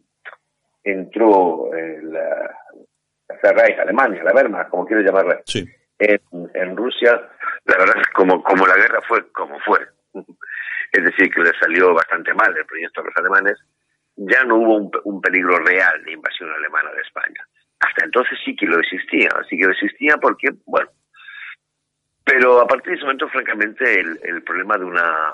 entró 0.83 1.71
la, 2.03 2.55
Reich, 3.41 3.79
Alemania, 3.79 4.23
la 4.23 4.33
Wehrmacht, 4.33 4.69
como 4.69 4.85
quieres 4.85 5.05
llamarla, 5.05 5.41
en, 6.53 6.77
Rusia, 6.77 7.29
la 7.65 7.77
verdad 7.77 7.97
es 8.01 8.07
como 8.09 8.43
como 8.43 8.65
la 8.67 8.75
guerra 8.75 8.99
fue 9.07 9.31
como 9.31 9.59
fue. 9.61 9.79
Es 10.91 11.03
decir, 11.03 11.33
que 11.33 11.41
le 11.41 11.51
salió 11.59 11.91
bastante 11.91 12.31
mal 12.35 12.55
el 12.55 12.65
proyecto 12.67 13.01
a 13.01 13.05
los 13.05 13.17
alemanes. 13.17 13.57
Ya 14.15 14.43
no 14.43 14.57
hubo 14.57 14.91
un 15.05 15.21
peligro 15.21 15.57
real 15.57 16.03
de 16.03 16.11
invasión 16.11 16.51
alemana 16.51 16.91
de 16.91 17.01
España 17.01 17.43
hasta 17.83 18.05
entonces 18.05 18.37
sí 18.45 18.55
que 18.55 18.65
lo 18.65 18.79
existía, 18.79 19.29
sí 19.49 19.57
que 19.57 19.65
lo 19.65 19.71
existía 19.71 20.17
porque, 20.17 20.49
bueno, 20.65 20.89
pero 22.23 22.61
a 22.61 22.67
partir 22.67 22.91
de 22.91 22.95
ese 22.95 23.03
momento, 23.03 23.27
francamente, 23.29 23.99
el, 23.99 24.43
problema 24.43 24.77
de 24.77 24.85
una 24.85 25.33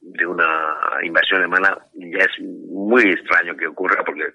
de 0.00 0.26
una 0.26 0.98
invasión 1.04 1.38
alemana 1.38 1.78
ya 1.94 2.24
es 2.24 2.40
muy 2.40 3.02
extraño 3.02 3.56
que 3.56 3.68
ocurra 3.68 4.02
porque 4.04 4.34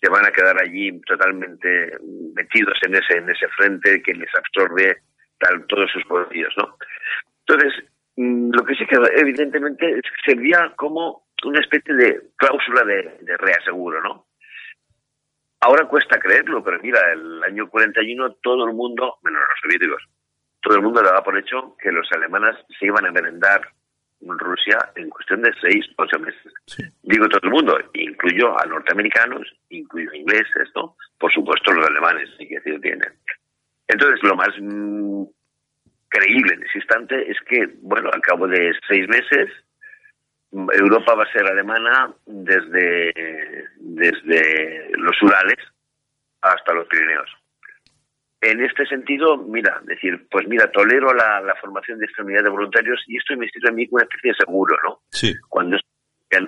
se 0.00 0.10
van 0.10 0.26
a 0.26 0.30
quedar 0.30 0.60
allí 0.60 1.00
totalmente 1.02 1.98
metidos 2.34 2.78
en 2.82 2.94
ese 2.94 3.18
en 3.18 3.30
ese 3.30 3.48
frente 3.48 4.02
que 4.02 4.14
les 4.14 4.30
absorbe 4.34 4.98
tal, 5.38 5.66
todos 5.66 5.90
sus 5.90 6.04
poderíos, 6.04 6.52
¿no? 6.56 6.76
Entonces, 7.46 7.84
mm, 8.16 8.50
lo 8.52 8.64
que 8.64 8.74
sí 8.74 8.86
que 8.86 8.96
evidentemente 9.16 10.00
servía 10.24 10.72
como 10.76 11.24
una 11.44 11.60
especie 11.60 11.94
de 11.94 12.20
cláusula 12.36 12.84
de, 12.84 13.36
reaseguro, 13.38 14.02
¿no? 14.02 14.26
Ahora 15.60 15.86
cuesta 15.86 16.18
creerlo, 16.18 16.62
pero 16.62 16.78
mira, 16.82 17.00
el 17.12 17.42
año 17.42 17.68
41 17.68 18.34
todo 18.42 18.66
el 18.66 18.74
mundo, 18.74 19.18
menos 19.22 19.40
los 19.40 19.60
soviéticos, 19.62 20.02
todo 20.60 20.76
el 20.76 20.82
mundo 20.82 21.02
daba 21.02 21.22
por 21.22 21.38
hecho 21.38 21.76
que 21.78 21.92
los 21.92 22.10
alemanes 22.12 22.56
se 22.78 22.86
iban 22.86 23.06
a 23.06 23.12
merendar 23.12 23.60
en 23.60 23.83
Rusia 24.28 24.78
en 24.96 25.10
cuestión 25.10 25.42
de 25.42 25.52
seis, 25.60 25.86
ocho 25.96 26.18
meses. 26.18 26.52
Digo 27.02 27.28
todo 27.28 27.40
el 27.42 27.50
mundo, 27.50 27.78
incluyo 27.94 28.58
a 28.58 28.64
norteamericanos, 28.66 29.46
incluyo 29.70 30.10
a 30.12 30.16
ingleses, 30.16 30.70
¿no? 30.74 30.96
Por 31.18 31.32
supuesto 31.32 31.72
los 31.72 31.86
alemanes, 31.86 32.30
sí 32.38 32.46
que 32.48 32.56
decir 32.56 32.80
tienen. 32.80 33.12
Entonces, 33.88 34.22
lo 34.22 34.34
más 34.34 34.50
mm, 34.58 35.24
creíble 36.08 36.54
en 36.54 36.62
ese 36.62 36.78
instante 36.78 37.30
es 37.30 37.36
que, 37.48 37.68
bueno, 37.82 38.10
al 38.12 38.20
cabo 38.20 38.46
de 38.48 38.72
seis 38.88 39.06
meses, 39.08 39.50
Europa 40.52 41.14
va 41.14 41.24
a 41.24 41.32
ser 41.32 41.46
alemana 41.46 42.12
desde, 42.26 43.12
desde 43.78 44.90
los 44.96 45.20
Urales 45.22 45.58
hasta 46.40 46.74
los 46.74 46.86
Pirineos. 46.86 47.30
En 48.44 48.62
este 48.62 48.84
sentido, 48.84 49.38
mira, 49.38 49.80
decir, 49.84 50.26
pues 50.30 50.46
mira, 50.46 50.70
tolero 50.70 51.14
la, 51.14 51.54
formación 51.60 51.98
de 51.98 52.06
esta 52.06 52.22
unidad 52.22 52.44
de 52.44 52.50
voluntarios 52.50 53.02
y 53.06 53.16
esto 53.16 53.34
me 53.36 53.48
sirve 53.48 53.70
a 53.70 53.72
mí 53.72 53.86
como 53.86 53.96
una 53.96 54.04
especie 54.04 54.32
de 54.32 54.36
seguro, 54.36 54.76
¿no? 54.84 55.00
Sí. 55.10 55.34
Cuando 55.48 55.78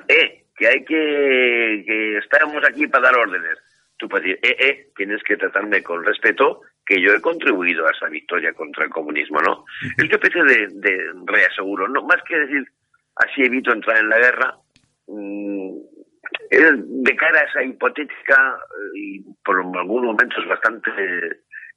eh, 0.08 0.44
que 0.56 0.66
hay 0.66 0.84
que, 0.84 1.84
que 1.86 2.18
estamos 2.18 2.62
aquí 2.68 2.86
para 2.86 3.04
dar 3.04 3.16
órdenes. 3.16 3.58
Tú 3.96 4.08
puedes 4.08 4.26
decir, 4.26 4.40
eh, 4.42 4.56
eh, 4.58 4.88
tienes 4.94 5.22
que 5.22 5.38
tratarme 5.38 5.82
con 5.82 6.04
respeto, 6.04 6.60
que 6.84 7.00
yo 7.00 7.14
he 7.14 7.20
contribuido 7.20 7.86
a 7.86 7.90
esa 7.92 8.08
victoria 8.08 8.52
contra 8.52 8.84
el 8.84 8.90
comunismo, 8.90 9.40
¿no? 9.40 9.64
Es 9.96 10.04
una 10.04 10.16
especie 10.16 10.44
de, 10.44 10.68
de 10.74 11.12
reaseguro, 11.24 11.88
no 11.88 12.02
más 12.02 12.22
que 12.28 12.38
decir, 12.38 12.64
así 13.16 13.42
evito 13.42 13.72
entrar 13.72 13.96
en 13.98 14.08
la 14.10 14.18
guerra. 14.18 14.56
Mm, 15.06 15.76
de 16.50 17.16
cara 17.16 17.40
a 17.40 17.44
esa 17.44 17.62
hipotética 17.62 18.34
eh, 18.36 18.98
y 18.98 19.20
por 19.44 19.56
algunos 19.56 20.04
momentos 20.04 20.46
bastante 20.48 20.90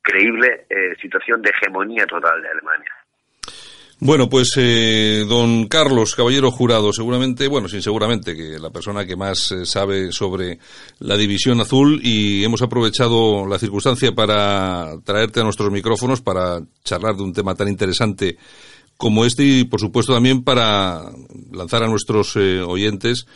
creíble 0.09 0.65
eh, 0.69 0.95
situación 1.01 1.41
de 1.41 1.51
hegemonía 1.51 2.05
total 2.05 2.41
de 2.41 2.49
Alemania. 2.49 2.89
Bueno, 4.01 4.29
pues 4.29 4.53
eh, 4.55 5.25
don 5.27 5.67
Carlos 5.67 6.15
Caballero 6.15 6.51
Jurado, 6.51 6.93
seguramente, 6.93 7.49
bueno, 7.49 7.67
sin 7.67 7.81
seguramente, 7.81 8.33
que 8.33 8.57
la 8.57 8.69
persona 8.69 9.05
que 9.05 9.17
más 9.17 9.53
sabe 9.65 10.13
sobre 10.13 10.57
la 10.99 11.17
División 11.17 11.59
Azul 11.59 11.99
y 12.01 12.45
hemos 12.45 12.61
aprovechado 12.61 13.45
la 13.45 13.59
circunstancia 13.59 14.13
para 14.13 14.93
traerte 15.03 15.41
a 15.41 15.43
nuestros 15.43 15.69
micrófonos 15.69 16.21
para 16.21 16.61
charlar 16.85 17.17
de 17.17 17.23
un 17.23 17.33
tema 17.33 17.55
tan 17.55 17.67
interesante 17.67 18.37
como 18.99 19.23
este 19.23 19.43
y 19.45 19.63
por 19.63 19.79
supuesto 19.79 20.13
también 20.13 20.43
para 20.43 21.01
lanzar 21.53 21.83
a 21.83 21.87
nuestros 21.87 22.35
eh, 22.35 22.61
oyentes 22.61 23.27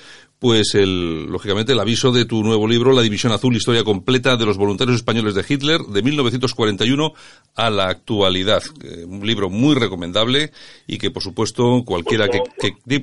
pues 0.44 0.76
el, 0.76 1.32
lógicamente 1.32 1.72
el 1.72 1.80
aviso 1.80 2.12
de 2.12 2.26
tu 2.26 2.44
nuevo 2.44 2.68
libro, 2.68 2.92
La 2.92 3.02
División 3.02 3.32
Azul, 3.32 3.56
historia 3.56 3.86
completa 3.86 4.36
de 4.36 4.46
los 4.46 4.58
voluntarios 4.58 4.98
españoles 4.98 5.36
de 5.36 5.46
Hitler, 5.48 5.80
de 5.80 6.04
1941 6.04 7.14
a 7.56 7.70
la 7.70 7.88
actualidad. 7.88 8.62
Eh, 8.84 9.06
un 9.06 9.26
libro 9.26 9.50
muy 9.50 9.74
recomendable 9.74 10.50
y 10.86 10.98
que, 10.98 11.12
por 11.12 11.24
supuesto, 11.24 11.86
cualquiera 11.86 12.28
que, 12.28 12.42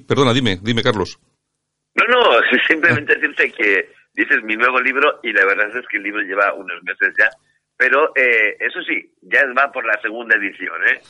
perdona, 0.07 0.35
dime, 0.35 0.59
dime, 0.61 0.83
Carlos. 0.83 1.19
No, 1.95 2.05
no, 2.09 2.41
simplemente 2.69 3.15
decirte 3.15 3.51
que 3.53 3.89
dices 4.12 4.45
mi 4.45 4.57
nuevo 4.57 4.79
libro 4.79 5.21
y 5.23 5.33
la 5.33 5.47
verdad 5.47 5.75
es 5.75 5.87
que 5.91 5.97
el 5.97 6.03
libro 6.03 6.21
lleva 6.21 6.53
unos 6.53 6.83
meses 6.83 7.15
ya, 7.19 7.31
pero 7.75 8.12
eh, 8.17 8.59
eso 8.61 8.83
sí, 8.83 9.15
ya 9.23 9.47
va 9.57 9.73
por 9.73 9.87
la 9.87 9.99
segunda 10.03 10.37
edición, 10.37 10.77
¿eh? 10.93 11.01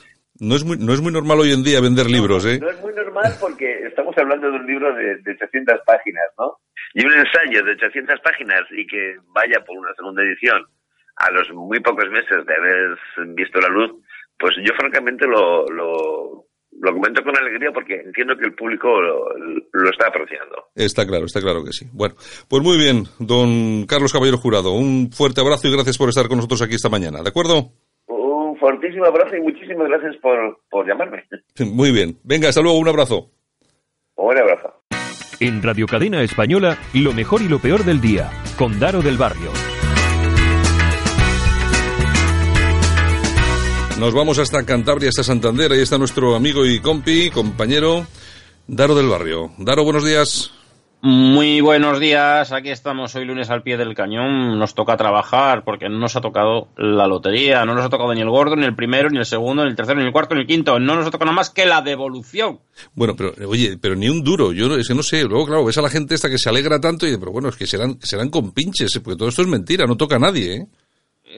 No 0.41 0.57
es, 0.57 0.65
muy, 0.65 0.79
no 0.79 0.95
es 0.95 1.01
muy 1.03 1.13
normal 1.13 1.41
hoy 1.41 1.53
en 1.53 1.63
día 1.63 1.81
vender 1.81 2.07
libros, 2.09 2.47
¿eh? 2.47 2.59
No 2.59 2.71
es 2.71 2.81
muy 2.81 2.95
normal 2.95 3.31
porque 3.39 3.87
estamos 3.87 4.17
hablando 4.17 4.51
de 4.51 4.57
un 4.57 4.67
libro 4.67 4.95
de, 4.95 5.17
de 5.21 5.33
800 5.33 5.81
páginas, 5.85 6.25
¿no? 6.39 6.57
Y 6.95 7.05
un 7.05 7.13
ensayo 7.13 7.63
de 7.63 7.73
800 7.73 8.21
páginas 8.21 8.63
y 8.71 8.87
que 8.87 9.17
vaya 9.35 9.63
por 9.67 9.77
una 9.77 9.93
segunda 9.95 10.23
edición 10.23 10.65
a 11.17 11.31
los 11.31 11.51
muy 11.53 11.81
pocos 11.81 12.09
meses 12.11 12.47
de 12.47 12.55
haber 12.55 12.99
visto 13.37 13.61
la 13.61 13.69
luz, 13.69 13.93
pues 14.39 14.55
yo 14.65 14.73
francamente 14.79 15.27
lo, 15.27 15.67
lo, 15.67 16.47
lo 16.81 16.93
comento 16.93 17.23
con 17.23 17.37
alegría 17.37 17.71
porque 17.73 18.01
entiendo 18.01 18.35
que 18.37 18.47
el 18.47 18.55
público 18.55 18.89
lo, 19.01 19.37
lo, 19.37 19.91
está 19.91 20.09
apreciando. 20.09 20.71
Está 20.75 21.07
claro, 21.07 21.27
está 21.27 21.41
claro 21.41 21.63
que 21.63 21.73
sí. 21.73 21.87
Bueno, 21.93 22.15
pues 22.49 22.63
muy 22.63 22.79
bien, 22.79 23.05
don 23.19 23.85
Carlos 23.87 24.13
Caballero 24.13 24.39
Jurado, 24.39 24.73
un 24.73 25.13
fuerte 25.13 25.43
abrazo 25.43 25.69
y 25.69 25.73
gracias 25.73 25.99
por 25.99 26.09
estar 26.09 26.29
con 26.29 26.39
nosotros 26.39 26.63
aquí 26.63 26.77
esta 26.77 26.89
mañana, 26.89 27.23
¿de 27.23 27.29
acuerdo? 27.29 27.73
Fortísimo 28.91 29.07
abrazo 29.07 29.37
y 29.37 29.41
muchísimas 29.41 29.89
gracias 29.89 30.17
por, 30.17 30.61
por 30.69 30.87
llamarme. 30.87 31.25
Muy 31.67 31.93
bien. 31.93 32.19
Venga, 32.25 32.49
hasta 32.49 32.61
luego, 32.61 32.79
un 32.79 32.89
abrazo. 32.89 33.31
Un 34.17 34.39
abrazo. 34.39 34.83
En 35.39 35.63
Radio 35.63 35.87
Cadena 35.87 36.23
Española, 36.23 36.77
lo 36.93 37.13
mejor 37.13 37.41
y 37.43 37.49
lo 37.49 37.59
peor 37.59 37.85
del 37.85 38.01
día, 38.01 38.31
con 38.59 38.79
Daro 38.79 39.01
del 39.01 39.17
Barrio. 39.17 39.51
Nos 43.99 44.15
vamos 44.15 44.39
hasta 44.39 44.65
Cantabria, 44.65 45.11
hasta 45.11 45.23
Santander. 45.23 45.73
Ahí 45.73 45.81
está 45.81 45.99
nuestro 45.99 46.35
amigo 46.35 46.67
y 46.67 46.81
compi, 46.81 47.31
compañero, 47.31 48.07
Daro 48.67 48.95
del 48.95 49.09
Barrio. 49.09 49.53
Daro, 49.59 49.85
buenos 49.85 50.05
días. 50.05 50.60
Muy 51.03 51.63
buenos 51.63 51.99
días, 51.99 52.53
aquí 52.53 52.69
estamos 52.69 53.15
hoy 53.15 53.25
lunes 53.25 53.49
al 53.49 53.63
pie 53.63 53.79
del 53.79 53.95
cañón, 53.95 54.59
nos 54.59 54.75
toca 54.75 54.99
trabajar 54.99 55.65
porque 55.65 55.89
no 55.89 55.99
nos 55.99 56.15
ha 56.15 56.21
tocado 56.21 56.69
la 56.77 57.07
lotería, 57.07 57.65
no 57.65 57.75
nos 57.75 57.87
ha 57.87 57.89
tocado 57.89 58.13
ni 58.13 58.21
el 58.21 58.29
gordo, 58.29 58.55
ni 58.55 58.67
el 58.67 58.77
primero, 58.77 59.09
ni 59.09 59.17
el 59.17 59.25
segundo, 59.25 59.65
ni 59.65 59.71
el 59.71 59.77
tercero, 59.77 59.99
ni 59.99 60.05
el 60.05 60.13
cuarto, 60.13 60.35
ni 60.35 60.43
el 60.43 60.47
quinto, 60.47 60.79
no 60.79 60.97
nos 60.97 61.07
ha 61.07 61.11
tocado 61.11 61.31
nada 61.31 61.37
más 61.37 61.49
que 61.49 61.65
la 61.65 61.81
devolución. 61.81 62.61
Bueno, 62.93 63.17
pero 63.17 63.33
oye, 63.49 63.79
pero 63.81 63.97
ni 63.97 64.11
un 64.11 64.23
duro, 64.23 64.53
yo 64.53 64.77
es 64.77 64.89
que 64.89 64.95
no 64.95 65.03
sé, 65.03 65.25
luego 65.25 65.47
claro, 65.47 65.65
ves 65.65 65.79
a 65.79 65.83
la 65.83 65.89
gente 65.89 66.15
esta 66.15 66.29
que 66.29 66.37
se 66.37 66.51
alegra 66.51 66.79
tanto 66.79 67.07
y 67.07 67.17
pero 67.17 67.33
bueno, 67.33 67.49
es 67.49 67.57
que 67.57 67.67
serán, 67.67 67.99
serán 68.03 68.29
con 68.29 68.53
pinches, 68.53 69.01
porque 69.03 69.17
todo 69.17 69.31
esto 69.31 69.41
es 69.41 69.49
mentira, 69.49 69.87
no 69.87 69.97
toca 69.97 70.17
a 70.17 70.21
nadie, 70.21 70.55
¿eh? 70.55 70.67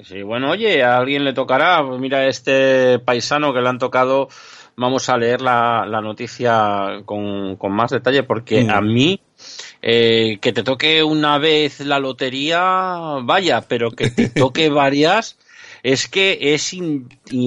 Sí, 0.02 0.22
bueno, 0.22 0.50
oye, 0.50 0.82
a 0.82 0.96
alguien 0.96 1.22
le 1.22 1.34
tocará, 1.34 1.86
pues 1.86 2.00
mira 2.00 2.26
este 2.26 2.98
paisano 2.98 3.52
que 3.52 3.60
le 3.60 3.68
han 3.68 3.78
tocado, 3.78 4.28
vamos 4.74 5.08
a 5.08 5.18
leer 5.18 5.40
la, 5.40 5.84
noticia 6.02 7.02
con, 7.04 7.54
con 7.56 7.72
más 7.72 7.90
detalle 7.90 8.24
porque 8.24 8.64
mm. 8.64 8.70
a 8.70 8.80
mí 8.80 9.20
eh, 9.80 10.38
que 10.40 10.52
te 10.52 10.62
toque 10.62 11.02
una 11.02 11.38
vez 11.38 11.80
la 11.80 11.98
lotería, 11.98 13.18
vaya, 13.22 13.62
pero 13.62 13.90
que 13.90 14.10
te 14.10 14.28
toque 14.28 14.68
varias, 14.68 15.36
es 15.82 16.06
que 16.06 16.38
es, 16.54 16.76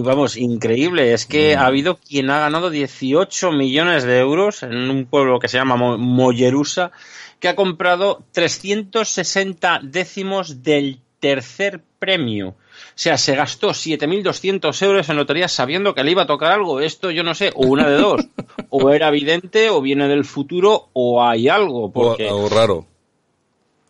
vamos, 0.04 0.36
increíble. 0.36 1.14
Es 1.14 1.26
que 1.26 1.56
mm. 1.56 1.60
ha 1.60 1.66
habido 1.66 1.98
quien 1.98 2.30
ha 2.30 2.40
ganado 2.40 2.70
18 2.70 3.52
millones 3.52 4.04
de 4.04 4.20
euros 4.20 4.64
en 4.64 4.90
un 4.90 5.06
pueblo 5.06 5.40
que 5.40 5.48
se 5.48 5.58
llama 5.58 5.76
Mollerusa, 5.98 6.92
que 7.40 7.48
ha 7.48 7.56
comprado 7.56 8.24
360 8.34 9.80
décimos 9.84 10.64
del 10.64 11.00
tercer 11.20 11.82
premio. 12.00 12.56
O 12.96 12.98
sea, 12.98 13.18
se 13.18 13.36
gastó 13.36 13.72
7.200 13.72 14.82
euros 14.84 15.10
en 15.10 15.18
lotería 15.18 15.50
sabiendo 15.50 15.94
que 15.94 16.06
le 16.06 16.12
iba 16.12 16.22
a 16.24 16.28
tocar 16.28 16.54
algo. 16.54 16.80
Esto 16.80 17.12
yo 17.12 17.24
no 17.24 17.36
sé, 17.36 17.52
o 17.54 17.68
una 17.68 17.90
de 17.90 17.98
dos. 17.98 18.26
o 18.70 18.90
era 18.92 19.10
evidente, 19.10 19.70
o 19.70 19.82
viene 19.82 20.08
del 20.08 20.24
futuro, 20.24 20.88
o 20.94 21.22
hay 21.22 21.50
algo. 21.50 21.92
Porque... 21.92 22.30
algo 22.30 22.48
raro. 22.48 22.86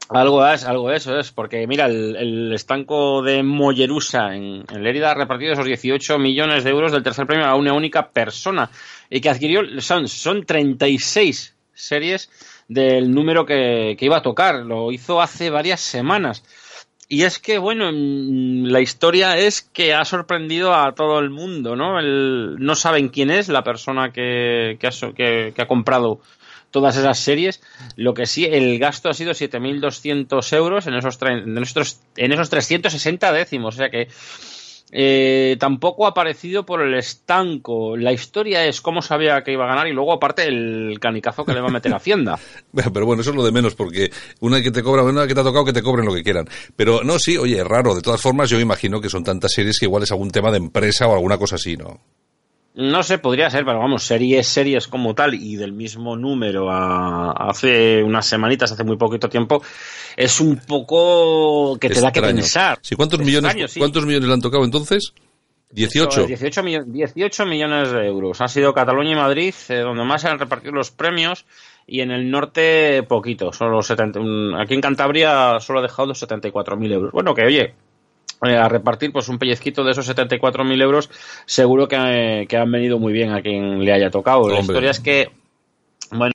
Algo 0.10 0.48
es, 0.48 0.64
algo 0.66 0.92
eso 0.92 1.20
es, 1.20 1.32
porque 1.32 1.66
mira, 1.68 1.86
el, 1.86 2.52
estanco 2.54 3.22
de 3.22 3.42
Mollerusa 3.42 4.36
en, 4.36 4.64
en 4.72 4.84
Lérida 4.84 5.12
ha 5.12 5.16
repartido 5.16 5.54
esos 5.54 5.66
18 5.66 6.20
millones 6.20 6.64
de 6.64 6.70
euros 6.70 6.92
del 6.92 7.02
tercer 7.02 7.26
premio 7.26 7.46
a 7.46 7.56
una 7.56 7.74
única 7.74 8.10
persona 8.10 8.70
y 9.10 9.20
que 9.20 9.30
adquirió, 9.30 9.82
son, 9.82 10.08
son 10.08 10.46
36 10.46 11.56
series 11.74 12.30
del 12.68 13.12
número 13.12 13.46
que, 13.46 13.96
que 13.98 14.06
iba 14.06 14.18
a 14.18 14.22
tocar. 14.22 14.58
Lo 14.58 14.92
hizo 14.92 15.22
hace 15.22 15.50
varias 15.50 15.82
semanas. 15.82 16.44
Y 17.08 17.24
es 17.24 17.40
que, 17.40 17.58
bueno, 17.58 17.92
mm, 17.92 18.66
la 18.66 18.82
historia 18.82 19.38
es 19.38 19.62
que 19.62 19.94
ha 19.94 20.06
sorprendido 20.06 20.74
a 20.74 20.94
todo 20.96 21.20
el 21.20 21.30
mundo, 21.30 21.76
¿no? 21.76 22.00
El, 22.00 22.56
no 22.58 22.76
saben 22.76 23.10
quién 23.10 23.30
es 23.30 23.48
la 23.48 23.64
persona 23.64 24.12
que, 24.12 24.78
que, 24.80 24.88
ha, 24.88 24.92
que, 25.14 25.54
ha 25.56 25.68
comprado 25.68 26.20
todas 26.72 26.98
esas 26.98 27.20
series. 27.20 27.62
Lo 27.96 28.14
que 28.16 28.26
sí, 28.26 28.46
el 28.46 28.80
gasto 28.80 29.10
ha 29.10 29.14
sido 29.14 29.34
7.200 29.34 30.54
euros 30.58 30.88
en 30.88 30.96
esos, 30.96 31.20
en, 31.22 31.58
esos, 31.58 32.02
en 32.18 32.32
esos 32.32 32.50
360 32.50 33.32
décimos. 33.32 33.76
O 33.76 33.78
sea 33.78 33.90
que 33.90 34.08
eh, 34.98 35.58
tampoco 35.60 36.06
ha 36.06 36.12
aparecido 36.12 36.66
por 36.66 36.82
el 36.82 36.94
estanco. 36.94 37.98
La 37.98 38.14
historia 38.14 38.66
es 38.66 38.80
cómo 38.80 39.02
sabía 39.02 39.44
que 39.44 39.52
iba 39.52 39.66
a 39.66 39.68
ganar 39.68 39.88
y 39.88 39.92
luego 39.92 40.14
aparte 40.14 40.48
el 40.48 40.98
canicazo 41.02 41.44
que 41.44 41.54
le 41.54 41.60
va 41.60 41.68
a 41.68 41.72
meter 41.72 41.92
a 41.92 41.98
Hacienda. 41.98 42.40
Pero 42.74 43.06
bueno, 43.06 43.22
eso 43.22 43.32
es 43.32 43.36
lo 43.36 43.44
de 43.44 43.52
menos 43.52 43.76
porque 43.76 44.10
una 44.40 44.62
que 44.62 44.72
te 44.72 44.82
cobra, 44.82 45.04
una 45.04 45.28
que 45.28 45.34
te 45.34 45.42
ha 45.42 45.44
tocado 45.44 45.66
que 45.66 45.74
te 45.74 45.82
cobren 45.82 46.06
lo 46.06 46.14
que 46.14 46.24
quieran. 46.24 46.48
Pero 46.78 47.04
no, 47.04 47.20
sí, 47.20 47.38
oye, 47.38 47.62
raro. 47.62 47.94
De 47.94 48.02
todas 48.02 48.22
formas, 48.22 48.50
yo 48.50 48.58
imagino 48.58 49.02
que 49.02 49.10
son 49.10 49.26
tantas 49.26 49.52
series 49.52 49.78
que 49.78 49.86
igual 49.86 50.04
es 50.04 50.12
algún 50.12 50.32
tema 50.32 50.50
de 50.50 50.60
empresa 50.60 51.08
o 51.08 51.14
alguna 51.14 51.38
cosa 51.38 51.56
así, 51.56 51.76
¿no? 51.76 52.00
No 52.76 53.04
sé, 53.04 53.20
podría 53.20 53.50
ser, 53.50 53.64
pero 53.64 53.80
vamos, 53.80 54.04
series, 54.04 54.48
series 54.48 54.88
como 54.88 55.16
tal 55.16 55.34
y 55.34 55.56
del 55.56 55.72
mismo 55.72 56.18
número 56.18 56.70
a, 56.70 57.32
hace 57.32 58.04
unas 58.04 58.26
semanitas, 58.26 58.72
hace 58.72 58.84
muy 58.84 58.98
poquito 58.98 59.30
tiempo, 59.30 59.64
es 60.18 60.42
un 60.42 60.58
poco 60.58 61.78
que 61.80 61.90
te 61.90 62.02
da 62.02 62.12
que 62.12 62.22
pensar. 62.22 62.78
Sí, 62.82 62.96
¿cuántos 62.96 63.20
millones, 63.20 63.76
¿cuántos 63.78 64.06
millones 64.06 64.28
le 64.28 64.34
han 64.34 64.42
tocado 64.42 64.66
entonces? 64.66 65.14
18. 65.72 66.28
18, 66.28 66.64
18 66.88 67.46
millones 67.46 67.92
de 67.92 68.08
euros. 68.08 68.40
Han 68.40 68.50
sido 68.50 68.74
Cataluña 68.74 69.12
y 69.12 69.16
Madrid 69.16 69.54
eh, 69.70 69.80
donde 69.80 70.04
más 70.04 70.22
se 70.22 70.30
han 70.30 70.40
repartido 70.40 70.74
los 70.74 70.92
premios 70.92 71.46
y 71.88 72.02
en 72.02 72.12
el 72.12 72.30
norte 72.30 73.04
poquito. 73.04 73.52
Solo 73.52 73.82
70, 73.82 74.20
aquí 74.62 74.74
en 74.74 74.82
Cantabria 74.82 75.60
solo 75.60 75.80
ha 75.80 75.82
dejado 75.82 76.14
74.000 76.14 76.92
euros. 76.94 77.12
Bueno, 77.12 77.34
que 77.34 77.44
oye, 77.44 77.74
eh, 78.44 78.56
a 78.56 78.68
repartir 78.68 79.12
pues 79.12 79.30
un 79.30 79.40
pellizquito 79.40 79.84
de 79.84 79.92
esos 79.92 80.08
74.000 80.10 80.82
euros 80.82 81.10
seguro 81.46 81.88
que, 81.88 82.46
que, 82.50 82.58
han 82.58 82.72
venido 82.72 83.00
muy 83.00 83.14
bien 83.14 83.32
a 83.32 83.42
quien 83.42 83.84
le 83.84 83.94
haya 83.94 84.10
tocado. 84.10 84.42
Hombre. 84.42 84.56
La 84.56 84.62
historia 84.62 84.92
es 84.92 85.00
que, 85.00 85.32
bueno, 86.12 86.34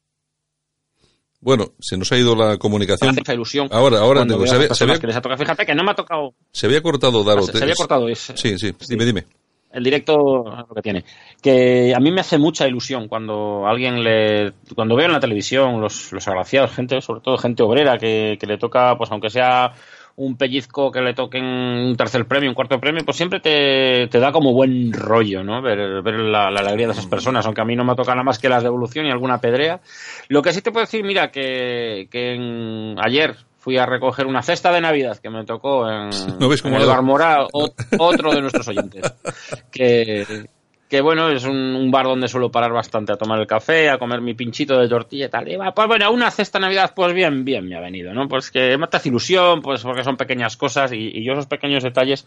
bueno, 1.41 1.73
se 1.79 1.97
nos 1.97 2.13
ha 2.13 2.19
ido 2.19 2.37
la 2.37 2.59
comunicación. 2.59 3.17
Hace 3.19 3.33
ilusión. 3.33 3.69
Ahora, 3.71 3.99
ahora, 4.01 4.25
digo, 4.25 4.47
se, 4.47 4.55
había, 4.55 4.75
se 4.75 4.85
había, 4.85 4.99
que 4.99 5.07
les 5.07 5.17
ha 5.17 5.23
tocado. 5.23 5.39
Fíjate 5.39 5.65
que 5.65 5.75
no 5.75 5.83
me 5.83 5.93
ha 5.93 5.95
tocado. 5.95 6.35
Se 6.53 6.67
había 6.67 6.83
cortado, 6.83 7.25
Daro. 7.25 7.43
Se, 7.43 7.53
se 7.53 7.63
había 7.63 7.75
cortado. 7.75 8.09
Es, 8.09 8.33
sí, 8.35 8.59
sí, 8.59 8.75
dime, 8.89 9.07
dime. 9.07 9.25
El 9.73 9.85
directo 9.85 10.17
lo 10.17 10.75
que 10.75 10.83
tiene. 10.83 11.05
Que 11.41 11.95
a 11.95 12.01
mí 12.01 12.11
me 12.11 12.21
hace 12.21 12.37
mucha 12.37 12.69
ilusión 12.69 13.09
cuando 13.09 13.67
alguien 13.67 14.03
le. 14.03 14.53
Cuando 14.75 14.97
veo 14.97 15.07
en 15.07 15.13
la 15.13 15.21
televisión 15.21 15.81
los, 15.81 16.13
los 16.13 16.29
agraciados, 16.29 16.73
gente, 16.73 17.01
sobre 17.01 17.21
todo 17.21 17.39
gente 17.39 17.63
obrera, 17.63 17.97
que, 17.97 18.37
que 18.39 18.47
le 18.47 18.59
toca, 18.59 18.99
pues 18.99 19.11
aunque 19.11 19.31
sea 19.31 19.73
un 20.21 20.37
pellizco 20.37 20.93
que 20.93 21.01
le 21.01 21.15
toquen 21.15 21.45
un 21.45 21.97
tercer 21.97 22.27
premio, 22.27 22.51
un 22.51 22.55
cuarto 22.55 22.79
premio, 22.79 23.03
pues 23.05 23.17
siempre 23.17 23.41
te, 23.41 24.07
te 24.09 24.21
da 24.21 24.33
como 24.33 24.53
buen 24.53 24.93
rollo, 24.93 25.43
¿no? 25.43 25.63
Ver, 25.63 26.03
ver 26.03 26.21
la, 26.21 26.51
la, 26.51 26.61
alegría 26.61 26.87
de 26.87 26.93
esas 26.93 27.07
personas, 27.07 27.47
aunque 27.47 27.63
a 27.63 27.65
mí 27.65 27.75
no 27.75 27.85
me 27.85 27.95
toca 27.95 28.13
nada 28.13 28.23
más 28.23 28.39
que 28.39 28.51
las 28.51 28.63
de 28.63 28.69
evolución 28.69 29.07
y 29.07 29.11
alguna 29.11 29.41
pedrea. 29.41 29.81
Lo 30.29 30.43
que 30.43 30.53
sí 30.53 30.61
te 30.61 30.73
puedo 30.73 30.85
decir, 30.85 31.05
mira, 31.05 31.31
que, 31.31 32.07
que 32.11 32.35
en, 32.35 32.97
ayer 33.03 33.35
fui 33.57 33.79
a 33.79 33.87
recoger 33.87 34.27
una 34.27 34.43
cesta 34.43 34.71
de 34.73 34.83
Navidad 34.83 35.17
que 35.19 35.31
me 35.31 35.45
tocó 35.45 35.89
en, 35.91 36.11
¿No 36.39 36.49
ves 36.51 36.63
en 36.67 36.75
el 36.75 36.87
Barmora, 36.87 37.47
otro 37.99 38.35
de 38.35 38.43
nuestros 38.43 38.69
oyentes, 38.69 39.15
que, 39.73 40.49
que 40.91 41.01
bueno, 41.01 41.31
es 41.31 41.45
un, 41.45 41.57
un, 41.57 41.91
bar 41.93 42.07
donde 42.07 42.27
suelo 42.27 42.51
parar 42.51 42.73
bastante 42.73 43.13
a 43.13 43.17
tomar 43.17 43.39
el 43.39 43.47
café, 43.47 43.89
a 43.89 43.97
comer 43.97 44.21
mi 44.21 44.35
pinchito 44.35 44.77
de 44.77 44.89
tortilla 44.89 45.27
y 45.27 45.29
tal. 45.29 45.49
Y 45.49 45.55
va, 45.55 45.73
pues 45.73 45.87
bueno, 45.87 46.11
una 46.11 46.33
cesta 46.33 46.59
de 46.59 46.65
Navidad, 46.65 46.93
pues 46.97 47.15
bien, 47.15 47.45
bien 47.45 47.69
me 47.69 47.77
ha 47.77 47.81
venido, 47.81 48.13
¿no? 48.13 48.27
Pues 48.27 48.51
que 48.51 48.77
me 48.77 48.89
hace 48.91 49.09
ilusión, 49.09 49.63
pues 49.63 49.83
porque 49.83 50.03
son 50.03 50.17
pequeñas 50.17 50.57
cosas 50.57 50.93
y, 50.93 50.97
y 50.97 51.25
yo 51.25 51.35
esos 51.35 51.47
pequeños 51.47 51.85
detalles 51.85 52.27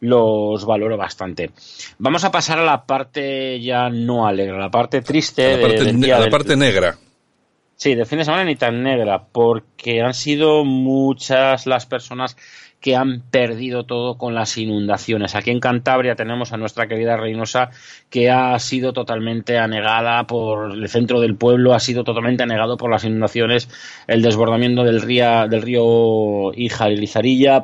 los 0.00 0.66
valoro 0.66 0.98
bastante. 0.98 1.52
Vamos 1.98 2.24
a 2.24 2.30
pasar 2.30 2.58
a 2.58 2.64
la 2.64 2.84
parte 2.84 3.58
ya 3.60 3.88
no 3.88 4.26
alegre, 4.26 4.58
la 4.58 4.70
parte 4.70 5.00
triste. 5.00 5.54
A 5.54 5.56
la 5.56 5.62
parte, 5.62 5.84
de, 5.84 5.92
ne 5.94 6.08
la 6.08 6.28
parte 6.28 6.56
negra. 6.56 6.98
Sí, 7.76 7.94
de 7.94 8.04
fin 8.04 8.18
de 8.18 8.24
semana 8.24 8.44
ni 8.44 8.56
tan 8.56 8.82
negra, 8.82 9.24
porque 9.32 10.02
han 10.02 10.14
sido 10.14 10.64
muchas 10.64 11.66
las 11.66 11.86
personas 11.86 12.36
que 12.84 12.96
han 12.96 13.22
perdido 13.30 13.84
todo 13.84 14.18
con 14.18 14.34
las 14.34 14.58
inundaciones. 14.58 15.34
Aquí 15.34 15.50
en 15.50 15.58
Cantabria 15.58 16.16
tenemos 16.16 16.52
a 16.52 16.58
nuestra 16.58 16.86
querida 16.86 17.16
Reynosa 17.16 17.70
que 18.10 18.30
ha 18.30 18.58
sido 18.58 18.92
totalmente 18.92 19.56
anegada 19.56 20.26
por 20.26 20.72
el 20.72 20.86
centro 20.90 21.18
del 21.22 21.34
pueblo, 21.34 21.72
ha 21.72 21.80
sido 21.80 22.04
totalmente 22.04 22.42
anegado 22.42 22.76
por 22.76 22.90
las 22.90 23.04
inundaciones, 23.04 23.70
el 24.06 24.20
desbordamiento 24.20 24.84
del 24.84 25.00
río, 25.00 25.48
del 25.48 25.62
río 25.62 26.52
Hija 26.52 26.90
y 26.90 27.06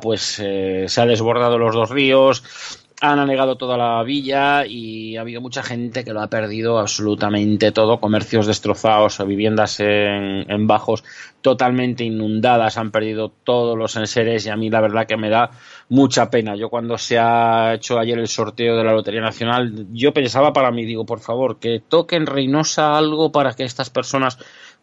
pues 0.01 0.39
eh, 0.43 0.85
se 0.87 1.01
ha 1.01 1.05
desbordado 1.05 1.59
los 1.59 1.75
dos 1.75 1.91
ríos, 1.91 2.80
han 3.03 3.17
anegado 3.17 3.55
toda 3.55 3.77
la 3.77 4.03
villa 4.03 4.63
y 4.67 5.17
ha 5.17 5.21
habido 5.21 5.41
mucha 5.41 5.63
gente 5.63 6.03
que 6.03 6.13
lo 6.13 6.21
ha 6.21 6.27
perdido 6.27 6.77
absolutamente 6.77 7.71
todo, 7.71 7.99
comercios 7.99 8.45
destrozados, 8.45 9.25
viviendas 9.25 9.79
en, 9.79 10.67
bajos 10.67 11.03
totalmente 11.41 12.03
inundadas, 12.03 12.77
han 12.77 12.91
perdido 12.91 13.29
todos 13.43 13.75
los 13.75 13.95
enseres 13.95 14.45
y 14.45 14.49
a 14.49 14.55
mí 14.55 14.69
la 14.69 14.81
verdad 14.81 15.07
que 15.07 15.17
me 15.17 15.31
da 15.31 15.49
mucha 15.89 16.29
pena. 16.29 16.55
Yo 16.55 16.69
cuando 16.69 16.99
se 16.99 17.17
ha 17.17 17.73
hecho 17.73 17.97
ayer 17.97 18.19
el 18.19 18.27
sorteo 18.27 18.77
de 18.77 18.83
la 18.83 18.93
Lotería 18.93 19.21
Nacional, 19.21 19.87
yo 19.91 20.13
pensaba 20.13 20.53
para 20.53 20.69
mí, 20.69 20.85
digo, 20.85 21.03
por 21.03 21.21
favor, 21.21 21.57
que 21.57 21.81
toquen 21.85 22.27
Reynosa 22.27 22.95
algo 22.95 23.31
para 23.31 23.55
que 23.55 23.63
estas 23.63 23.89
personas 23.89 24.37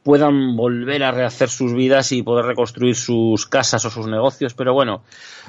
puedan 0.09 0.57
volver 0.57 1.05
a 1.05 1.11
rehacer 1.11 1.51
sus 1.51 1.75
vidas 1.75 2.13
y 2.13 2.23
poder 2.23 2.47
reconstruir 2.47 2.97
sus 2.97 3.45
casas 3.45 3.85
o 3.85 3.91
sus 3.91 4.07
negocios, 4.07 4.55
pero 4.55 4.73
bueno, 4.73 5.03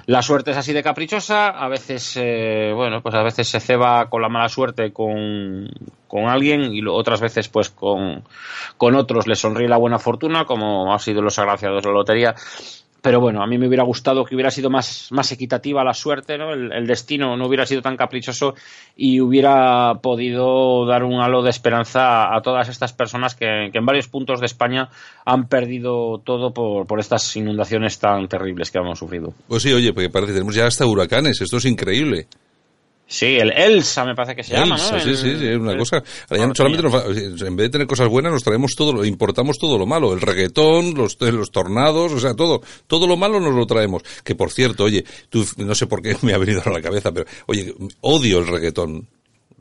la 0.05 0.21
suerte 0.21 0.51
es 0.51 0.57
así 0.57 0.73
de 0.73 0.83
caprichosa, 0.83 1.47
a 1.47 1.69
veces, 1.69 2.17
eh, 2.17 2.73
bueno, 2.75 3.01
pues 3.01 3.15
a 3.15 3.23
veces 3.23 3.47
se 3.47 3.61
ceba 3.61 4.09
con 4.09 4.21
la 4.21 4.27
mala 4.27 4.49
suerte 4.49 4.91
con, 4.91 5.69
con 6.09 6.27
alguien 6.27 6.73
y 6.73 6.85
otras 6.85 7.21
veces 7.21 7.47
pues 7.47 7.69
con, 7.69 8.25
con 8.75 8.95
otros. 8.95 9.27
Le 9.27 9.35
sonríe 9.35 9.69
la 9.69 9.77
buena 9.77 9.97
fortuna, 9.97 10.43
como 10.43 10.93
ha 10.93 10.99
sido 10.99 11.21
los 11.21 11.39
agraciados 11.39 11.81
de 11.81 11.87
la 11.87 11.95
lotería 11.95 12.35
pero 13.01 13.19
bueno, 13.19 13.41
a 13.41 13.47
mí 13.47 13.57
me 13.57 13.67
hubiera 13.67 13.83
gustado 13.83 14.25
que 14.25 14.35
hubiera 14.35 14.51
sido 14.51 14.69
más, 14.69 15.07
más 15.11 15.31
equitativa 15.31 15.83
la 15.83 15.93
suerte, 15.93 16.37
¿no? 16.37 16.53
El, 16.53 16.87
destino 16.87 17.37
no 17.37 17.47
hubiera 17.47 17.65
sido 17.65 17.81
tan 17.81 17.95
caprichoso 17.95 18.55
y 18.95 19.21
hubiera 19.21 19.95
podido 20.01 20.85
dar 20.85 21.03
un 21.03 21.21
halo 21.21 21.41
de 21.41 21.49
esperanza 21.49 22.35
a, 22.35 22.41
todas 22.41 22.67
estas 22.69 22.93
personas 22.93 23.35
que, 23.35 23.69
que, 23.71 23.77
en 23.77 23.85
varios 23.85 24.07
puntos 24.07 24.39
de 24.39 24.47
España 24.47 24.89
han 25.25 25.47
perdido 25.47 26.19
todo 26.23 26.51
por, 26.51 26.87
por, 26.87 26.99
estas 26.99 27.35
inundaciones 27.35 27.99
tan 27.99 28.27
terribles 28.27 28.71
que 28.71 28.79
hemos 28.79 28.99
sufrido. 28.99 29.33
Pues 29.47 29.63
sí, 29.63 29.71
oye, 29.71 29.93
porque 29.93 30.09
parece 30.09 30.31
que 30.31 30.33
tenemos 30.33 30.55
ya 30.55 30.65
hasta 30.65 30.85
huracanes, 30.85 31.41
esto 31.41 31.57
es 31.57 31.65
increíble. 31.65 32.27
Sí, 33.11 33.37
el 33.37 33.51
Elsa 33.51 34.05
me 34.05 34.13
parece 34.13 34.35
que 34.35 34.43
se 34.43 34.53
Elsa, 34.53 34.65
llama, 34.65 34.77
¿no? 34.77 34.99
Sí, 34.99 35.15
sí, 35.15 35.35
sí, 35.39 35.47
es 35.47 35.57
una 35.57 35.71
el, 35.71 35.79
cosa. 35.79 36.03
Ahora 36.29 36.45
ya 36.45 36.53
solamente 36.53 36.83
nos, 36.83 37.41
en 37.41 37.55
vez 37.55 37.65
de 37.65 37.69
tener 37.69 37.87
cosas 37.87 38.07
buenas, 38.07 38.31
nos 38.31 38.43
traemos 38.43 38.75
todo, 38.77 38.93
lo, 38.93 39.03
importamos 39.03 39.57
todo 39.57 39.79
lo 39.79 39.87
malo, 39.87 40.13
el 40.13 40.21
reggaetón, 40.21 40.93
los, 40.93 41.19
los 41.19 41.49
tornados, 41.49 42.11
o 42.11 42.19
sea, 42.19 42.35
todo, 42.35 42.61
todo 42.85 43.07
lo 43.07 43.17
malo 43.17 43.39
nos 43.39 43.55
lo 43.55 43.65
traemos. 43.65 44.03
Que 44.23 44.35
por 44.35 44.51
cierto, 44.51 44.83
oye, 44.83 45.03
tú, 45.29 45.43
no 45.57 45.73
sé 45.73 45.87
por 45.87 46.03
qué 46.03 46.15
me 46.21 46.33
ha 46.33 46.37
venido 46.37 46.61
a 46.63 46.69
la 46.69 46.83
cabeza, 46.83 47.11
pero, 47.11 47.25
oye, 47.47 47.73
odio 48.01 48.39
el 48.39 48.47
reggaetón. 48.47 49.07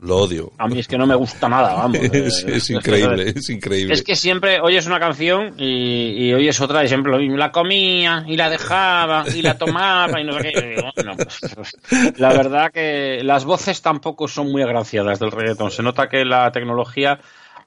Lo 0.01 0.17
odio. 0.17 0.53
A 0.57 0.67
mí 0.67 0.79
es 0.79 0.87
que 0.87 0.97
no 0.97 1.05
me 1.05 1.15
gusta 1.15 1.49
nada, 1.49 1.73
vamos. 1.73 1.99
es, 2.13 2.43
es, 2.45 2.69
increíble, 2.69 3.33
es 3.35 3.49
increíble. 3.49 3.93
Es 3.93 4.01
que 4.01 4.15
siempre 4.15 4.59
oyes 4.61 4.87
una 4.87 4.99
canción 4.99 5.55
y, 5.57 6.27
y 6.27 6.33
oyes 6.33 6.59
otra 6.61 6.83
y 6.83 6.87
siempre 6.87 7.11
lo 7.11 7.17
mismo. 7.17 7.35
La 7.35 7.51
comía 7.51 8.23
y 8.25 8.37
la 8.37 8.49
dejaba 8.49 9.25
y 9.33 9.41
la 9.41 9.57
tomaba 9.57 10.21
y 10.21 10.23
no 10.23 10.33
sé 10.39 10.51
qué. 10.51 10.83
Bueno, 10.95 11.15
pues, 11.17 11.77
la 12.17 12.29
verdad 12.29 12.71
que 12.71 13.21
las 13.23 13.43
voces 13.43 13.81
tampoco 13.81 14.27
son 14.27 14.51
muy 14.51 14.61
agraciadas 14.61 15.19
del 15.19 15.31
reggaetón. 15.31 15.71
Se 15.71 15.83
nota 15.83 16.07
que 16.07 16.23
la 16.23 16.51
tecnología 16.51 17.19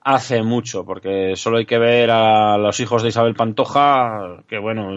hace 0.04 0.42
mucho, 0.42 0.84
porque 0.84 1.34
solo 1.36 1.58
hay 1.58 1.66
que 1.66 1.78
ver 1.78 2.10
a 2.10 2.56
los 2.58 2.80
hijos 2.80 3.02
de 3.02 3.10
Isabel 3.10 3.34
Pantoja, 3.34 4.42
que 4.48 4.58
bueno 4.58 4.90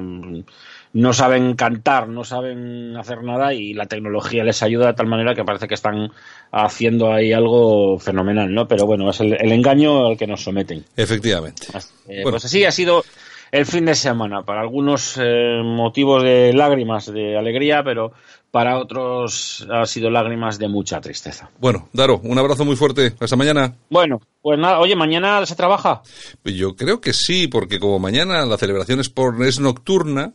no 0.96 1.12
saben 1.12 1.56
cantar, 1.56 2.08
no 2.08 2.24
saben 2.24 2.96
hacer 2.96 3.22
nada 3.22 3.54
y 3.54 3.74
la 3.74 3.86
tecnología 3.86 4.46
les 4.46 4.64
ayuda 4.64 4.88
de 4.88 4.94
tal 4.94 5.08
manera 5.08 5.36
que 5.36 5.44
parece 5.44 5.68
que 5.68 5.74
están 5.74 6.10
haciendo 6.54 7.12
ahí 7.12 7.34
algo 7.34 8.00
fenomenal, 8.00 8.54
¿no? 8.54 8.66
Pero 8.66 8.86
bueno, 8.86 9.10
es 9.10 9.20
el, 9.20 9.34
el 9.34 9.52
engaño 9.52 10.08
al 10.08 10.18
que 10.18 10.26
nos 10.26 10.42
someten. 10.42 10.86
Efectivamente. 10.96 11.68
Eh, 12.08 12.22
bueno. 12.24 12.32
Pues 12.32 12.46
así 12.46 12.64
ha 12.64 12.72
sido 12.72 13.04
el 13.52 13.66
fin 13.66 13.86
de 13.86 13.94
semana. 13.94 14.44
Para 14.44 14.62
algunos 14.62 15.20
eh, 15.22 15.62
motivos 15.62 16.24
de 16.24 16.54
lágrimas, 16.54 17.12
de 17.12 17.38
alegría, 17.38 17.84
pero 17.84 18.14
para 18.50 18.80
otros 18.80 19.68
ha 19.70 19.86
sido 19.86 20.10
lágrimas 20.10 20.58
de 20.58 20.70
mucha 20.70 21.02
tristeza. 21.02 21.50
Bueno, 21.60 21.90
Daro, 21.92 22.22
un 22.24 22.40
abrazo 22.40 22.64
muy 22.64 22.78
fuerte. 22.78 23.16
Hasta 23.20 23.36
mañana. 23.36 23.76
Bueno, 23.90 24.22
pues 24.42 24.58
nada, 24.58 24.80
oye, 24.80 24.96
¿mañana 24.96 25.46
se 25.46 25.58
trabaja? 25.58 26.04
Yo 26.46 26.78
creo 26.78 27.02
que 27.02 27.12
sí, 27.12 27.50
porque 27.50 27.80
como 27.80 28.00
mañana 28.00 28.46
la 28.46 28.58
celebración 28.58 29.02
es, 29.02 29.10
por, 29.10 29.46
es 29.46 29.60
nocturna, 29.60 30.32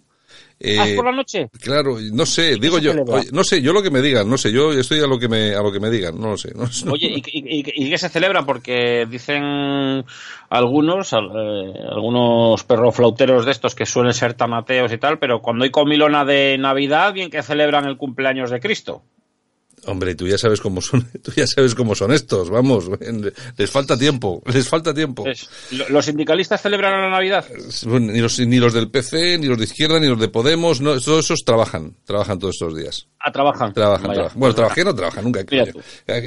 ¿Ah, 0.79 0.87
por 0.95 1.07
la 1.07 1.13
noche? 1.13 1.49
Claro, 1.59 1.97
no 2.13 2.27
sé, 2.27 2.57
digo 2.57 2.79
yo, 2.79 2.93
no 3.33 3.45
sé, 3.45 3.63
yo 3.63 3.73
lo 3.73 3.83
que 3.83 3.91
me 3.91 4.03
digan, 4.03 4.29
no 4.29 4.37
sé, 4.37 4.53
yo 4.53 4.73
estoy 4.73 5.01
a 5.01 5.07
lo 5.07 5.19
que 5.19 5.27
me, 5.27 5.55
a 5.55 5.63
lo 5.63 5.73
que 5.73 5.81
me 5.81 5.89
digan, 5.89 6.21
no 6.21 6.31
lo 6.31 6.37
sé. 6.37 6.53
Oye, 6.91 7.09
¿y, 7.09 7.23
y, 7.25 7.91
qué 7.91 7.99
se 7.99 8.11
celebra? 8.11 8.45
Porque 8.45 9.07
dicen 9.09 10.05
algunos, 10.51 11.13
eh, 11.15 11.17
algunos 11.17 12.63
perroflauteros 12.65 13.47
de 13.47 13.53
estos 13.53 13.75
que 13.75 13.87
suelen 13.87 14.13
ser 14.13 14.35
tamateos 14.35 14.93
y 14.93 14.99
tal, 14.99 15.19
pero 15.19 15.41
cuando 15.41 15.65
hay 15.65 15.71
comilona 15.71 16.27
de 16.27 16.59
Navidad, 16.59 17.15
bien 17.15 17.31
que 17.31 17.43
celebran 17.43 17.87
el 17.87 17.97
cumpleaños 17.97 18.51
de 18.51 18.61
Cristo. 18.61 19.03
Hombre, 19.87 20.15
tú 20.15 20.27
ya 20.27 20.37
sabes 20.37 20.61
cómo 20.61 20.81
son, 20.81 21.03
tú 21.23 21.33
ya 21.35 21.47
sabes 21.47 21.75
cómo 21.75 21.95
son 21.95 22.13
estos, 22.13 22.51
vamos, 22.51 22.91
les 23.57 23.71
falta 23.71 23.99
tiempo, 23.99 24.43
les 24.47 24.69
falta 24.69 24.93
tiempo. 24.93 25.25
¿Los 25.89 26.05
sindicalistas 26.05 26.61
celebran 26.61 26.93
la 26.93 27.11
Navidad? 27.11 27.45
Ni 27.87 28.21
los, 28.21 28.39
ni 28.41 28.59
los 28.59 28.73
del 28.73 28.91
PC, 28.91 29.39
ni 29.39 29.47
los 29.47 29.59
de 29.59 29.65
izquierda, 29.65 29.99
ni 29.99 30.09
los 30.09 30.21
de 30.21 30.29
Podemos, 30.29 30.81
no, 30.81 30.99
todos 31.01 31.25
esos 31.25 31.45
trabajan, 31.45 31.97
trabajan 32.05 32.39
todos 32.39 32.57
estos 32.57 32.77
días. 32.77 33.09
Ah, 33.19 33.33
trabajan. 33.33 33.73
Trabajan, 33.73 34.13
trabajan. 34.13 34.39
Bueno, 34.39 34.55
trabajé 34.55 34.85
no 34.85 34.95
trabajan 34.95 35.25
nunca. 35.25 35.45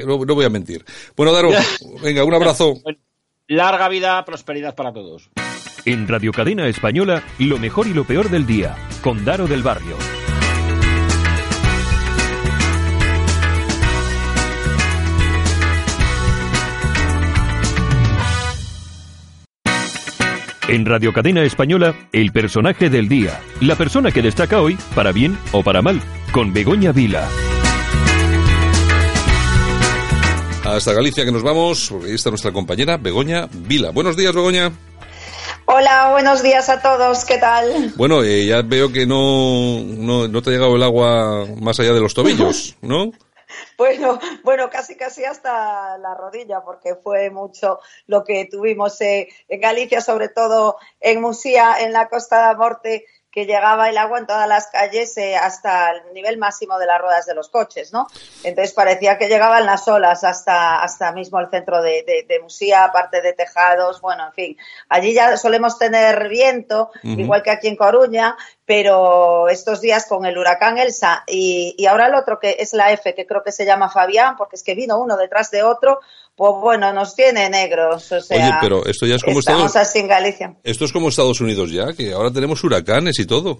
No, 0.06 0.26
no, 0.26 0.36
voy 0.36 0.46
a 0.46 0.50
mentir. 0.50 0.84
Bueno, 1.16 1.32
Daro, 1.32 1.50
venga, 2.02 2.24
un 2.24 2.34
abrazo. 2.34 2.76
Larga 3.48 3.90
vida, 3.90 4.24
prosperidad 4.26 4.76
para 4.76 4.94
todos. 4.94 5.30
En 5.86 6.08
Radio 6.08 6.32
Cadena 6.32 6.68
Española, 6.68 7.24
lo 7.40 7.58
mejor 7.58 7.88
y 7.88 7.94
lo 7.94 8.06
peor 8.06 8.30
del 8.30 8.46
día, 8.46 8.76
con 9.02 9.26
Daro 9.26 9.48
del 9.48 9.64
Barrio. 9.64 9.98
En 20.69 20.85
Radio 20.85 21.11
Cadena 21.11 21.44
Española, 21.44 21.94
el 22.14 22.31
personaje 22.31 22.90
del 22.90 23.10
día. 23.10 23.41
La 23.60 23.76
persona 23.76 24.11
que 24.11 24.22
destaca 24.22 24.61
hoy, 24.61 24.77
para 24.95 25.11
bien 25.11 25.38
o 25.52 25.61
para 25.61 25.81
mal, 25.81 26.02
con 26.31 26.53
Begoña 26.53 26.94
Vila. 26.94 27.27
Hasta 30.64 30.94
Galicia 30.94 31.26
que 31.26 31.34
nos 31.34 31.44
vamos, 31.44 31.90
porque 31.90 32.07
ahí 32.07 32.15
está 32.15 32.30
nuestra 32.30 32.53
compañera 32.53 32.95
Begoña 32.95 33.49
Vila. 33.52 33.90
Buenos 33.90 34.15
días, 34.15 34.34
Begoña. 34.34 34.72
Hola, 35.65 36.11
buenos 36.11 36.41
días 36.41 36.69
a 36.69 36.81
todos, 36.81 37.26
¿qué 37.26 37.38
tal? 37.40 37.91
Bueno, 37.98 38.23
eh, 38.23 38.45
ya 38.45 38.61
veo 38.61 38.90
que 38.90 39.06
no, 39.06 39.81
no, 39.84 40.30
no 40.30 40.41
te 40.41 40.49
ha 40.49 40.53
llegado 40.53 40.77
el 40.77 40.84
agua 40.84 41.45
más 41.61 41.77
allá 41.81 41.91
de 41.91 41.99
los 41.99 42.14
tobillos, 42.14 42.77
¿no? 42.81 43.11
Bueno, 43.78 44.20
bueno, 44.44 44.70
casi 44.70 44.96
casi 44.96 45.26
hasta 45.26 45.98
la 45.98 46.14
rodilla, 46.16 46.62
porque 46.62 46.96
fue 46.96 47.30
mucho 47.30 47.80
lo 48.08 48.24
que 48.24 48.46
tuvimos 48.46 49.00
eh, 49.02 49.30
en 49.48 49.62
Galicia, 49.62 50.02
sobre 50.02 50.30
todo 50.30 50.78
en 51.00 51.22
Musía, 51.22 51.78
en 51.80 51.92
la 51.94 52.08
Costa 52.08 52.50
de 52.50 52.56
Morte, 52.56 53.06
que 53.34 53.48
llegaba 53.48 53.90
el 53.90 53.98
agua 53.98 54.20
en 54.20 54.28
todas 54.28 54.48
las 54.48 54.68
calles 54.68 55.18
eh, 55.18 55.36
hasta 55.36 55.90
el 55.92 56.14
nivel 56.14 56.38
máximo 56.38 56.78
de 56.78 56.86
las 56.86 57.02
ruedas 57.02 57.26
de 57.26 57.34
los 57.34 57.50
coches, 57.50 57.92
¿no? 57.92 58.06
Entonces 58.44 58.74
parecía 58.74 59.18
que 59.18 59.28
llegaban 59.28 59.66
las 59.66 59.88
olas 59.88 60.24
hasta, 60.24 60.84
hasta 60.84 61.12
mismo 61.14 61.40
el 61.40 61.50
centro 61.50 61.82
de, 61.82 62.04
de, 62.06 62.40
Musía, 62.40 62.84
aparte 62.84 63.22
de 63.22 63.34
tejados, 63.34 64.02
bueno, 64.02 64.28
en 64.28 64.34
fin. 64.34 64.58
Allí 64.90 65.14
ya 65.14 65.38
solemos 65.38 65.80
tener 65.80 66.30
viento, 66.30 66.92
igual 67.02 67.42
que 67.42 67.52
aquí 67.52 67.70
en 67.70 67.76
Coruña, 67.76 68.36
pero 68.66 69.50
estos 69.50 69.82
días 69.82 70.06
con 70.06 70.26
el 70.26 70.38
huracán 70.38 70.78
Elsa 70.78 71.24
y, 71.26 71.74
y, 71.78 71.86
ahora 71.88 72.08
el 72.08 72.16
otro 72.16 72.40
que 72.40 72.58
es 72.60 72.74
la 72.74 72.92
F, 72.92 73.16
que 73.16 73.26
creo 73.26 73.44
que 73.44 73.52
se 73.52 73.66
llama 73.66 73.90
Fabián, 73.90 74.36
porque 74.38 74.58
es 74.58 74.64
que 74.64 74.76
vino 74.76 75.00
uno 75.00 75.18
detrás 75.18 75.50
de 75.52 75.64
otro, 75.64 76.02
pues 76.36 76.52
bueno, 76.62 76.94
nos 76.94 77.16
tiene 77.16 77.50
negros. 77.50 78.12
O 78.12 78.22
sea, 78.22 78.38
Oye, 78.38 78.58
pero 78.62 78.86
esto 78.86 79.06
ya 79.06 79.16
es 79.16 79.24
como 79.24 79.40
Estados 79.40 79.76
así 79.76 80.00
en 80.00 80.08
Galicia. 80.08 80.56
Esto 80.64 80.86
es 80.86 80.92
como 80.92 81.10
Estados 81.10 81.42
Unidos 81.42 81.72
ya, 81.72 81.94
que 81.94 82.14
ahora 82.14 82.32
tenemos 82.32 82.64
huracanes 82.64 83.20
y 83.20 83.26
todo. 83.26 83.60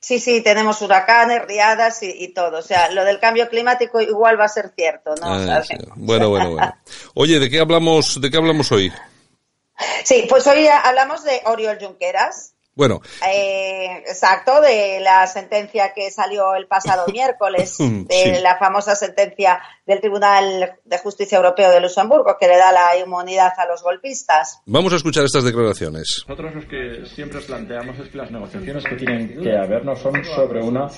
Sí, 0.00 0.18
sí, 0.18 0.40
tenemos 0.40 0.82
huracanes, 0.82 1.46
riadas 1.46 2.02
y, 2.02 2.28
todo. 2.34 2.58
O 2.58 2.62
sea, 2.62 2.90
lo 2.90 3.04
del 3.04 3.20
cambio 3.20 3.48
climático 3.48 4.00
igual 4.00 4.38
va 4.38 4.46
a 4.46 4.48
ser 4.48 4.72
cierto, 4.74 5.14
¿no? 5.20 5.26
Ah, 5.26 5.62
bueno, 5.94 6.28
bueno, 6.28 6.50
bueno. 6.50 6.74
Oye, 7.14 7.38
¿de 7.38 7.48
qué 7.48 7.60
hablamos, 7.60 8.20
de 8.20 8.28
qué 8.28 8.36
hablamos 8.36 8.70
hoy? 8.72 8.92
Sí, 10.04 10.26
pues 10.28 10.46
hoy 10.46 10.66
hablamos 10.66 11.24
de 11.24 11.40
Oriol 11.46 11.78
Junqueras, 11.80 12.51
bueno. 12.74 13.00
Eh, 13.28 14.02
exacto, 14.06 14.60
de 14.60 15.00
la 15.00 15.26
sentencia 15.26 15.92
que 15.94 16.10
salió 16.10 16.54
el 16.54 16.66
pasado 16.66 17.04
miércoles, 17.12 17.76
de 17.78 18.40
la 18.40 18.56
famosa 18.58 18.96
sentencia 18.96 19.60
del 19.86 20.00
Tribunal 20.00 20.78
de 20.84 20.98
Justicia 20.98 21.36
Europeo 21.36 21.70
de 21.70 21.80
Luxemburgo, 21.80 22.36
que 22.38 22.46
le 22.46 22.56
da 22.56 22.72
la 22.72 22.96
inmunidad 22.96 23.52
a 23.58 23.66
los 23.66 23.82
golpistas. 23.82 24.60
Vamos 24.66 24.92
a 24.92 24.96
escuchar 24.96 25.24
estas 25.24 25.44
declaraciones. 25.44 26.24
Nosotros 26.26 26.54
lo 26.54 26.68
que 26.68 27.04
siempre 27.14 27.40
planteamos 27.40 27.98
es 27.98 28.08
que 28.08 28.18
las 28.18 28.30
negociaciones 28.30 28.84
que 28.84 28.96
tienen 28.96 29.42
que 29.42 29.56
haber 29.56 29.84
no 29.84 29.96
son 29.96 30.24
sobre 30.24 30.62
una 30.62 30.88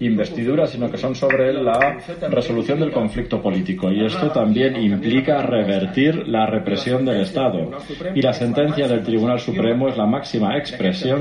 investidura, 0.00 0.66
sino 0.66 0.90
que 0.90 0.98
son 0.98 1.14
sobre 1.14 1.52
la 1.52 1.98
resolución 2.28 2.80
del 2.80 2.92
conflicto 2.92 3.40
político. 3.42 3.90
Y 3.90 4.06
esto 4.06 4.30
también 4.32 4.76
implica 4.76 5.42
revertir 5.42 6.26
la 6.26 6.46
represión 6.46 7.04
del 7.04 7.20
Estado. 7.20 7.70
Y 8.14 8.22
la 8.22 8.32
sentencia 8.32 8.88
del 8.88 9.02
Tribunal 9.04 9.38
Supremo 9.38 9.88
es 9.88 9.96
la 9.96 10.06
máxima 10.06 10.56
expresión 10.56 11.19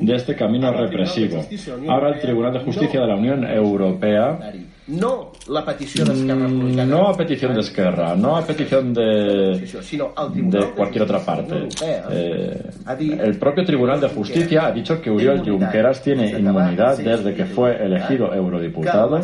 de 0.00 0.14
este 0.14 0.34
camino 0.36 0.72
represivo. 0.72 1.44
Ahora 1.88 2.10
el 2.10 2.20
Tribunal 2.20 2.52
de 2.52 2.60
Justicia 2.60 3.00
de 3.00 3.06
la 3.06 3.16
Unión 3.16 3.44
Europea 3.44 4.52
no 4.90 5.32
la 5.48 5.64
petición 5.64 6.08
de 6.08 6.14
Esquerra 6.14 6.48
mm, 6.48 6.52
Republicana. 6.52 6.84
No 6.86 7.08
a 7.08 7.16
petición 7.16 7.54
de 7.54 7.60
Esquerra, 7.60 8.16
no 8.16 8.36
a 8.36 8.46
petición 8.46 8.94
de, 8.94 9.60
de 9.60 10.70
cualquier 10.76 11.02
otra 11.04 11.20
parte. 11.20 11.68
Eh, 12.10 12.70
el 12.98 13.38
propio 13.38 13.64
Tribunal 13.64 14.00
de 14.00 14.08
Justicia 14.08 14.66
ha 14.66 14.72
dicho 14.72 15.00
que 15.00 15.10
Uriol 15.10 15.42
Junqueras 15.44 16.02
tiene 16.02 16.30
inmunidad 16.30 16.98
desde 16.98 17.34
que 17.34 17.44
fue 17.46 17.76
elegido 17.82 18.34
eurodiputado, 18.34 19.20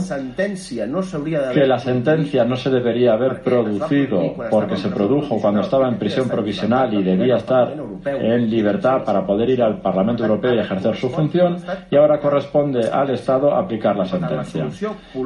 que 1.53 1.67
la 1.67 1.79
sentencia 1.79 2.45
no 2.45 2.57
se 2.57 2.71
debería 2.71 3.13
haber 3.13 3.43
producido 3.43 4.35
porque 4.51 4.77
se 4.77 4.89
produjo 4.89 5.41
cuando 5.41 5.61
estaba 5.61 5.89
en 5.89 5.99
prisión 5.99 6.29
provisional 6.29 6.93
y 6.95 7.03
debía 7.03 7.37
estar 7.37 7.75
en 8.05 8.51
libertad 8.51 9.05
para 9.05 9.27
poder 9.27 9.51
ir 9.51 9.63
al 9.63 9.81
Parlamento 9.81 10.23
Europeo 10.23 10.55
y 10.55 10.59
ejercer 10.59 10.97
su 10.97 11.09
función, 11.11 11.57
y 11.91 11.97
ahora 11.97 12.21
corresponde 12.21 12.89
al 12.89 13.11
Estado 13.11 13.55
aplicar 13.55 13.97
la 13.97 14.05
sentencia. 14.05 14.67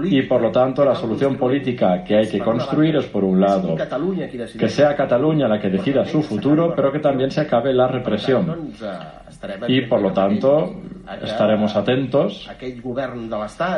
Y 0.05 0.23
por 0.31 0.40
lo 0.43 0.52
tanto, 0.52 0.85
la 0.85 0.94
solución 0.94 1.36
política 1.36 2.05
que 2.05 2.16
hay 2.16 2.28
que 2.28 2.39
construir 2.39 2.94
es, 2.94 3.07
por 3.07 3.24
un 3.24 3.40
lado, 3.40 3.74
que 4.57 4.69
sea 4.69 4.94
Cataluña 4.94 5.48
la 5.48 5.59
que 5.59 5.69
decida 5.69 6.05
su 6.05 6.23
futuro, 6.23 6.73
pero 6.77 6.93
que 6.93 7.01
también 7.01 7.32
se 7.32 7.40
acabe 7.40 7.74
la 7.74 7.89
represión. 7.89 8.70
Y, 9.66 9.86
por 9.86 10.01
lo 10.01 10.12
tanto, 10.12 10.73
estaremos 11.20 11.74
atentos 11.74 12.48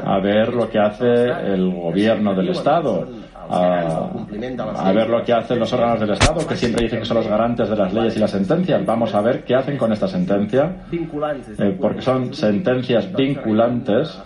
a 0.05 0.19
ver 0.20 0.53
lo 0.53 0.69
que 0.69 0.79
hace 0.79 1.31
el 1.55 1.73
gobierno 1.73 2.35
del 2.35 2.51
Estado 2.51 3.09
a, 3.48 4.93
ver 4.93 5.09
lo 5.09 5.23
que 5.24 5.32
hacen 5.32 5.59
los 5.59 5.73
órganos 5.73 6.01
del 6.01 6.10
Estado, 6.10 6.47
que 6.47 6.56
siempre 6.56 6.85
dicen 6.85 7.01
que 7.01 7.05
son 7.05 7.19
los 7.19 7.27
garantes 7.27 7.69
de 7.69 7.77
las 7.77 7.93
leyes 7.93 8.16
y 8.16 8.19
las 8.19 8.31
sentencias. 8.31 8.85
Vamos 8.85 9.14
a 9.14 9.20
ver 9.20 9.44
qué 9.44 9.55
hacen 9.55 9.77
con 9.77 9.93
esta 9.93 10.09
sentencia, 10.09 10.86
eh, 10.93 11.77
porque 11.81 12.02
son 12.02 12.35
sentencias 12.35 13.12
vinculantes 13.14 14.19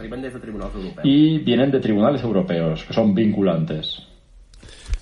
y 1.03 1.39
vienen 1.39 1.71
de 1.71 1.81
tribunales 1.81 2.23
europeos, 2.23 2.85
que 2.85 2.93
son 2.93 3.15
vinculantes. 3.15 4.03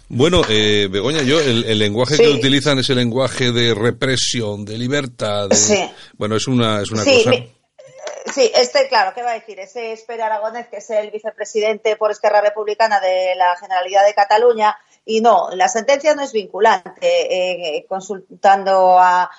Bueno, 0.09 0.43
eh, 0.49 0.89
Begoña, 0.91 1.23
yo 1.23 1.41
el, 1.41 1.79
lenguaje 1.79 2.17
que 2.17 2.29
utilizan 2.29 2.79
es 2.79 2.91
el 2.91 2.97
lenguaje 2.97 3.53
de 3.53 3.75
represión, 3.75 4.65
de 4.65 4.79
libertad. 4.79 5.49
Bueno, 6.17 6.37
es 6.37 6.47
una, 6.47 6.83
es 6.83 6.91
una 6.93 7.05
cosa. 7.05 7.33
Sí, 8.33 8.51
este, 8.55 8.89
claro, 8.89 9.13
¿qué 9.15 9.23
va 9.23 9.33
a 9.33 9.35
decir? 9.35 9.61
Ese 9.61 9.93
es 9.93 10.03
Pere 10.03 10.23
Aragonés, 10.23 10.69
que 10.69 10.79
es 10.79 10.91
el 10.91 11.11
vicepresidente 11.11 11.97
por 11.97 12.11
Esquerra 12.11 12.41
Republicana 12.41 12.99
de 13.01 13.35
la 13.37 13.55
Generalidad 13.57 14.05
de 14.05 14.15
Cataluña, 14.15 14.77
y 15.07 15.21
no, 15.21 15.51
la 15.53 15.69
sentencia 15.69 16.15
no 16.15 16.23
es 16.23 16.33
vinculante. 16.33 17.77
Eh, 17.77 17.87
consultando 17.87 18.97
a, 18.99 19.31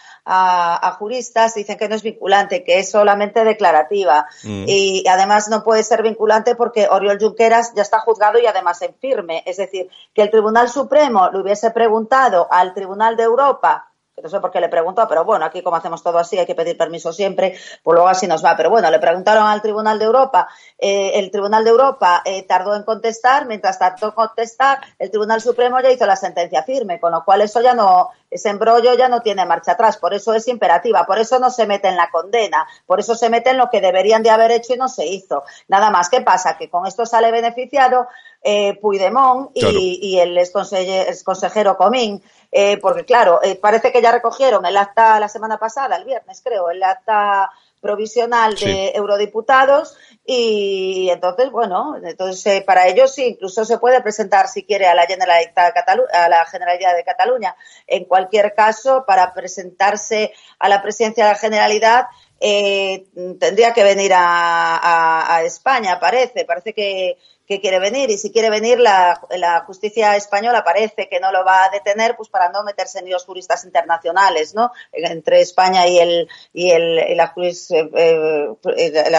juristas, 0.99 1.55
dicen 1.55 1.77
que 1.77 1.89
no 1.89 1.95
es 1.95 2.03
vinculante, 2.03 2.63
que 2.63 2.79
es 2.79 2.91
solamente 2.91 3.43
declarativa. 3.43 4.27
Mm. 4.43 4.65
Y 4.67 5.03
además 5.07 5.49
no 5.49 5.63
puede 5.63 5.83
ser 5.83 6.03
vinculante 6.03 6.55
porque 6.55 6.87
Oriol 6.87 7.19
Junqueras 7.19 7.73
ya 7.75 7.81
está 7.81 7.99
juzgado 7.99 8.39
y 8.39 8.45
además 8.45 8.81
en 8.81 8.93
firme. 8.95 9.43
Es 9.45 9.57
decir, 9.57 9.89
que 10.13 10.21
el 10.21 10.29
Tribunal 10.29 10.69
Supremo 10.69 11.29
le 11.31 11.39
hubiese 11.39 11.71
preguntado 11.71 12.47
al 12.51 12.73
Tribunal 12.73 13.17
de 13.17 13.23
Europa 13.23 13.91
no 14.21 14.29
sé 14.29 14.39
por 14.39 14.51
qué 14.51 14.61
le 14.61 14.69
preguntó, 14.69 15.05
pero 15.09 15.25
bueno, 15.25 15.45
aquí 15.45 15.61
como 15.61 15.75
hacemos 15.75 16.01
todo 16.01 16.17
así, 16.17 16.39
hay 16.39 16.45
que 16.45 16.55
pedir 16.55 16.77
permiso 16.77 17.11
siempre, 17.11 17.57
pues 17.83 17.95
luego 17.95 18.07
así 18.07 18.27
nos 18.27 18.43
va. 18.43 18.55
Pero 18.55 18.69
bueno, 18.69 18.89
le 18.89 18.99
preguntaron 18.99 19.43
al 19.45 19.61
Tribunal 19.61 19.99
de 19.99 20.05
Europa, 20.05 20.47
eh, 20.77 21.11
el 21.15 21.31
Tribunal 21.31 21.65
de 21.65 21.69
Europa 21.69 22.21
eh, 22.23 22.43
tardó 22.43 22.75
en 22.75 22.83
contestar, 22.83 23.45
mientras 23.45 23.77
tardó 23.77 24.07
en 24.07 24.13
contestar, 24.13 24.79
el 24.99 25.09
Tribunal 25.09 25.41
Supremo 25.41 25.81
ya 25.81 25.91
hizo 25.91 26.05
la 26.05 26.15
sentencia 26.15 26.63
firme, 26.63 26.99
con 26.99 27.11
lo 27.11 27.25
cual 27.25 27.41
eso 27.41 27.61
ya 27.61 27.73
no, 27.73 28.09
ese 28.31 28.49
embrollo 28.49 28.93
ya 28.93 29.09
no 29.09 29.21
tiene 29.21 29.45
marcha 29.45 29.73
atrás, 29.73 29.97
por 29.97 30.13
eso 30.13 30.33
es 30.33 30.47
imperativa, 30.47 31.05
por 31.05 31.19
eso 31.19 31.37
no 31.39 31.49
se 31.49 31.67
mete 31.67 31.89
en 31.89 31.97
la 31.97 32.09
condena, 32.09 32.65
por 32.85 33.01
eso 33.01 33.15
se 33.15 33.29
mete 33.29 33.49
en 33.49 33.57
lo 33.57 33.69
que 33.69 33.81
deberían 33.81 34.23
de 34.23 34.29
haber 34.29 34.51
hecho 34.51 34.73
y 34.73 34.77
no 34.77 34.87
se 34.87 35.05
hizo. 35.05 35.43
Nada 35.67 35.89
más, 35.89 36.09
¿qué 36.09 36.21
pasa? 36.21 36.57
Que 36.57 36.69
con 36.69 36.87
esto 36.87 37.05
sale 37.05 37.31
beneficiado 37.31 38.07
eh, 38.41 38.77
Puigdemont 38.79 39.51
y, 39.55 40.19
el 40.19 40.37
ex 40.37 41.23
consejero 41.23 41.77
Comín, 41.77 42.21
eh, 42.57 42.77
porque 42.77 43.03
claro, 43.03 43.41
eh, 43.43 43.55
parece 43.55 43.91
que 43.91 44.01
ya 44.01 44.13
recogieron 44.13 44.65
el 44.65 44.77
acta 44.77 45.19
la 45.19 45.27
semana 45.27 45.57
pasada, 45.57 45.97
el 45.97 46.05
viernes 46.05 46.41
creo, 46.41 46.69
el 46.69 46.81
acta 46.81 47.51
provisional 47.81 48.55
de 48.55 48.93
eurodiputados 48.95 49.97
y 50.25 51.09
entonces, 51.11 51.51
bueno, 51.51 51.97
entonces 52.01 52.45
eh, 52.45 52.63
para 52.65 52.87
ellos 52.87 53.13
sí, 53.13 53.25
incluso 53.25 53.65
se 53.65 53.77
puede 53.77 54.01
presentar 54.01 54.47
si 54.47 54.63
quiere 54.63 54.87
a 54.87 54.95
la 54.95 55.05
Generalitat 55.05 55.75
a 56.13 56.29
la 56.29 56.45
Generalidad 56.45 56.95
de 56.95 57.03
Cataluña. 57.03 57.57
En 57.87 58.05
cualquier 58.05 58.53
caso, 58.55 59.03
para 59.05 59.33
presentarse 59.33 60.31
a 60.57 60.69
la 60.69 60.81
presidencia 60.81 61.25
de 61.25 61.31
la 61.31 61.37
Generalidad 61.37 62.05
eh, 62.39 63.05
tendría 63.39 63.73
que 63.73 63.83
venir 63.83 64.13
a, 64.13 65.35
a, 65.35 65.43
España, 65.43 65.99
parece. 65.99 66.45
Parece 66.45 66.73
que, 66.73 67.17
que, 67.47 67.61
quiere 67.61 67.79
venir 67.79 68.09
y 68.09 68.17
si 68.17 68.31
quiere 68.31 68.49
venir 68.49 68.79
la, 68.79 69.19
la, 69.31 69.61
justicia 69.61 70.15
española 70.15 70.63
parece 70.63 71.07
que 71.09 71.19
no 71.19 71.31
lo 71.31 71.43
va 71.43 71.65
a 71.65 71.69
detener 71.69 72.15
pues 72.15 72.29
para 72.29 72.49
no 72.49 72.63
meterse 72.63 72.99
en 72.99 73.09
los 73.09 73.25
juristas 73.25 73.63
internacionales, 73.65 74.55
¿no? 74.55 74.71
Entre 74.91 75.41
España 75.41 75.87
y 75.87 75.99
el 75.99 76.29
y 76.53 76.71
el 76.71 77.17
la, 77.17 77.33
eh, 77.35 78.49
eh, 78.77 79.11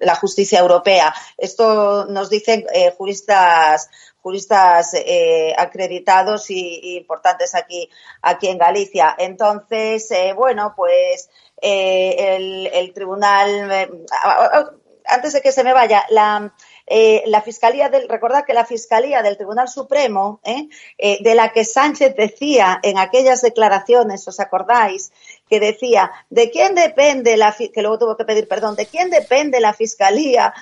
la, 0.00 0.14
justicia 0.16 0.60
europea. 0.60 1.14
Esto 1.36 2.06
nos 2.06 2.30
dicen 2.30 2.66
eh, 2.72 2.92
juristas 2.96 3.88
juristas 4.26 4.92
eh, 4.94 5.54
acreditados 5.56 6.50
y, 6.50 6.80
y, 6.82 6.96
importantes 6.96 7.54
aquí 7.54 7.88
aquí 8.22 8.48
en 8.48 8.58
Galicia. 8.58 9.14
Entonces, 9.16 10.10
eh, 10.10 10.32
bueno, 10.32 10.74
pues 10.76 11.30
eh, 11.62 12.34
el, 12.34 12.66
el, 12.66 12.92
tribunal, 12.92 13.70
eh, 13.70 13.88
antes 15.06 15.32
de 15.32 15.40
que 15.40 15.52
se 15.52 15.62
me 15.62 15.72
vaya, 15.72 16.04
la, 16.10 16.52
eh, 16.86 17.24
la 17.26 17.42
Fiscalía 17.42 17.88
del, 17.88 18.08
recordad 18.08 18.44
que 18.44 18.54
la 18.54 18.64
Fiscalía 18.64 19.22
del 19.22 19.36
Tribunal 19.36 19.68
Supremo, 19.68 20.40
¿eh? 20.44 20.68
eh, 20.98 21.18
de 21.20 21.34
la 21.34 21.52
que 21.52 21.64
Sánchez 21.64 22.14
decía 22.16 22.78
en 22.82 22.98
aquellas 22.98 23.42
declaraciones, 23.42 24.26
¿os 24.28 24.38
acordáis? 24.38 25.12
Que 25.48 25.58
decía, 25.60 26.10
¿de 26.30 26.50
quién 26.50 26.74
depende 26.74 27.36
la, 27.36 27.52
que 27.52 27.82
luego 27.82 27.98
tuvo 27.98 28.16
que 28.16 28.24
pedir 28.24 28.46
perdón, 28.46 28.76
¿de 28.76 28.86
quién 28.86 29.10
depende 29.10 29.60
la 29.60 29.72
Fiscalía 29.72 30.54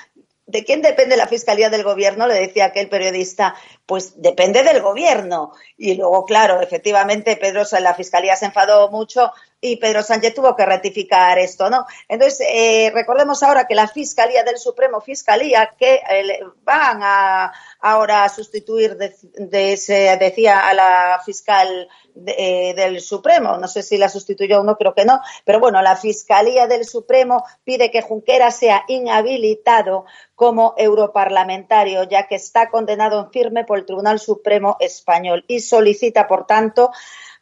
¿De 0.47 0.63
quién 0.63 0.83
depende 0.83 1.17
la 1.17 1.27
Fiscalía 1.27 1.71
del 1.71 1.85
Gobierno? 1.85 2.27
Le 2.27 2.35
decía 2.35 2.67
aquel 2.67 2.91
periodista. 2.91 3.55
Pues 3.87 4.21
depende 4.21 4.63
del 4.63 4.83
Gobierno. 4.83 5.53
Y 5.79 5.95
luego, 5.95 6.27
claro, 6.27 6.61
efectivamente, 6.61 7.37
Pedro, 7.37 7.63
la 7.81 7.95
Fiscalía 7.95 8.37
se 8.37 8.47
enfadó 8.47 8.91
mucho 8.91 9.33
y 9.65 9.77
Pedro 9.77 10.03
Sánchez 10.03 10.35
tuvo 10.35 10.55
que 10.55 10.67
rectificar 10.67 11.39
esto, 11.39 11.71
¿no? 11.71 11.87
Entonces, 12.07 12.47
eh, 12.53 12.91
recordemos 12.93 13.43
ahora 13.43 13.67
que 13.67 13.75
la 13.75 13.89
Fiscalía 13.89 14.45
del 14.45 14.59
Supremo, 14.59 15.01
Fiscalía, 15.01 15.73
que 15.79 15.95
eh, 15.95 16.41
van 16.63 17.01
a 17.03 17.51
ahora 17.81 18.25
a 18.25 18.29
sustituir, 18.29 18.97
de, 18.97 19.77
se 19.79 20.17
decía, 20.19 20.69
a 20.69 20.75
la 20.75 21.21
fiscal 21.25 21.89
eh, 22.27 22.75
del 22.75 23.01
Supremo, 23.01 23.57
no 23.57 23.67
sé 23.67 23.83
si 23.83 23.97
la 23.97 24.11
sustituyó 24.11 24.61
o 24.61 24.65
no, 24.65 24.77
creo 24.77 24.95
que 24.95 25.07
no, 25.07 25.21
pero 25.47 25.61
bueno, 25.61 25.81
la 25.81 25.97
Fiscalía 25.97 26.67
del 26.67 26.85
Supremo 26.85 27.45
pide 27.65 27.91
que 27.91 28.03
Junquera 28.03 28.51
sea 28.51 28.85
inhabilitado 28.89 30.05
como 30.35 30.75
europarlamentario, 30.77 32.03
ya 32.05 32.27
que 32.27 32.35
está 32.35 32.69
condenado 32.69 33.21
en 33.21 33.31
firme 33.31 33.65
por 33.65 33.79
el 33.79 33.87
Tribunal 33.87 34.19
Supremo 34.19 34.77
Español 34.81 35.45
y 35.49 35.61
solicita, 35.61 36.27
por 36.27 36.47
tanto, 36.47 36.91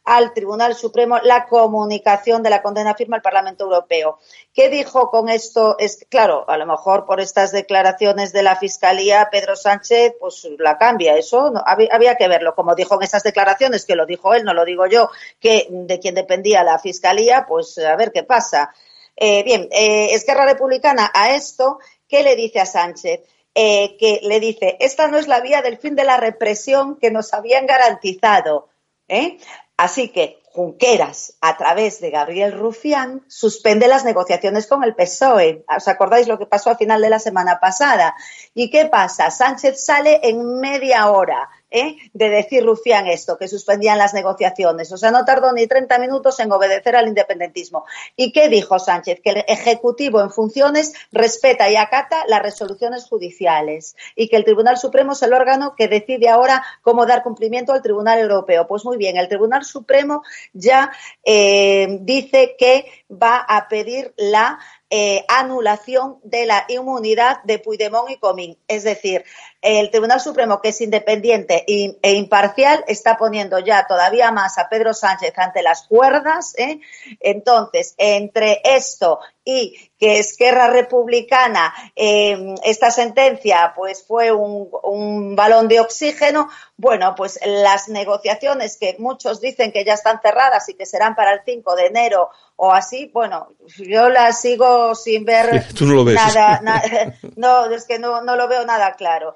al 0.05 0.33
Tribunal 0.33 0.75
Supremo 0.75 1.19
la 1.19 1.45
comunicación 1.45 2.43
de 2.43 2.49
la 2.49 2.61
condena 2.61 2.93
firme 2.93 3.15
al 3.15 3.21
Parlamento 3.21 3.63
Europeo. 3.63 4.19
¿Qué 4.53 4.69
dijo 4.69 5.09
con 5.09 5.29
esto? 5.29 5.77
Es 5.79 6.05
claro, 6.09 6.49
a 6.49 6.57
lo 6.57 6.65
mejor 6.65 7.05
por 7.05 7.21
estas 7.21 7.51
declaraciones 7.51 8.33
de 8.33 8.43
la 8.43 8.55
Fiscalía, 8.55 9.29
Pedro 9.31 9.55
Sánchez, 9.55 10.15
pues 10.19 10.47
la 10.59 10.77
cambia. 10.77 11.15
Eso 11.15 11.51
no, 11.51 11.63
había, 11.65 12.15
que 12.15 12.27
verlo. 12.27 12.53
Como 12.55 12.75
dijo 12.75 12.95
en 12.95 13.03
esas 13.03 13.23
declaraciones, 13.23 13.85
que 13.85 13.95
lo 13.95 14.05
dijo 14.05 14.33
él, 14.33 14.43
no 14.43 14.53
lo 14.53 14.65
digo 14.65 14.85
yo, 14.87 15.09
que 15.39 15.67
de 15.69 15.99
quien 15.99 16.15
dependía 16.15 16.63
la 16.63 16.79
Fiscalía, 16.79 17.45
pues 17.47 17.77
a 17.77 17.95
ver 17.95 18.11
qué 18.11 18.23
pasa. 18.23 18.73
Eh, 19.15 19.43
bien, 19.43 19.69
eh, 19.71 20.13
Esquerra 20.13 20.45
Republicana 20.45 21.11
a 21.13 21.35
esto, 21.35 21.79
¿qué 22.07 22.23
le 22.23 22.35
dice 22.35 22.59
a 22.59 22.65
Sánchez? 22.65 23.21
Eh, 23.55 23.97
que 23.99 24.19
le 24.23 24.39
dice, 24.39 24.77
esta 24.79 25.07
no 25.07 25.19
es 25.19 25.27
la 25.27 25.39
vía 25.39 25.61
del 25.61 25.77
fin 25.77 25.95
de 25.95 26.03
la 26.03 26.17
represión 26.17 26.97
que 26.97 27.11
nos 27.11 27.33
habían 27.33 27.67
garantizado. 27.67 28.69
¿Eh? 29.07 29.37
Así 29.77 30.09
que 30.09 30.43
Junqueras, 30.53 31.35
a 31.41 31.57
través 31.57 31.99
de 31.99 32.11
Gabriel 32.11 32.53
Rufián, 32.53 33.23
suspende 33.27 33.87
las 33.87 34.05
negociaciones 34.05 34.67
con 34.67 34.83
el 34.83 34.93
PSOE. 34.93 35.65
¿Os 35.75 35.87
acordáis 35.87 36.27
lo 36.27 36.37
que 36.37 36.45
pasó 36.45 36.69
al 36.69 36.77
final 36.77 37.01
de 37.01 37.09
la 37.09 37.17
semana 37.17 37.59
pasada? 37.59 38.15
¿Y 38.53 38.69
qué 38.69 38.85
pasa? 38.85 39.31
Sánchez 39.31 39.83
sale 39.83 40.19
en 40.21 40.59
media 40.59 41.09
hora 41.09 41.49
¿eh? 41.73 41.97
de 42.13 42.29
decir 42.29 42.63
Rufián 42.63 43.07
esto, 43.07 43.37
que 43.37 43.49
suspendían 43.49 43.97
las 43.97 44.13
negociaciones. 44.13 44.91
O 44.91 44.97
sea, 44.97 45.11
no 45.11 45.25
tardó 45.25 45.51
ni 45.51 45.67
30 45.67 45.97
minutos 45.99 46.39
en 46.39 46.51
obedecer 46.51 46.95
al 46.95 47.07
independentismo. 47.07 47.83
¿Y 48.15 48.31
qué 48.31 48.47
dijo 48.47 48.79
Sánchez? 48.79 49.19
Que 49.21 49.31
el 49.31 49.43
Ejecutivo 49.47 50.21
en 50.21 50.29
funciones 50.29 50.93
respeta 51.11 51.69
y 51.69 51.75
acata 51.75 52.23
las 52.27 52.41
resoluciones 52.41 53.05
judiciales 53.05 53.95
y 54.15 54.29
que 54.29 54.37
el 54.37 54.45
Tribunal 54.45 54.77
Supremo 54.77 55.13
es 55.13 55.23
el 55.23 55.33
órgano 55.33 55.75
que 55.75 55.87
decide 55.87 56.29
ahora 56.29 56.63
cómo 56.81 57.05
dar 57.05 57.23
cumplimiento 57.23 57.73
al 57.73 57.81
Tribunal 57.81 58.19
Europeo. 58.19 58.67
Pues 58.67 58.85
muy 58.85 58.97
bien, 58.97 59.17
el 59.17 59.27
Tribunal 59.27 59.65
Supremo 59.65 60.23
ya 60.53 60.91
eh, 61.25 61.97
dice 62.01 62.55
que 62.57 62.85
va 63.09 63.37
a 63.37 63.67
pedir 63.67 64.13
la 64.17 64.59
eh, 64.95 65.25
anulación 65.27 66.19
de 66.23 66.45
la 66.45 66.65
inmunidad 66.67 67.41
de 67.43 67.57
Puigdemont 67.57 68.11
y 68.11 68.17
Comín. 68.17 68.59
Es 68.67 68.83
decir, 68.83 69.25
el 69.63 69.89
Tribunal 69.89 70.19
Supremo, 70.19 70.61
que 70.61 70.69
es 70.69 70.81
independiente 70.81 71.63
e 71.67 72.11
imparcial, 72.13 72.83
está 72.87 73.17
poniendo 73.17 73.59
ya 73.59 73.87
todavía 73.87 74.29
más 74.31 74.57
a 74.57 74.67
Pedro 74.67 74.93
Sánchez 74.93 75.33
ante 75.37 75.63
las 75.63 75.87
cuerdas. 75.87 76.53
¿eh? 76.57 76.81
Entonces, 77.21 77.95
entre 77.97 78.61
esto 78.65 79.19
y 79.45 79.91
que 79.97 80.19
Esquerra 80.19 80.67
Republicana, 80.67 81.73
eh, 81.95 82.55
esta 82.63 82.91
sentencia, 82.91 83.73
pues 83.75 84.05
fue 84.05 84.31
un, 84.31 84.69
un, 84.83 85.35
balón 85.35 85.69
de 85.69 85.79
oxígeno. 85.79 86.49
Bueno, 86.75 87.15
pues 87.15 87.39
las 87.45 87.87
negociaciones 87.87 88.77
que 88.77 88.97
muchos 88.99 89.39
dicen 89.39 89.71
que 89.71 89.85
ya 89.85 89.93
están 89.93 90.19
cerradas 90.21 90.67
y 90.69 90.73
que 90.73 90.85
serán 90.85 91.15
para 91.15 91.33
el 91.33 91.41
5 91.45 91.75
de 91.75 91.85
enero 91.87 92.29
o 92.55 92.71
así, 92.71 93.09
bueno, 93.13 93.49
yo 93.77 94.09
las 94.09 94.41
sigo 94.41 94.95
sin 94.95 95.25
ver 95.25 95.67
Tú 95.73 95.85
no 95.85 95.95
lo 95.95 96.05
ves. 96.05 96.15
nada, 96.15 96.59
na, 96.63 96.81
no, 97.35 97.65
es 97.65 97.85
que 97.85 97.99
no, 97.99 98.21
no 98.21 98.35
lo 98.35 98.47
veo 98.47 98.65
nada 98.65 98.93
claro. 98.93 99.35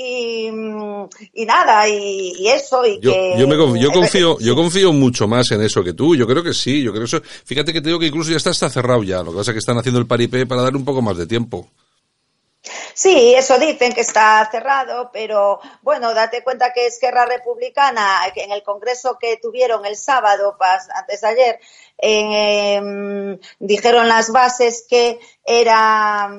Y, 0.00 0.46
y, 1.32 1.44
nada, 1.44 1.88
y, 1.88 2.32
y, 2.38 2.48
eso, 2.50 2.86
y 2.86 3.00
yo, 3.00 3.10
que... 3.10 3.34
Yo, 3.36 3.48
me, 3.48 3.80
yo 3.80 3.90
confío, 3.90 4.38
yo 4.38 4.54
confío 4.54 4.92
mucho 4.92 5.26
más 5.26 5.50
en 5.50 5.60
eso 5.60 5.82
que 5.82 5.92
tú, 5.92 6.14
yo 6.14 6.24
creo 6.24 6.40
que 6.40 6.54
sí, 6.54 6.84
yo 6.84 6.92
creo 6.92 7.02
que 7.02 7.16
eso... 7.16 7.20
Fíjate 7.44 7.72
que 7.72 7.80
te 7.80 7.88
digo 7.88 7.98
que 7.98 8.06
incluso 8.06 8.30
ya 8.30 8.36
está, 8.36 8.50
está 8.50 8.70
cerrado 8.70 9.02
ya, 9.02 9.24
lo 9.24 9.32
que 9.32 9.38
pasa 9.38 9.50
es 9.50 9.54
que 9.56 9.58
están 9.58 9.76
haciendo 9.76 9.98
el 9.98 10.06
paripé 10.06 10.46
para 10.46 10.62
darle 10.62 10.78
un 10.78 10.84
poco 10.84 11.02
más 11.02 11.16
de 11.16 11.26
tiempo. 11.26 11.68
Sí, 12.94 13.34
eso 13.34 13.58
dicen 13.58 13.92
que 13.92 14.02
está 14.02 14.48
cerrado, 14.52 15.10
pero 15.12 15.58
bueno, 15.82 16.14
date 16.14 16.44
cuenta 16.44 16.72
que 16.72 16.86
Esquerra 16.86 17.26
Republicana, 17.26 18.20
en 18.36 18.52
el 18.52 18.62
congreso 18.62 19.18
que 19.20 19.36
tuvieron 19.42 19.84
el 19.84 19.96
sábado, 19.96 20.56
antes 20.94 21.22
de 21.22 21.26
ayer, 21.26 21.60
eh, 22.00 23.36
dijeron 23.58 24.08
las 24.08 24.30
bases 24.30 24.86
que 24.88 25.18
era... 25.44 26.30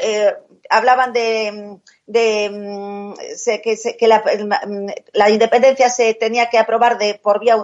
Eh, 0.00 0.32
hablaban 0.70 1.12
de, 1.12 1.78
de 2.06 3.14
que, 3.62 3.96
que 3.98 4.08
la, 4.08 4.22
la, 5.12 5.30
independencia 5.30 5.88
se 5.88 6.14
tenía 6.14 6.48
que 6.48 6.58
aprobar 6.58 6.98
de 6.98 7.14
por 7.14 7.40
vía 7.40 7.56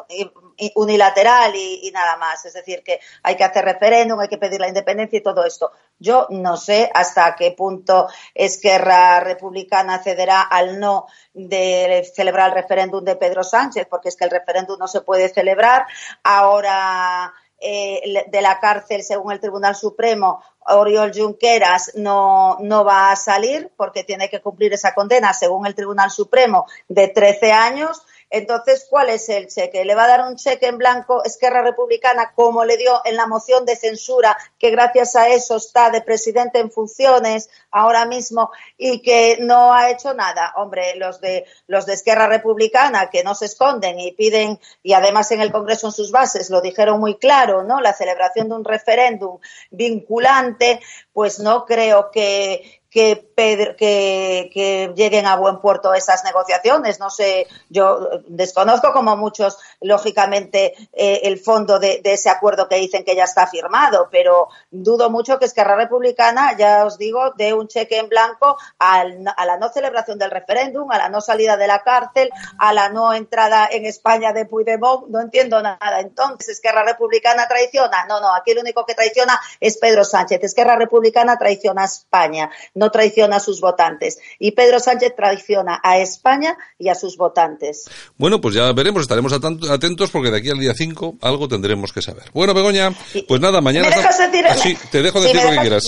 unilateral 0.75 1.55
y, 1.55 1.91
nada 1.93 2.17
más. 2.17 2.45
Es 2.45 2.55
decir, 2.55 2.83
que 2.83 3.01
hay 3.23 3.37
que 3.37 3.45
hacer 3.45 3.65
referéndum, 3.65 4.21
hay 4.21 4.29
que 4.29 4.39
pedir 4.39 4.61
la 4.61 4.69
independencia 4.69 5.19
y 5.19 5.23
todo 5.23 5.45
esto. 5.45 5.73
Yo 5.99 6.27
no 6.31 6.57
sé 6.57 6.91
hasta 6.95 7.35
qué 7.37 7.53
punto 7.53 8.09
Esquerra 8.35 9.21
Republicana 9.21 9.99
cederá 9.99 10.43
al 10.43 10.79
no 10.79 11.07
de 11.33 12.09
celebrar 12.15 12.51
el 12.51 12.63
referéndum 12.63 13.05
de 13.05 13.17
Pedro 13.17 13.43
Sánchez, 13.43 13.87
porque 13.89 14.09
es 14.09 14.17
que 14.17 14.25
el 14.25 14.31
referéndum 14.31 14.79
no 14.79 14.89
se 14.89 15.01
puede 15.01 15.29
celebrar. 15.29 15.87
Ahora 16.23 17.33
eh, 17.67 18.25
de 18.27 18.43
la 18.43 18.61
cárcel, 18.61 19.03
según 19.03 19.33
el 19.33 19.41
Tribunal 19.41 19.75
Supremo, 19.75 20.43
Oriol 20.67 21.13
Junqueras 21.15 21.93
no, 21.95 22.59
no 22.61 22.85
va 22.85 23.11
a 23.11 23.17
salir 23.17 23.73
porque 23.75 24.05
tiene 24.05 24.29
que 24.29 24.43
cumplir 24.43 24.75
esa 24.75 24.95
condena, 24.95 25.33
según 25.33 25.67
el 25.67 25.75
Tribunal 25.75 26.11
Supremo, 26.11 26.67
de 26.89 27.09
13 27.09 27.53
años 27.53 28.03
entonces, 28.35 28.87
¿cuál 28.91 29.11
es 29.11 29.29
el 29.29 29.47
cheque? 29.47 29.85
¿Le 29.85 29.95
va 29.95 30.05
a 30.05 30.09
dar 30.09 30.29
un 30.29 30.35
cheque 30.35 30.67
en 30.67 30.77
blanco 30.77 31.23
Esquerra 31.23 31.63
Republicana 31.63 32.33
como 32.35 32.65
le 32.65 32.77
dio 32.77 33.01
en 33.05 33.15
la 33.15 33.29
moción 33.29 33.65
de 33.65 33.77
censura, 33.77 34.37
que 34.59 34.73
gracias 34.73 35.15
a 35.15 35.29
eso 35.29 35.55
está 35.55 35.91
de 35.91 36.03
presidente 36.03 36.59
en 36.59 36.73
funciones 36.73 37.49
ahora 37.71 38.07
mismo 38.07 38.51
y 38.77 39.03
que 39.03 39.39
no 39.41 39.73
ha 39.73 39.89
hecho 39.91 40.15
nada? 40.15 40.53
Hombre, 40.57 40.97
los 40.97 41.21
de, 41.21 41.47
los 41.69 41.87
de 41.87 41.95
Esquerra 41.95 42.27
Republicana 42.27 43.09
que 43.09 43.23
no 43.23 43.37
se 43.37 43.47
esconden 43.47 44.01
y 44.01 44.11
piden, 44.11 44.59
y 44.83 44.95
además 44.95 45.31
en 45.31 45.41
el 45.41 45.53
Congreso 45.53 45.87
en 45.87 45.93
sus 45.93 46.11
bases 46.11 46.51
lo 46.51 46.61
dijeron 46.61 46.99
muy 46.99 47.17
claro, 47.19 47.63
¿no? 47.63 47.81
La 47.81 47.93
celebración 47.93 48.49
de 48.49 48.57
un 48.57 48.65
referéndum 48.65 49.39
vinculante, 49.71 50.81
pues 51.13 51.39
no 51.39 51.65
creo 51.67 52.11
que, 52.11 52.83
que, 52.95 53.27
que, 53.37 54.93
lleguen 54.95 55.27
a 55.27 55.37
buen 55.37 55.59
puerto 55.59 55.93
esas 55.95 56.23
negociaciones. 56.25 57.01
No 57.01 57.11
sé, 57.11 57.49
yo 57.69 58.09
desconozco 58.29 58.93
como 58.93 59.17
muchos, 59.17 59.59
lógicamente, 59.81 60.75
eh, 60.93 61.23
el 61.25 61.41
fondo 61.41 61.81
de, 61.81 62.01
ese 62.05 62.31
acuerdo 62.31 62.69
que 62.69 62.77
dicen 62.77 63.05
que 63.05 63.17
ya 63.17 63.25
está 63.25 63.49
firmado, 63.49 64.09
pero 64.13 64.49
dudo 64.71 65.11
mucho 65.11 65.39
que 65.41 65.47
Esquerra 65.47 65.75
Republicana, 65.75 66.57
ya 66.57 66.87
os 66.87 66.97
digo, 66.97 67.33
dé 67.37 67.53
un 67.53 67.67
cheque 67.67 67.99
en 67.99 68.09
blanco 68.09 68.57
a 68.79 69.05
la 69.05 69.57
no 69.59 69.69
celebración 69.71 70.19
del 70.19 70.31
referéndum, 70.31 70.91
a 70.93 70.99
la 70.99 71.09
no 71.09 71.21
salida 71.21 71.57
de 71.57 71.67
la 71.67 71.83
cárcel, 71.83 72.31
a 72.59 72.73
la 72.73 72.91
no 72.91 73.13
entrada 73.13 73.69
en 73.71 73.87
España 73.87 74.33
de 74.33 74.47
Puigdemont. 74.47 75.09
No 75.09 75.21
entiendo 75.21 75.61
nada. 75.61 75.99
Entonces, 75.99 76.49
Esquerra 76.51 76.85
Republicana 76.85 77.49
traiciona. 77.49 78.07
No, 78.07 78.21
no, 78.21 78.33
aquí 78.33 78.53
el 78.53 78.59
único 78.59 78.87
que 78.87 78.95
traiciona 78.95 79.41
es 79.59 79.79
Pedro 79.79 80.05
Sánchez. 80.05 80.45
Esquerra 80.45 80.77
Republicana 80.77 81.37
traiciona 81.37 81.83
a 81.83 81.87
España 81.87 82.51
no 82.84 82.84
traiciona 82.91 83.37
a 83.37 83.41
sus 83.41 83.61
votantes. 83.61 84.19
Y 84.39 84.53
Pedro 84.53 84.81
Sánchez 84.81 85.15
traiciona 85.17 85.81
a 85.83 85.99
España 85.99 86.57
y 86.79 86.89
a 86.89 86.95
sus 86.95 87.17
votantes. 87.17 87.85
Bueno, 88.17 88.41
pues 88.41 88.55
ya 88.55 88.73
veremos, 88.73 89.03
estaremos 89.03 89.33
atentos 89.33 90.11
porque 90.11 90.31
de 90.31 90.39
aquí 90.39 90.51
al 90.51 90.59
día 90.59 90.75
5 90.75 91.17
algo 91.21 91.49
tendremos 91.49 91.93
que 91.93 92.03
saber. 92.03 92.25
Bueno, 92.33 92.55
Begoña, 92.55 92.93
pues 93.29 93.41
nada, 93.41 93.61
mañana... 93.61 93.89
¿Me 93.89 93.97
dejas 93.97 94.19
decir... 94.19 94.47
Ah, 94.49 94.55
sí, 94.57 94.77
te 94.91 95.03
dejo 95.03 95.21
decir 95.21 95.43
lo 95.43 95.51
que 95.51 95.59
quieras. 95.59 95.87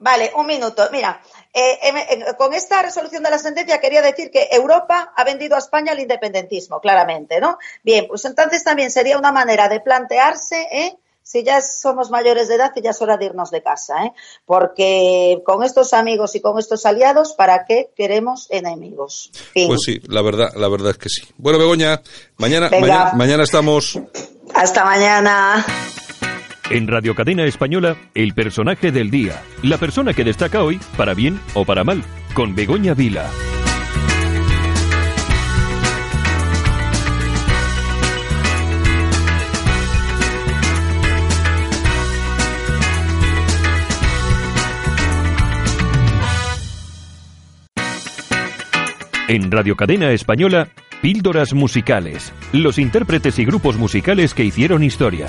Vale, 0.00 0.32
un 0.36 0.46
minuto. 0.46 0.88
Mira, 0.92 1.22
eh, 1.52 1.78
eh, 1.82 2.24
con 2.36 2.52
esta 2.52 2.82
resolución 2.82 3.22
de 3.22 3.30
la 3.30 3.38
sentencia 3.38 3.80
quería 3.80 4.02
decir 4.02 4.30
que 4.30 4.48
Europa 4.50 5.12
ha 5.16 5.24
vendido 5.24 5.54
a 5.54 5.60
España 5.60 5.92
el 5.92 6.00
independentismo, 6.00 6.80
claramente, 6.80 7.40
¿no? 7.40 7.58
Bien, 7.82 8.06
pues 8.08 8.24
entonces 8.24 8.64
también 8.64 8.90
sería 8.90 9.16
una 9.16 9.32
manera 9.32 9.68
de 9.68 9.80
plantearse, 9.80 10.68
¿eh? 10.70 10.96
Si 11.24 11.42
ya 11.42 11.60
somos 11.62 12.10
mayores 12.10 12.48
de 12.48 12.56
edad 12.56 12.72
y 12.76 12.82
ya 12.82 12.90
es 12.90 13.02
hora 13.02 13.16
de 13.16 13.24
irnos 13.24 13.50
de 13.50 13.62
casa, 13.62 14.04
¿eh? 14.04 14.12
porque 14.44 15.42
con 15.44 15.64
estos 15.64 15.94
amigos 15.94 16.36
y 16.36 16.40
con 16.40 16.58
estos 16.58 16.84
aliados, 16.86 17.32
¿para 17.32 17.64
qué 17.64 17.90
queremos 17.96 18.46
enemigos? 18.50 19.32
Pues 19.54 19.80
sí, 19.84 20.00
la 20.06 20.22
verdad, 20.22 20.52
la 20.54 20.68
verdad 20.68 20.90
es 20.90 20.98
que 20.98 21.08
sí. 21.08 21.22
Bueno, 21.38 21.58
Begoña, 21.58 22.02
mañana, 22.36 22.70
mañana, 23.14 23.42
estamos. 23.42 23.98
Hasta 24.54 24.84
mañana. 24.84 25.64
En 26.70 26.88
Radio 26.88 27.14
Cadena 27.14 27.44
Española, 27.44 27.96
el 28.14 28.34
personaje 28.34 28.92
del 28.92 29.10
día, 29.10 29.42
la 29.62 29.78
persona 29.78 30.12
que 30.12 30.24
destaca 30.24 30.62
hoy, 30.62 30.78
para 30.96 31.14
bien 31.14 31.40
o 31.54 31.64
para 31.64 31.84
mal, 31.84 32.04
con 32.34 32.54
Begoña 32.54 32.94
Vila. 32.94 33.30
En 49.26 49.50
Radio 49.50 49.74
Cadena 49.74 50.10
Española, 50.10 50.68
Píldoras 51.00 51.54
Musicales, 51.54 52.30
los 52.52 52.78
intérpretes 52.78 53.38
y 53.38 53.46
grupos 53.46 53.78
musicales 53.78 54.34
que 54.34 54.44
hicieron 54.44 54.84
historia 54.84 55.28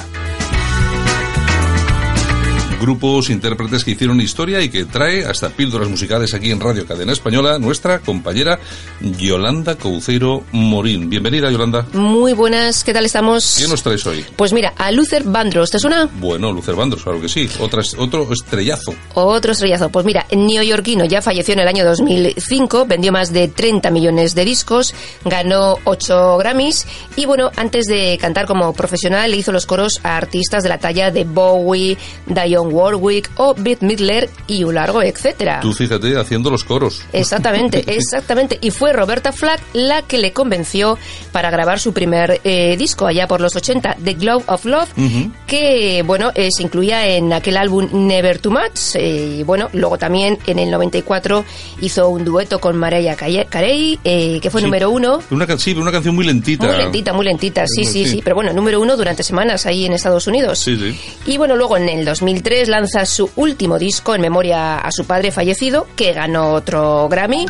grupos, 2.80 3.30
intérpretes 3.30 3.84
que 3.84 3.92
hicieron 3.92 4.20
historia 4.22 4.62
y 4.62 4.70
que 4.70 4.86
trae 4.86 5.26
hasta 5.26 5.50
píldoras 5.50 5.90
musicales 5.90 6.34
aquí 6.34 6.52
en 6.52 6.60
Radio 6.60 6.86
Cadena 6.86 7.14
Española 7.14 7.60
nuestra 7.60 8.00
compañera 8.00 8.60
Yolanda 9.02 9.76
Couceiro 9.76 10.44
Morín. 10.52 11.10
Bienvenida, 11.10 11.50
Yolanda. 11.52 11.86
Muy 11.94 12.34
buenas, 12.34 12.84
¿qué 12.84 12.94
tal 12.94 13.06
estamos? 13.06 13.58
¿Qué 13.60 13.68
nos 13.68 13.82
traes 13.82 14.06
hoy? 14.06 14.26
Pues 14.36 14.54
mira, 14.54 14.74
a 14.78 14.92
Luther 14.92 15.24
Vandross, 15.24 15.72
¿te 15.72 15.80
suena? 15.80 16.10
Bueno, 16.20 16.52
Luther 16.52 16.76
Vandross, 16.76 17.04
claro 17.04 17.22
que 17.22 17.30
sí. 17.30 17.50
Otra, 17.60 17.82
otro 17.98 18.32
estrellazo. 18.32 18.94
Otro 19.14 19.52
estrellazo. 19.52 19.90
Pues 19.90 20.06
mira, 20.06 20.26
neoyorquino 20.32 21.06
ya 21.06 21.22
falleció 21.22 21.54
en 21.54 21.62
el 21.62 21.68
año 21.68 21.86
2005, 21.86 22.86
vendió 22.86 23.12
más 23.12 23.32
de 23.32 23.48
30 23.48 23.90
millones 23.92 24.36
de 24.36 24.46
discos, 24.46 24.94
ganó 25.24 25.78
8 25.86 26.38
Grammys 26.38 26.86
y 27.16 27.26
bueno, 27.26 27.52
antes 27.56 27.86
de 27.86 28.18
cantar 28.20 28.46
como 28.46 28.74
profesional 28.74 29.32
le 29.32 29.38
hizo 29.38 29.52
los 29.52 29.66
coros 29.66 30.00
a 30.04 30.18
artistas 30.18 30.64
de 30.64 30.70
la 30.70 30.78
talla 30.78 31.12
de 31.12 31.24
Bowie, 31.24 31.98
Dion 32.28 32.75
Warwick 32.76 33.32
o 33.38 33.56
Bette 33.58 33.84
Midler 33.84 34.30
y 34.48 34.64
un 34.64 34.76
largo 34.76 35.02
etcétera. 35.02 35.60
Tú 35.62 35.74
fíjate 35.74 36.18
haciendo 36.18 36.50
los 36.50 36.64
coros. 36.64 37.02
Exactamente, 37.14 37.84
exactamente. 37.88 38.58
Y 38.62 38.72
fue 38.72 38.94
Roberta 38.94 39.32
Flack 39.32 39.62
la 39.74 40.02
que 40.02 40.18
le 40.18 40.34
convenció 40.34 40.98
para 41.32 41.50
grabar 41.50 41.80
su 41.80 41.94
primer 41.94 42.42
eh, 42.44 42.76
disco 42.78 43.08
allá 43.08 43.28
por 43.28 43.42
los 43.42 43.56
80, 43.56 43.98
The 44.04 44.14
Glove 44.14 44.44
of 44.48 44.66
Love, 44.66 44.90
que 45.48 46.04
bueno, 46.06 46.32
eh, 46.36 46.50
se 46.56 46.64
incluía 46.64 47.08
en 47.08 47.34
aquel 47.34 47.58
álbum 47.58 47.88
Never 47.92 48.40
Too 48.40 48.52
Much. 48.52 48.96
Eh, 48.96 49.38
y 49.40 49.44
bueno, 49.44 49.70
luego 49.74 49.98
también 49.98 50.38
en 50.48 50.60
el 50.60 50.72
94 50.72 51.46
hizo 51.82 52.10
un 52.10 52.26
dueto 52.26 52.60
con 52.60 52.78
Mariah 52.78 53.16
Carey, 53.16 54.00
que 54.04 54.50
fue 54.52 54.62
número 54.62 54.90
uno. 54.90 55.20
Una, 55.32 55.58
sí, 55.58 55.74
una 55.74 55.92
canción 55.92 56.16
muy 56.16 56.26
lentita. 56.26 56.68
Muy 56.68 56.78
lentita, 56.78 57.14
muy 57.14 57.26
lentita, 57.26 57.66
sí, 57.68 57.86
sí, 57.86 58.06
sí, 58.06 58.22
Pero 58.24 58.36
bueno, 58.36 58.54
número 58.54 58.82
uno 58.82 58.98
durante 58.98 59.24
semanas 59.24 59.66
ahí 59.66 59.86
en 59.86 59.94
Estados 59.94 60.28
Unidos. 60.28 60.60
Sí, 60.60 60.78
sí. 60.78 60.98
Y 61.26 61.38
bueno, 61.38 61.56
luego 61.56 61.78
en 61.78 61.90
el 61.90 62.06
2003 62.06 62.55
lanza 62.64 63.06
su 63.06 63.30
último 63.36 63.78
disco 63.78 64.16
en 64.16 64.22
memoria 64.22 64.78
a 64.78 64.92
su 64.92 65.06
padre 65.06 65.32
fallecido, 65.32 65.88
que 65.96 66.14
ganó 66.14 66.54
otro 66.54 67.08
Grammy. 67.10 67.46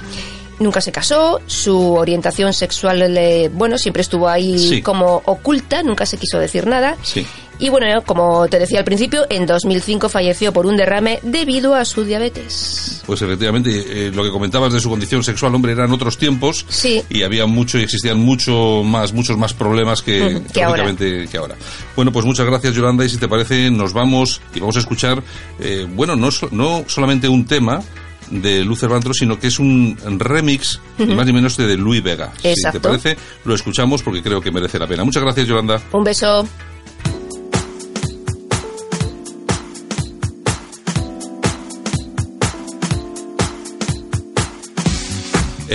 Nunca 0.60 0.80
se 0.80 0.92
casó, 0.92 1.42
su 1.48 1.94
orientación 1.94 2.54
sexual, 2.54 3.14
le, 3.14 3.50
bueno, 3.50 3.78
siempre 3.78 4.02
estuvo 4.02 4.30
ahí 4.30 4.82
como 4.82 5.22
oculta, 5.26 5.84
nunca 5.84 6.06
se 6.06 6.18
quiso 6.18 6.40
decir 6.40 6.66
nada. 6.66 6.96
Sí. 7.04 7.28
Y 7.58 7.70
bueno, 7.70 8.04
como 8.04 8.48
te 8.48 8.60
decía 8.60 8.80
al 8.80 8.86
principio, 8.86 9.26
en 9.30 9.46
2005 9.46 10.10
falleció 10.10 10.52
por 10.52 10.66
un 10.66 10.76
derrame 10.76 11.20
debido 11.24 11.74
a 11.74 11.86
su 11.86 12.04
diabetes. 12.04 13.02
Pues 13.06 13.22
efectivamente, 13.22 13.70
eh, 13.88 14.12
lo 14.12 14.24
que 14.24 14.30
comentabas 14.30 14.74
de 14.74 14.80
su 14.80 14.90
condición 14.90 15.24
sexual, 15.24 15.56
hombre, 15.56 15.72
eran 15.72 15.92
otros 15.92 16.18
tiempos 16.18 16.66
sí. 16.68 17.04
y 17.10 17.24
había 17.24 17.46
mucho 17.46 17.78
y 17.78 17.84
existían 17.84 18.20
mucho 18.20 18.84
más, 18.84 19.14
muchos 19.14 19.38
más 19.38 19.54
problemas 19.54 20.02
que, 20.02 20.42
que, 20.54 20.64
ahora. 20.64 20.94
que 20.96 21.38
ahora. 21.38 21.56
Bueno, 21.96 22.12
pues 22.12 22.26
muchas 22.26 22.46
gracias 22.46 22.76
Yolanda 22.76 23.06
y 23.06 23.10
si 23.10 23.18
te 23.18 23.28
parece 23.28 23.72
nos 23.72 23.94
vamos 23.94 24.42
y 24.54 24.60
vamos 24.60 24.76
a 24.76 24.80
escuchar, 24.80 25.24
eh, 25.60 25.88
bueno, 25.90 26.16
no, 26.16 26.30
no 26.52 26.84
solamente 26.88 27.30
un 27.30 27.46
tema, 27.46 27.82
de 28.30 28.64
Luther 28.64 28.90
Vandross, 28.90 29.18
sino 29.20 29.40
que 29.40 29.48
es 29.48 29.60
un 29.60 29.96
remix, 30.20 30.82
ni 30.98 31.14
más 31.14 31.26
ni 31.28 31.34
menos 31.34 31.58
de 31.58 31.78
Luis 31.78 32.02
Vega. 32.02 32.34
Si 32.42 32.72
te 32.72 32.80
parece, 32.80 33.16
lo 33.44 33.54
escuchamos 33.54 34.02
porque 34.02 34.22
creo 34.22 34.42
que 34.42 34.52
merece 34.52 34.80
la 34.80 34.88
pena. 34.88 35.04
Muchas 35.04 35.22
gracias, 35.22 35.48
Yolanda. 35.48 35.80
Un 35.92 36.04
beso. 36.04 36.48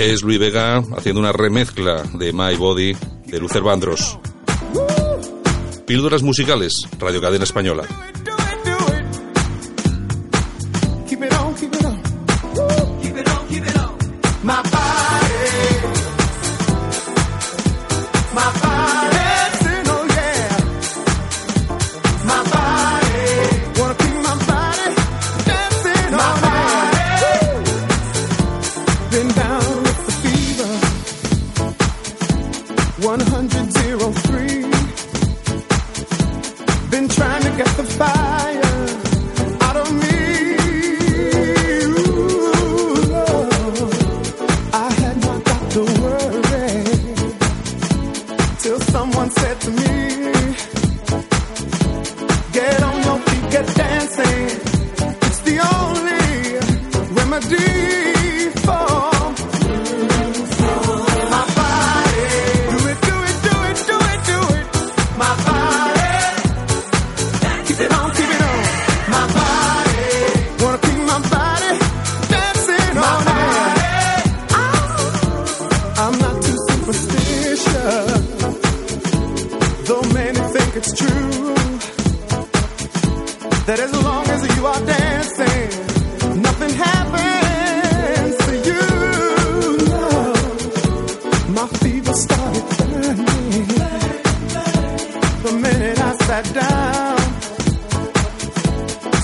Es 0.09 0.23
Luis 0.23 0.39
Vega 0.39 0.83
haciendo 0.97 1.19
una 1.19 1.31
remezcla 1.31 2.01
de 2.13 2.33
My 2.33 2.55
Body 2.55 2.95
de 3.25 3.39
Luther 3.39 3.61
Vandross. 3.61 4.17
Píldoras 5.85 6.23
musicales, 6.23 6.73
Radio 6.99 7.21
Cadena 7.21 7.43
Española. 7.43 8.10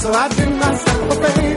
so 0.08 0.14
I 0.14 0.30
do 0.30 0.50
myself 0.52 1.12
a 1.12 1.28
favor. 1.28 1.57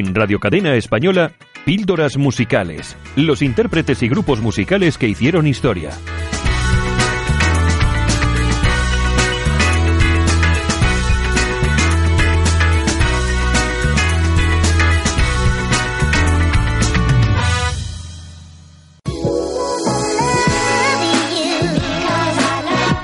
En 0.00 0.14
Radio 0.14 0.40
Cadena 0.40 0.76
Española, 0.76 1.32
Píldoras 1.66 2.16
Musicales, 2.16 2.96
los 3.16 3.42
intérpretes 3.42 4.02
y 4.02 4.08
grupos 4.08 4.40
musicales 4.40 4.96
que 4.96 5.06
hicieron 5.06 5.46
historia. 5.46 5.90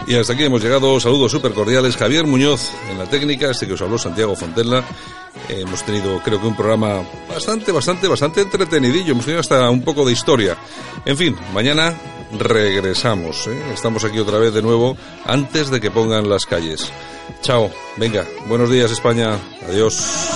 Y 0.06 0.14
hasta 0.14 0.35
aquí 0.35 0.44
hemos 0.44 0.62
llegado. 0.62 1.01
Saludos 1.01 1.32
súper 1.32 1.52
cordiales. 1.52 1.97
Javier 1.97 2.27
Muñoz 2.27 2.70
en 2.90 2.97
la 2.97 3.06
técnica, 3.06 3.51
este 3.51 3.66
que 3.66 3.73
os 3.73 3.82
habló 3.82 3.98
Santiago 3.98 4.36
Fontella 4.36 4.85
hemos 5.48 5.85
tenido 5.85 6.20
creo 6.23 6.40
que 6.40 6.47
un 6.47 6.56
programa 6.56 7.02
bastante, 7.28 7.73
bastante, 7.73 8.09
bastante 8.09 8.43
entretenidillo, 8.43 9.12
hemos 9.12 9.24
tenido 9.24 9.40
hasta 9.40 9.68
un 9.70 9.82
poco 9.82 10.05
de 10.05 10.12
historia. 10.12 10.56
En 11.05 11.16
fin, 11.16 11.36
mañana 11.52 11.94
regresamos, 12.39 13.47
¿eh? 13.47 13.62
estamos 13.73 14.05
aquí 14.05 14.18
otra 14.18 14.39
vez 14.39 14.52
de 14.52 14.62
nuevo 14.62 14.97
antes 15.24 15.70
de 15.70 15.81
que 15.81 15.90
pongan 15.90 16.28
las 16.28 16.47
calles. 16.47 16.90
Chao, 17.43 17.70
venga, 17.97 18.24
buenos 18.47 18.70
días 18.70 18.90
España, 18.90 19.39
adiós. 19.68 20.36